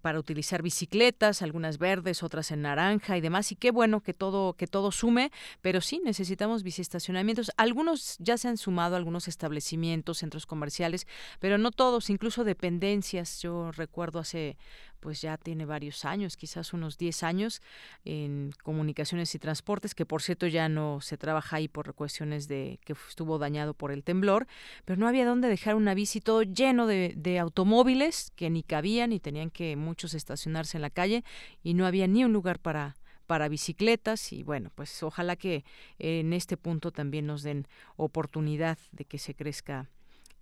para 0.00 0.18
utilizar 0.18 0.62
bicicletas, 0.62 1.42
algunas 1.42 1.78
verdes, 1.78 2.22
otras 2.22 2.50
en 2.50 2.62
naranja 2.62 3.16
y 3.16 3.20
demás. 3.20 3.52
Y 3.52 3.56
qué 3.56 3.70
bueno 3.70 4.00
que 4.02 4.14
todo, 4.14 4.54
que 4.54 4.66
todo 4.66 4.92
sume, 4.92 5.30
pero 5.62 5.80
sí 5.80 6.00
necesitamos 6.04 6.62
biciestacionamientos. 6.62 7.50
Algunos 7.56 8.16
ya 8.18 8.36
se 8.38 8.48
han 8.48 8.56
sumado, 8.56 8.96
algunos 8.96 9.28
establecimientos, 9.28 10.18
centros 10.18 10.46
comerciales, 10.46 11.06
pero 11.40 11.58
no 11.58 11.70
todos, 11.70 12.10
incluso 12.10 12.44
dependencias. 12.44 13.40
Yo 13.40 13.72
recuerdo 13.72 14.18
hace 14.18 14.56
pues 15.00 15.20
ya 15.20 15.36
tiene 15.36 15.64
varios 15.64 16.04
años, 16.04 16.36
quizás 16.36 16.72
unos 16.72 16.98
10 16.98 17.22
años, 17.22 17.62
en 18.04 18.52
comunicaciones 18.62 19.34
y 19.34 19.38
transportes, 19.38 19.94
que 19.94 20.06
por 20.06 20.22
cierto 20.22 20.46
ya 20.46 20.68
no 20.68 21.00
se 21.00 21.16
trabaja 21.16 21.56
ahí 21.56 21.68
por 21.68 21.94
cuestiones 21.94 22.48
de 22.48 22.78
que 22.84 22.94
estuvo 23.08 23.38
dañado 23.38 23.74
por 23.74 23.92
el 23.92 24.02
temblor, 24.04 24.46
pero 24.84 24.98
no 24.98 25.06
había 25.06 25.26
dónde 25.26 25.48
dejar 25.48 25.74
una 25.74 25.94
bici 25.94 26.20
todo 26.20 26.42
lleno 26.42 26.86
de, 26.86 27.14
de 27.16 27.38
automóviles 27.38 28.32
que 28.34 28.50
ni 28.50 28.62
cabían 28.62 29.12
y 29.12 29.20
tenían 29.20 29.50
que 29.50 29.76
muchos 29.78 30.14
estacionarse 30.14 30.76
en 30.76 30.82
la 30.82 30.90
calle 30.90 31.24
y 31.62 31.74
no 31.74 31.86
había 31.86 32.06
ni 32.06 32.24
un 32.24 32.32
lugar 32.32 32.58
para 32.58 32.96
para 33.26 33.48
bicicletas 33.48 34.32
y 34.32 34.42
bueno, 34.42 34.72
pues 34.74 35.02
ojalá 35.02 35.36
que 35.36 35.62
en 35.98 36.32
este 36.32 36.56
punto 36.56 36.92
también 36.92 37.26
nos 37.26 37.42
den 37.42 37.68
oportunidad 37.96 38.78
de 38.90 39.04
que 39.04 39.18
se 39.18 39.34
crezca 39.34 39.90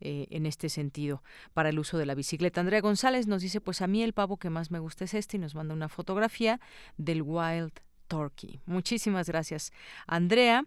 eh, 0.01 0.29
en 0.31 0.47
este 0.47 0.69
sentido 0.69 1.23
para 1.53 1.71
el 1.71 1.81
uso 1.81 1.99
de 1.99 2.07
la 2.07 2.15
bicicleta. 2.15 2.61
Andrea 2.61 2.81
González 2.81 3.27
nos 3.27 3.43
dice, 3.43 3.61
pues 3.61 3.83
a 3.83 3.89
mí 3.89 4.05
el 4.05 4.13
pavo 4.13 4.37
que 4.37 4.51
más 4.51 4.71
me 4.71 4.79
gusta 4.79 5.05
es 5.05 5.15
este 5.15 5.37
y 5.37 5.41
nos 5.41 5.55
manda 5.55 5.75
una 5.75 5.89
fotografía 5.89 6.61
del 6.97 7.23
Wild 7.23 7.73
Turkey. 8.07 8.61
Muchísimas 8.67 9.27
gracias, 9.27 9.73
Andrea. 10.07 10.67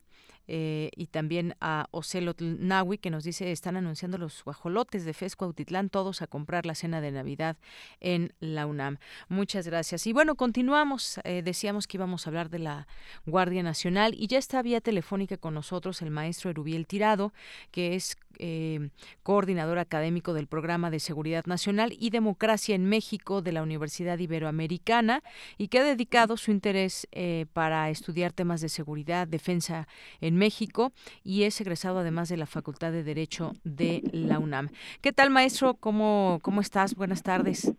Eh, 0.51 0.89
y 0.95 1.05
también 1.05 1.55
a 1.61 1.87
Ocelot 1.91 2.41
Nawi 2.41 2.97
que 2.97 3.11
nos 3.11 3.23
dice 3.23 3.51
están 3.51 3.77
anunciando 3.77 4.17
los 4.17 4.43
guajolotes 4.43 5.05
de 5.05 5.13
Fesco 5.13 5.45
Autitlán 5.45 5.89
todos 5.89 6.23
a 6.23 6.27
comprar 6.27 6.65
la 6.65 6.73
cena 6.73 7.01
de 7.01 7.11
Navidad 7.11 7.55
en 7.99 8.33
la 8.39 8.65
UNAM. 8.65 8.97
Muchas 9.27 9.67
gracias. 9.67 10.07
Y 10.07 10.11
bueno, 10.11 10.33
continuamos. 10.33 11.19
Eh, 11.23 11.43
decíamos 11.43 11.85
que 11.85 11.97
íbamos 11.97 12.25
a 12.25 12.31
hablar 12.31 12.49
de 12.49 12.57
la 12.57 12.87
Guardia 13.27 13.61
Nacional 13.61 14.15
y 14.17 14.25
ya 14.25 14.39
está 14.39 14.63
vía 14.63 14.81
telefónica 14.81 15.37
con 15.37 15.53
nosotros 15.53 16.01
el 16.01 16.09
maestro 16.09 16.49
Erubiel 16.49 16.87
Tirado, 16.87 17.31
que 17.69 17.93
es 17.93 18.17
eh, 18.39 18.89
coordinador 19.23 19.77
académico 19.77 20.33
del 20.33 20.47
Programa 20.47 20.89
de 20.89 20.99
Seguridad 20.99 21.45
Nacional 21.45 21.93
y 21.99 22.09
Democracia 22.09 22.75
en 22.75 22.85
México 22.85 23.41
de 23.41 23.51
la 23.51 23.61
Universidad 23.61 24.17
Iberoamericana 24.17 25.21
y 25.57 25.67
que 25.67 25.79
ha 25.79 25.83
dedicado 25.83 26.37
su 26.37 26.51
interés 26.51 27.07
para 27.53 27.89
estudiar 27.89 28.33
temas 28.33 28.61
de 28.61 28.69
seguridad, 28.69 29.27
defensa 29.27 29.87
en 30.21 30.35
México 30.35 30.91
y 31.23 31.43
es 31.43 31.59
egresado 31.61 31.99
además 31.99 32.29
de 32.29 32.37
la 32.37 32.45
Facultad 32.45 32.91
de 32.91 33.03
Derecho 33.03 33.53
de 33.63 34.01
la 34.11 34.39
UNAM. 34.39 34.69
¿Qué 35.01 35.13
tal, 35.13 35.29
maestro? 35.29 35.75
¿Cómo, 35.75 36.39
cómo 36.41 36.61
estás? 36.61 36.95
Buenas 36.95 37.23
tardes. 37.23 37.71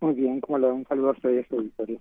Muy 0.00 0.14
bien, 0.14 0.40
como 0.40 0.58
le 0.58 0.70
un 0.70 0.86
saludo 0.86 1.08
a 1.08 1.12
ustedes, 1.12 1.50
auditorio. 1.50 2.00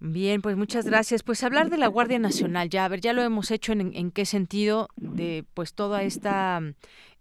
Bien, 0.00 0.42
pues 0.42 0.56
muchas 0.56 0.86
gracias. 0.86 1.22
Pues 1.22 1.42
hablar 1.44 1.70
de 1.70 1.78
la 1.78 1.86
Guardia 1.86 2.18
Nacional, 2.18 2.68
ya 2.68 2.84
a 2.84 2.88
ver, 2.88 3.00
ya 3.00 3.12
lo 3.12 3.22
hemos 3.22 3.50
hecho 3.50 3.72
en, 3.72 3.92
en 3.94 4.10
qué 4.10 4.26
sentido 4.26 4.88
de 4.96 5.44
pues 5.54 5.74
toda 5.74 6.02
esta 6.02 6.60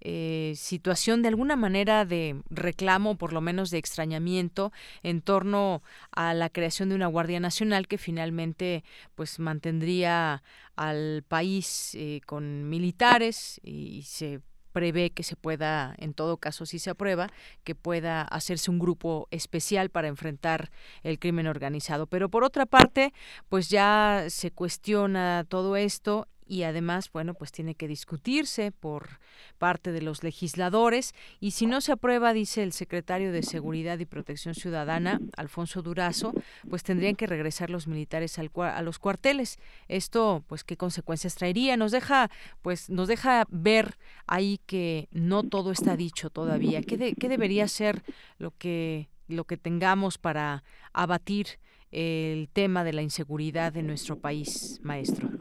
eh, 0.05 0.53
situación 0.57 1.21
de 1.21 1.29
alguna 1.29 1.55
manera 1.55 2.03
de 2.03 2.41
reclamo, 2.49 3.15
por 3.15 3.31
lo 3.31 3.39
menos 3.39 3.71
de 3.71 3.77
extrañamiento, 3.77 4.73
en 5.01 5.21
torno 5.21 5.81
a 6.11 6.33
la 6.33 6.49
creación 6.49 6.89
de 6.89 6.95
una 6.95 7.07
Guardia 7.07 7.39
Nacional 7.39 7.87
que 7.87 7.97
finalmente 7.97 8.83
pues 9.15 9.39
mantendría 9.39 10.43
al 10.75 11.23
país 11.25 11.95
eh, 11.95 12.19
con 12.25 12.67
militares 12.69 13.61
y 13.63 14.03
se 14.03 14.41
prevé 14.73 15.11
que 15.11 15.23
se 15.23 15.37
pueda, 15.37 15.95
en 15.97 16.13
todo 16.13 16.35
caso, 16.37 16.65
si 16.65 16.79
se 16.79 16.89
aprueba, 16.89 17.29
que 17.63 17.75
pueda 17.75 18.23
hacerse 18.23 18.71
un 18.71 18.79
grupo 18.79 19.29
especial 19.31 19.89
para 19.89 20.09
enfrentar 20.09 20.69
el 21.03 21.17
crimen 21.17 21.47
organizado. 21.47 22.07
Pero 22.07 22.27
por 22.27 22.43
otra 22.43 22.65
parte, 22.65 23.13
pues 23.47 23.69
ya 23.69 24.25
se 24.27 24.51
cuestiona 24.51 25.45
todo 25.47 25.77
esto 25.77 26.27
y 26.53 26.61
además, 26.61 27.09
bueno, 27.11 27.33
pues 27.33 27.51
tiene 27.51 27.73
que 27.73 27.87
discutirse 27.87 28.71
por 28.71 29.19
parte 29.57 29.91
de 29.91 30.03
los 30.03 30.21
legisladores 30.21 31.15
y 31.39 31.51
si 31.51 31.65
no 31.65 31.81
se 31.81 31.93
aprueba, 31.93 32.31
dice 32.31 32.61
el 32.61 32.73
secretario 32.73 33.31
de 33.31 33.41
Seguridad 33.41 33.97
y 33.97 34.05
Protección 34.05 34.53
Ciudadana, 34.53 35.19
Alfonso 35.35 35.81
Durazo, 35.81 36.31
pues 36.69 36.83
tendrían 36.83 37.15
que 37.15 37.25
regresar 37.25 37.71
los 37.71 37.87
militares 37.87 38.37
al, 38.37 38.51
a 38.55 38.83
los 38.83 38.99
cuarteles. 38.99 39.57
Esto, 39.87 40.43
pues, 40.45 40.63
¿qué 40.63 40.77
consecuencias 40.77 41.33
traería? 41.33 41.75
Nos 41.75 41.91
deja, 41.91 42.29
pues, 42.61 42.87
nos 42.91 43.07
deja 43.07 43.47
ver 43.49 43.97
ahí 44.27 44.59
que 44.67 45.07
no 45.09 45.41
todo 45.41 45.71
está 45.71 45.97
dicho 45.97 46.29
todavía. 46.29 46.83
¿Qué, 46.83 47.15
qué 47.19 47.29
debería 47.29 47.67
ser 47.67 48.03
lo 48.37 48.51
que, 48.51 49.09
lo 49.27 49.45
que 49.45 49.57
tengamos 49.57 50.19
para 50.19 50.63
abatir 50.93 51.47
el 51.89 52.47
tema 52.53 52.83
de 52.83 52.93
la 52.93 53.01
inseguridad 53.01 53.75
en 53.75 53.87
nuestro 53.87 54.19
país, 54.19 54.79
maestro? 54.83 55.31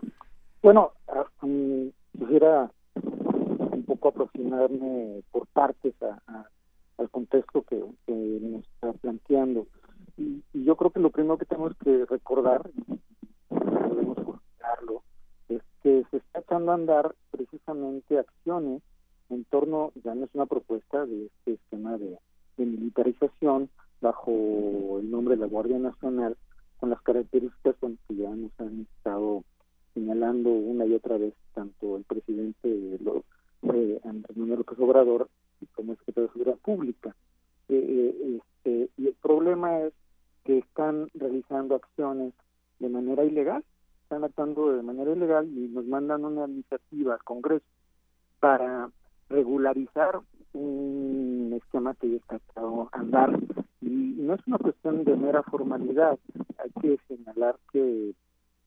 Bueno, 0.62 0.92
quisiera 2.12 2.70
un 2.94 3.84
poco 3.84 4.08
aproximarme 4.08 5.24
por 5.32 5.48
partes 5.48 5.92
al 6.98 7.10
contexto 7.10 7.62
que, 7.62 7.82
nos 8.06 8.62
está 8.62 8.92
planteando. 8.92 9.66
Y, 10.16 10.44
yo 10.52 10.76
creo 10.76 10.92
que 10.92 11.00
lo 11.00 11.10
primero 11.10 11.36
que 11.36 11.46
tenemos 11.46 11.76
que 11.82 12.06
recordar, 12.06 12.70
debemos 13.50 14.16
considerarlo, 14.18 15.02
es 15.48 15.62
que 15.82 16.04
se 16.12 16.18
está 16.18 16.38
echando 16.38 16.70
a 16.70 16.76
andar 16.76 17.12
precisamente 17.32 18.20
acciones 18.20 18.82
en 19.30 19.44
torno, 19.46 19.90
ya 20.04 20.14
no 20.14 20.26
es 20.26 20.30
una 20.32 20.46
propuesta 20.46 21.04
de 21.06 21.26
este 21.26 21.54
esquema 21.54 21.98
de, 21.98 22.18
de 22.56 22.66
militarización 22.66 23.68
bajo 24.00 24.30
el 25.00 25.10
nombre 25.10 25.34
de 25.34 25.40
la 25.40 25.48
Guardia 25.48 25.80
Nacional, 25.80 26.36
con 26.78 26.90
las 26.90 27.02
características 27.02 27.74
con 27.80 27.98
que 28.06 28.14
ya 28.14 28.30
nos 28.30 28.52
han 28.60 28.86
estado 28.96 29.42
señalando 29.94 30.50
una 30.50 30.86
y 30.86 30.94
otra 30.94 31.18
vez 31.18 31.34
tanto 31.54 31.96
el 31.96 32.04
presidente 32.04 32.68
eh, 33.62 34.00
Andrés 34.04 34.36
Manuel 34.36 34.58
López 34.60 34.78
Obrador 34.78 35.28
como 35.74 35.92
el 35.92 35.98
secretario 35.98 36.28
de 36.28 36.32
Seguridad 36.32 36.58
Pública. 36.58 37.14
Eh, 37.68 37.76
eh, 37.78 38.38
este, 38.38 38.90
y 38.96 39.08
el 39.08 39.14
problema 39.14 39.80
es 39.80 39.92
que 40.44 40.58
están 40.58 41.08
realizando 41.14 41.76
acciones 41.76 42.34
de 42.78 42.88
manera 42.88 43.24
ilegal, 43.24 43.64
están 44.02 44.24
actuando 44.24 44.72
de 44.72 44.82
manera 44.82 45.12
ilegal 45.12 45.46
y 45.46 45.68
nos 45.68 45.86
mandan 45.86 46.24
una 46.24 46.46
iniciativa 46.46 47.14
al 47.14 47.22
Congreso 47.22 47.64
para 48.40 48.90
regularizar 49.28 50.20
un 50.52 51.58
esquema 51.62 51.94
que 51.94 52.10
ya 52.10 52.16
está 52.16 52.60
a 52.60 52.88
andar 52.92 53.38
y 53.80 54.14
no 54.18 54.34
es 54.34 54.40
una 54.46 54.58
cuestión 54.58 55.04
de 55.04 55.16
mera 55.16 55.42
formalidad, 55.44 56.18
hay 56.58 56.70
que 56.80 56.98
señalar 57.08 57.56
que 57.72 58.14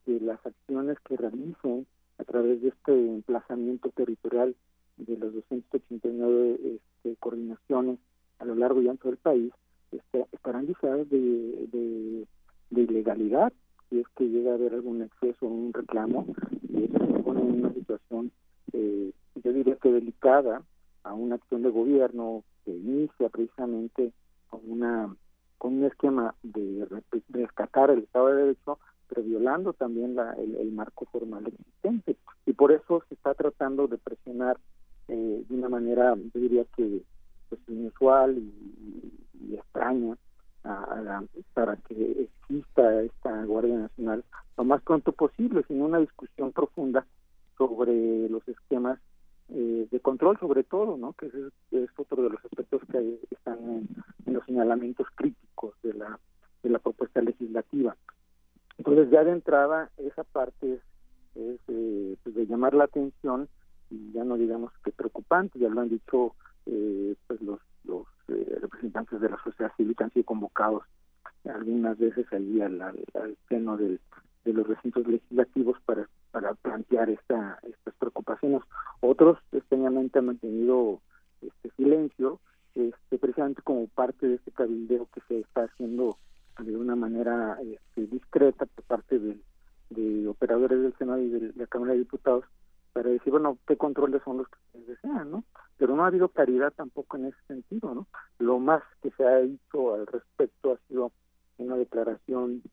que 0.06 0.20
las 0.20 0.44
acciones 0.46 0.98
que 1.02 1.18
realicen 1.18 1.86
a 2.18 2.24
través 2.24 2.62
de 2.62 2.70
este 2.70 2.94
emplazamiento 2.94 3.90
territorial 3.90 4.56
de 4.98 5.18
las 5.18 5.34
289 5.34 6.60
este, 6.64 7.16
coordinaciones 7.18 8.00
a 8.40 8.46
lo 8.46 8.56
largo 8.56 8.82
y 8.82 8.88
ancho 8.88 9.10
del 9.10 9.18
país 9.18 9.52
este, 9.92 10.26
estarán 10.32 10.66
listadas 10.66 11.10
de, 11.10 11.68
de, 11.72 12.82
ilegalidad 12.82 13.54
si 13.90 14.00
es 14.00 14.08
que 14.16 14.26
llega 14.26 14.52
a 14.52 14.56
haber 14.56 14.74
algún 14.74 15.02
exceso 15.02 15.46
o 15.46 15.50
un 15.50 15.74
reclamo 15.74 16.26
y 16.70 16.84
eso 16.84 16.98
se 16.98 17.24
pone 17.24 17.42
en 17.42 17.60
una 17.60 17.74
situación 17.74 18.32
eh, 18.74 19.12
yo 19.44 19.54
diría 19.54 19.76
que 19.76 19.92
delicada 19.92 20.62
a 21.04 21.14
una 21.14 21.36
acción 21.36 21.64
de 21.64 21.70
gobierno 21.70 22.44
que 22.64 22.72
inicia 22.72 23.30
precisamente 23.30 24.12
con 24.50 24.62
una 24.68 25.16
con 25.58 25.78
un 25.78 25.86
esquema 25.86 26.36
de 26.44 26.88
rescatar 27.30 27.90
el 27.90 28.00
Estado 28.00 28.28
de 28.28 28.42
Derecho 28.44 28.78
violando 29.22 29.74
también 29.74 30.16
la, 30.16 30.34
el, 30.34 30.72
marco 30.72 31.06
formal 31.06 31.48
existente. 31.48 32.18
Y 32.46 32.54
por 32.54 32.72
eso 32.72 33.04
se 33.08 33.16
está 33.16 33.34
tratando 33.34 33.88
de 33.88 33.98
presionar 33.98 34.58
eh, 35.08 35.44
de 35.48 35.56
una 35.56 35.70
manera, 35.70 36.16
yo 36.16 36.40
diría 36.40 36.66
que 36.76 37.02
pues, 37.50 37.62
inusual 37.68 38.38
y, 38.38 39.54
extraña 39.54 40.18
para 41.54 41.76
que 41.78 42.24
exista 42.24 43.02
esta 43.04 43.46
Guardia 43.46 43.78
Nacional 43.78 44.24
lo 44.58 44.64
más 44.64 44.82
pronto 44.82 45.12
posible, 45.12 45.64
sin 45.68 45.82
una 45.82 46.00
discusión 46.00 46.52
profunda 46.52 47.06
sobre 47.58 48.28
los 48.30 48.46
esquemas 48.48 49.00
eh, 49.50 49.88
de 49.92 50.00
control 50.00 50.40
sobre 50.40 50.64
todo, 50.64 50.98
¿no? 50.98 51.14
que 51.14 51.28
es, 51.28 51.34
es, 51.72 51.90
otro 51.98 52.24
de 52.24 52.30
los 52.32 52.44
aspectos 52.44 52.82
que 52.92 53.20
están 53.30 53.60
en, 53.70 54.34
los 54.34 54.44
señalamientos 54.46 55.08
críticos 55.16 55.76
de 55.84 55.94
la, 55.94 56.20
de 56.64 56.70
la 56.70 56.80
propuesta 56.80 57.22
legislativa. 57.22 57.96
Entonces 58.86 59.12
ya 59.12 59.24
de 59.24 59.32
entrada 59.32 59.90
esa 59.98 60.24
parte 60.24 60.80
es, 61.34 61.60
eh, 61.68 62.18
pues, 62.22 62.36
de 62.36 62.46
llamar 62.46 62.76
la 62.76 62.84
atención 62.84 63.50
y 63.90 64.12
ya 64.12 64.24
no 64.24 64.38
digamos 64.38 64.72
que 64.84 64.92
preocupante, 64.92 65.58
ya 65.58 65.70
lo 65.70 65.82
han 65.82 65.90
dicho 65.90 66.36
eh, 66.68 67.16
pues 67.26 67.42
los, 67.42 67.60
los 67.84 68.06
eh, 68.28 68.58
representantes 68.62 69.20
de 69.22 69.30
la 69.30 69.44
sociedad 69.44 69.72
civil 69.76 69.96
que 69.96 70.04
han 70.04 70.12
sido 70.12 70.26
convocados 70.26 70.84
algunas 71.46 71.98
veces 71.98 72.26
allí 72.32 72.62
al, 72.62 72.80
al, 72.82 73.38
pleno 73.48 73.76
de 73.78 74.00
los 74.46 74.68
recintos 74.68 75.08
legislativos 75.08 75.78
para, 75.86 76.08
para 76.32 76.54
plantear 76.54 77.10
esta, 77.10 77.60
estas 77.64 77.94
preocupaciones. 77.96 78.62
Otros 79.00 79.40
extrañamente 79.52 80.20
han 80.20 80.26
mantenido 80.26 81.02
este 81.42 81.72
silencio, 81.76 82.40
este, 82.76 83.18
precisamente 83.18 83.62
como 83.64 83.88
parte 83.88 84.28
de 84.28 84.36
este 84.36 84.52
cabildeo 84.52 85.08
que 85.14 85.22
se 85.28 85.40
está 85.40 85.64
haciendo 85.64 86.18
de 86.60 86.76
una 86.76 86.96
manera 86.96 87.58
este, 87.62 88.08
discreta 88.08 88.66
por 88.66 88.84
parte 88.86 89.20
de, 89.20 89.38
operadores 90.28 90.82
del 90.82 90.98
Senado 90.98 91.22
y 91.22 91.30
de 91.30 91.54
la 91.56 91.68
Cámara 91.68 91.94
de 91.94 92.00
Diputados 92.00 92.44
para 92.94 93.10
decir, 93.10 93.32
bueno, 93.32 93.58
qué 93.68 93.78
controles 93.78 94.22
son 94.24 94.38
los 94.38 94.48
que 94.48 94.58
se 94.72 94.86
desean, 94.86 95.32
¿no? 95.32 95.44
Pero 95.78 95.96
no 95.96 96.04
ha 96.04 96.08
habido 96.08 96.30
claridad 96.30 96.74
tampoco 96.76 97.18
en 97.18 97.26
ese 97.26 97.38
sentido, 97.48 97.94
¿no? 97.94 98.08
Lo 98.40 98.60
más 98.60 98.82
que 99.02 99.12
se 99.12 99.24
ha 99.26 99.38
dicho 99.40 99.94
al 99.94 100.08
respecto 100.08 100.74
ha 100.74 100.88
sido 100.88 101.12
una 101.58 101.76
declaración 101.76 102.64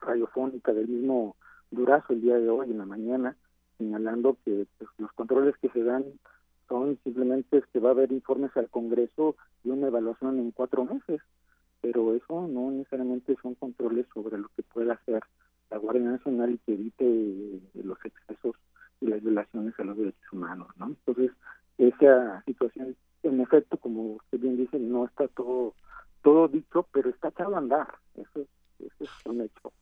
radiofónica 0.00 0.72
del 0.72 0.88
mismo 0.88 1.36
Durazo 1.70 2.12
el 2.12 2.22
día 2.22 2.36
de 2.36 2.48
hoy, 2.48 2.70
en 2.70 2.78
la 2.78 2.86
mañana, 2.86 3.36
señalando 3.78 4.36
que 4.44 4.66
pues, 4.78 4.90
los 4.98 5.12
controles 5.12 5.56
que 5.58 5.68
se 5.70 5.82
dan 5.84 6.04
son 6.68 6.98
simplemente 7.02 7.62
que 7.72 7.80
va 7.80 7.90
a 7.90 7.92
haber 7.92 8.12
informes 8.12 8.56
al 8.56 8.68
Congreso 8.68 9.36
y 9.64 9.70
una 9.70 9.88
evaluación 9.88 10.38
en 10.38 10.50
cuatro 10.52 10.84
meses, 10.84 11.20
pero 11.80 12.14
eso 12.14 12.46
no 12.48 12.70
necesariamente 12.70 13.36
son 13.42 13.54
controles 13.54 14.06
sobre 14.12 14.38
lo 14.38 14.48
que 14.56 14.62
pueda 14.62 14.94
hacer 14.94 15.22
la 15.70 15.78
Guardia 15.78 16.02
Nacional 16.02 16.52
y 16.52 16.58
que 16.58 16.72
evite 16.72 17.60
los 17.82 17.98
excesos 18.04 18.56
y 19.00 19.06
las 19.06 19.22
violaciones 19.22 19.78
a 19.78 19.84
los 19.84 19.96
derechos 19.96 20.32
humanos, 20.32 20.68
¿no? 20.76 20.86
Entonces, 20.86 21.30
esa 21.78 22.42
situación, 22.44 22.96
en 23.22 23.40
efecto, 23.40 23.78
como 23.78 24.14
usted 24.14 24.38
bien 24.38 24.56
dice, 24.56 24.78
no 24.78 25.06
está 25.06 25.28
todo 25.28 25.74
todo 26.22 26.48
dicho, 26.48 26.86
pero 26.92 27.10
está 27.10 27.28
echado 27.28 27.54
a 27.54 27.58
andar, 27.58 27.88
eso, 28.14 28.46
eso 28.78 29.04
es 29.04 29.10
un 29.26 29.40
hecho. 29.40 29.72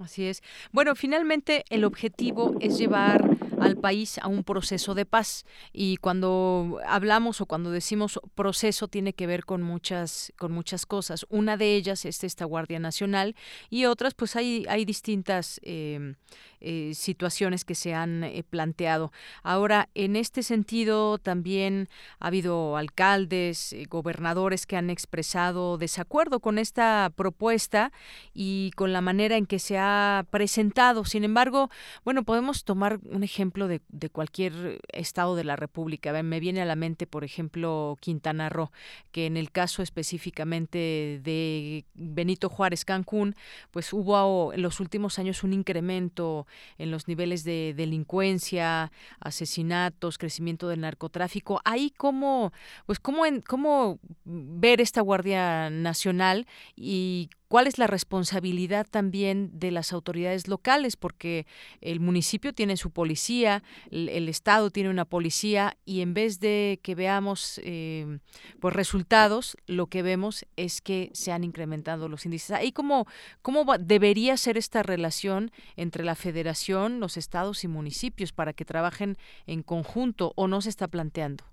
Así 0.00 0.26
es. 0.26 0.42
Bueno, 0.72 0.94
finalmente 0.94 1.64
el 1.68 1.84
objetivo 1.84 2.54
es 2.60 2.78
llevar 2.78 3.36
al 3.60 3.76
país 3.76 4.18
a 4.18 4.28
un 4.28 4.44
proceso 4.44 4.94
de 4.94 5.04
paz 5.04 5.44
y 5.72 5.96
cuando 5.96 6.80
hablamos 6.86 7.40
o 7.40 7.46
cuando 7.46 7.70
decimos 7.70 8.20
proceso 8.34 8.88
tiene 8.88 9.12
que 9.12 9.26
ver 9.26 9.44
con 9.44 9.62
muchas 9.62 10.32
con 10.38 10.52
muchas 10.52 10.86
cosas. 10.86 11.26
Una 11.28 11.56
de 11.56 11.74
ellas 11.74 12.04
es 12.04 12.24
esta 12.24 12.44
Guardia 12.44 12.78
Nacional 12.78 13.34
y 13.68 13.84
otras 13.84 14.14
pues 14.14 14.36
hay 14.36 14.64
hay 14.68 14.84
distintas 14.84 15.60
eh, 15.62 16.14
eh, 16.60 16.92
situaciones 16.94 17.64
que 17.64 17.76
se 17.76 17.94
han 17.94 18.24
eh, 18.24 18.42
planteado. 18.42 19.12
Ahora, 19.44 19.90
en 19.94 20.16
este 20.16 20.42
sentido, 20.42 21.18
también 21.18 21.88
ha 22.18 22.26
habido 22.26 22.76
alcaldes, 22.76 23.72
eh, 23.72 23.84
gobernadores 23.88 24.66
que 24.66 24.76
han 24.76 24.90
expresado 24.90 25.78
desacuerdo 25.78 26.40
con 26.40 26.58
esta 26.58 27.12
propuesta 27.14 27.92
y 28.34 28.72
con 28.74 28.92
la 28.92 29.00
manera 29.00 29.36
en 29.36 29.46
que 29.46 29.57
se 29.58 29.78
ha 29.78 30.26
presentado. 30.30 31.04
Sin 31.04 31.24
embargo, 31.24 31.70
bueno, 32.04 32.22
podemos 32.24 32.64
tomar 32.64 33.00
un 33.04 33.22
ejemplo 33.22 33.68
de, 33.68 33.80
cualquier 34.10 34.80
estado 34.92 35.36
de 35.36 35.44
la 35.44 35.56
República. 35.56 36.22
Me 36.22 36.40
viene 36.40 36.62
a 36.62 36.64
la 36.64 36.76
mente, 36.76 37.06
por 37.06 37.24
ejemplo, 37.24 37.96
Quintana 38.00 38.48
Roo, 38.48 38.70
que 39.12 39.26
en 39.26 39.36
el 39.36 39.50
caso 39.50 39.82
específicamente 39.82 41.20
de 41.22 41.84
Benito 41.94 42.48
Juárez 42.48 42.84
Cancún, 42.84 43.34
pues 43.70 43.92
hubo 43.92 44.52
en 44.52 44.62
los 44.62 44.80
últimos 44.80 45.18
años 45.18 45.42
un 45.42 45.52
incremento 45.52 46.46
en 46.78 46.90
los 46.90 47.08
niveles 47.08 47.44
de 47.44 47.74
delincuencia, 47.76 48.90
asesinatos, 49.20 50.18
crecimiento 50.18 50.68
del 50.68 50.80
narcotráfico. 50.80 51.60
Ahí 51.64 51.92
cómo, 51.96 52.52
pues 52.86 52.98
cómo, 52.98 53.26
en, 53.26 53.40
cómo 53.40 53.98
ver 54.24 54.80
esta 54.80 55.00
Guardia 55.00 55.70
Nacional 55.70 56.46
y 56.76 57.30
cuál 57.48 57.66
es 57.66 57.78
la 57.78 57.86
responsabilidad 57.86 58.86
también 58.88 59.50
de 59.52 59.70
las 59.70 59.92
autoridades 59.92 60.48
locales, 60.48 60.96
porque 60.96 61.46
el 61.80 61.98
municipio 61.98 62.52
tiene 62.52 62.76
su 62.76 62.90
policía, 62.90 63.62
el, 63.90 64.28
estado 64.28 64.70
tiene 64.70 64.90
una 64.90 65.06
policía 65.06 65.76
y 65.84 66.02
en 66.02 66.14
vez 66.14 66.40
de 66.40 66.78
que 66.82 66.94
veamos 66.94 67.60
eh, 67.64 68.18
pues 68.60 68.74
resultados, 68.74 69.56
lo 69.66 69.86
que 69.86 70.02
vemos 70.02 70.46
es 70.56 70.80
que 70.82 71.10
se 71.14 71.32
han 71.32 71.44
incrementado 71.44 72.08
los 72.08 72.26
índices. 72.26 72.50
Ahí 72.50 72.72
cómo, 72.72 73.06
cómo 73.42 73.64
debería 73.78 74.36
ser 74.36 74.58
esta 74.58 74.82
relación 74.82 75.50
entre 75.76 76.04
la 76.04 76.14
federación, 76.14 77.00
los 77.00 77.16
estados 77.16 77.64
y 77.64 77.68
municipios 77.68 78.32
para 78.32 78.52
que 78.52 78.64
trabajen 78.64 79.16
en 79.46 79.62
conjunto 79.62 80.32
o 80.36 80.48
no 80.48 80.60
se 80.60 80.68
está 80.68 80.88
planteando 80.88 81.44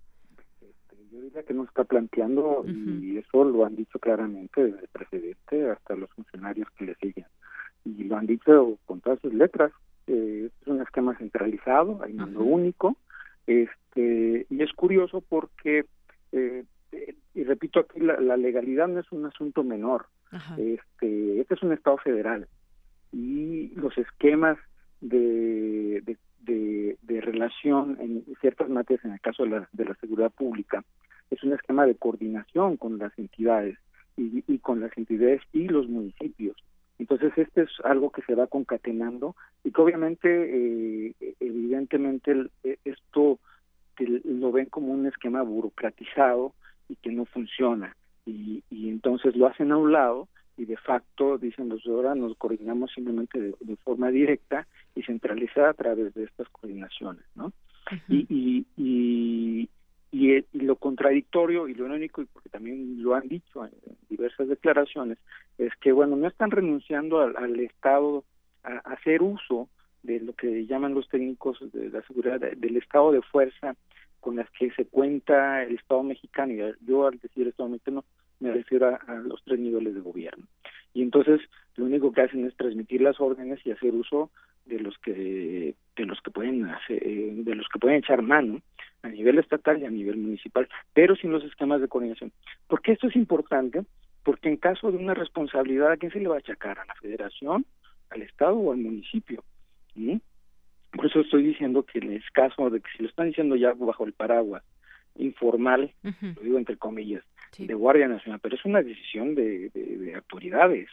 que 1.46 1.54
nos 1.54 1.68
está 1.68 1.84
planteando 1.84 2.64
y 2.66 3.18
eso 3.18 3.44
lo 3.44 3.66
han 3.66 3.76
dicho 3.76 4.00
claramente 4.00 4.64
desde 4.64 4.82
el 4.82 4.88
presidente 4.88 5.70
hasta 5.70 5.96
los 5.96 6.10
funcionarios 6.12 6.68
que 6.78 6.86
le 6.86 6.96
siguen. 6.96 7.26
Y 7.84 8.06
lo 8.06 8.18
han 8.18 8.26
dicho 8.26 8.78
con 8.86 9.02
todas 9.02 9.20
sus 9.20 9.34
letras. 9.34 9.72
Eh, 10.08 10.50
es 10.62 10.68
un 10.68 10.82
esquema 10.82 11.18
centralizado 11.18 12.02
hay 12.04 12.14
mando 12.14 12.44
único. 12.44 12.98
Este 13.48 14.46
y 14.50 14.62
es 14.62 14.72
curioso 14.74 15.22
porque 15.22 15.86
eh, 16.32 16.64
y 17.34 17.44
repito 17.44 17.80
aquí 17.82 18.00
la, 18.00 18.38
legalidad 18.38 18.88
no 18.88 19.00
es 19.00 19.12
un 19.12 19.26
asunto 19.26 19.64
menor. 19.64 20.08
Este 20.58 21.40
este 21.40 21.54
es 21.54 21.64
un 21.64 21.74
estado 21.74 21.98
federal. 21.98 22.48
Y 23.12 23.70
los 23.76 23.98
esquemas 23.98 24.58
de, 25.02 26.02
de 26.02 26.18
de, 26.46 27.22
relación 27.22 27.98
en 28.00 28.24
ciertas 28.42 28.70
materias, 28.70 29.06
en 29.06 29.14
el 29.14 29.22
caso 29.22 29.44
de 29.44 29.50
la, 29.50 29.70
de 29.72 29.86
la 29.86 29.96
seguridad 29.96 30.32
pública, 30.32 30.84
es 31.32 31.44
un 31.44 31.54
esquema 31.54 31.86
de 31.86 31.96
coordinación 31.96 32.78
con 32.78 32.98
las 32.98 33.18
entidades 33.18 33.78
y, 34.18 34.44
y 34.48 34.60
con 34.60 34.80
las 34.82 34.96
entidades 34.98 35.42
y 35.54 35.68
los 35.68 35.88
municipios. 35.88 36.56
Entonces, 36.98 37.34
este 37.38 37.64
es 37.64 37.70
algo 37.84 38.10
que 38.12 38.22
se 38.22 38.36
va 38.36 38.48
concatenando 38.48 39.36
y 39.64 39.72
que 39.72 39.82
obviamente, 39.82 40.30
eh, 40.30 41.14
evidentemente, 41.40 42.50
e, 42.64 42.78
esto 42.86 43.40
que 43.96 44.22
lo 44.24 44.52
ven 44.52 44.68
como 44.68 44.94
un 44.94 45.06
esquema 45.06 45.42
burocratizado 45.42 46.54
y 46.88 46.96
que 46.96 47.12
no 47.12 47.26
funciona. 47.26 47.96
Y, 48.26 48.64
y 48.70 48.90
entonces 48.90 49.36
lo 49.36 49.48
hacen 49.48 49.72
a 49.72 49.78
un 49.78 49.92
lado 49.92 50.28
y 50.58 50.66
de 50.66 50.78
facto 50.78 51.38
dicen 51.38 51.70
los 51.70 51.86
ahora 51.86 52.16
nos 52.16 52.36
coordinamos 52.38 52.92
simplemente 52.94 53.40
de, 53.60 53.76
forma 53.84 54.10
directa 54.10 54.68
y 54.96 55.04
centralizada 55.04 55.72
a 55.72 55.74
través 55.74 56.14
de 56.14 56.24
estas 56.24 56.48
coordinaciones, 56.50 57.24
¿no? 57.36 57.52
y, 58.08 58.26
y, 58.30 58.66
y, 58.78 59.70
lo 60.12 60.76
contradictorio 60.78 61.68
y 61.68 61.74
lo 61.74 61.86
único, 61.86 62.22
y 62.22 62.26
porque 62.26 62.50
también 62.50 63.02
lo 63.02 63.16
han 63.16 63.28
dicho 63.28 63.66
en 63.66 63.72
diversas 64.10 64.48
declaraciones, 64.48 65.18
es 65.58 65.74
que, 65.82 65.92
bueno, 65.92 66.16
no 66.16 66.28
están 66.28 66.52
renunciando 66.52 67.22
al, 67.22 67.60
Estado 67.60 68.24
a, 68.64 68.78
hacer 68.92 69.22
uso 69.22 69.70
de 70.04 70.20
lo 70.20 70.34
que 70.34 70.66
llaman 70.66 70.94
los 70.94 71.10
técnicos 71.10 71.60
de 71.74 71.90
la 71.90 72.02
seguridad, 72.04 72.40
del 72.40 72.78
estado 72.78 73.12
de 73.12 73.22
fuerza 73.22 73.76
con 74.20 74.38
las 74.38 74.50
que 74.52 74.72
se 74.72 74.86
cuenta 74.86 75.64
el 75.64 75.76
Estado 75.76 76.04
mexicano, 76.04 76.54
y 76.54 76.88
yo 76.88 77.08
al 77.08 77.20
decir 77.20 77.48
Estado 77.48 77.70
mexicano 77.70 78.04
me 78.40 78.52
refiero 78.52 78.98
a, 79.08 79.14
los 79.16 79.44
tres 79.44 79.60
niveles 79.60 79.94
de 79.94 80.02
gobierno. 80.02 80.46
Y 80.94 81.02
entonces 81.02 81.42
lo 81.76 81.86
único 81.86 82.12
que 82.12 82.22
hacen 82.22 82.46
es 82.46 82.56
transmitir 82.56 83.02
las 83.02 83.20
órdenes 83.20 83.60
y 83.66 83.72
hacer 83.72 83.94
uso 83.94 84.30
de 84.66 84.80
los 84.80 84.98
que 85.00 85.76
de 85.96 86.06
los 86.06 86.20
que 86.22 86.32
pueden 86.32 86.66
hacer, 86.66 87.02
de 87.02 87.56
los 87.56 87.68
que 87.70 87.80
pueden 87.80 88.00
echar 88.00 88.22
mano 88.22 88.62
a 89.02 89.10
nivel 89.10 89.40
estatal 89.40 89.82
y 89.82 89.86
a 89.86 89.90
nivel 89.90 90.18
municipal, 90.18 90.68
pero 90.94 91.16
sin 91.16 91.32
los 91.32 91.44
esquemas 91.44 91.80
de 91.80 91.88
coordinación. 91.88 92.32
¿Por 92.68 92.82
qué 92.82 92.94
esto 92.94 93.08
es 93.08 93.16
importante? 93.16 93.86
Porque 94.24 94.50
en 94.50 94.58
caso 94.58 94.92
de 94.92 94.98
una 94.98 95.14
responsabilidad, 95.14 95.92
¿a 95.92 95.98
quién 95.98 96.12
se 96.12 96.20
le 96.20 96.28
va 96.28 96.36
a 96.36 96.40
achacar? 96.40 96.80
¿A 96.80 96.86
la 96.86 96.96
federación, 96.96 97.66
al 98.10 98.24
Estado 98.24 98.56
o 98.56 98.72
al 98.74 98.80
municipio? 98.80 99.44
Por 100.92 101.06
eso 101.06 101.20
estoy 101.20 101.44
diciendo 101.44 101.84
que 101.84 102.00
en 102.00 102.14
el 102.14 102.24
caso 102.34 102.70
de 102.70 102.82
que 102.82 102.90
si 102.98 103.04
lo 103.04 103.10
están 103.10 103.28
diciendo 103.28 103.56
ya 103.56 103.74
bajo 103.74 104.06
el 104.06 104.14
paraguas 104.14 104.64
informal, 105.18 105.94
lo 106.04 106.42
digo 106.42 106.58
entre 106.58 106.76
comillas, 106.78 107.24
de 107.58 107.74
Guardia 107.74 108.08
Nacional, 108.08 108.40
pero 108.42 108.56
es 108.56 108.66
una 108.66 108.82
decisión 108.82 109.36
de, 109.36 109.70
de, 109.70 110.16
autoridades, 110.16 110.90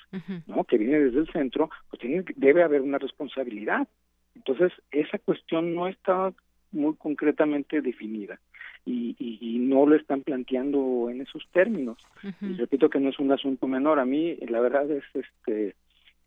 ¿no? 0.47 0.65
Que 0.65 0.79
viene 0.79 1.01
desde 1.01 1.21
el 1.21 1.33
centro, 1.33 1.71
pues 1.89 2.01
tiene, 2.01 2.25
debe 2.37 2.63
haber 2.63 2.81
una 2.81 2.99
responsabilidad. 2.99 3.89
Entonces, 4.35 4.73
esa 4.91 5.19
cuestión 5.19 5.75
no 5.75 5.89
está 5.89 6.33
muy 6.73 6.95
concretamente 6.97 7.81
definida 7.81 8.41
y, 8.85 9.15
y, 9.19 9.59
no 9.59 9.87
lo 9.87 9.95
están 9.95 10.23
planteando 10.23 11.09
en 11.11 11.21
esos 11.21 11.47
términos. 11.53 11.99
Y 12.41 12.55
repito 12.55 12.91
que 12.91 12.99
no 12.99 13.11
es 13.11 13.19
un 13.19 13.31
asunto 13.31 13.67
menor. 13.67 14.01
A 14.01 14.05
mí, 14.05 14.37
la 14.49 14.61
verdad 14.61 14.91
es, 14.91 15.05
este, 15.15 15.77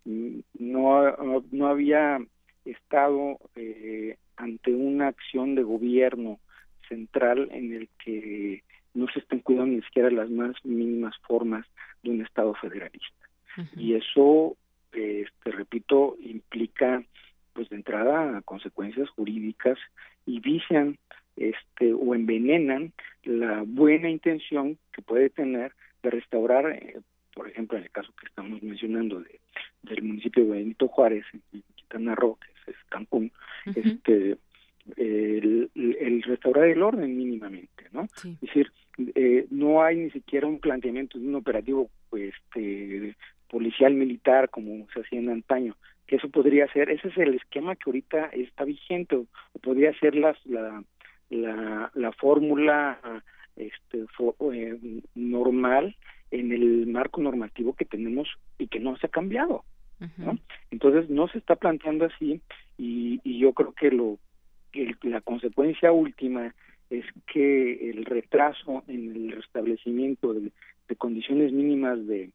no, 0.06 1.44
no 1.52 1.68
había 1.68 2.20
estado 2.64 3.40
eh, 3.56 4.18
ante 4.38 4.74
una 4.74 5.07
acción 5.07 5.56
de 5.56 5.64
gobierno 5.64 6.40
central 6.88 7.49
en 7.52 7.74
el 7.74 7.90
que 8.03 8.64
no 8.95 9.07
se 9.13 9.19
estén 9.19 9.39
cuidando 9.39 9.76
ni 9.76 9.81
siquiera 9.84 10.09
las 10.09 10.30
más 10.30 10.55
mínimas 10.63 11.15
formas 11.27 11.65
de 12.01 12.09
un 12.09 12.22
Estado 12.22 12.53
federalista. 12.55 13.30
Y 13.77 13.93
eso, 13.93 14.57
este, 14.91 15.51
repito, 15.51 16.17
implica, 16.19 17.03
pues 17.53 17.69
de 17.69 17.77
entrada, 17.77 18.41
consecuencias 18.41 19.09
jurídicas 19.11 19.77
y 20.26 20.41
vician 20.41 20.97
este, 21.38 21.93
o 21.93 22.15
envenenan 22.15 22.93
la 23.23 23.63
buena 23.65 24.09
intención 24.09 24.77
que 24.91 25.01
puede 25.01 25.30
tener 25.30 25.73
de 26.03 26.09
restaurar, 26.09 26.69
eh, 26.72 26.99
por 27.34 27.49
ejemplo, 27.49 27.77
en 27.77 27.85
el 27.85 27.91
caso 27.91 28.13
que 28.19 28.27
estamos 28.27 28.61
mencionando 28.61 29.22
de, 29.22 29.39
del 29.84 30.03
municipio 30.03 30.43
de 30.43 30.51
Benito 30.51 30.88
Juárez, 30.88 31.26
en 31.34 31.63
Quintana 31.76 32.15
Roo, 32.15 32.38
que 32.38 32.72
es 32.72 32.77
Cancún, 32.89 33.31
este, 33.65 34.38
el, 34.98 35.70
el, 35.76 36.24
restaurar 36.24 36.68
el 36.68 36.82
orden 36.82 37.18
mínimamente, 37.18 37.86
¿no? 37.91 38.07
Es 38.24 38.40
decir, 38.41 38.72
eh, 39.16 39.45
no 39.49 39.84
hay 39.84 39.98
ni 39.98 40.12
siquiera 40.12 40.48
un 40.48 40.60
planteamiento 40.60 41.20
de 41.20 41.28
un 41.28 41.36
operativo 41.36 41.90
este, 42.14 43.16
policial 43.49 43.94
militar 43.94 44.49
como 44.49 44.88
se 44.94 45.02
hacía 45.02 45.20
en 45.20 45.30
antaño, 45.30 45.76
que 46.07 46.18
eso 46.18 46.30
podría 46.30 46.72
ser, 46.72 46.90
ese 46.90 47.07
es 47.07 47.18
el 47.18 47.34
esquema 47.36 47.76
que 47.76 47.84
ahorita 47.88 48.28
está 48.28 48.64
vigente, 48.64 49.16
o 49.16 49.26
podría 49.62 49.98
ser 49.99 50.16
la, 50.16 50.36
la, 50.45 51.91
la 51.94 52.12
fórmula 52.14 52.99
este, 53.56 54.06
eh, 54.53 55.02
normal 55.16 55.95
en 56.32 56.52
el 56.52 56.88
marco 56.88 57.22
normativo 57.22 57.74
que 57.74 57.86
tenemos 57.86 58.28
y 58.57 58.68
que 58.68 58.80
no 58.80 58.98
se 58.98 59.07
ha 59.07 59.10
cambiado. 59.10 59.64
¿no? 60.18 60.38
Entonces 60.72 61.10
no 61.10 61.30
se 61.30 61.38
está 61.38 61.56
planteando 61.56 62.06
así 62.06 62.41
y, 62.78 63.22
y 63.24 63.40
yo 63.40 63.53
creo 63.53 63.72
que 63.72 63.91
lo 63.91 64.20
la 65.03 65.22
consecuencia 65.22 65.91
última 65.91 66.53
es 66.89 67.06
que 67.31 67.89
el 67.89 68.06
retraso 68.06 68.84
en 68.88 69.15
el 69.15 69.31
restablecimiento 69.31 70.34
de, 70.34 70.52
condiciones 70.97 71.52
mínimas 71.52 72.06
de, 72.07 72.31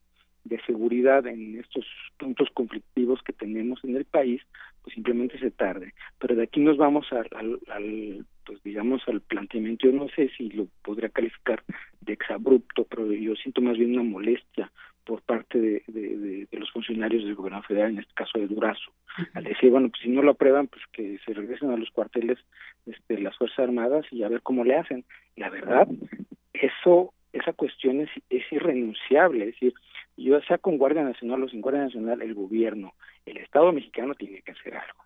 seguridad 0.67 1.27
en 1.27 1.59
estos 1.59 1.87
puntos 2.19 2.49
conflictivos 2.53 3.23
que 3.23 3.33
tenemos 3.33 3.83
en 3.85 3.97
el 3.97 4.05
país, 4.05 4.43
pues 4.83 4.95
simplemente 4.95 5.39
se 5.39 5.51
tarde. 5.51 5.95
Pero 6.19 6.35
de 6.35 6.43
aquí 6.43 6.61
nos 6.61 6.77
vamos 6.77 7.07
al, 7.13 7.29
al, 7.69 8.27
pues 8.45 8.63
digamos, 8.63 9.01
al 9.07 9.21
planteamiento, 9.21 9.87
yo 9.87 9.93
no 9.93 10.09
sé 10.09 10.31
si 10.37 10.51
lo 10.51 10.67
podría 10.83 11.09
calificar 11.09 11.63
de 12.01 12.13
exabrupto, 12.13 12.85
pero 12.85 13.11
yo 13.13 13.35
siento 13.37 13.61
más 13.61 13.79
bien 13.79 13.93
una 13.93 14.03
molestia 14.03 14.71
por 15.05 15.23
parte 15.23 15.59
de, 15.59 15.83
de, 15.87 16.59
los 16.59 16.71
funcionarios 16.71 17.25
del 17.25 17.35
gobierno 17.35 17.63
federal, 17.63 17.91
en 17.91 17.99
este 17.99 18.15
caso 18.15 18.39
de 18.39 18.47
Durazo, 18.47 18.93
al 19.35 19.45
decir, 19.45 19.71
bueno, 19.71 19.89
pues 19.89 20.03
si 20.03 20.09
no 20.09 20.23
lo 20.23 20.33
aprueban, 20.33 20.69
pues 20.69 20.83
que 20.93 21.19
se 21.25 21.33
regresen 21.33 21.71
a 21.71 21.77
los 21.77 21.91
cuarteles 21.91 22.39
este, 22.87 23.19
las 23.19 23.37
Fuerzas 23.37 23.61
Armadas 23.61 24.07
y 24.11 24.23
a 24.23 24.29
ver 24.29 24.43
cómo 24.43 24.65
le 24.65 24.77
hacen. 24.77 25.05
La 25.37 25.51
verdad, 25.51 25.89
eso, 26.53 27.13
esa 27.33 27.53
cuestión 27.53 28.01
es, 28.01 28.11
es 28.29 28.45
irrenunciable, 28.53 29.47
es 29.47 29.55
decir, 29.55 29.75
yo 30.17 30.41
sea 30.43 30.59
con 30.59 30.77
Guardia 30.77 31.03
Nacional 31.03 31.43
o 31.43 31.49
sin 31.49 31.63
Guardia 31.63 31.85
Nacional, 31.85 32.21
el 32.21 32.35
gobierno, 32.35 32.95
el 33.25 33.39
Estado 33.39 33.73
mexicano 33.73 34.15
tiene 34.15 34.43
que 34.43 34.53
hacer 34.53 34.77
algo. 34.77 35.05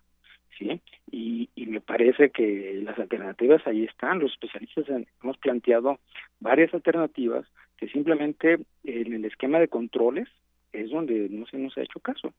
¿sí? 0.57 0.81
Y, 1.11 1.49
y 1.55 1.65
me 1.67 1.81
parece 1.81 2.31
que 2.31 2.81
las 2.83 2.97
alternativas 2.99 3.65
ahí 3.65 3.83
están. 3.83 4.19
Los 4.19 4.33
especialistas 4.33 4.85
hemos 5.23 5.37
planteado 5.37 5.99
varias 6.39 6.73
alternativas 6.73 7.45
que 7.77 7.87
simplemente 7.87 8.59
en 8.83 9.13
el 9.13 9.25
esquema 9.25 9.59
de 9.59 9.67
controles 9.67 10.27
es 10.71 10.89
donde 10.89 11.29
no 11.29 11.45
se 11.47 11.57
nos 11.57 11.77
ha 11.77 11.83
hecho 11.83 11.99
caso. 11.99 12.33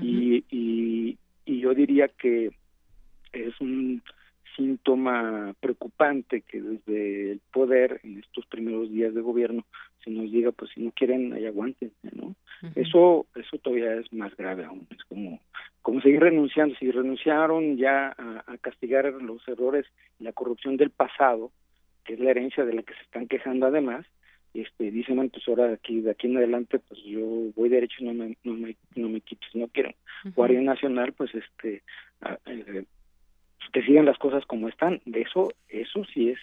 y, 0.00 0.44
y, 0.50 1.18
y 1.44 1.60
yo 1.60 1.74
diría 1.74 2.08
que 2.08 2.50
es 3.32 3.60
un 3.60 4.02
síntoma 4.56 5.54
preocupante 5.60 6.42
que 6.42 6.60
desde 6.60 7.32
el 7.32 7.40
poder 7.52 8.00
en 8.02 8.18
estos 8.18 8.44
primeros 8.46 8.90
días 8.90 9.14
de 9.14 9.20
gobierno 9.20 9.64
se 10.02 10.10
nos 10.10 10.30
diga 10.32 10.50
pues 10.50 10.72
si 10.74 10.80
no 10.82 10.90
quieren 10.90 11.32
ahí 11.32 11.46
aguanten 11.46 11.92
no 12.12 12.34
eso 12.74 13.26
eso 13.36 13.58
todavía 13.58 13.94
es 13.94 14.12
más 14.12 14.36
grave 14.36 14.64
aún 14.64 14.86
es 14.90 15.04
como 15.04 15.40
como 15.88 16.02
seguir 16.02 16.20
renunciando. 16.20 16.74
Si 16.78 16.90
renunciaron 16.90 17.78
ya 17.78 18.14
a, 18.18 18.58
castigar 18.60 19.06
los 19.22 19.46
errores 19.48 19.86
y 20.18 20.24
la 20.24 20.32
corrupción 20.32 20.76
del 20.76 20.90
pasado 20.90 21.50
que 22.04 22.14
es 22.14 22.20
la 22.20 22.30
herencia 22.30 22.64
de 22.64 22.74
la 22.74 22.82
que 22.82 22.94
se 22.94 23.00
están 23.02 23.26
quejando 23.26 23.66
además 23.66 24.04
este 24.54 24.90
dicen 24.90 25.16
bueno 25.16 25.30
pues 25.30 25.46
ahora 25.48 25.68
de 25.68 25.74
aquí 25.74 26.00
de 26.00 26.10
aquí 26.10 26.26
en 26.26 26.36
adelante 26.38 26.78
pues 26.78 27.00
yo 27.04 27.24
voy 27.54 27.68
derecho 27.68 28.02
no 28.02 28.14
me 28.14 28.36
no 28.44 28.54
me 28.54 28.76
no 28.96 29.08
me 29.08 29.20
quites 29.20 29.54
no 29.54 29.68
quiero 29.68 29.92
Guardia 30.34 30.60
Nacional 30.60 31.12
pues 31.12 31.34
este 31.34 31.82
eh, 32.46 32.84
que 33.72 33.82
sigan 33.82 34.06
las 34.06 34.18
cosas 34.18 34.44
como 34.46 34.68
están. 34.68 35.00
De 35.04 35.22
eso, 35.22 35.52
eso 35.68 36.04
sí 36.12 36.30
es, 36.30 36.38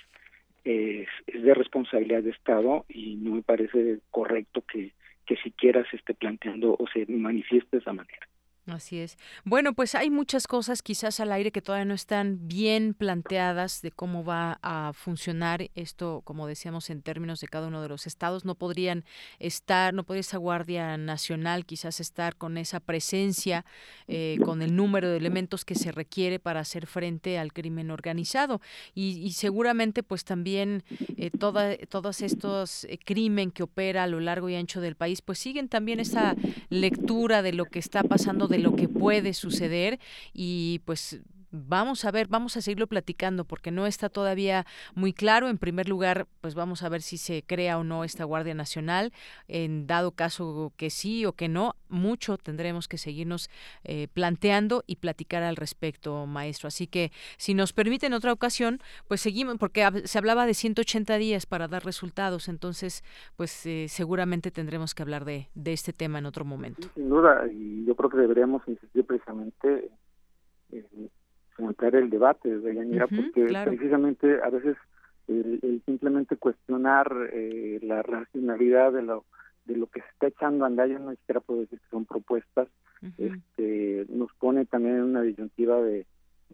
es, 0.64 1.44
de 1.44 1.54
responsabilidad 1.54 2.24
de 2.24 2.32
Estado 2.32 2.86
y 2.90 3.16
no 3.16 3.36
me 3.36 3.42
parece 3.42 4.00
correcto 4.12 4.62
que, 4.62 4.92
que 5.26 5.38
siquiera 5.38 5.84
se 5.90 5.98
esté 5.98 6.14
planteando 6.14 6.76
o 6.78 6.86
se 6.94 7.06
manifieste 7.08 7.78
de 7.78 7.82
esa 7.82 7.94
manera. 7.94 8.28
Así 8.68 8.98
es. 8.98 9.20
Bueno, 9.44 9.74
pues 9.74 9.94
hay 9.94 10.10
muchas 10.10 10.48
cosas 10.48 10.82
quizás 10.82 11.20
al 11.20 11.32
aire 11.32 11.52
que 11.52 11.62
todavía 11.62 11.86
no 11.86 11.94
están 11.94 12.48
bien 12.48 12.96
planteadas 12.96 13.84
de 13.84 13.92
cómo 13.92 14.24
va 14.24 14.58
a 14.64 14.92
funcionar 14.94 15.70
esto, 15.76 16.22
como 16.24 16.48
decíamos, 16.48 16.90
en 16.90 17.04
términos 17.04 17.40
de 17.42 17.48
cada 17.48 17.68
uno 17.68 17.84
de 17.84 17.90
los 17.90 18.08
estados. 18.08 18.44
No 18.44 18.56
podrían 18.56 19.06
estar, 19.38 19.94
no 19.94 20.04
podría 20.04 20.22
esa 20.22 20.38
Guardia 20.38 20.98
Nacional 20.98 21.68
quizás 21.68 22.00
estar 22.00 22.38
con 22.38 22.58
esa 22.58 22.80
presencia, 22.80 23.66
eh, 24.08 24.40
con 24.44 24.64
el 24.64 24.76
número 24.76 25.12
de 25.12 25.18
elementos 25.18 25.64
que 25.64 25.76
se 25.76 25.92
requiere 25.92 26.40
para 26.40 26.62
hacer 26.62 26.88
frente 26.88 27.38
al 27.38 27.54
crimen 27.54 27.92
organizado. 27.92 28.62
Y, 28.96 29.32
seguramente 29.34 30.02
pues 30.02 30.24
también 30.24 30.84
eh, 31.18 31.30
todos 31.30 32.22
estos 32.22 32.86
eh, 32.86 32.98
crimen 32.98 33.52
que 33.52 33.62
opera 33.62 34.04
a 34.04 34.08
lo 34.08 34.20
largo 34.20 34.50
y 34.50 34.56
ancho 34.56 34.82
del 34.82 34.96
país, 34.96 35.22
pues 35.22 35.38
siguen 35.38 35.70
también 35.70 36.00
esa 36.00 36.36
lectura 36.70 37.44
de 37.44 37.54
lo 37.54 37.66
que 37.66 37.78
está 37.78 38.02
pasando 38.04 38.48
de 38.48 38.55
lo 38.58 38.76
que 38.76 38.88
puede 38.88 39.34
suceder 39.34 40.00
y 40.34 40.82
pues 40.86 41.20
Vamos 41.56 42.04
a 42.04 42.12
ver, 42.12 42.28
vamos 42.28 42.58
a 42.58 42.62
seguirlo 42.62 42.88
platicando 42.88 43.46
porque 43.46 43.72
no 43.72 43.88
está 43.88 44.10
todavía 44.10 44.66
muy 44.94 45.14
claro. 45.14 45.48
En 45.48 45.58
primer 45.58 45.88
lugar, 45.88 46.28
pues 46.42 46.54
vamos 46.54 46.84
a 46.84 46.90
ver 46.90 47.02
si 47.02 47.18
se 47.18 47.44
crea 47.44 47.78
o 47.78 47.84
no 47.84 48.04
esta 48.04 48.26
Guardia 48.26 48.54
Nacional. 48.54 49.14
En 49.48 49.88
dado 49.88 50.12
caso 50.12 50.74
que 50.76 50.90
sí 50.90 51.26
o 51.26 51.32
que 51.32 51.48
no, 51.48 51.76
mucho 51.88 52.38
tendremos 52.38 52.90
que 52.90 52.98
seguirnos 52.98 53.50
eh, 53.86 54.10
planteando 54.14 54.84
y 54.86 54.98
platicar 54.98 55.44
al 55.44 55.56
respecto, 55.56 56.26
maestro. 56.26 56.68
Así 56.68 56.88
que 56.88 57.12
si 57.38 57.54
nos 57.54 57.72
permite 57.72 58.08
en 58.08 58.14
otra 58.14 58.34
ocasión, 58.34 58.80
pues 59.08 59.22
seguimos, 59.22 59.56
porque 59.58 59.88
se 60.04 60.18
hablaba 60.18 60.46
de 60.46 60.54
180 60.54 61.18
días 61.18 61.46
para 61.46 61.70
dar 61.70 61.86
resultados. 61.86 62.50
Entonces, 62.50 63.04
pues 63.38 63.66
eh, 63.66 63.86
seguramente 63.88 64.52
tendremos 64.52 64.94
que 64.94 65.04
hablar 65.04 65.24
de, 65.24 65.50
de 65.56 65.72
este 65.72 65.94
tema 65.94 66.20
en 66.20 66.26
otro 66.26 66.44
momento. 66.44 66.90
Sin 66.96 67.08
duda, 67.08 67.44
y 67.50 67.86
yo 67.86 67.96
creo 67.96 68.10
que 68.10 68.18
deberíamos 68.18 68.62
insistir 68.68 69.06
precisamente 69.06 69.90
en 70.72 71.10
fomentar 71.56 71.96
el 71.96 72.10
debate, 72.10 72.60
de 72.60 72.72
uh 72.80 73.08
porque 73.16 73.46
precisamente 73.66 74.42
a 74.44 74.50
veces 74.50 74.78
el, 75.28 75.82
simplemente 75.86 76.38
cuestionar 76.38 77.12
eh, 77.34 77.80
la 77.82 78.04
racionalidad 78.04 78.94
de 78.94 79.02
lo 79.02 79.26
de 79.66 79.76
lo 79.76 79.88
que 79.88 80.02
se 80.02 80.08
está 80.10 80.28
echando 80.28 80.64
a 80.64 80.68
andar, 80.68 80.88
yo 80.88 81.00
no 81.00 81.12
siquiera 81.12 81.40
puedo 81.40 81.62
decir 81.62 81.80
que 81.80 81.90
son 81.90 82.06
propuestas, 82.06 82.68
este, 83.18 84.06
nos 84.10 84.32
pone 84.34 84.66
también 84.66 84.98
en 84.98 85.04
una 85.04 85.24
disyuntiva 85.24 85.82
de, 85.82 86.06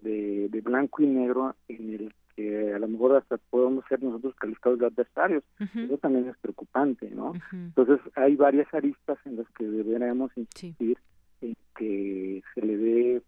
de, 0.02 0.61
blanco 0.64 1.03
y 1.03 1.07
negro 1.07 1.56
en 1.68 1.94
el 1.94 2.14
que 2.36 2.73
a 2.73 2.80
lo 2.80 2.88
mejor 2.88 3.18
hasta 3.18 3.38
podemos 3.49 3.84
ser 3.90 4.02
nosotros 4.02 4.34
calificados 4.36 4.80
de 4.80 4.86
adversarios. 4.86 5.44
Eso 5.60 5.98
también 5.98 6.30
es 6.30 6.38
preocupante, 6.38 7.10
¿no? 7.11 7.34
Entonces 7.52 7.99
hay 8.15 8.38
varias 8.38 8.73
aristas 8.73 9.18
en 9.26 9.36
las 9.36 9.49
que 9.52 9.65
deberíamos 9.65 10.32
insistir 10.38 10.98
en 11.41 11.56
que 11.76 12.41
se 12.53 12.61
le 12.61 12.78
dé 12.78 13.22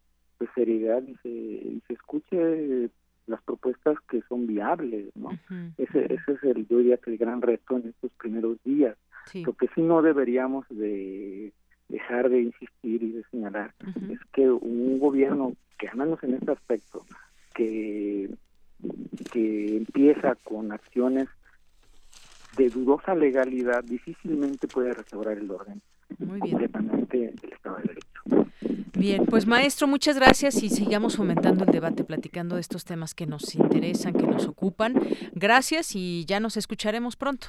seriedad 0.53 1.01
y 1.03 1.15
se, 1.18 1.81
se 1.88 1.93
escuche 1.93 2.89
las 3.27 3.41
propuestas 3.43 3.97
que 4.10 4.22
son 4.27 4.47
viables, 4.47 5.15
¿no? 5.15 5.30
ese, 5.77 6.14
ese 6.14 6.31
es 6.34 6.43
el, 6.43 6.68
yo 6.68 6.80
diría 6.80 6.97
que 6.97 7.11
el 7.11 7.18
gran 7.18 7.41
reto 7.41 7.77
en 7.77 7.89
estos 7.89 8.11
primeros 8.14 8.57
días. 8.64 8.97
Lo 9.34 9.53
que 9.53 9.69
sí 9.73 9.81
no 9.81 10.01
deberíamos 10.01 10.65
de 10.69 11.53
dejar 11.88 12.30
de 12.30 12.41
insistir 12.41 13.03
y 13.03 13.11
de 13.11 13.23
señalar 13.31 13.73
es 14.10 14.19
que 14.34 14.49
un 14.49 14.99
gobierno 14.99 15.53
que 15.77 15.88
al 15.88 15.97
menos 15.97 16.22
en 16.23 16.34
este 16.34 16.51
aspecto 16.51 17.05
que 17.53 18.30
que 19.31 19.77
empieza 19.77 20.35
con 20.43 20.72
acciones 20.72 21.30
de 22.57 22.69
dudosa 22.69 23.15
legalidad 23.15 23.84
difícilmente 23.84 24.68
puede 24.68 24.93
restaurar 24.93 25.38
el 25.38 25.49
orden 25.49 25.81
Muy 26.19 26.39
completamente 26.39 27.18
del 27.18 27.53
Estado 27.53 27.77
de 27.77 27.84
Derecho. 27.84 28.12
Bien, 28.94 29.26
pues 29.26 29.45
maestro, 29.45 29.88
muchas 29.88 30.16
gracias 30.16 30.62
y 30.64 30.70
sigamos 30.70 31.18
fomentando 31.18 31.66
el 31.66 31.72
debate, 31.72 32.04
platicando 32.04 32.56
de 32.56 32.62
estos 32.62 32.86
temas 32.86 33.14
que 33.16 33.26
nos 33.26 33.56
interesan, 33.56 34.14
que 34.14 34.28
nos 34.28 34.45
ocupan. 34.48 34.94
Gracias 35.34 35.95
y 35.95 36.26
ya 36.26 36.40
nos 36.40 36.58
escucharemos 36.58 37.16
pronto. 37.16 37.48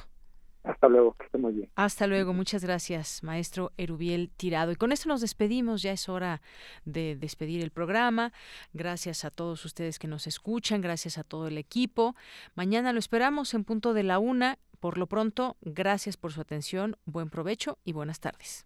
Hasta 0.65 0.89
luego, 0.89 1.13
que 1.13 1.25
esté 1.25 1.37
muy 1.37 1.53
bien. 1.53 1.69
Hasta 1.75 2.07
luego, 2.07 2.33
muchas 2.33 2.63
gracias, 2.63 3.21
maestro 3.23 3.71
Erubiel 3.77 4.31
Tirado. 4.35 4.71
Y 4.71 4.75
con 4.75 4.91
esto 4.91 5.07
nos 5.07 5.21
despedimos, 5.21 5.83
ya 5.83 5.91
es 5.91 6.09
hora 6.09 6.41
de 6.85 7.15
despedir 7.15 7.63
el 7.63 7.69
programa. 7.69 8.33
Gracias 8.73 9.25
a 9.25 9.29
todos 9.29 9.63
ustedes 9.63 9.99
que 9.99 10.07
nos 10.07 10.25
escuchan, 10.25 10.81
gracias 10.81 11.17
a 11.17 11.23
todo 11.23 11.47
el 11.47 11.57
equipo. 11.57 12.15
Mañana 12.55 12.93
lo 12.93 12.99
esperamos 12.99 13.53
en 13.53 13.63
punto 13.63 13.93
de 13.93 14.03
la 14.03 14.17
una. 14.17 14.57
Por 14.79 14.97
lo 14.97 15.07
pronto, 15.07 15.55
gracias 15.61 16.17
por 16.17 16.33
su 16.33 16.41
atención, 16.41 16.97
buen 17.05 17.29
provecho 17.29 17.77
y 17.85 17.93
buenas 17.93 18.19
tardes. 18.19 18.65